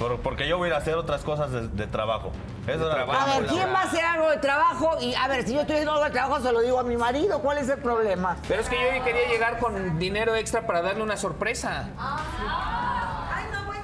Por- 0.00 0.18
porque 0.20 0.48
yo 0.48 0.56
voy 0.58 0.66
a 0.66 0.68
ir 0.70 0.74
a 0.74 0.78
hacer 0.78 0.94
otras 0.94 1.22
cosas 1.22 1.52
de, 1.52 1.68
de 1.68 1.86
trabajo. 1.86 2.32
Eso 2.66 2.90
era 2.90 3.04
lo 3.04 3.10
que 3.12 3.16
A 3.16 3.38
ver. 3.38 3.46
¿quién 3.48 3.68
va 3.72 3.80
a 3.80 3.84
hacer 3.84 4.02
algo 4.04 4.30
de 4.30 4.38
trabajo? 4.38 4.96
Y 5.00 5.14
a 5.14 5.28
ver, 5.28 5.44
si 5.46 5.52
yo 5.54 5.60
estoy 5.60 5.74
haciendo 5.76 5.92
algo 5.92 6.04
de 6.04 6.10
trabajo, 6.10 6.40
se 6.40 6.50
lo 6.52 6.60
digo 6.60 6.80
a 6.80 6.82
mi 6.84 6.96
marido. 6.96 7.38
¿Cuál 7.40 7.58
es 7.58 7.68
el 7.68 7.78
problema? 7.78 8.36
Pero 8.48 8.62
es 8.62 8.68
que 8.68 8.76
yo 8.76 9.04
quería 9.04 9.28
llegar 9.28 9.58
con 9.58 9.98
dinero 9.98 10.34
extra 10.34 10.66
para 10.66 10.80
darle 10.82 11.02
una 11.02 11.16
sorpresa. 11.18 11.90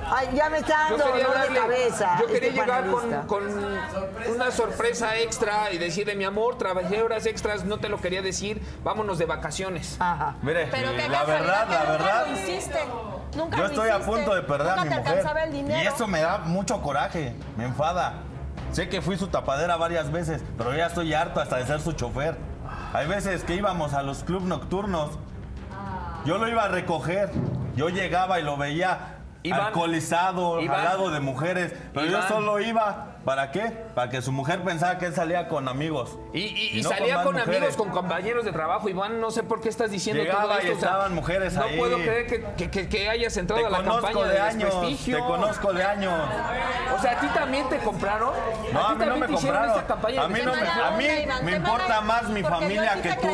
Ay, 0.08 0.28
ya 0.34 0.48
me 0.50 0.58
está 0.58 0.76
dando 0.90 0.98
dolor 1.04 1.16
de 1.16 1.24
darle- 1.24 1.60
cabeza. 1.60 2.16
yo 2.20 2.26
quería 2.26 2.48
este 2.48 2.60
llegar 2.60 2.84
con, 3.26 3.44
una 4.34 4.50
sorpresa 4.50 5.16
extra 5.16 5.72
y 5.72 5.78
decirle, 5.78 6.14
mi 6.14 6.24
amor, 6.24 6.58
trabajé 6.58 7.02
horas 7.02 7.26
extras, 7.26 7.64
no 7.64 7.78
te 7.78 7.88
lo 7.88 7.98
quería 8.00 8.22
decir, 8.22 8.62
vámonos 8.84 9.18
de 9.18 9.26
vacaciones. 9.26 9.98
Mire, 10.42 10.68
Pero 10.70 10.92
la 10.92 11.24
verdad, 11.24 11.66
la 11.68 11.78
nunca 11.78 11.90
verdad, 11.92 12.26
lo 12.28 12.32
hiciste. 12.34 12.78
Nunca 13.36 13.56
yo 13.56 13.62
lo 13.64 13.68
estoy 13.68 13.88
a 13.90 13.98
punto 14.00 14.34
de 14.34 14.42
perder 14.42 14.68
a 14.68 14.76
Nunca 14.76 14.84
mi 14.84 14.88
te 14.90 14.96
mujer. 14.96 15.08
alcanzaba 15.12 15.42
el 15.44 15.52
dinero. 15.52 15.82
Y 15.82 15.86
eso 15.86 16.06
me 16.06 16.20
da 16.20 16.38
mucho 16.38 16.80
coraje, 16.80 17.34
me 17.56 17.64
enfada. 17.64 18.14
Sé 18.72 18.88
que 18.88 19.02
fui 19.02 19.16
su 19.18 19.28
tapadera 19.28 19.76
varias 19.76 20.10
veces, 20.10 20.42
pero 20.56 20.74
ya 20.74 20.86
estoy 20.86 21.12
harto 21.14 21.40
hasta 21.40 21.56
de 21.56 21.66
ser 21.66 21.80
su 21.80 21.92
chofer. 21.92 22.36
Hay 22.92 23.06
veces 23.06 23.44
que 23.44 23.54
íbamos 23.54 23.92
a 23.94 24.02
los 24.02 24.24
clubs 24.24 24.44
nocturnos, 24.44 25.10
yo 26.24 26.38
lo 26.38 26.48
iba 26.48 26.64
a 26.64 26.68
recoger, 26.68 27.30
yo 27.76 27.88
llegaba 27.90 28.40
y 28.40 28.42
lo 28.42 28.56
veía 28.56 29.15
Iván, 29.42 29.60
alcoholizado, 29.60 30.60
Iván, 30.60 30.80
al 30.80 30.84
lado 30.84 31.10
de 31.10 31.20
mujeres, 31.20 31.74
pero 31.94 32.06
yo 32.06 32.22
solo 32.22 32.60
iba, 32.60 33.15
¿para 33.26 33.50
qué? 33.50 33.64
Para 33.94 34.08
que 34.10 34.22
su 34.22 34.32
mujer 34.32 34.62
pensara 34.62 34.96
que 34.98 35.06
él 35.06 35.14
salía 35.14 35.48
con 35.48 35.68
amigos. 35.68 36.16
Y, 36.32 36.38
y- 36.40 36.78
y 36.78 36.82
no 36.82 36.88
salía 36.88 37.22
con, 37.24 37.38
amigos, 37.38 37.76
con 37.76 37.90
compañeros 37.90 38.44
de 38.46 38.52
trabajo. 38.52 38.88
Iván, 38.88 39.20
no 39.20 39.30
sé 39.30 39.42
por 39.42 39.60
qué 39.60 39.68
estás 39.68 39.90
diciendo 39.90 40.22
Llegaba 40.22 40.42
todo 40.44 40.62
y 40.62 40.66
esto. 40.66 40.76
o 40.76 40.80
sea, 40.80 40.88
estaban 40.90 41.14
mujeres 41.14 41.52
no 41.54 41.62
ahí. 41.64 41.76
puedo 41.76 41.96
creer 41.98 42.26
que, 42.26 42.42
que- 42.56 42.70
que- 42.70 42.88
que 42.88 43.08
hayas 43.10 43.36
entrado 43.36 43.60
Te 43.62 43.66
a 43.66 43.70
la 43.70 43.84
campaña 43.84 44.22
de 44.24 44.28
de, 44.32 44.40
años, 44.40 44.70
desprestigio. 44.70 45.16
te 45.16 45.22
conozco 45.24 45.72
de 45.72 45.84
años. 45.84 46.14
O 46.96 47.02
sea, 47.02 47.12
¿a 47.12 47.20
ti 47.20 47.26
también 47.34 47.68
te 47.68 47.78
compraron? 47.78 48.32
No, 48.72 48.86
a 48.86 48.94
mí 48.94 49.04
no 49.06 49.16
me 49.16 49.26
compraron. 49.26 49.68
esta 49.70 49.86
campaña 49.86 50.22
A 50.22 50.28
mí 50.28 50.40
no 50.44 50.54
me, 50.54 50.68
a 50.68 50.90
mí 50.92 51.06
me 51.42 51.56
importa 51.56 52.00
más 52.00 52.28
mi 52.28 52.42
familia 52.44 53.02
que 53.02 53.12
tú. 53.14 53.28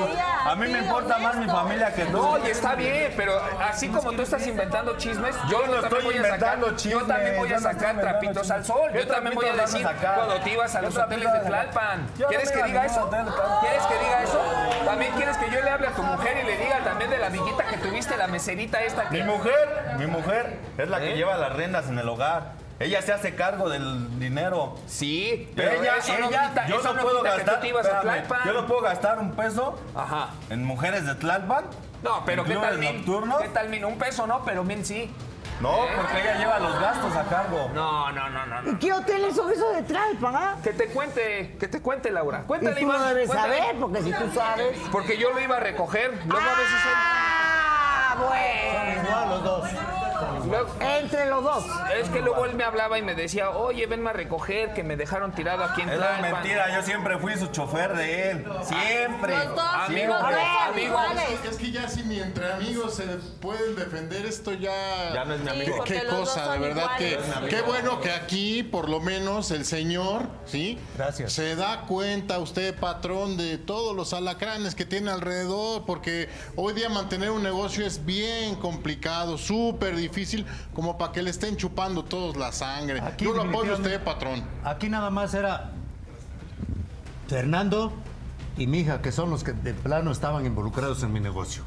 A 0.45 0.55
mí 0.57 0.69
me 0.69 0.79
importa 0.79 1.19
más 1.19 1.37
mi 1.37 1.47
familia 1.47 1.93
que 1.95 2.05
tú. 2.07 2.13
No, 2.17 2.39
y 2.47 2.51
está 2.51 2.75
bien, 2.75 3.13
pero 3.17 3.39
así 3.61 3.89
como 3.89 4.13
tú 4.13 4.23
estás 4.23 4.47
inventando 4.47 4.97
chismes, 4.97 5.37
Yo 5.51 5.67
no 5.67 5.77
estoy 5.81 6.17
inventando 6.17 6.71
yo 6.71 6.77
chismes, 6.77 7.07
también 7.07 7.37
voy 7.37 7.49
a 7.49 7.51
yo 7.51 7.57
no 7.57 7.73
sacar 7.73 8.01
trapitos 8.01 8.51
al 8.51 8.65
sol. 8.65 8.91
¿Qué 8.93 9.01
Yo 9.01 9.07
también 9.07 9.35
voy 9.35 9.47
a 9.47 9.53
decir 9.53 9.82
a 9.85 9.93
sacar? 9.95 10.15
cuando 10.17 10.41
te 10.41 10.51
ibas 10.51 10.75
a 10.75 10.81
¿Qué 10.81 10.87
los 10.87 10.97
hoteles 10.97 11.33
de 11.33 11.39
a? 11.39 11.43
Tlalpan. 11.43 12.07
¿Quieres 12.29 12.51
que 12.53 12.63
a 12.63 12.67
diga 12.67 12.85
eso? 12.87 13.11
¿Quieres 13.11 13.83
que 13.87 13.99
diga 13.99 14.23
eso? 14.23 14.41
También 14.85 15.13
quieres 15.15 15.37
que 15.37 15.51
yo 15.51 15.61
le 15.63 15.71
hable 15.71 15.87
a 15.89 15.93
tu 15.93 16.03
mujer 16.03 16.39
y 16.43 16.47
le 16.47 16.57
diga 16.59 16.79
también 16.85 17.11
de 17.11 17.19
la 17.19 17.27
amiguita 17.29 17.65
que 17.65 17.77
tuviste, 17.79 18.17
la 18.17 18.27
meserita 18.27 18.83
esta 18.83 19.09
que 19.09 19.19
Mi 19.19 19.23
mujer, 19.25 19.95
mi 19.99 20.07
mujer 20.07 20.59
es 20.79 20.89
la 20.89 20.99
que 21.01 21.13
¿Eh? 21.13 21.17
lleva 21.17 21.37
las 21.37 21.53
riendas 21.55 21.89
en 21.89 21.99
el 21.99 22.09
hogar. 22.09 22.53
Ella 22.81 23.01
se 23.01 23.13
hace 23.13 23.37
cargo 23.37 23.69
del 23.69 24.19
dinero. 24.19 24.77
Sí, 24.89 25.53
pero 25.55 25.71
ella, 25.71 25.99
eso 25.99 26.19
no 26.19 26.29
ella, 26.29 26.49
quita- 26.49 26.67
yo 26.67 26.77
eso 26.81 26.89
no, 26.89 26.95
no 26.95 27.03
puedo 27.03 27.19
quita 27.19 27.31
que 27.31 27.37
gastar, 27.37 27.55
tú 27.57 27.61
te 27.61 27.69
ibas 27.69 27.87
a 27.87 27.89
espérame, 27.91 28.23
Tlalpan. 28.27 28.41
yo 28.47 28.53
no 28.55 28.67
puedo 28.67 28.81
gastar 28.81 29.19
un 29.21 29.33
peso 29.33 29.79
Ajá. 29.95 30.31
en 30.51 30.65
mujeres 30.65 31.07
de 31.07 31.15
Tlalpan. 31.15 31.65
No, 32.03 32.25
pero 32.27 32.43
¿qué 32.43 32.55
tal 32.57 32.79
Min? 32.79 33.05
¿Qué 33.41 33.49
tal 33.51 33.69
Min? 33.69 33.85
Un 33.85 33.99
peso 33.99 34.27
no, 34.27 34.45
pero 34.45 34.65
Min 34.65 34.85
sí. 34.85 35.15
No, 35.63 35.87
porque 35.97 36.21
ella 36.21 36.39
lleva 36.39 36.59
los 36.59 36.81
gastos 36.81 37.15
a 37.17 37.25
cargo. 37.25 37.71
No, 37.73 38.11
no, 38.11 38.29
no, 38.31 38.47
no. 38.47 38.63
no. 38.63 38.73
¿Y 38.73 38.75
qué 38.77 38.93
hoteles 38.93 39.37
son 39.37 39.51
esos 39.53 39.75
de 39.77 39.83
Tlalpan, 39.85 40.35
ah? 40.37 40.57
Que 40.63 40.73
te 40.73 40.89
cuente, 40.89 41.57
que 41.59 41.69
te 41.69 41.81
cuente 41.81 42.11
Laura. 42.11 42.41
Y 42.43 42.47
Cuéntale, 42.49 42.81
tú 42.81 42.87
lo 42.87 42.95
Iván. 42.95 43.09
debes 43.09 43.29
cuéntale. 43.29 43.59
saber, 43.59 43.77
porque 43.81 44.03
si 44.03 44.13
tú 44.13 44.31
sabes... 44.35 44.79
Porque 44.91 45.17
yo 45.19 45.31
lo 45.31 45.41
iba 45.41 45.57
a 45.57 45.61
recoger. 45.61 46.11
Luego 46.27 46.41
a 46.47 46.55
veces 46.59 46.73
él- 46.85 46.93
¡Ah, 46.97 48.17
bueno! 48.19 49.03
Igual 49.09 49.29
los 49.31 49.45
dos. 49.45 49.69
Luego- 50.53 50.75
Entre 50.81 51.27
los 51.27 51.43
dos. 51.45 51.65
es 52.01 52.09
que 52.11 52.21
luego 52.21 52.45
él 52.45 52.55
me 52.55 52.65
hablaba 52.65 52.99
y 52.99 53.03
me 53.03 53.15
decía, 53.15 53.51
oye, 53.51 53.87
venme 53.87 54.11
a 54.11 54.13
recoger, 54.13 54.73
que 54.75 54.83
me 54.83 54.97
dejaron 54.97 55.33
tirado 55.33 55.65
aquí 55.65 55.83
en 55.83 55.89
es 55.91 55.97
Tlalpan. 55.97 56.33
mentira, 56.33 56.75
yo 56.75 56.83
siempre 56.83 57.19
fui 57.19 57.37
su 57.37 57.47
chofer 57.49 57.95
de 57.95 58.31
él. 58.31 58.45
Siempre. 58.65 59.37
Los 59.37 59.55
dos, 59.57 59.65
Amigo, 59.89 60.13
los 60.15 60.23
dos 60.23 60.31
son 60.31 60.69
amigo. 60.73 60.87
iguales. 60.89 61.25
Es 61.51 61.57
que 61.57 61.71
ya 61.73 61.89
si 61.89 62.03
ni 62.05 62.21
entre 62.21 62.53
amigos 62.53 62.95
se 62.95 63.05
pueden 63.41 63.75
defender 63.77 64.25
esto 64.27 64.53
ya... 64.53 65.13
Ya 65.15 65.25
no 65.25 65.35
es 65.35 65.41
mi 65.41 65.51
amigo. 65.51 65.77
porque 65.79 65.95
Qué 65.95 66.05
los 66.05 66.13
dos 66.17 66.29
cosa, 66.31 66.45
son 66.45 66.61
de 66.61 66.69
verdad 66.69 66.97
que 66.97 67.11
iguales. 67.13 67.55
qué 67.55 67.63
bueno 67.63 68.01
que 68.01 68.11
aquí 68.13 68.63
por 68.63 68.89
lo 68.89 69.01
menos 69.01 69.51
el 69.51 69.65
señor, 69.65 70.29
¿sí? 70.47 70.79
Gracias. 70.97 71.33
Se 71.33 71.57
da 71.57 71.83
cuenta 71.83 72.39
usted, 72.39 72.75
patrón, 72.79 73.37
de 73.37 73.59
todos 73.59 73.95
los 73.97 74.13
alacranes 74.13 74.75
que 74.75 74.85
tiene 74.85 75.11
alrededor, 75.11 75.85
porque 75.87 76.29
hoy 76.57 76.73
día 76.75 76.89
mantener 76.89 77.31
un 77.31 77.43
negocio 77.43 77.87
es 77.87 78.05
bien 78.05 78.55
complicado, 78.57 79.39
súper 79.39 79.97
difícil, 79.97 80.42
como 80.75 80.99
para 80.99 81.13
que 81.13 81.23
le 81.23 81.31
estén 81.31 81.57
chupando 81.57 82.05
todos 82.05 82.37
la 82.37 82.53
sangre. 82.53 83.01
Aquí 83.01 83.25
Yo 83.25 83.33
lo 83.33 83.43
apoyo 83.43 83.73
a 83.73 83.77
usted, 83.77 84.03
patrón. 84.03 84.43
Aquí 84.65 84.89
nada 84.89 85.11
más 85.11 85.35
era 85.35 85.73
Fernando 87.29 87.93
y 88.57 88.67
mi 88.67 88.81
hija, 88.81 89.01
que 89.01 89.13
son 89.13 89.31
los 89.31 89.45
que 89.45 89.53
de 89.53 89.75
plano 89.75 90.11
estaban 90.11 90.45
involucrados 90.45 91.03
en 91.03 91.13
mi 91.13 91.21
negocio. 91.21 91.63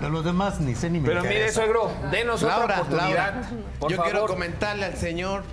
De 0.00 0.08
los 0.08 0.24
demás 0.24 0.60
ni 0.60 0.74
sé 0.74 0.90
ni 0.90 0.98
me 0.98 1.08
Pero 1.08 1.22
mire, 1.22 1.52
suegro, 1.52 1.90
denos 2.10 2.42
otra 2.42 2.58
Laura, 2.58 2.80
oportunidad. 2.80 3.34
Laura, 3.34 3.48
por 3.78 3.90
yo 3.90 3.96
favor. 3.96 4.10
quiero 4.12 4.26
comentarle 4.26 4.86
al 4.86 4.96
señor 4.96 5.44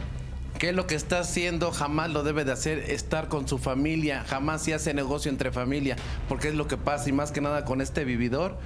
que 0.57 0.73
lo 0.73 0.87
que 0.87 0.95
está 0.95 1.19
haciendo 1.19 1.71
jamás 1.71 2.09
lo 2.09 2.23
debe 2.23 2.43
de 2.43 2.51
hacer, 2.51 2.79
estar 2.91 3.27
con 3.27 3.47
su 3.47 3.57
familia, 3.59 4.23
jamás 4.27 4.63
se 4.63 4.73
hace 4.73 4.93
negocio 4.93 5.29
entre 5.31 5.51
familia, 5.51 5.95
porque 6.27 6.49
es 6.49 6.55
lo 6.55 6.67
que 6.67 6.77
pasa 6.77 7.09
y 7.09 7.11
más 7.13 7.31
que 7.31 7.41
nada 7.41 7.65
con 7.65 7.81
este 7.81 8.03
vividor 8.03 8.57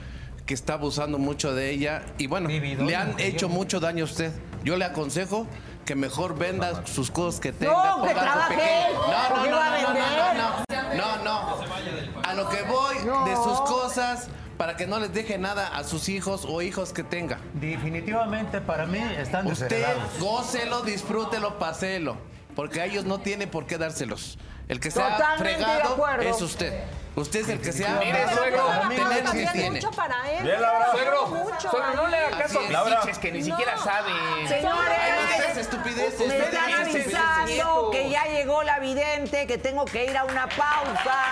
que 0.46 0.54
está 0.54 0.74
abusando 0.74 1.18
mucho 1.18 1.56
de 1.56 1.72
ella 1.72 2.04
y 2.18 2.28
bueno, 2.28 2.50
le 2.50 2.96
han 2.96 3.20
hecho 3.20 3.50
mucho 3.50 3.80
daño 3.80 4.04
a 4.04 4.06
usted. 4.06 4.32
Yo 4.64 4.78
le 4.78 4.86
aconsejo 4.86 5.48
que 5.86 5.96
mejor 5.96 6.38
venda 6.38 6.86
sus 6.86 7.12
cosas 7.12 7.40
que 7.40 7.52
tenga. 7.52 7.96
No, 7.98 8.04
que 8.04 8.14
trabaje 8.14 8.88
No, 8.94 9.30
no, 9.30 9.46
no, 9.46 9.60
no, 9.82 9.94
no, 9.94 10.34
no, 10.34 10.66
no, 10.68 11.18
no, 11.18 11.24
no. 11.24 12.24
A 12.24 12.34
lo 12.34 12.50
que 12.50 12.62
voy 12.64 12.96
de 12.98 13.36
sus 13.36 13.62
cosas 13.62 14.30
para 14.58 14.78
que 14.78 14.88
no 14.88 15.00
les 15.00 15.14
deje 15.14 15.38
nada 15.38 15.68
a 15.68 15.84
sus 15.84 16.10
hijos 16.10 16.46
o 16.48 16.62
hijos 16.62 16.94
que 16.94 17.04
tenga. 17.04 17.40
Definitivamente 17.54 18.62
para 18.62 18.86
mí 18.86 19.00
están 19.18 19.48
Usted 19.48 19.86
gócelo, 20.20 20.82
disfrútelo, 20.82 21.60
paselo. 21.60 22.18
Porque 22.56 22.82
a 22.82 22.86
ellos 22.86 23.04
no 23.06 23.20
tiene 23.20 23.48
por 23.48 23.66
qué 23.66 23.78
dárselos. 23.78 24.38
El 24.68 24.80
que 24.80 24.90
se 24.90 25.02
ha 25.02 25.36
fregado 25.38 25.98
es 26.22 26.42
usted. 26.42 26.74
Usted 27.16 27.40
es 27.42 27.50
el 27.50 27.62
que 27.62 27.72
se 27.72 27.86
ha 27.86 28.00
tener 28.00 29.24
que 29.32 29.48
tiene. 29.54 29.72
mucho 29.72 29.92
para 29.92 30.32
él. 30.32 30.44
Bien, 30.44 30.62
Laura. 30.62 30.92
Suegro, 30.92 31.28
mucho 31.28 31.70
suegro, 31.70 31.94
no 31.96 32.08
le 32.10 32.18
haga 32.18 32.38
caso 32.38 32.60
a. 32.60 32.72
Laura. 32.72 33.02
que 33.22 33.32
ni 33.32 33.42
siquiera 33.42 33.78
saben. 33.78 34.48
Señores, 34.48 35.58
estupideces. 35.58 36.20
me 36.20 36.26
ustedes 36.26 36.54
están 36.54 36.74
avisando 36.74 37.92
que 37.92 38.10
ya 38.10 38.26
llegó 38.26 38.64
la 38.64 38.80
vidente, 38.80 39.48
que 39.48 39.58
tengo 39.58 39.86
que 39.86 40.06
ir 40.06 40.18
a 40.18 40.26
una 40.26 40.48
pausa. 40.48 41.24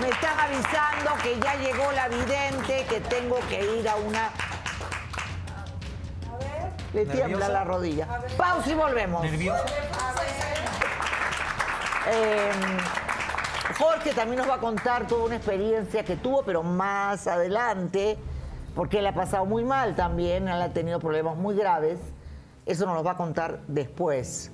Me 0.00 0.08
están 0.08 0.38
avisando 0.38 1.14
que 1.22 1.38
ya 1.38 1.54
llegó 1.56 1.92
la 1.92 2.08
vidente, 2.08 2.86
que 2.88 3.00
tengo 3.00 3.38
que 3.48 3.60
ir 3.78 3.88
a 3.88 3.96
una... 3.96 4.30
Le 6.92 7.04
tiembla 7.06 7.26
¿Nerviosa? 7.26 7.48
la 7.48 7.64
rodilla. 7.64 8.08
Pausa 8.36 8.70
y 8.70 8.74
volvemos. 8.74 9.22
¿Nervioso? 9.22 9.64
Eh, 12.06 12.52
Jorge 13.80 14.12
también 14.12 14.36
nos 14.36 14.48
va 14.48 14.56
a 14.56 14.60
contar 14.60 15.06
toda 15.06 15.24
una 15.24 15.36
experiencia 15.36 16.04
que 16.04 16.14
tuvo, 16.14 16.42
pero 16.42 16.62
más 16.62 17.26
adelante, 17.26 18.18
porque 18.74 18.98
él 18.98 19.06
ha 19.06 19.14
pasado 19.14 19.46
muy 19.46 19.64
mal 19.64 19.96
también, 19.96 20.48
él 20.48 20.60
ha 20.60 20.68
tenido 20.68 21.00
problemas 21.00 21.34
muy 21.38 21.56
graves. 21.56 21.98
Eso 22.66 22.84
nos 22.84 22.94
lo 22.94 23.02
va 23.02 23.12
a 23.12 23.16
contar 23.16 23.60
después. 23.68 24.52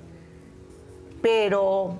Pero 1.21 1.99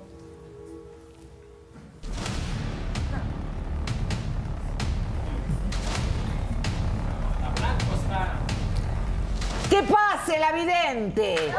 ¡Que 9.69 9.83
pase 9.83 10.39
la 10.39 10.53
vidente! 10.53 11.51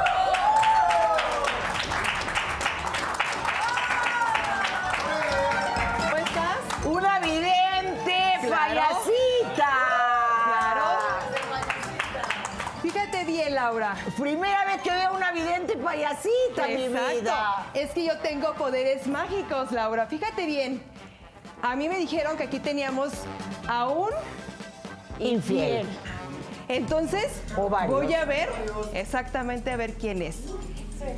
Una 6.84 7.18
vidente 7.20 8.38
payasita. 8.48 9.72
Claro. 10.44 10.84
Fíjate 12.82 13.24
bien, 13.24 13.54
Laura. 13.54 13.94
Primera 14.16 14.64
vez 14.64 14.82
que 14.82 14.90
veo 14.90 15.12
una 15.14 15.32
vidente 15.32 15.76
payasita, 15.76 16.68
Exacto. 16.68 16.78
mi 16.78 16.88
vida. 17.20 17.66
Es 17.74 17.90
que 17.90 18.04
yo 18.06 18.16
tengo 18.18 18.54
poderes 18.54 19.06
mágicos, 19.06 19.72
Laura. 19.72 20.06
Fíjate 20.06 20.46
bien. 20.46 20.82
A 21.62 21.74
mí 21.74 21.88
me 21.88 21.98
dijeron 21.98 22.36
que 22.36 22.44
aquí 22.44 22.60
teníamos 22.60 23.10
a 23.66 23.88
un 23.88 24.10
infiel. 25.18 25.80
infiel. 25.80 25.86
Entonces, 26.68 27.32
voy 27.56 28.14
a 28.14 28.24
ver 28.24 28.48
exactamente 28.94 29.70
a 29.72 29.76
ver 29.76 29.94
quién 29.94 30.22
es. 30.22 30.36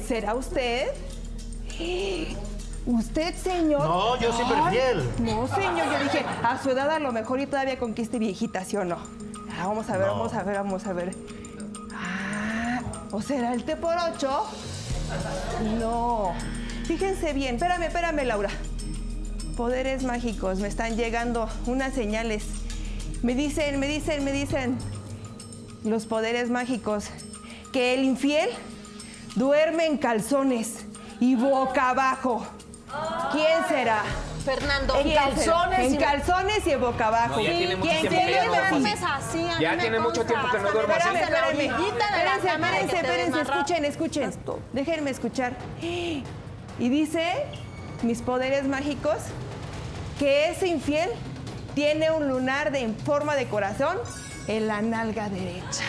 ¿Será 0.07 0.35
usted? 0.35 0.89
¿Usted, 2.87 3.35
señor? 3.37 3.83
No, 3.83 4.19
yo 4.19 4.33
siempre 4.33 4.57
Ay, 4.65 4.73
fiel. 4.75 5.11
No, 5.21 5.47
señor. 5.49 5.87
Yo 5.93 5.99
dije, 6.05 6.25
a 6.43 6.61
su 6.63 6.71
edad 6.71 6.91
a 6.91 6.99
lo 6.99 7.13
mejor 7.13 7.41
y 7.41 7.47
todavía 7.47 7.79
conquiste 7.79 8.19
viejita, 8.19 8.65
¿sí 8.65 8.77
o 8.77 8.85
no? 8.85 8.97
Ah, 9.59 9.67
vamos 9.67 9.89
a 9.91 9.97
ver, 9.99 10.07
No. 10.07 10.15
vamos 10.17 10.35
a 10.35 10.43
ver, 10.43 10.57
vamos 10.57 10.87
a 10.87 10.93
ver. 10.93 11.15
Ah, 11.95 12.81
¿o 13.11 13.21
será 13.21 13.53
el 13.53 13.65
T 13.65 13.77
por 13.77 13.95
8? 14.15 14.47
No. 15.79 16.33
Fíjense 16.87 17.33
bien. 17.33 17.57
Espérame, 17.57 17.83
espérame, 17.85 18.25
Laura. 18.25 18.51
Poderes 19.57 20.03
mágicos. 20.05 20.59
Me 20.61 20.69
están 20.69 20.97
llegando 20.97 21.49
unas 21.67 21.93
señales. 21.93 22.45
Me 23.23 23.35
dicen, 23.35 23.79
me 23.79 23.87
dicen, 23.87 24.25
me 24.25 24.33
dicen 24.33 24.79
los 25.85 26.07
poderes 26.07 26.49
mágicos 26.51 27.05
que 27.73 27.95
el 27.95 28.05
infiel 28.05 28.49
duerme 29.37 29.87
en 29.87 29.99
calzones 29.99 30.87
y 31.21 31.35
boca 31.35 31.91
abajo. 31.91 32.47
¿Quién 33.33 33.67
será? 33.69 34.03
Fernando. 34.45 34.99
¿En 34.99 35.13
calzones? 35.15 35.79
En 35.81 35.95
y- 35.95 35.99
calzones 35.99 36.67
y 36.67 36.71
en 36.73 36.81
boca 36.81 37.07
abajo. 37.09 37.37
No, 37.37 37.41
ya 37.43 37.51
tiene 37.53 37.77
mucho 37.77 37.91
¿Quién 37.91 38.09
tiempo 38.09 38.27
que 38.27 38.33
ya 38.33 38.45
no 38.45 38.51
duerme 38.51 38.71
duerme 38.71 38.91
así? 38.93 39.39
mí 39.39 39.51
Ya 39.61 39.71
me 39.73 39.77
tiene 39.83 40.01
mucho 40.01 40.25
tiempo 40.25 40.49
que 40.51 40.59
no 40.59 40.73
duermo 40.73 40.95
así. 40.95 41.05
la 41.13 41.21
espérense, 41.21 42.49
espérense, 42.49 42.97
espérense, 42.97 43.41
escuchen, 43.43 43.85
escuchen. 43.85 44.35
Déjenme 44.73 45.11
escuchar. 45.11 45.53
Y 45.83 46.25
dice, 46.79 47.45
mis 48.03 48.23
poderes 48.23 48.65
mágicos, 48.65 49.17
que 50.19 50.49
ese 50.51 50.67
infiel 50.67 51.11
tiene 51.75 52.11
un 52.11 52.29
lunar 52.29 52.73
de, 52.73 52.81
en 52.81 52.97
forma 52.97 53.35
de 53.37 53.47
corazón 53.47 53.99
en 54.49 54.67
la 54.67 54.81
nalga 54.81 55.29
derecha. 55.29 55.85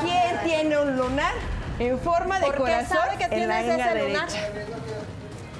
¿Quién 0.00 0.40
tiene 0.44 0.76
un 0.78 0.96
lunar 0.96 1.32
en 1.78 1.98
forma 2.00 2.40
de 2.40 2.46
¿Por 2.46 2.54
qué 2.56 2.60
corazón 2.60 2.98
sabe 2.98 3.16
que 3.16 3.24
en 3.24 3.48
la 3.48 3.58
tienes 3.58 3.66
nalga 3.78 3.92
ese 3.92 4.08
lunar? 4.08 4.28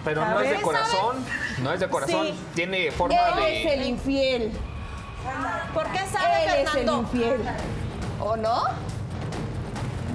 Pero 0.04 0.24
no 0.24 0.40
es 0.40 0.50
de 0.50 0.60
corazón. 0.62 1.24
No 1.62 1.72
es 1.72 1.80
de 1.80 1.88
corazón. 1.88 2.26
Sí. 2.28 2.40
Tiene 2.54 2.90
forma 2.90 3.14
Él 3.16 3.38
es 3.38 3.64
de. 3.64 3.74
el 3.74 3.86
infiel. 3.86 4.52
¿Por 5.74 5.86
qué 5.88 5.98
sabe, 6.10 6.44
Él 6.44 6.50
es 6.50 6.54
el 6.60 6.66
Fernando? 6.68 6.98
infiel. 7.00 7.40
¿O 8.20 8.36
no? 8.36 8.62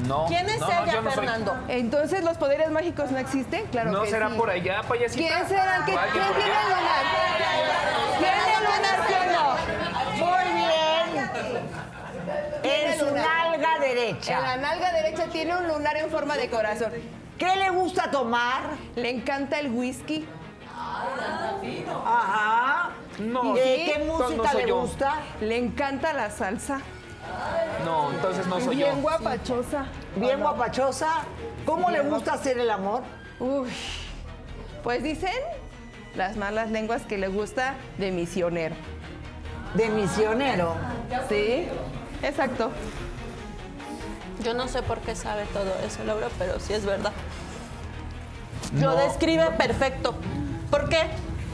No. 0.08 0.26
¿Quién 0.28 0.50
es 0.50 0.60
no, 0.60 0.68
no, 0.68 0.72
ella, 0.84 0.94
yo 0.94 1.02
no 1.02 1.12
soy. 1.12 1.20
Fernando? 1.26 1.56
Entonces, 1.70 2.24
¿los 2.24 2.38
poderes 2.38 2.70
mágicos 2.72 3.12
no 3.12 3.18
existen? 3.20 3.66
Claro 3.68 3.92
¿No 3.92 4.02
que 4.04 4.10
será 4.10 4.30
sí. 4.30 4.36
por 4.36 4.50
allá, 4.50 4.82
payasita? 4.84 5.28
¿Quién 5.36 5.48
será? 5.48 5.82
¿Quién, 5.86 5.98
¿O 5.98 6.00
alguien 6.02 6.24
quién 6.24 6.34
por 6.34 6.36
tiene 6.44 6.52
el 6.52 6.58
allá? 6.58 6.76
lunar? 6.76 7.04
¿Quién 8.20 8.34
tiene 8.44 8.54
el 8.58 8.64
lunar? 8.64 8.98
¿Sí 9.08 9.14
o 9.14 9.26
no? 9.34 10.26
Muy 10.26 10.46
bien. 10.56 11.30
En 12.64 13.00
su 13.00 13.06
nalga 13.16 13.80
derecha. 13.80 14.38
En 14.38 14.42
la 14.44 14.58
nalga 14.58 14.92
derecha 14.92 15.26
tiene 15.28 15.56
un 15.56 15.68
lunar 15.68 15.96
en 15.98 16.10
forma 16.10 16.36
de 16.38 16.50
corazón. 16.50 16.92
¿Qué 17.38 17.56
le 17.56 17.70
gusta 17.72 18.12
tomar? 18.12 18.62
Le 18.96 19.10
encanta 19.10 19.60
el 19.60 19.72
whisky. 19.72 20.26
Ajá. 22.06 22.92
No, 23.20 23.54
¿Y 23.56 23.60
qué 23.60 24.04
no 24.06 24.18
música 24.18 24.54
le 24.54 24.68
yo. 24.68 24.82
gusta? 24.82 25.16
Le 25.42 25.58
encanta 25.58 26.14
la 26.14 26.30
salsa. 26.30 26.80
No, 27.86 28.12
entonces 28.12 28.46
no 28.48 28.60
soy 28.60 28.78
yo. 28.78 28.86
Bien 28.88 29.02
guapachosa. 29.02 29.86
Bien 30.16 30.40
guapachosa. 30.40 31.10
¿Cómo 31.66 31.90
le 31.90 32.02
gusta 32.02 32.34
hacer 32.34 32.58
el 32.60 32.70
amor? 32.70 33.04
Uy. 33.40 33.70
Pues 34.84 35.02
dicen 35.04 35.32
las 36.16 36.36
malas 36.36 36.70
lenguas 36.70 37.04
que 37.04 37.18
le 37.18 37.28
gusta 37.28 37.76
de 37.98 38.12
misionero. 38.12 38.76
De 39.74 39.90
misionero. 39.90 40.76
Sí, 41.30 41.68
exacto. 42.22 42.72
Yo 44.42 44.54
no 44.54 44.68
sé 44.68 44.82
por 44.82 45.00
qué 45.00 45.16
sabe 45.16 45.46
todo 45.54 45.74
eso, 45.86 46.04
Laura, 46.04 46.28
pero 46.40 46.60
sí 46.60 46.74
es 46.74 46.86
verdad. 46.86 47.12
Lo 48.74 48.92
No. 48.92 48.96
describe 48.96 49.52
perfecto. 49.52 50.16
¿Por 50.72 50.90
qué? 50.90 51.08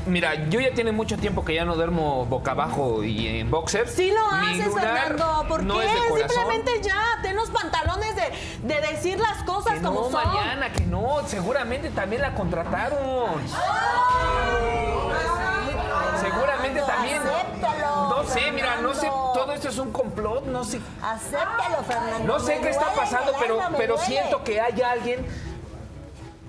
Mira, 0.06 0.48
yo 0.50 0.60
ya 0.62 0.74
tiene 0.74 0.92
mucho 0.94 1.18
tiempo 1.18 1.44
que 1.44 1.54
ya 1.54 1.66
no 1.66 1.76
duermo 1.76 2.26
boca 2.26 2.52
abajo 2.52 3.04
y 3.04 3.28
en 3.42 3.52
boxer. 3.52 3.88
Sí 3.88 4.12
lo 4.12 4.26
haces, 4.32 4.74
Fernando. 4.74 5.46
¿Por 5.48 5.64
no 5.64 5.78
qué? 5.80 5.88
Simplemente 5.90 6.82
ya, 6.82 7.20
ten 7.22 7.36
los 7.36 7.50
pantalones 7.50 8.16
de, 8.16 8.74
de 8.74 8.82
decir 8.88 9.20
las 9.20 9.44
cosas 9.44 9.74
Que 9.76 9.82
como 9.82 10.04
no, 10.04 10.10
son. 10.10 10.24
Mariana, 10.24 10.72
que 10.72 10.86
no. 10.86 11.18
Seguramente 11.28 11.90
también 11.90 12.22
la 12.22 12.34
contrataron. 12.34 13.30
También. 16.76 17.22
Acéptalo, 17.22 18.10
No 18.10 18.24
sé, 18.26 18.52
mira, 18.52 18.82
no 18.82 18.94
sé. 18.94 19.08
Todo 19.08 19.54
esto 19.54 19.70
es 19.70 19.78
un 19.78 19.92
complot. 19.92 20.46
No 20.46 20.64
sé. 20.64 20.80
Acéptalo, 21.02 21.84
Fernando. 21.88 22.26
No 22.26 22.40
sé 22.40 22.56
Me 22.56 22.62
qué 22.62 22.70
está 22.70 22.94
pasando, 22.94 23.32
pero, 23.40 23.60
pero 23.78 23.98
siento 23.98 24.44
que 24.44 24.60
hay 24.62 24.82
alguien 24.82 25.26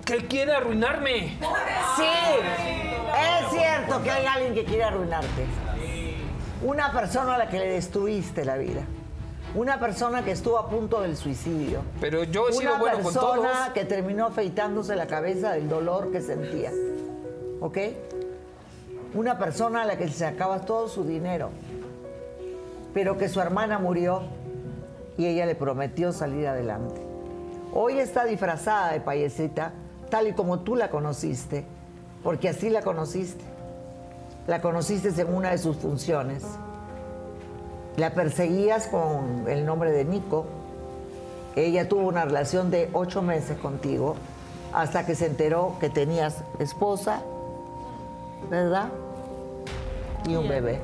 que 0.04 0.26
quiere 0.26 0.52
arruinarme. 0.52 1.38
Sí, 1.96 2.04
es 2.04 3.50
cierto 3.50 4.02
que 4.02 4.10
hay 4.10 4.26
alguien 4.26 4.54
que 4.54 4.64
quiere 4.64 4.84
arruinarte. 4.84 5.46
Una 6.62 6.92
persona 6.92 7.34
a 7.36 7.38
la 7.38 7.48
que 7.48 7.58
le 7.58 7.68
destruiste 7.72 8.44
la 8.44 8.56
vida. 8.56 8.82
Una 9.54 9.80
persona 9.80 10.22
que 10.24 10.30
estuvo 10.32 10.58
a 10.58 10.68
punto 10.68 11.00
del 11.00 11.16
suicidio. 11.16 11.82
Pero 12.00 12.22
yo 12.24 12.48
he 12.48 12.52
sido 12.52 12.70
Una 12.72 12.80
bueno 12.80 13.00
con 13.02 13.14
todos. 13.14 13.38
persona 13.40 13.72
que 13.74 13.84
terminó 13.84 14.26
afeitándose 14.26 14.94
la 14.94 15.06
cabeza 15.06 15.52
del 15.52 15.68
dolor 15.68 16.12
que 16.12 16.20
sentía. 16.20 16.70
¿Ok? 17.60 17.78
Una 19.12 19.38
persona 19.38 19.82
a 19.82 19.86
la 19.86 19.96
que 19.96 20.08
se 20.08 20.18
sacaba 20.18 20.60
todo 20.60 20.88
su 20.88 21.04
dinero. 21.04 21.50
Pero 22.94 23.18
que 23.18 23.28
su 23.28 23.40
hermana 23.40 23.78
murió 23.78 24.22
y 25.16 25.26
ella 25.26 25.46
le 25.46 25.54
prometió 25.54 26.12
salir 26.12 26.46
adelante. 26.46 27.00
Hoy 27.72 27.98
está 27.98 28.24
disfrazada 28.24 28.92
de 28.92 29.00
payasita, 29.00 29.72
tal 30.10 30.28
y 30.28 30.32
como 30.32 30.60
tú 30.60 30.76
la 30.76 30.90
conociste, 30.90 31.64
porque 32.22 32.48
así 32.48 32.70
la 32.70 32.82
conociste. 32.82 33.44
La 34.46 34.60
conociste 34.60 35.08
en 35.20 35.34
una 35.34 35.50
de 35.50 35.58
sus 35.58 35.76
funciones. 35.76 36.44
La 37.96 38.14
perseguías 38.14 38.86
con 38.86 39.48
el 39.48 39.66
nombre 39.66 39.90
de 39.90 40.04
Nico. 40.04 40.46
Ella 41.56 41.88
tuvo 41.88 42.08
una 42.08 42.24
relación 42.24 42.70
de 42.70 42.88
ocho 42.92 43.22
meses 43.22 43.58
contigo 43.58 44.14
hasta 44.72 45.04
que 45.04 45.16
se 45.16 45.26
enteró 45.26 45.76
que 45.80 45.90
tenías 45.90 46.44
esposa, 46.60 47.22
¿verdad? 48.48 48.88
Y 50.28 50.36
un 50.36 50.48
bebé. 50.48 50.80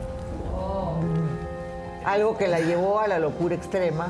Algo 2.05 2.37
que 2.39 2.47
la 2.49 2.61
llevó 2.61 3.01
a 3.01 3.09
la 3.09 3.19
locura 3.19 3.55
extrema 3.55 4.09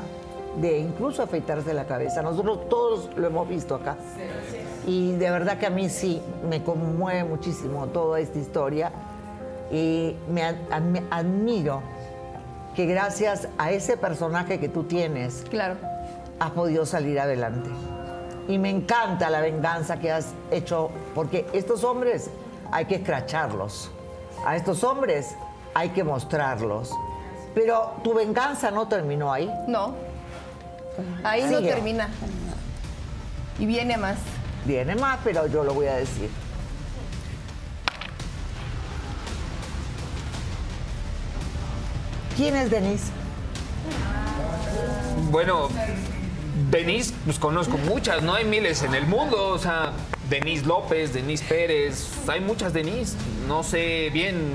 de 0.61 0.79
incluso 0.79 1.23
afeitarse 1.23 1.73
la 1.73 1.85
cabeza. 1.85 2.21
Nosotros 2.21 2.69
todos 2.69 3.09
lo 3.15 3.27
hemos 3.27 3.47
visto 3.49 3.75
acá. 3.75 3.95
Y 4.85 5.13
de 5.13 5.29
verdad 5.31 5.57
que 5.57 5.65
a 5.65 5.69
mí 5.69 5.89
sí 5.89 6.21
me 6.47 6.63
conmueve 6.63 7.23
muchísimo 7.23 7.87
toda 7.87 8.19
esta 8.19 8.37
historia. 8.39 8.91
Y 9.71 10.15
me 10.31 10.43
ad- 10.43 10.55
admi- 10.69 11.03
admiro 11.09 11.81
que 12.75 12.85
gracias 12.85 13.47
a 13.57 13.71
ese 13.71 13.97
personaje 13.97 14.59
que 14.59 14.69
tú 14.69 14.83
tienes, 14.83 15.43
Claro. 15.49 15.75
has 16.39 16.51
podido 16.51 16.85
salir 16.85 17.19
adelante. 17.19 17.69
Y 18.47 18.59
me 18.59 18.69
encanta 18.69 19.29
la 19.31 19.41
venganza 19.41 19.99
que 19.99 20.11
has 20.11 20.27
hecho, 20.51 20.89
porque 21.15 21.47
estos 21.53 21.83
hombres 21.83 22.29
hay 22.71 22.85
que 22.85 22.95
escracharlos. 22.95 23.91
A 24.45 24.55
estos 24.55 24.83
hombres 24.83 25.35
hay 25.73 25.89
que 25.89 26.03
mostrarlos. 26.03 26.91
Pero 27.53 27.95
tu 28.03 28.13
venganza 28.13 28.71
no 28.71 28.87
terminó 28.87 29.33
ahí. 29.33 29.51
No. 29.67 29.95
Ahí 31.23 31.43
no 31.49 31.61
termina. 31.61 32.09
Y 33.59 33.65
viene 33.65 33.97
más. 33.97 34.17
Viene 34.65 34.95
más, 34.95 35.19
pero 35.23 35.47
yo 35.47 35.63
lo 35.63 35.73
voy 35.73 35.87
a 35.87 35.95
decir. 35.95 36.29
¿Quién 42.35 42.55
es 42.55 42.69
Denise? 42.69 43.11
Bueno, 45.31 45.69
Denise, 46.69 47.13
pues 47.25 47.39
conozco 47.39 47.77
muchas, 47.77 48.21
no 48.21 48.35
hay 48.35 48.45
miles 48.45 48.83
en 48.83 48.93
el 48.93 49.07
mundo. 49.07 49.47
O 49.47 49.57
sea, 49.57 49.93
Denise 50.29 50.65
López, 50.65 51.13
Denise 51.13 51.43
Pérez, 51.43 52.07
hay 52.27 52.41
muchas 52.41 52.73
Denise. 52.73 53.15
No 53.47 53.63
sé 53.63 54.09
bien 54.11 54.51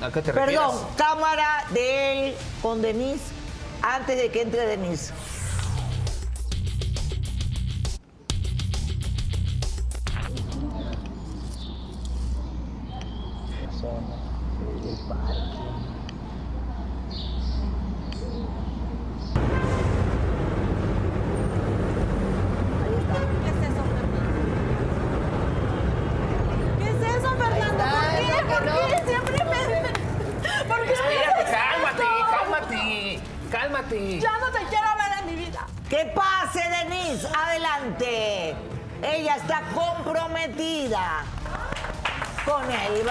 a 0.00 0.10
qué 0.10 0.22
te 0.22 0.32
refieres. 0.32 0.60
Perdón, 0.60 0.86
cámara 0.96 1.64
de 1.70 2.28
él 2.28 2.34
con 2.62 2.80
Denise 2.82 3.24
antes 3.82 4.16
de 4.16 4.30
que 4.30 4.42
entre 4.42 4.66
Denise. 4.66 5.12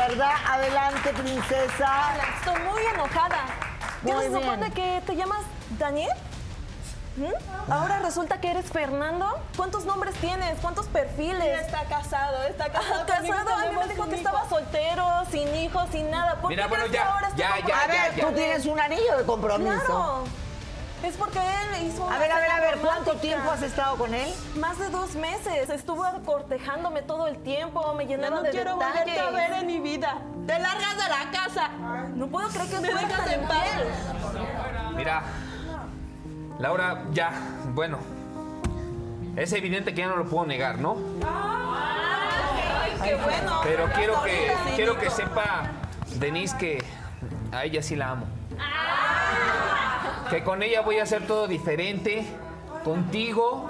¿Verdad? 0.08 0.32
Adelante, 0.48 1.10
princesa. 1.14 2.14
Estoy 2.40 2.62
muy 2.64 2.82
enojada. 2.94 3.46
¿Qué 4.06 4.14
Muy 4.14 4.26
se 4.26 4.32
supone 4.34 4.72
que 4.72 5.02
te 5.06 5.16
llamas 5.16 5.42
Daniel? 5.78 6.12
¿Mm? 7.18 7.72
Ahora 7.72 8.00
resulta 8.00 8.40
que 8.40 8.52
eres 8.52 8.66
Fernando. 8.72 9.28
¿Cuántos 9.56 9.86
nombres 9.86 10.14
tienes? 10.16 10.60
¿Cuántos 10.62 10.86
perfiles? 10.88 11.44
Ya 11.46 11.62
está 11.62 11.84
casado, 11.86 12.44
está 12.44 12.66
casado. 12.72 13.06
casado. 13.08 13.18
conmigo, 13.18 13.38
A 13.50 13.66
mí 13.66 13.76
me 13.76 13.88
dijo 13.88 14.04
que 14.04 14.10
hijo. 14.10 14.18
estaba 14.18 14.48
soltero, 14.48 15.24
sin 15.32 15.54
hijos, 15.56 15.88
sin 15.92 16.12
nada. 16.12 16.36
¿Por 16.40 16.52
Mira, 16.52 16.64
qué 16.64 16.70
bueno, 16.70 16.84
crees 16.86 16.92
que 17.02 17.06
ya, 17.08 17.12
ahora 17.14 17.28
estoy 17.30 17.40
ya, 17.44 17.56
como- 17.56 17.68
ya, 17.68 17.82
A 17.82 17.88
ver, 17.88 18.20
tú 18.20 18.32
tienes 18.34 18.66
un 18.68 18.80
anillo 18.80 19.18
de 19.18 19.24
compromiso. 19.26 19.84
Claro. 19.86 20.24
Es 21.08 21.16
porque 21.16 21.40
él 21.40 21.88
hizo 21.88 22.10
A 22.10 22.18
ver, 22.20 22.32
a 22.32 22.36
ver, 22.40 22.52
a 22.52 22.60
ver, 22.60 22.78
¿cuánto 22.80 23.14
tiempo 23.16 23.50
has 23.50 23.62
estado 23.62 23.96
con 23.98 24.14
él? 24.14 24.28
Más 24.60 24.78
de 24.78 24.90
dos 24.90 25.16
meses. 25.16 25.70
Estuvo 25.70 26.04
cortejándome 26.26 27.02
todo 27.02 27.28
el 27.28 27.38
tiempo, 27.38 27.94
me 27.94 28.06
Ya 28.06 28.16
llenaron 28.18 28.40
no 28.40 28.44
de 28.44 28.50
quiero 28.52 28.74
detalles. 28.74 29.06
volverte 29.06 29.20
a 29.22 29.30
ver 29.32 29.54
en 29.62 29.68
mi 29.68 29.80
vida. 29.80 30.18
Te 30.46 30.60
largas 30.60 30.98
de 30.98 31.10
la 31.10 31.32
casa. 31.32 31.70
No 32.16 32.28
puedo 32.28 32.50
creer 32.50 32.70
que 32.70 32.80
Me 32.80 32.88
dejas 32.94 33.32
en 33.32 33.48
paz. 33.48 33.68
Mira, 34.96 35.24
Laura, 36.60 37.04
ya, 37.12 37.32
bueno. 37.74 38.00
Es 39.38 39.54
evidente 39.54 39.94
que 39.94 40.02
ya 40.02 40.08
no 40.08 40.18
lo 40.18 40.26
puedo 40.26 40.46
negar, 40.46 40.80
¿no? 40.80 40.98
Ay, 41.26 42.92
qué 43.04 43.16
bueno. 43.16 43.60
Pero 43.64 43.86
quiero 43.94 44.24
que, 44.24 44.52
quiero 44.76 45.00
que 45.00 45.10
sepa, 45.12 45.70
Denise, 46.16 46.58
que 46.58 46.84
a 47.54 47.64
ella 47.64 47.82
sí 47.82 47.96
la 47.96 48.10
amo. 48.10 48.26
Que 50.30 50.44
con 50.44 50.62
ella 50.64 50.82
voy 50.82 51.00
a 51.00 51.04
hacer 51.04 51.26
todo 51.26 51.48
diferente. 51.48 52.26
Contigo, 52.84 53.66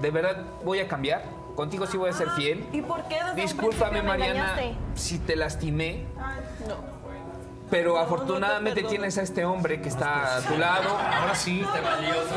de 0.00 0.10
verdad, 0.10 0.42
voy 0.64 0.80
a 0.80 0.88
cambiar. 0.88 1.22
Contigo 1.56 1.86
sí 1.86 1.96
voy 1.96 2.10
a 2.10 2.12
ser 2.12 2.30
fiel. 2.30 2.66
¿Y 2.72 2.80
por 2.82 3.02
qué 3.04 3.16
desde 3.16 3.34
Discúlpame, 3.42 4.02
me 4.02 4.08
Mariana, 4.08 4.52
engañaste? 4.52 4.74
si 4.94 5.18
te 5.18 5.36
lastimé. 5.36 6.04
No. 6.66 6.76
Pero 7.70 7.98
afortunadamente 7.98 8.82
tienes 8.82 9.16
a 9.18 9.22
este 9.22 9.44
hombre 9.44 9.80
que 9.80 9.88
está 9.88 10.36
a 10.36 10.40
tu 10.40 10.56
lado. 10.58 10.90
Ahora 10.90 11.34
sí. 11.34 11.64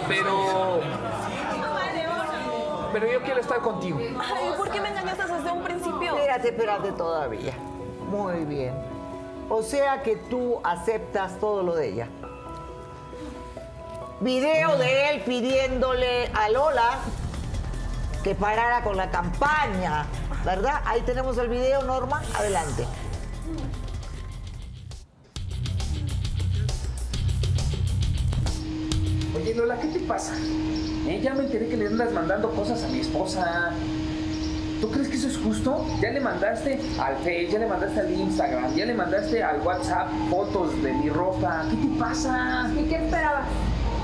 Pero. 0.08 0.82
Pero 2.94 3.12
yo 3.12 3.22
quiero 3.24 3.42
estar 3.42 3.60
contigo. 3.60 4.00
Ay, 4.00 4.54
¿por 4.58 4.70
qué 4.70 4.80
me 4.80 4.90
engañaste 4.90 5.24
desde 5.34 5.52
un 5.52 5.64
principio? 5.64 6.16
Espérate, 6.16 6.48
espérate 6.50 6.92
todavía. 6.94 7.54
Muy 8.10 8.46
bien. 8.46 8.74
O 9.50 9.62
sea 9.62 10.02
que 10.02 10.16
tú 10.16 10.60
aceptas 10.64 11.38
todo 11.40 11.62
lo 11.62 11.76
de 11.76 11.90
ella. 11.90 12.08
Video 14.26 14.76
de 14.80 15.12
él 15.12 15.22
pidiéndole 15.22 16.26
a 16.34 16.50
Lola 16.50 16.98
que 18.24 18.34
parara 18.34 18.82
con 18.82 18.98
la 18.98 19.12
campaña, 19.12 20.08
¿verdad? 20.44 20.82
Ahí 20.86 21.02
tenemos 21.02 21.38
el 21.38 21.48
video, 21.48 21.84
Norma. 21.84 22.24
Adelante. 22.36 22.88
Oye, 29.36 29.54
Lola, 29.54 29.80
¿qué 29.80 29.90
te 29.90 30.00
pasa? 30.00 30.34
Eh, 31.08 31.22
ya 31.22 31.36
me 31.36 31.44
enteré 31.44 31.70
que 31.70 31.78
le 31.78 31.86
andas 31.86 32.12
mandando 32.12 32.50
cosas 32.50 32.84
a 32.84 32.88
mi 32.88 33.02
esposa. 33.02 33.74
¿Tú 34.82 34.90
crees 34.90 35.08
que 35.08 35.18
eso 35.18 35.28
es 35.28 35.38
justo? 35.38 35.86
Ya 36.02 36.10
le 36.10 36.20
mandaste 36.20 36.82
al 37.00 37.16
Face, 37.18 37.50
ya 37.52 37.60
le 37.60 37.68
mandaste 37.68 38.00
al 38.00 38.12
Instagram, 38.12 38.74
ya 38.74 38.88
le 38.88 38.96
mandaste 38.96 39.44
al 39.44 39.62
WhatsApp 39.62 40.10
fotos 40.32 40.82
de 40.82 40.94
mi 40.94 41.10
ropa. 41.12 41.68
¿Qué 41.70 41.76
te 41.76 42.00
pasa? 42.00 42.72
¿Y 42.76 42.90
qué 42.90 42.96
esperabas? 42.96 43.46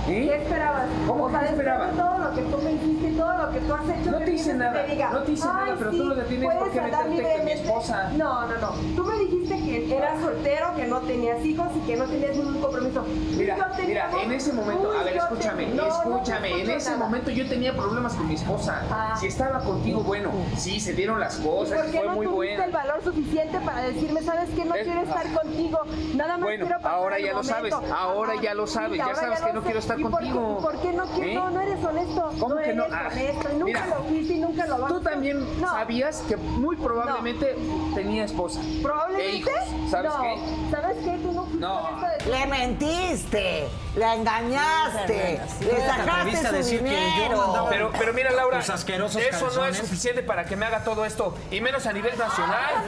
¿Eh? 0.07 0.27
¿Qué 0.27 0.35
esperabas? 0.43 0.87
¿Cómo 1.07 1.25
o 1.25 1.29
sea, 1.29 1.41
esperaba? 1.45 1.87
todo 1.91 2.17
lo 2.17 2.33
que 2.33 2.41
tú 2.41 2.57
me 2.63 2.71
hiciste 2.71 3.09
y 3.09 3.13
todo 3.13 3.37
lo 3.37 3.51
que 3.51 3.59
tú 3.59 3.73
has 3.73 3.89
hecho. 3.89 4.11
No 4.11 4.17
¿qué 4.19 4.25
te 4.25 4.31
hice 4.33 4.53
nada, 4.55 4.85
te 4.85 4.91
diga? 4.91 5.09
no 5.11 5.19
te 5.23 5.31
hice 5.31 5.45
nada, 5.45 5.75
pero 5.77 5.91
tú 5.91 6.03
lo 6.05 6.15
que 6.15 6.21
tienes 6.23 6.55
por 6.55 6.71
qué 6.71 6.81
meterte 6.81 7.33
con 7.37 7.45
mi 7.45 7.51
esposa. 7.51 8.09
No, 8.17 8.47
no, 8.47 8.57
no. 8.57 8.69
Tú 8.95 9.05
me 9.05 9.15
dijiste 9.19 9.55
que 9.63 9.97
eras 9.97 10.21
soltero, 10.21 10.75
que 10.75 10.87
no 10.87 10.99
tenías 11.01 11.45
hijos 11.45 11.67
y 11.75 11.79
que 11.87 11.95
no 11.97 12.05
tenías 12.05 12.35
ningún 12.35 12.61
compromiso. 12.61 13.05
Mira, 13.37 13.71
mira, 13.85 14.09
en 14.23 14.31
ese 14.31 14.53
momento, 14.53 14.89
Uy, 14.89 14.97
a 14.99 15.03
ver, 15.03 15.17
escúchame, 15.17 15.65
te- 15.65 15.75
no, 15.75 15.83
no 15.83 15.89
te 15.89 15.95
escúchame, 15.95 16.49
en 16.49 16.55
escucho 16.61 16.77
ese 16.77 16.89
nada. 16.91 17.03
momento 17.03 17.29
yo 17.31 17.47
tenía 17.49 17.73
problemas 17.75 18.13
con 18.15 18.27
mi 18.27 18.35
esposa. 18.35 18.81
Ah. 18.91 19.15
Si 19.19 19.27
estaba 19.27 19.59
contigo, 19.59 20.01
bueno, 20.01 20.31
sí, 20.57 20.79
se 20.79 20.93
dieron 20.93 21.19
las 21.19 21.39
¿Y 21.39 21.43
cosas, 21.43 21.79
por 21.79 21.91
qué 21.91 21.97
fue 21.99 22.07
no 22.07 22.15
muy 22.15 22.25
tuviste 22.25 22.55
bueno. 22.57 22.63
el 22.65 22.71
valor 22.71 23.03
suficiente 23.03 23.59
para 23.59 23.81
decirme, 23.83 24.21
sabes 24.23 24.49
que 24.49 24.65
no 24.65 24.73
¿Ves? 24.73 24.83
quiero 24.83 25.01
estar 25.01 25.25
Ah. 25.27 25.33
Contigo? 25.69 25.81
Nada 26.15 26.37
más 26.37 26.41
Bueno, 26.41 26.65
quiero 26.65 26.81
pasar 26.81 26.93
ahora 26.93 27.19
ya 27.19 27.33
lo 27.33 27.43
sabes, 27.43 27.73
ahora 27.73 28.33
Ajá. 28.33 28.41
ya 28.41 28.53
lo 28.53 28.67
sabes, 28.67 28.91
Sí, 28.91 28.97
ya 28.97 29.15
sabes 29.15 29.41
que 29.41 29.53
no 29.53 29.59
sé. 29.61 29.65
quiero 29.65 29.79
estar 29.79 29.99
¿Y 29.99 30.03
por 30.03 30.11
qué- 30.11 30.15
contigo. 30.17 30.59
¿Por 30.61 30.81
qué 30.81 30.91
no 30.93 31.05
quiero? 31.05 31.29
¿Eh? 31.29 31.33
No, 31.35 31.49
no 31.51 31.61
eres 31.61 31.83
honesto. 31.83 32.31
¿Cómo 32.39 32.55
no 32.55 32.61
que 32.61 32.73
no? 32.73 32.83
eres 32.85 32.95
Ah, 32.97 33.07
honesto 33.11 33.49
y 33.51 33.55
nunca 33.57 33.65
mira, 33.65 33.85
lo 33.87 34.03
fuiste 34.03 34.33
y 34.33 34.39
nunca 34.39 34.65
lo 34.67 34.77
vas 34.79 34.91
Tú 34.91 35.01
también 35.01 35.61
No. 35.61 35.67
sabías 35.69 36.21
que 36.27 36.37
muy 36.37 36.75
probablemente 36.77 37.55
tenía 37.95 38.25
esposa. 38.25 38.59
E 38.61 38.81
¿Probablemente? 38.81 39.37
hijos. 39.37 39.53
¿Sabes 39.89 40.11
no. 40.11 40.21
qué? 40.21 40.37
¿Sabes 40.71 40.97
qué? 41.03 41.17
Tú 41.21 41.31
no 41.31 41.43
fuiste 41.43 41.59
No. 41.59 41.79
honesto 41.79 42.25
de- 42.25 42.31
Le 42.31 42.45
mentiste, 42.47 43.67
la 43.95 44.15
engañaste, 44.15 45.39
le 45.61 45.67
¿Te 45.67 45.87
sacaste 45.87 46.37
su 46.47 46.53
decir 46.53 46.79
que 46.83 46.89
yo 46.89 46.95
dinero. 47.23 47.67
Pero, 47.69 47.91
pero 47.97 48.13
mira, 48.13 48.31
Laura, 48.31 48.59
eso 48.59 49.49
no 49.55 49.65
es 49.65 49.77
suficiente 49.77 50.21
para 50.23 50.45
que 50.45 50.55
me 50.55 50.65
haga 50.65 50.83
todo 50.83 51.03
esto, 51.05 51.35
y 51.49 51.61
menos 51.61 51.85
a 51.85 51.93
nivel 51.93 52.17
nacional. 52.17 52.85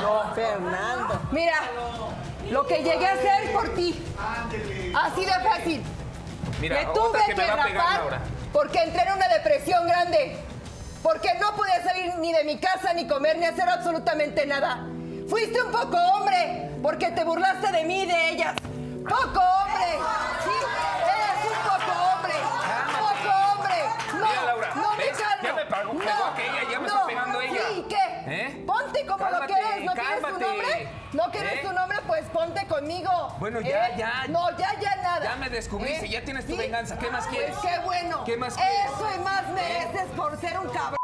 ¿No? 0.00 0.34
Fernando. 0.34 1.20
Mira, 1.30 1.54
lo 2.50 2.66
que 2.66 2.82
llegué 2.82 3.06
a 3.06 3.12
hacer 3.12 3.52
por 3.52 3.74
ti. 3.74 4.04
Así 4.94 5.24
de 5.24 5.32
fácil. 5.32 5.82
Mira, 6.60 6.76
me 6.76 6.84
tuve 6.86 7.18
que 7.26 7.34
que, 7.34 7.34
me 7.34 7.46
va 7.46 7.62
a 7.62 7.64
pegar, 7.64 8.04
rapar 8.04 8.20
porque 8.52 8.82
entré 8.82 9.02
en 9.02 9.12
una 9.12 9.28
depresión 9.28 9.86
grande. 9.86 10.36
Porque 11.02 11.30
no 11.40 11.54
podía 11.56 11.82
salir 11.82 12.14
ni 12.18 12.32
de 12.32 12.44
mi 12.44 12.58
casa, 12.58 12.92
ni 12.92 13.06
comer, 13.06 13.38
ni 13.38 13.46
hacer 13.46 13.68
absolutamente 13.68 14.44
nada. 14.46 14.86
Fuiste 15.28 15.62
un 15.62 15.72
poco 15.72 15.96
hombre 15.96 16.70
porque 16.82 17.10
te 17.12 17.24
burlaste 17.24 17.72
de 17.72 17.84
mí 17.84 18.02
y 18.02 18.06
de 18.06 18.30
ellas. 18.30 18.54
¡Poco 19.08 19.40
hombre! 19.40 19.98
Sí, 20.44 20.50
eres 21.06 21.46
un 21.46 21.62
poco 21.62 21.92
hombre. 22.12 22.34
¡Poco 22.98 23.30
hombre! 23.52 23.74
No, 24.12 24.26
Mira, 24.28 24.42
Laura, 24.44 24.74
no 24.74 24.96
me 24.96 25.06
calmo. 25.06 25.42
Ya 25.42 25.54
me 25.54 26.42
aquella, 26.42 26.70
ya 26.70 26.80
me 26.80 26.86
está 26.86 27.06
pegando 27.06 27.40
ella. 27.40 27.60
Sí, 27.68 27.86
¿qué? 27.88 28.29
¿Eh? 28.40 28.64
Ponte 28.66 29.04
como 29.06 29.24
lo 29.24 29.30
Cálmate, 29.30 29.52
que 29.54 29.60
eres. 29.60 29.84
¿No 29.84 29.92
quieres 29.92 30.20
tu 30.22 30.30
nombre? 30.40 30.88
¿No 31.12 31.30
quieres 31.30 31.52
¿Eh? 31.52 31.60
tu 31.62 31.72
nombre? 31.72 31.98
Pues 32.06 32.24
ponte 32.26 32.66
conmigo. 32.66 33.36
Bueno, 33.38 33.60
ya, 33.60 33.88
¿Eh? 33.88 33.94
ya. 33.98 34.24
No, 34.28 34.50
ya, 34.56 34.78
ya 34.80 34.96
nada. 34.96 35.24
Ya 35.24 35.36
me 35.36 35.50
descubriste, 35.50 36.08
ya 36.08 36.22
tienes 36.24 36.46
tu 36.46 36.56
venganza. 36.56 36.98
¿Qué 36.98 37.10
más 37.10 37.26
Pues 37.26 37.36
quieres? 37.36 37.56
qué 37.58 37.78
bueno. 37.84 38.24
¿Qué 38.24 38.36
más 38.36 38.54
quieres? 38.54 38.74
Eso 38.86 39.10
y 39.14 39.18
más 39.20 39.48
mereces 39.48 40.06
por 40.16 40.38
ser 40.40 40.58
un 40.58 40.68
cabrón. 40.70 40.96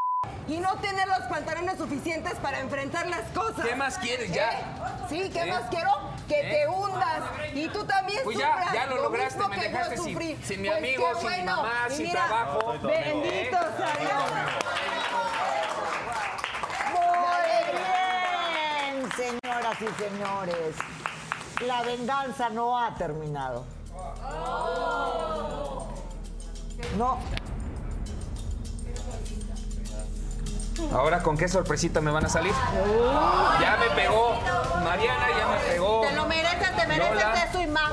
Y 0.47 0.57
no 0.59 0.75
tener 0.77 1.05
los 1.09 1.19
pantalones 1.23 1.77
suficientes 1.77 2.33
para 2.35 2.59
enfrentar 2.61 3.05
las 3.07 3.23
cosas. 3.33 3.65
¿Qué 3.65 3.75
más 3.75 3.97
quieres 3.97 4.31
ya? 4.31 4.49
¿Eh? 4.51 4.63
Sí, 5.09 5.29
¿qué 5.31 5.41
¿Eh? 5.41 5.45
más 5.51 5.63
quiero? 5.69 5.91
Que 6.27 6.39
¿Eh? 6.39 6.49
te 6.51 6.67
hundas. 6.69 7.23
Y 7.53 7.67
tú 7.69 7.83
también 7.85 8.21
Pues 8.23 8.37
ya, 8.37 8.53
sufras 8.53 8.73
ya 8.73 8.85
lo 8.87 8.95
lograste, 9.03 9.37
mismo 9.39 9.49
me 9.49 9.55
que 9.55 9.61
yo 9.63 9.69
dejaste 9.71 9.97
sin- 9.97 10.13
sufrí. 10.13 10.39
sin 10.43 10.61
mi 10.61 10.67
Pues 10.69 10.77
amigo, 10.79 11.03
sin 11.15 11.15
mi 11.17 11.35
bueno. 11.35 11.55
mamá, 11.57 11.73
Y 11.89 11.93
sin 11.93 12.05
mira, 12.07 12.25
trabajo. 12.27 12.73
Bendito 12.81 13.57
sea 13.77 13.95
Dios. 13.99 14.23
Muy 16.93 17.07
bien, 18.95 19.06
señoras 19.17 19.77
y 19.81 20.03
señores. 20.03 20.75
La 21.65 21.81
venganza 21.81 22.49
no 22.49 22.77
ha 22.77 22.93
terminado. 22.95 23.65
No. 26.97 27.17
Ahora, 30.93 31.23
¿con 31.23 31.35
qué 31.35 31.47
sorpresita 31.47 31.99
me 31.99 32.11
van 32.11 32.25
a 32.25 32.29
salir? 32.29 32.53
Ya 33.59 33.77
me 33.77 33.89
pegó. 33.95 34.35
Mariana 34.83 35.27
ya 35.37 35.47
me 35.47 35.73
pegó. 35.73 36.01
Te 36.01 36.15
lo 36.15 36.27
mereces, 36.27 36.75
te 36.75 36.87
mereces 36.87 37.15
Lola. 37.15 37.43
eso 37.43 37.61
y 37.61 37.67
más. 37.67 37.91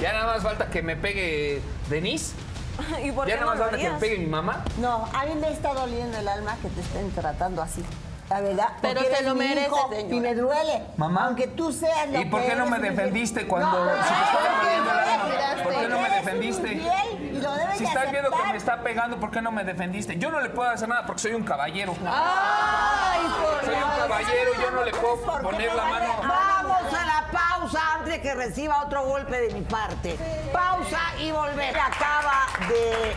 Ya 0.00 0.12
nada 0.12 0.26
más 0.26 0.42
falta 0.42 0.68
que 0.68 0.82
me 0.82 0.96
pegue 0.96 1.62
Denise. 1.88 2.34
¿Y 3.04 3.12
por 3.12 3.28
Ya 3.28 3.34
qué 3.34 3.40
nada 3.40 3.54
no 3.54 3.58
más 3.60 3.70
falta 3.70 3.76
que 3.78 3.90
me 3.90 3.98
pegue 3.98 4.18
mi 4.18 4.26
mamá. 4.26 4.64
No, 4.78 5.08
a 5.14 5.24
mí 5.26 5.34
me 5.40 5.52
está 5.52 5.72
doliendo 5.72 6.18
el 6.18 6.26
alma 6.26 6.56
que 6.60 6.68
te 6.68 6.80
estén 6.80 7.12
tratando 7.12 7.62
así. 7.62 7.84
La 8.28 8.40
verdad, 8.40 8.68
Pero 8.82 9.00
se 9.02 9.22
lo 9.22 9.34
merece. 9.36 9.70
Y 10.10 10.20
me 10.20 10.34
duele. 10.34 10.82
Mamá. 10.96 11.26
Aunque 11.26 11.46
tú 11.46 11.72
seas 11.72 12.08
lo 12.10 12.20
¿Y 12.20 12.24
por 12.24 12.42
que 12.42 12.48
qué 12.48 12.56
no 12.56 12.66
me 12.66 12.78
defendiste 12.80 13.46
cuando 13.46 13.84
No, 13.84 13.90
si. 14.02 15.62
¿Por 15.62 15.74
qué 15.74 15.88
no 15.88 16.00
me 16.00 16.10
defendiste? 16.10 16.72
infiel 16.72 17.34
y 17.36 17.40
lo 17.40 17.52
debes 17.54 17.76
Si 17.78 17.84
de 17.84 17.88
estás 17.88 18.10
viendo 18.10 18.30
que 18.30 18.42
me 18.50 18.56
está 18.56 18.80
pegando, 18.82 19.18
¿por 19.20 19.30
qué 19.30 19.40
no 19.40 19.52
me 19.52 19.62
defendiste? 19.64 20.18
Yo 20.18 20.30
no 20.30 20.40
le 20.40 20.48
puedo 20.50 20.68
hacer 20.70 20.88
nada 20.88 21.06
porque 21.06 21.22
soy 21.22 21.32
un 21.34 21.44
caballero. 21.44 21.94
Ay, 22.04 23.20
por 23.40 23.64
Soy 23.64 23.74
un 23.74 23.90
caballero, 24.00 24.50
yo 24.60 24.70
no 24.72 24.84
le 24.84 24.90
puedo 24.92 25.16
poner 25.42 25.74
la 25.74 25.84
mano. 25.84 26.06
Vamos 26.20 26.94
a 26.94 27.06
la 27.06 27.26
pausa 27.30 27.80
antes 27.94 28.14
de 28.14 28.20
que 28.20 28.34
reciba 28.34 28.82
otro 28.82 29.04
golpe 29.06 29.40
de 29.40 29.54
mi 29.54 29.60
parte. 29.62 30.16
Pausa 30.52 31.00
y 31.20 31.30
volver. 31.30 31.76
Acaba 31.76 32.46
de 32.68 33.14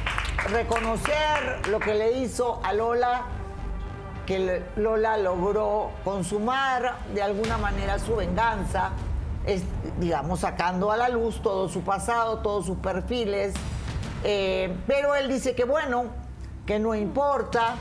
reconocer 0.49 1.67
lo 1.67 1.79
que 1.79 1.93
le 1.93 2.11
hizo 2.13 2.59
a 2.63 2.73
Lola, 2.73 3.23
que 4.29 4.63
Lola 4.75 5.17
logró 5.17 5.89
consumar 6.03 6.97
de 7.15 7.23
alguna 7.23 7.57
manera 7.57 7.97
su 7.97 8.15
venganza 8.15 8.91
es, 9.43 9.63
digamos, 9.97 10.41
sacando 10.41 10.91
a 10.91 10.97
la 10.97 11.09
luz 11.09 11.41
todo 11.41 11.67
su 11.67 11.81
pasado, 11.81 12.37
todos 12.37 12.67
sus 12.67 12.77
perfiles. 12.77 13.55
Eh, 14.23 14.77
pero 14.85 15.15
él 15.15 15.29
dice 15.29 15.55
que 15.55 15.63
bueno, 15.63 16.05
que 16.67 16.77
no 16.77 16.93
importa. 16.93 17.73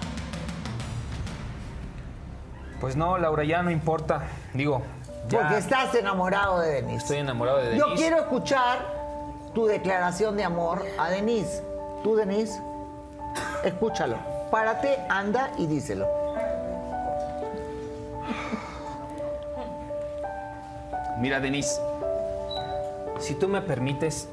Pues 2.80 2.96
no, 2.96 3.18
Laura, 3.18 3.44
ya 3.44 3.62
no 3.62 3.70
importa. 3.70 4.22
Digo, 4.54 4.80
ya. 5.28 5.40
Porque 5.40 5.58
estás 5.58 5.94
enamorado 5.96 6.60
de 6.60 6.76
Denise. 6.76 6.96
Estoy 6.96 7.16
enamorado 7.18 7.58
de 7.58 7.64
Denise. 7.66 7.86
Yo 7.86 7.94
quiero 7.94 8.16
escuchar 8.20 8.78
tu 9.52 9.66
declaración 9.66 10.34
de 10.34 10.44
amor 10.44 10.82
a 10.98 11.10
Denise. 11.10 11.62
Tú, 12.02 12.16
Denise, 12.16 12.58
escúchalo. 13.64 14.16
Párate, 14.50 14.98
anda 15.10 15.50
y 15.58 15.66
díselo. 15.66 16.17
Mira, 21.20 21.40
Denise, 21.40 21.80
si 23.18 23.34
tú 23.34 23.48
me 23.48 23.60
permites, 23.60 24.28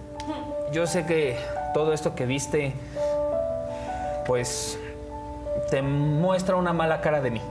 yo 0.72 0.86
sé 0.86 1.06
que 1.06 1.36
todo 1.74 1.94
esto 1.94 2.14
que 2.14 2.28
viste, 2.28 2.74
pues, 4.28 4.80
te 5.72 5.82
muestra 5.82 6.56
una 6.56 6.74
mala 6.74 7.02
cara 7.02 7.22
de 7.22 7.32
mí. 7.32 7.42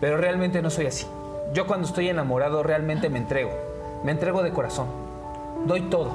Pero 0.00 0.16
realmente 0.16 0.62
no 0.62 0.70
soy 0.70 0.86
así. 0.86 1.06
Yo 1.52 1.66
cuando 1.66 1.86
estoy 1.86 2.08
enamorado 2.08 2.62
realmente 2.64 3.08
me 3.08 3.18
entrego. 3.18 3.50
Me 4.02 4.10
entrego 4.10 4.42
de 4.42 4.50
corazón. 4.50 4.86
Doy 5.66 5.82
todo. 5.82 6.10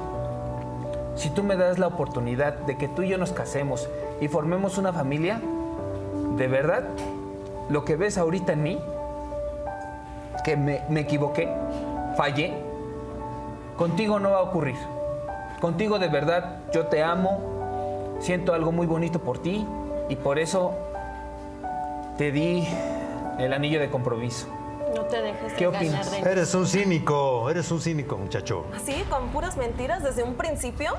Si 1.14 1.30
tú 1.30 1.42
me 1.42 1.56
das 1.56 1.78
la 1.78 1.86
oportunidad 1.86 2.52
de 2.52 2.76
que 2.76 2.88
tú 2.88 3.02
y 3.02 3.08
yo 3.08 3.16
nos 3.16 3.32
casemos 3.32 3.88
y 4.20 4.28
formemos 4.28 4.76
una 4.76 4.92
familia, 4.92 5.40
de 6.36 6.48
verdad, 6.48 6.84
lo 7.70 7.84
que 7.86 7.96
ves 7.96 8.18
ahorita 8.18 8.52
en 8.52 8.62
mí, 8.62 8.78
que 10.44 10.56
me, 10.56 10.82
me 10.90 11.00
equivoqué, 11.00 11.48
fallé, 12.16 12.54
contigo 13.76 14.18
no 14.18 14.30
va 14.30 14.38
a 14.38 14.42
ocurrir. 14.42 14.76
Contigo 15.60 15.98
de 15.98 16.08
verdad 16.08 16.58
yo 16.72 16.86
te 16.86 17.02
amo, 17.02 18.16
siento 18.20 18.52
algo 18.52 18.72
muy 18.72 18.86
bonito 18.86 19.18
por 19.18 19.38
ti 19.38 19.66
y 20.08 20.16
por 20.16 20.38
eso 20.38 20.74
te 22.18 22.32
di 22.32 22.66
el 23.38 23.52
anillo 23.52 23.80
de 23.80 23.90
compromiso. 23.90 24.46
No 24.94 25.02
te 25.02 25.20
dejes 25.20 25.52
¿Qué 25.54 25.66
opinas? 25.66 26.10
Denis. 26.10 26.26
Eres 26.26 26.54
un 26.54 26.66
cínico, 26.66 27.50
eres 27.50 27.70
un 27.70 27.80
cínico, 27.80 28.16
muchacho. 28.16 28.64
¿Así? 28.74 29.04
¿Con 29.10 29.28
puras 29.28 29.56
mentiras 29.56 30.02
desde 30.02 30.22
un 30.22 30.34
principio? 30.34 30.94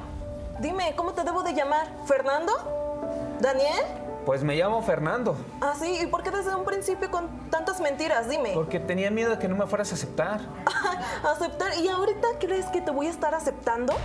Dime, 0.60 0.94
¿cómo 0.96 1.14
te 1.14 1.24
debo 1.24 1.42
de 1.42 1.54
llamar? 1.54 1.88
¿Fernando? 2.06 2.54
¿Daniel? 3.40 3.84
Pues 4.28 4.44
me 4.44 4.58
llamo 4.58 4.82
Fernando, 4.82 5.38
¿Ah, 5.62 5.72
sí? 5.80 6.00
¿Y 6.04 6.08
por 6.08 6.22
qué 6.22 6.32
desde 6.32 6.54
un 6.54 6.66
principio 6.66 7.10
con 7.10 7.50
tantas 7.50 7.80
mentiras? 7.80 8.28
Dime. 8.28 8.52
porque 8.54 8.78
tenía 8.78 9.10
miedo 9.10 9.30
de 9.30 9.40
que 9.40 9.48
no 9.48 9.56
me 9.56 9.66
fueras 9.68 9.90
a 9.94 9.96
aceptar. 9.96 10.42
¿Aceptar? 11.24 11.78
¿Y 11.80 11.88
ahorita 11.88 12.28
crees 12.38 12.66
que 12.66 12.82
te 12.82 12.92
voy 12.92 13.08
a 13.08 13.10
estar 13.10 13.34
aceptando? 13.34 13.96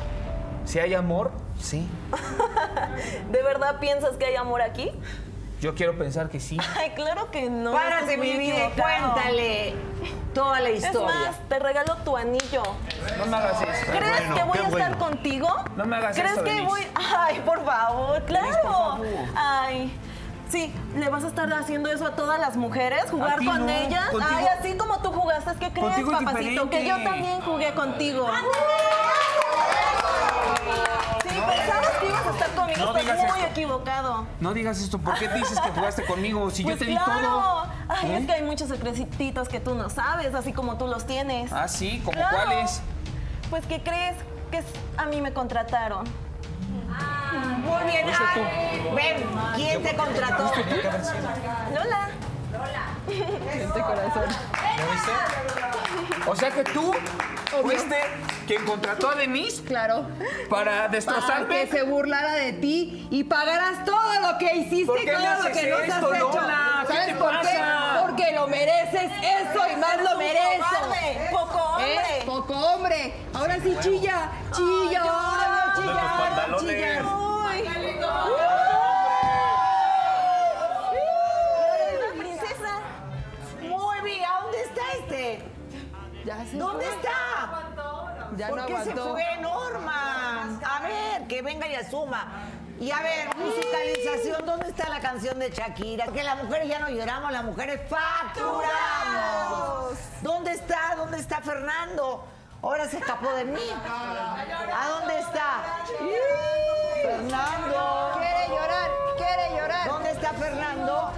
Si 0.64 0.78
hay 0.78 0.94
amor, 0.94 1.32
sí. 1.58 1.88
¿De 3.32 3.42
verdad 3.42 3.80
piensas 3.80 4.16
que 4.16 4.26
hay 4.26 4.36
amor 4.36 4.62
aquí? 4.62 4.92
Yo 5.60 5.74
quiero 5.74 5.98
pensar 5.98 6.28
que 6.28 6.38
sí. 6.38 6.56
Ay, 6.78 6.90
claro 6.90 7.32
que 7.32 7.50
no. 7.50 7.72
Párate, 7.72 8.16
mi 8.16 8.38
vida, 8.38 8.70
cuéntale 8.76 9.74
toda 10.32 10.60
la 10.60 10.70
historia. 10.70 11.08
Es 11.08 11.30
más, 11.30 11.48
te 11.48 11.58
regalo 11.58 11.96
tu 12.04 12.16
anillo. 12.16 12.62
No 13.18 13.26
me 13.26 13.36
hagas 13.38 13.60
esto. 13.60 13.90
¿Crees 13.90 14.32
que 14.32 14.44
voy 14.44 14.58
a 14.58 14.68
estar 14.68 14.98
contigo? 14.98 15.48
No 15.76 15.84
me 15.84 15.96
hagas 15.96 16.14
¿Crees 16.14 16.30
esto, 16.30 16.44
que 16.44 16.50
Denise. 16.50 16.68
voy...? 16.68 16.86
Ay, 16.94 17.42
por 17.44 17.64
favor, 17.64 18.22
claro. 18.24 18.46
Denise, 18.46 18.62
por 18.62 18.72
favor. 18.72 19.06
Ay, 19.34 19.98
sí, 20.52 20.72
¿le 20.94 21.08
vas 21.08 21.24
a 21.24 21.28
estar 21.28 21.52
haciendo 21.52 21.90
eso 21.90 22.06
a 22.06 22.14
todas 22.14 22.38
las 22.38 22.56
mujeres? 22.56 23.04
¿Jugar 23.10 23.36
con 23.44 23.66
no, 23.66 23.68
ellas? 23.72 24.10
contigo- 24.10 24.30
Ay, 24.36 24.46
así 24.60 24.76
como 24.76 24.98
tú 25.00 25.10
jugaste, 25.10 25.50
¿qué 25.58 25.72
crees, 25.72 26.04
papacito? 26.08 26.70
Que 26.70 26.86
yo 26.86 27.02
también 27.02 27.40
jugué 27.40 27.72
contigo. 27.74 28.26
Sí, 31.22 31.28
pensabas 31.28 31.88
que 32.00 32.06
ibas 32.08 32.26
a 32.26 32.30
estar 32.30 32.50
conmigo, 32.50 32.78
No 32.78 32.86
estás 32.96 33.02
digas 33.02 33.18
muy 33.18 33.40
esto. 33.40 33.50
equivocado. 33.50 34.26
No 34.40 34.54
digas 34.54 34.80
esto, 34.80 34.98
¿por 34.98 35.14
qué 35.18 35.28
dices 35.28 35.58
que 35.58 35.70
jugaste 35.70 36.04
conmigo 36.04 36.50
si 36.50 36.62
Pues 36.64 36.74
yo 36.78 36.84
te 36.84 36.90
di 36.90 36.96
claro. 36.96 37.20
todo? 37.20 37.66
Ay, 37.88 38.10
¿Eh? 38.12 38.18
es 38.18 38.26
que 38.26 38.32
hay 38.32 38.42
muchos 38.42 38.68
secretitos 38.68 39.48
que 39.48 39.60
tú 39.60 39.74
no 39.74 39.88
sabes, 39.90 40.34
así 40.34 40.52
como 40.52 40.76
tú 40.76 40.86
los 40.86 41.06
tienes. 41.06 41.52
Ah, 41.52 41.68
sí, 41.68 42.00
¿como 42.04 42.16
Claro. 42.18 42.36
cuáles? 42.36 42.80
Pues, 43.50 43.66
¿qué 43.66 43.82
crees? 43.82 44.14
Que 44.50 44.62
a 44.98 45.06
mí 45.06 45.20
me 45.20 45.32
contrataron. 45.32 46.04
Muy 47.32 47.84
bien. 47.84 48.06
Ven, 48.94 49.24
¿quién 49.56 49.82
te 49.82 49.96
contrató? 49.96 50.52
Lola. 51.74 52.10
Este 53.08 53.80
corazón. 53.80 54.24
O 56.26 56.36
sea 56.36 56.50
que 56.50 56.64
tú 56.64 56.92
fuiste 57.62 57.96
quien 58.46 58.64
contrató 58.64 59.10
a 59.10 59.14
Denise 59.16 59.62
Claro. 59.64 60.06
para 60.48 60.72
Para 60.82 60.88
destrozarme. 60.88 61.48
que 61.48 61.66
se 61.66 61.82
burlara 61.82 62.34
de 62.34 62.52
ti 62.54 63.08
y 63.10 63.24
pagaras 63.24 63.84
todo 63.84 64.20
lo 64.32 64.38
que 64.38 64.54
hiciste 64.56 64.86
¿Por 64.86 65.00
y 65.00 65.04
qué 65.04 65.12
todo 65.12 65.42
lo 65.48 65.52
que 65.54 65.66
nos 65.70 65.80
esto, 65.80 66.06
has 66.12 66.16
hecho. 66.16 66.28
Lola? 66.30 66.84
¿Qué 66.86 66.92
¿Sabes 66.94 67.06
te 67.08 67.14
por 67.14 67.40
qué? 67.40 67.60
Porque 68.06 68.32
lo 68.34 68.46
mereces 68.48 69.10
eso 69.20 69.62
y 69.72 69.76
más 69.76 69.96
lo 70.02 70.16
mereces. 70.18 71.30
poco 71.30 71.58
hombre. 71.58 71.94
¿Eh? 71.94 72.22
Poco 72.24 72.54
hombre. 72.54 73.14
Ahora 73.34 73.56
sí 73.62 73.76
chilla, 73.80 74.30
chilla, 74.52 75.02
ahora 75.02 75.72
Ponte 75.74 76.52
tus 76.52 76.60
chilla, 76.60 76.78
chilla. 76.78 77.02
Ya 86.38 86.46
se 86.46 86.56
¿Dónde 86.56 86.84
fue. 86.86 86.94
está? 86.96 87.10
Ya 88.36 88.48
¿Por 88.48 88.66
qué 88.66 88.72
se 88.72 88.78
aguantó. 88.92 89.10
fue 89.12 89.36
Norman? 89.40 90.60
A 90.64 90.80
ver, 90.80 91.26
que 91.28 91.42
venga 91.42 91.66
y 91.68 91.74
asuma. 91.74 92.26
Y 92.80 92.90
a 92.90 93.00
ver, 93.00 93.28
musicalización, 93.36 94.46
¿dónde 94.46 94.68
está 94.70 94.88
la 94.88 95.00
canción 95.00 95.38
de 95.38 95.50
Shakira? 95.50 96.06
Que 96.06 96.22
las 96.22 96.42
mujeres 96.42 96.68
ya 96.68 96.78
no 96.78 96.88
lloramos, 96.88 97.30
las 97.30 97.44
mujeres 97.44 97.80
facturamos. 97.88 98.62
¿Dónde 100.22 100.52
está? 100.52 100.94
¿Dónde 100.96 101.18
está 101.18 101.40
Fernando? 101.42 102.24
Ahora 102.62 102.88
se 102.88 102.98
escapó 102.98 103.30
de 103.34 103.44
mí. 103.44 103.70
¿A 103.86 104.88
dónde 104.88 105.18
está? 105.18 105.62
Fernando. 107.02 108.10
Quiere 108.18 108.48
llorar, 108.48 108.90
quiere 109.16 109.50
llorar. 109.60 109.88
¿Dónde 109.88 110.10
está 110.12 110.32
Fernando? 110.32 111.12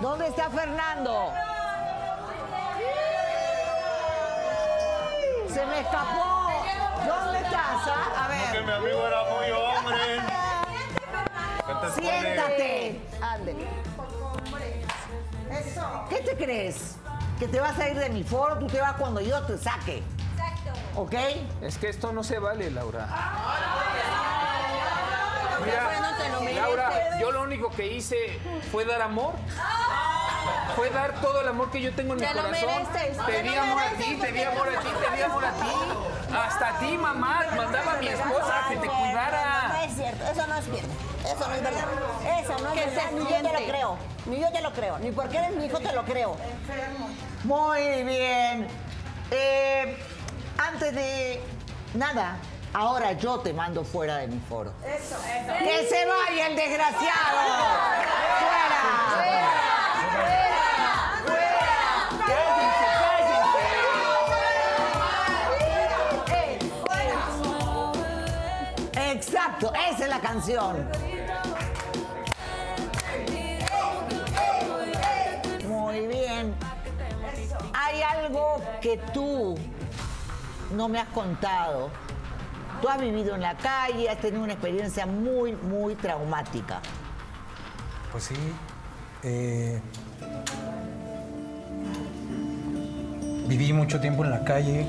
¿Dónde 0.00 0.26
está 0.28 0.50
Fernando? 0.50 1.32
Se 5.52 5.66
me 5.66 5.80
escapó. 5.80 6.50
¿Dónde 7.06 7.38
estás? 7.40 7.86
ah? 7.86 8.24
A 8.24 8.28
ver, 8.28 8.64
mi 8.64 8.72
amigo 8.72 9.06
era 9.06 9.22
muy 9.24 9.50
hombre. 9.50 10.22
Siéntate. 11.94 13.00
Ándele. 13.20 13.66
¿Qué 16.08 16.16
te 16.22 16.36
crees? 16.36 16.96
¿Que 17.38 17.48
te 17.48 17.60
vas 17.60 17.78
a 17.78 17.88
ir 17.88 17.98
de 17.98 18.08
mi 18.08 18.24
foro? 18.24 18.58
Tú 18.58 18.66
te 18.66 18.80
vas 18.80 18.94
cuando 18.94 19.20
yo 19.20 19.42
te 19.42 19.58
saque. 19.58 20.02
¿Ok? 20.94 21.14
Es 21.60 21.76
que 21.76 21.88
esto 21.90 22.12
no 22.12 22.22
se 22.22 22.38
vale, 22.38 22.70
Laura. 22.70 23.08
Mereces. 25.64 26.54
Laura, 26.56 27.18
yo 27.20 27.30
lo 27.32 27.42
único 27.42 27.70
que 27.70 27.86
hice 27.92 28.38
fue 28.70 28.84
dar 28.84 29.02
amor. 29.02 29.34
Fue 30.76 30.90
dar 30.90 31.14
todo 31.20 31.40
el 31.42 31.48
amor 31.48 31.70
que 31.70 31.80
yo 31.80 31.94
tengo 31.94 32.14
en 32.14 32.20
mi 32.20 32.26
Te 32.26 32.34
lo 32.34 32.42
corazón. 32.42 32.68
mereces, 32.92 33.26
Te 33.26 33.42
di 33.42 33.54
amor 33.54 33.82
a 33.82 33.90
ti, 33.90 34.16
te 34.20 34.32
di 34.32 34.42
amor 34.42 34.68
a 34.68 34.80
ti, 34.80 34.88
te 34.88 35.16
di 35.16 35.22
amor 35.22 35.44
a 35.44 35.52
ti. 35.52 35.68
Hasta 36.34 36.68
a 36.68 36.78
ti, 36.78 36.96
mamá, 36.98 37.44
mandaba 37.56 37.92
a 37.92 37.96
mi 37.98 38.08
esposa 38.08 38.66
a 38.66 38.68
que 38.68 38.76
te 38.76 38.86
No 38.86 38.92
cuidara. 38.92 39.84
es 39.84 39.94
cierto, 39.94 40.24
eso 40.24 40.46
no 40.46 40.54
es 40.56 40.64
cierto. 40.64 40.88
Eso 41.24 41.48
no 41.48 41.54
es 41.54 41.62
verdad. 41.62 41.84
Eso 42.40 42.58
no 42.58 42.72
es 42.72 42.80
¿Qué 42.80 42.86
verdad. 42.90 43.10
Ni 43.12 43.20
yo 43.24 43.36
te 43.36 43.42
lo 43.60 43.66
creo. 43.66 43.96
Ni 44.26 44.40
yo 44.40 44.52
te 44.52 44.60
lo 44.62 44.72
creo. 44.72 44.98
Ni 44.98 45.10
porque 45.12 45.36
eres 45.38 45.50
mi 45.56 45.66
hijo 45.66 45.78
te 45.78 45.92
lo 45.92 46.04
creo. 46.04 46.36
Muy 47.44 48.02
bien. 48.02 48.66
Eh, 49.30 49.96
antes 50.58 50.94
de 50.94 51.40
nada, 51.94 52.36
ahora 52.72 53.12
yo 53.12 53.38
te 53.40 53.52
mando 53.52 53.84
fuera 53.84 54.18
de 54.18 54.28
mi 54.28 54.40
foro. 54.48 54.72
Eso, 54.84 55.16
¡Que 55.58 55.86
se 55.88 56.06
vaya 56.06 56.46
el 56.48 56.56
desgraciado! 56.56 57.38
¡Fuera! 58.40 58.72
Exacto, 69.12 69.72
esa 69.74 70.04
es 70.04 70.08
la 70.08 70.20
canción. 70.20 70.88
Muy 75.68 76.06
bien. 76.06 76.54
Hay 77.72 78.02
algo 78.02 78.60
que 78.80 78.96
tú 79.12 79.54
no 80.72 80.88
me 80.88 80.98
has 80.98 81.08
contado. 81.08 81.90
Tú 82.82 82.88
has 82.88 83.00
vivido 83.00 83.36
en 83.36 83.42
la 83.42 83.56
calle, 83.56 84.10
has 84.10 84.18
tenido 84.18 84.42
una 84.42 84.54
experiencia 84.54 85.06
muy, 85.06 85.52
muy 85.52 85.94
traumática. 85.94 86.80
Pues 88.10 88.24
sí. 88.24 88.34
eh, 89.22 89.80
Viví 93.46 93.72
mucho 93.72 94.00
tiempo 94.00 94.24
en 94.24 94.30
la 94.30 94.44
calle, 94.44 94.86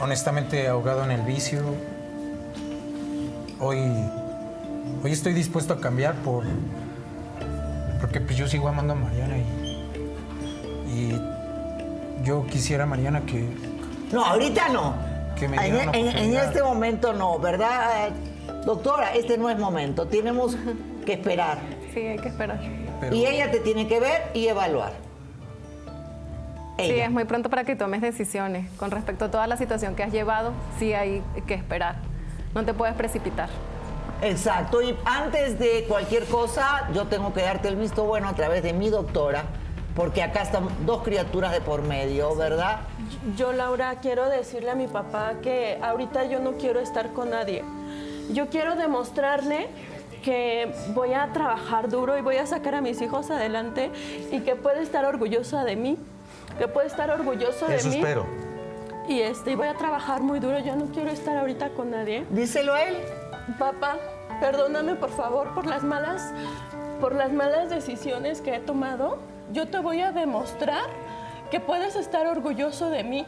honestamente 0.00 0.68
ahogado 0.68 1.04
en 1.04 1.12
el 1.12 1.22
vicio. 1.22 1.62
Hoy, 3.60 3.78
hoy 5.02 5.12
estoy 5.12 5.32
dispuesto 5.32 5.72
a 5.72 5.80
cambiar 5.80 6.16
por, 6.16 6.44
porque 8.00 8.20
pues 8.20 8.36
yo 8.36 8.46
sigo 8.48 8.68
amando 8.68 8.92
a 8.92 8.96
Mariana 8.96 9.36
y, 9.38 10.90
y 10.90 11.20
yo 12.24 12.44
quisiera, 12.46 12.84
Mariana, 12.86 13.22
que, 13.24 13.48
No, 14.12 14.24
ahorita 14.24 14.68
no. 14.70 15.13
Que 15.34 15.48
me 15.48 15.56
En, 15.66 15.76
oportunidad. 15.88 16.44
este 16.44 16.62
momento 16.62 17.12
no, 17.12 17.38
¿verdad? 17.38 18.10
Doctora, 18.64 19.14
este 19.14 19.36
no 19.38 19.50
es 19.50 19.58
momento. 19.58 20.06
Tenemos 20.06 20.56
que 21.04 21.12
esperar. 21.14 21.58
Sí, 21.92 22.00
hay 22.00 22.18
que 22.18 22.28
esperar. 22.28 22.60
Y 23.10 23.26
ella 23.26 23.50
te 23.50 23.60
tiene 23.60 23.86
que 23.86 24.00
ver 24.00 24.30
y 24.34 24.46
evaluar. 24.48 24.92
Sí, 26.78 26.90
es 26.90 27.10
muy 27.10 27.24
pronto 27.24 27.50
para 27.50 27.64
que 27.64 27.76
tomes 27.76 28.00
decisiones. 28.00 28.68
Con 28.78 28.90
respecto 28.90 29.26
a 29.26 29.30
toda 29.30 29.46
la 29.46 29.56
situación 29.56 29.94
que 29.94 30.02
has 30.02 30.12
llevado, 30.12 30.52
sí 30.78 30.92
hay 30.92 31.22
que 31.46 31.54
esperar. 31.54 31.96
No 32.54 32.64
te 32.64 32.74
puedes 32.74 32.94
precipitar. 32.96 33.48
Exacto, 34.22 34.80
y 34.80 34.96
antes 35.04 35.58
de 35.58 35.84
cualquier 35.88 36.24
cosa, 36.26 36.88
yo 36.94 37.06
tengo 37.06 37.32
que 37.34 37.42
darte 37.42 37.68
el 37.68 37.76
visto 37.76 38.04
bueno 38.04 38.28
a 38.28 38.32
través 38.34 38.62
de 38.62 38.72
mi 38.72 38.88
doctora, 38.88 39.44
porque 39.94 40.22
acá 40.22 40.42
están 40.42 40.68
dos 40.86 41.02
criaturas 41.02 41.52
de 41.52 41.60
por 41.60 41.82
medio, 41.82 42.34
¿verdad? 42.34 42.80
Yo, 43.36 43.52
Laura, 43.52 43.96
quiero 44.02 44.28
decirle 44.28 44.70
a 44.70 44.74
mi 44.74 44.88
papá 44.88 45.34
que 45.42 45.78
ahorita 45.82 46.24
yo 46.24 46.40
no 46.40 46.52
quiero 46.52 46.80
estar 46.80 47.12
con 47.12 47.30
nadie. 47.30 47.62
Yo 48.32 48.48
quiero 48.48 48.74
demostrarle 48.74 49.68
que 50.24 50.72
voy 50.94 51.12
a 51.12 51.32
trabajar 51.32 51.88
duro 51.88 52.18
y 52.18 52.22
voy 52.22 52.36
a 52.36 52.46
sacar 52.46 52.74
a 52.74 52.80
mis 52.80 53.00
hijos 53.02 53.30
adelante 53.30 53.90
y 54.32 54.40
que 54.40 54.56
puede 54.56 54.82
estar 54.82 55.04
orgullosa 55.04 55.64
de 55.64 55.76
mí, 55.76 55.98
que 56.58 56.66
puede 56.66 56.86
estar 56.86 57.10
orgulloso 57.10 57.66
de 57.66 57.76
Eso 57.76 57.88
mí. 57.90 57.96
espero. 57.96 58.26
Y 59.06 59.20
este, 59.20 59.50
y 59.52 59.54
voy 59.54 59.68
a 59.68 59.74
trabajar 59.74 60.22
muy 60.22 60.40
duro. 60.40 60.58
Yo 60.60 60.74
no 60.76 60.86
quiero 60.86 61.10
estar 61.10 61.36
ahorita 61.36 61.70
con 61.70 61.90
nadie. 61.90 62.24
Díselo 62.30 62.72
a 62.72 62.82
él. 62.84 62.96
Papá, 63.58 63.98
perdóname 64.40 64.94
por 64.94 65.10
favor 65.10 65.52
por 65.54 65.66
las 65.66 65.82
malas, 65.84 66.32
por 67.02 67.14
las 67.14 67.30
malas 67.30 67.68
decisiones 67.68 68.40
que 68.40 68.56
he 68.56 68.60
tomado. 68.60 69.18
Yo 69.52 69.66
te 69.68 69.78
voy 69.78 70.00
a 70.00 70.12
demostrar 70.12 70.84
que 71.50 71.60
puedes 71.60 71.96
estar 71.96 72.26
orgulloso 72.26 72.90
de 72.90 73.04
mí. 73.04 73.26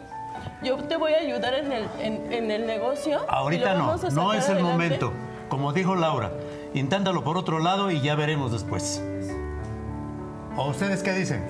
Yo 0.62 0.76
te 0.76 0.96
voy 0.96 1.12
a 1.14 1.18
ayudar 1.18 1.54
en 1.54 1.72
el, 1.72 1.88
en, 1.98 2.32
en 2.32 2.50
el 2.50 2.66
negocio. 2.66 3.20
Ahorita 3.28 3.74
no, 3.74 3.96
no 4.12 4.32
es 4.32 4.48
el 4.48 4.54
adelante. 4.56 4.62
momento. 4.62 5.12
Como 5.48 5.72
dijo 5.72 5.94
Laura, 5.94 6.32
inténtalo 6.74 7.22
por 7.22 7.36
otro 7.36 7.58
lado 7.58 7.90
y 7.90 8.00
ya 8.00 8.14
veremos 8.16 8.52
después. 8.52 9.02
¿O 10.56 10.68
ustedes 10.68 11.02
qué 11.02 11.12
dicen? 11.12 11.44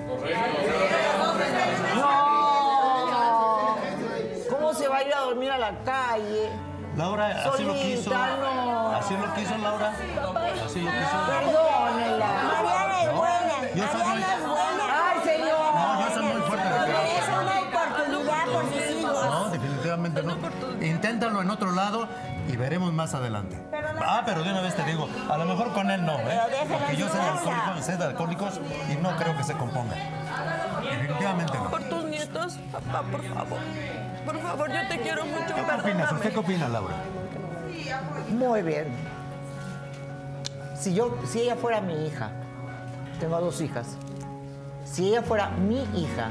No. 1.95 3.75
¿Cómo 4.49 4.73
se 4.73 4.87
va 4.87 4.97
a 4.97 5.03
ir 5.03 5.13
a 5.13 5.21
dormir 5.21 5.51
a 5.51 5.57
la 5.57 5.71
calle? 5.83 6.49
Laura, 6.95 7.43
así 7.45 7.63
lo 7.63 7.73
quiso. 7.73 8.03
Solita, 8.03 8.37
no. 8.37 8.89
Así 8.91 9.13
lo 9.15 9.33
quiso 9.35 9.57
Laura. 9.57 9.93
Así 10.65 10.81
lo 10.81 10.91
quiso. 10.91 11.17
Perdónela. 11.27 12.27
Mariana 12.63 13.03
es 13.03 13.13
buena. 13.15 13.53
Inténtalo 20.97 21.43
en 21.43 21.51
otro 21.51 21.73
lado 21.73 22.07
y 22.47 22.55
veremos 22.57 22.91
más 22.91 23.13
adelante. 23.13 23.55
Ah, 24.01 24.23
pero 24.25 24.41
de 24.41 24.49
una 24.49 24.61
vez 24.61 24.75
te 24.75 24.83
digo, 24.83 25.07
a 25.29 25.37
lo 25.37 25.45
mejor 25.45 25.71
con 25.71 25.91
él 25.91 26.03
no, 26.03 26.17
¿eh? 26.21 26.39
Porque 26.67 26.97
yo 26.97 27.07
soy 27.07 27.19
alcohólico, 27.19 27.81
sé 27.83 27.97
de 27.97 28.03
alcohólicos 28.03 28.59
y 28.91 28.95
no 28.95 29.15
creo 29.15 29.37
que 29.37 29.43
se 29.43 29.53
componga. 29.53 29.93
Definitivamente 30.81 31.53
no. 31.55 31.69
Por 31.69 31.83
tus 31.83 32.03
nietos, 32.05 32.57
papá, 32.71 33.03
por 33.11 33.23
favor. 33.23 33.59
Por 34.25 34.41
favor, 34.41 34.71
yo 34.71 34.87
te 34.89 34.99
quiero 35.01 35.25
mucho. 35.25 35.53
¿Qué 35.53 35.61
opinas? 35.61 36.11
¿Usted 36.11 36.33
qué 36.33 36.39
opina, 36.39 36.67
Laura? 36.67 36.95
Muy 38.29 38.63
bien. 38.63 38.87
Si 40.73 40.95
yo, 40.95 41.15
si 41.27 41.41
ella 41.41 41.57
fuera 41.57 41.79
mi 41.79 42.07
hija, 42.07 42.31
tengo 43.19 43.39
dos 43.39 43.61
hijas. 43.61 43.97
Si 44.83 45.09
ella 45.09 45.21
fuera 45.21 45.49
mi 45.49 45.83
hija 45.93 46.29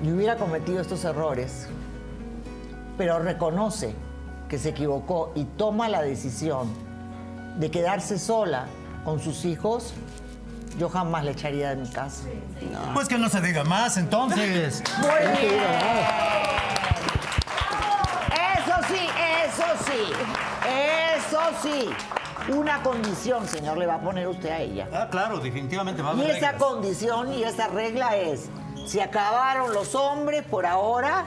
y 0.00 0.12
hubiera 0.12 0.36
cometido 0.36 0.80
estos 0.80 1.04
errores, 1.04 1.68
pero 2.96 3.18
reconoce 3.18 3.94
que 4.48 4.58
se 4.58 4.70
equivocó 4.70 5.32
y 5.34 5.44
toma 5.44 5.88
la 5.88 6.02
decisión 6.02 6.68
de 7.58 7.70
quedarse 7.70 8.18
sola 8.18 8.66
con 9.04 9.20
sus 9.20 9.44
hijos, 9.44 9.94
yo 10.78 10.88
jamás 10.88 11.24
le 11.24 11.30
echaría 11.32 11.70
de 11.70 11.76
mi 11.76 11.88
casa. 11.88 12.24
Pues 12.94 13.08
que 13.08 13.16
no 13.18 13.28
se 13.28 13.40
diga 13.40 13.64
más, 13.64 13.96
entonces. 13.96 14.82
Muy 15.00 15.40
bien. 15.40 15.64
Eso 18.32 18.74
sí, 18.88 19.08
eso 19.44 19.64
sí, 19.86 20.12
eso 21.24 21.38
sí. 21.62 22.52
Una 22.52 22.80
condición, 22.82 23.48
señor, 23.48 23.76
le 23.78 23.86
va 23.86 23.96
a 23.96 24.00
poner 24.00 24.28
usted 24.28 24.50
a 24.50 24.58
ella. 24.60 24.88
Ah, 24.92 25.08
claro, 25.10 25.38
definitivamente 25.38 26.00
va 26.02 26.10
a 26.12 26.14
Y 26.14 26.20
haber 26.20 26.36
esa 26.36 26.52
reglas. 26.52 26.62
condición 26.62 27.32
y 27.32 27.42
esa 27.42 27.66
regla 27.68 28.16
es, 28.16 28.48
si 28.86 29.00
acabaron 29.00 29.72
los 29.72 29.94
hombres 29.96 30.44
por 30.44 30.64
ahora, 30.64 31.24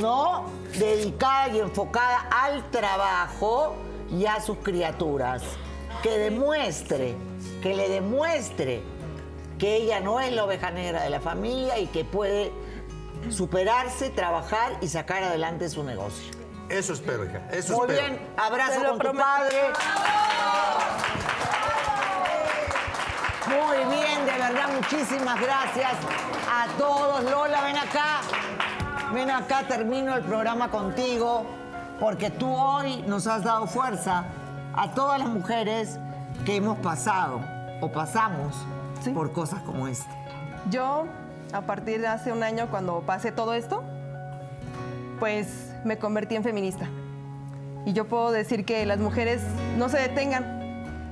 ¿no? 0.00 0.46
Dedicada 0.76 1.48
y 1.48 1.60
enfocada 1.60 2.26
al 2.30 2.70
trabajo 2.70 3.76
y 4.10 4.26
a 4.26 4.40
sus 4.40 4.58
criaturas. 4.58 5.42
Que 6.02 6.18
demuestre, 6.18 7.16
que 7.62 7.74
le 7.74 7.88
demuestre 7.88 8.82
que 9.58 9.76
ella 9.76 10.00
no 10.00 10.20
es 10.20 10.32
la 10.32 10.44
oveja 10.44 10.70
negra 10.70 11.02
de 11.02 11.10
la 11.10 11.20
familia 11.20 11.78
y 11.78 11.86
que 11.86 12.04
puede 12.04 12.52
superarse, 13.30 14.10
trabajar 14.10 14.78
y 14.80 14.88
sacar 14.88 15.22
adelante 15.24 15.68
su 15.68 15.82
negocio. 15.82 16.32
Eso 16.68 16.92
espero, 16.92 17.24
hija. 17.24 17.48
Eso 17.50 17.76
Muy 17.76 17.88
espero. 17.90 18.08
bien, 18.14 18.28
abrazo 18.36 18.80
con 18.84 18.92
tu 18.92 18.98
prometo. 18.98 19.24
padre. 19.24 19.56
Muy 23.48 23.96
bien, 23.96 24.26
de 24.26 24.32
verdad, 24.32 24.68
muchísimas 24.74 25.40
gracias 25.40 25.92
a 26.50 26.66
todos. 26.76 27.24
Lola, 27.24 27.62
ven 27.64 27.76
acá. 27.78 28.20
Ven 29.12 29.30
acá, 29.30 29.62
termino 29.66 30.14
el 30.14 30.22
programa 30.22 30.70
contigo, 30.70 31.46
porque 31.98 32.30
tú 32.30 32.46
hoy 32.46 33.02
nos 33.06 33.26
has 33.26 33.42
dado 33.42 33.66
fuerza 33.66 34.24
a 34.74 34.90
todas 34.90 35.18
las 35.18 35.30
mujeres 35.30 35.98
que 36.44 36.56
hemos 36.56 36.78
pasado 36.78 37.40
o 37.80 37.90
pasamos 37.90 38.54
por 39.14 39.32
cosas 39.32 39.62
como 39.62 39.88
esta. 39.88 40.10
Yo, 40.70 41.06
a 41.54 41.62
partir 41.62 42.02
de 42.02 42.06
hace 42.06 42.32
un 42.32 42.42
año, 42.42 42.68
cuando 42.70 43.00
pasé 43.00 43.32
todo 43.32 43.54
esto, 43.54 43.82
pues 45.18 45.72
me 45.84 45.96
convertí 45.96 46.36
en 46.36 46.42
feminista. 46.42 46.86
Y 47.86 47.94
yo 47.94 48.06
puedo 48.06 48.30
decir 48.30 48.66
que 48.66 48.84
las 48.84 48.98
mujeres 48.98 49.40
no 49.78 49.88
se 49.88 49.98
detengan. 49.98 50.44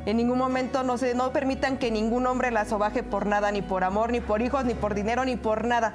En 0.05 0.19
ningún 0.19 0.37
momento 0.37 0.83
no, 0.83 0.99
se, 0.99 1.15
no 1.15 1.33
permitan 1.33 1.79
que 1.79 1.91
ningún 1.91 2.27
hombre 2.27 2.51
las 2.51 2.69
sobaje 2.69 3.03
por 3.03 3.25
nada, 3.25 3.51
ni 3.53 3.63
por 3.63 3.85
amor, 3.85 4.13
ni 4.13 4.21
por 4.21 4.43
hijos, 4.43 4.67
ni 4.67 4.75
por 4.75 4.95
dinero, 4.95 5.25
ni 5.25 5.37
por 5.37 5.65
nada. 5.65 5.95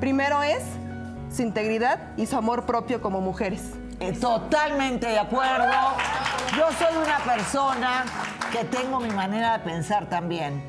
Primero 0.00 0.42
es 0.42 0.62
su 1.30 1.42
integridad 1.42 1.98
y 2.16 2.26
su 2.26 2.36
amor 2.36 2.64
propio 2.66 3.00
como 3.00 3.20
mujeres. 3.20 3.62
Eh, 4.00 4.12
Totalmente 4.12 5.06
de 5.06 5.18
acuerdo. 5.18 5.72
Yo 6.56 6.66
soy 6.78 6.96
una 6.96 7.18
persona 7.18 8.04
que 8.52 8.64
tengo 8.64 9.00
mi 9.00 9.10
manera 9.10 9.58
de 9.58 9.64
pensar 9.64 10.06
también. 10.06 10.62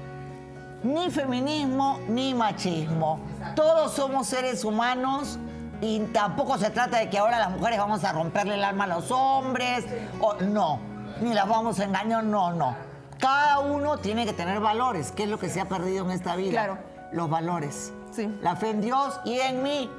Ni 0.83 1.09
feminismo 1.09 1.99
ni 2.07 2.33
machismo. 2.33 3.19
Todos 3.55 3.93
somos 3.93 4.27
seres 4.27 4.63
humanos 4.63 5.39
y 5.81 5.99
tampoco 6.13 6.57
se 6.57 6.69
trata 6.69 6.99
de 6.99 7.09
que 7.09 7.17
ahora 7.17 7.39
las 7.39 7.51
mujeres 7.51 7.79
vamos 7.79 8.03
a 8.03 8.13
romperle 8.13 8.55
el 8.55 8.63
alma 8.63 8.85
a 8.85 8.87
los 8.87 9.11
hombres. 9.11 9.85
O, 10.21 10.35
no, 10.35 10.79
ni 11.21 11.33
las 11.33 11.47
vamos 11.47 11.79
a 11.79 11.83
engañar, 11.83 12.23
no, 12.23 12.53
no. 12.53 12.75
Cada 13.19 13.59
uno 13.59 13.97
tiene 13.97 14.25
que 14.25 14.33
tener 14.33 14.59
valores, 14.59 15.11
que 15.11 15.23
es 15.23 15.29
lo 15.29 15.39
que 15.39 15.49
se 15.49 15.59
ha 15.59 15.65
perdido 15.65 16.05
en 16.05 16.11
esta 16.11 16.35
vida. 16.35 16.51
Claro. 16.51 16.77
Los 17.11 17.29
valores. 17.29 17.91
Sí. 18.11 18.27
La 18.41 18.55
fe 18.55 18.69
en 18.69 18.81
Dios 18.81 19.19
y 19.25 19.39
en 19.39 19.63
mí. 19.63 19.89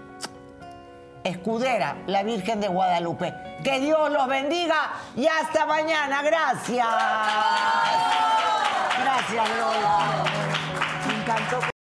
Escudera, 1.29 1.97
la 2.07 2.23
Virgen 2.23 2.61
de 2.61 2.69
Guadalupe. 2.69 3.35
Que 3.63 3.81
Dios 3.81 4.11
los 4.11 4.27
bendiga 4.27 4.93
y 5.17 5.27
hasta 5.27 5.67
mañana. 5.67 6.23
Gracias. 6.23 6.87
Gracias, 9.03 9.49
Lola. 9.59 10.25
Me 11.07 11.15
encantó. 11.15 11.69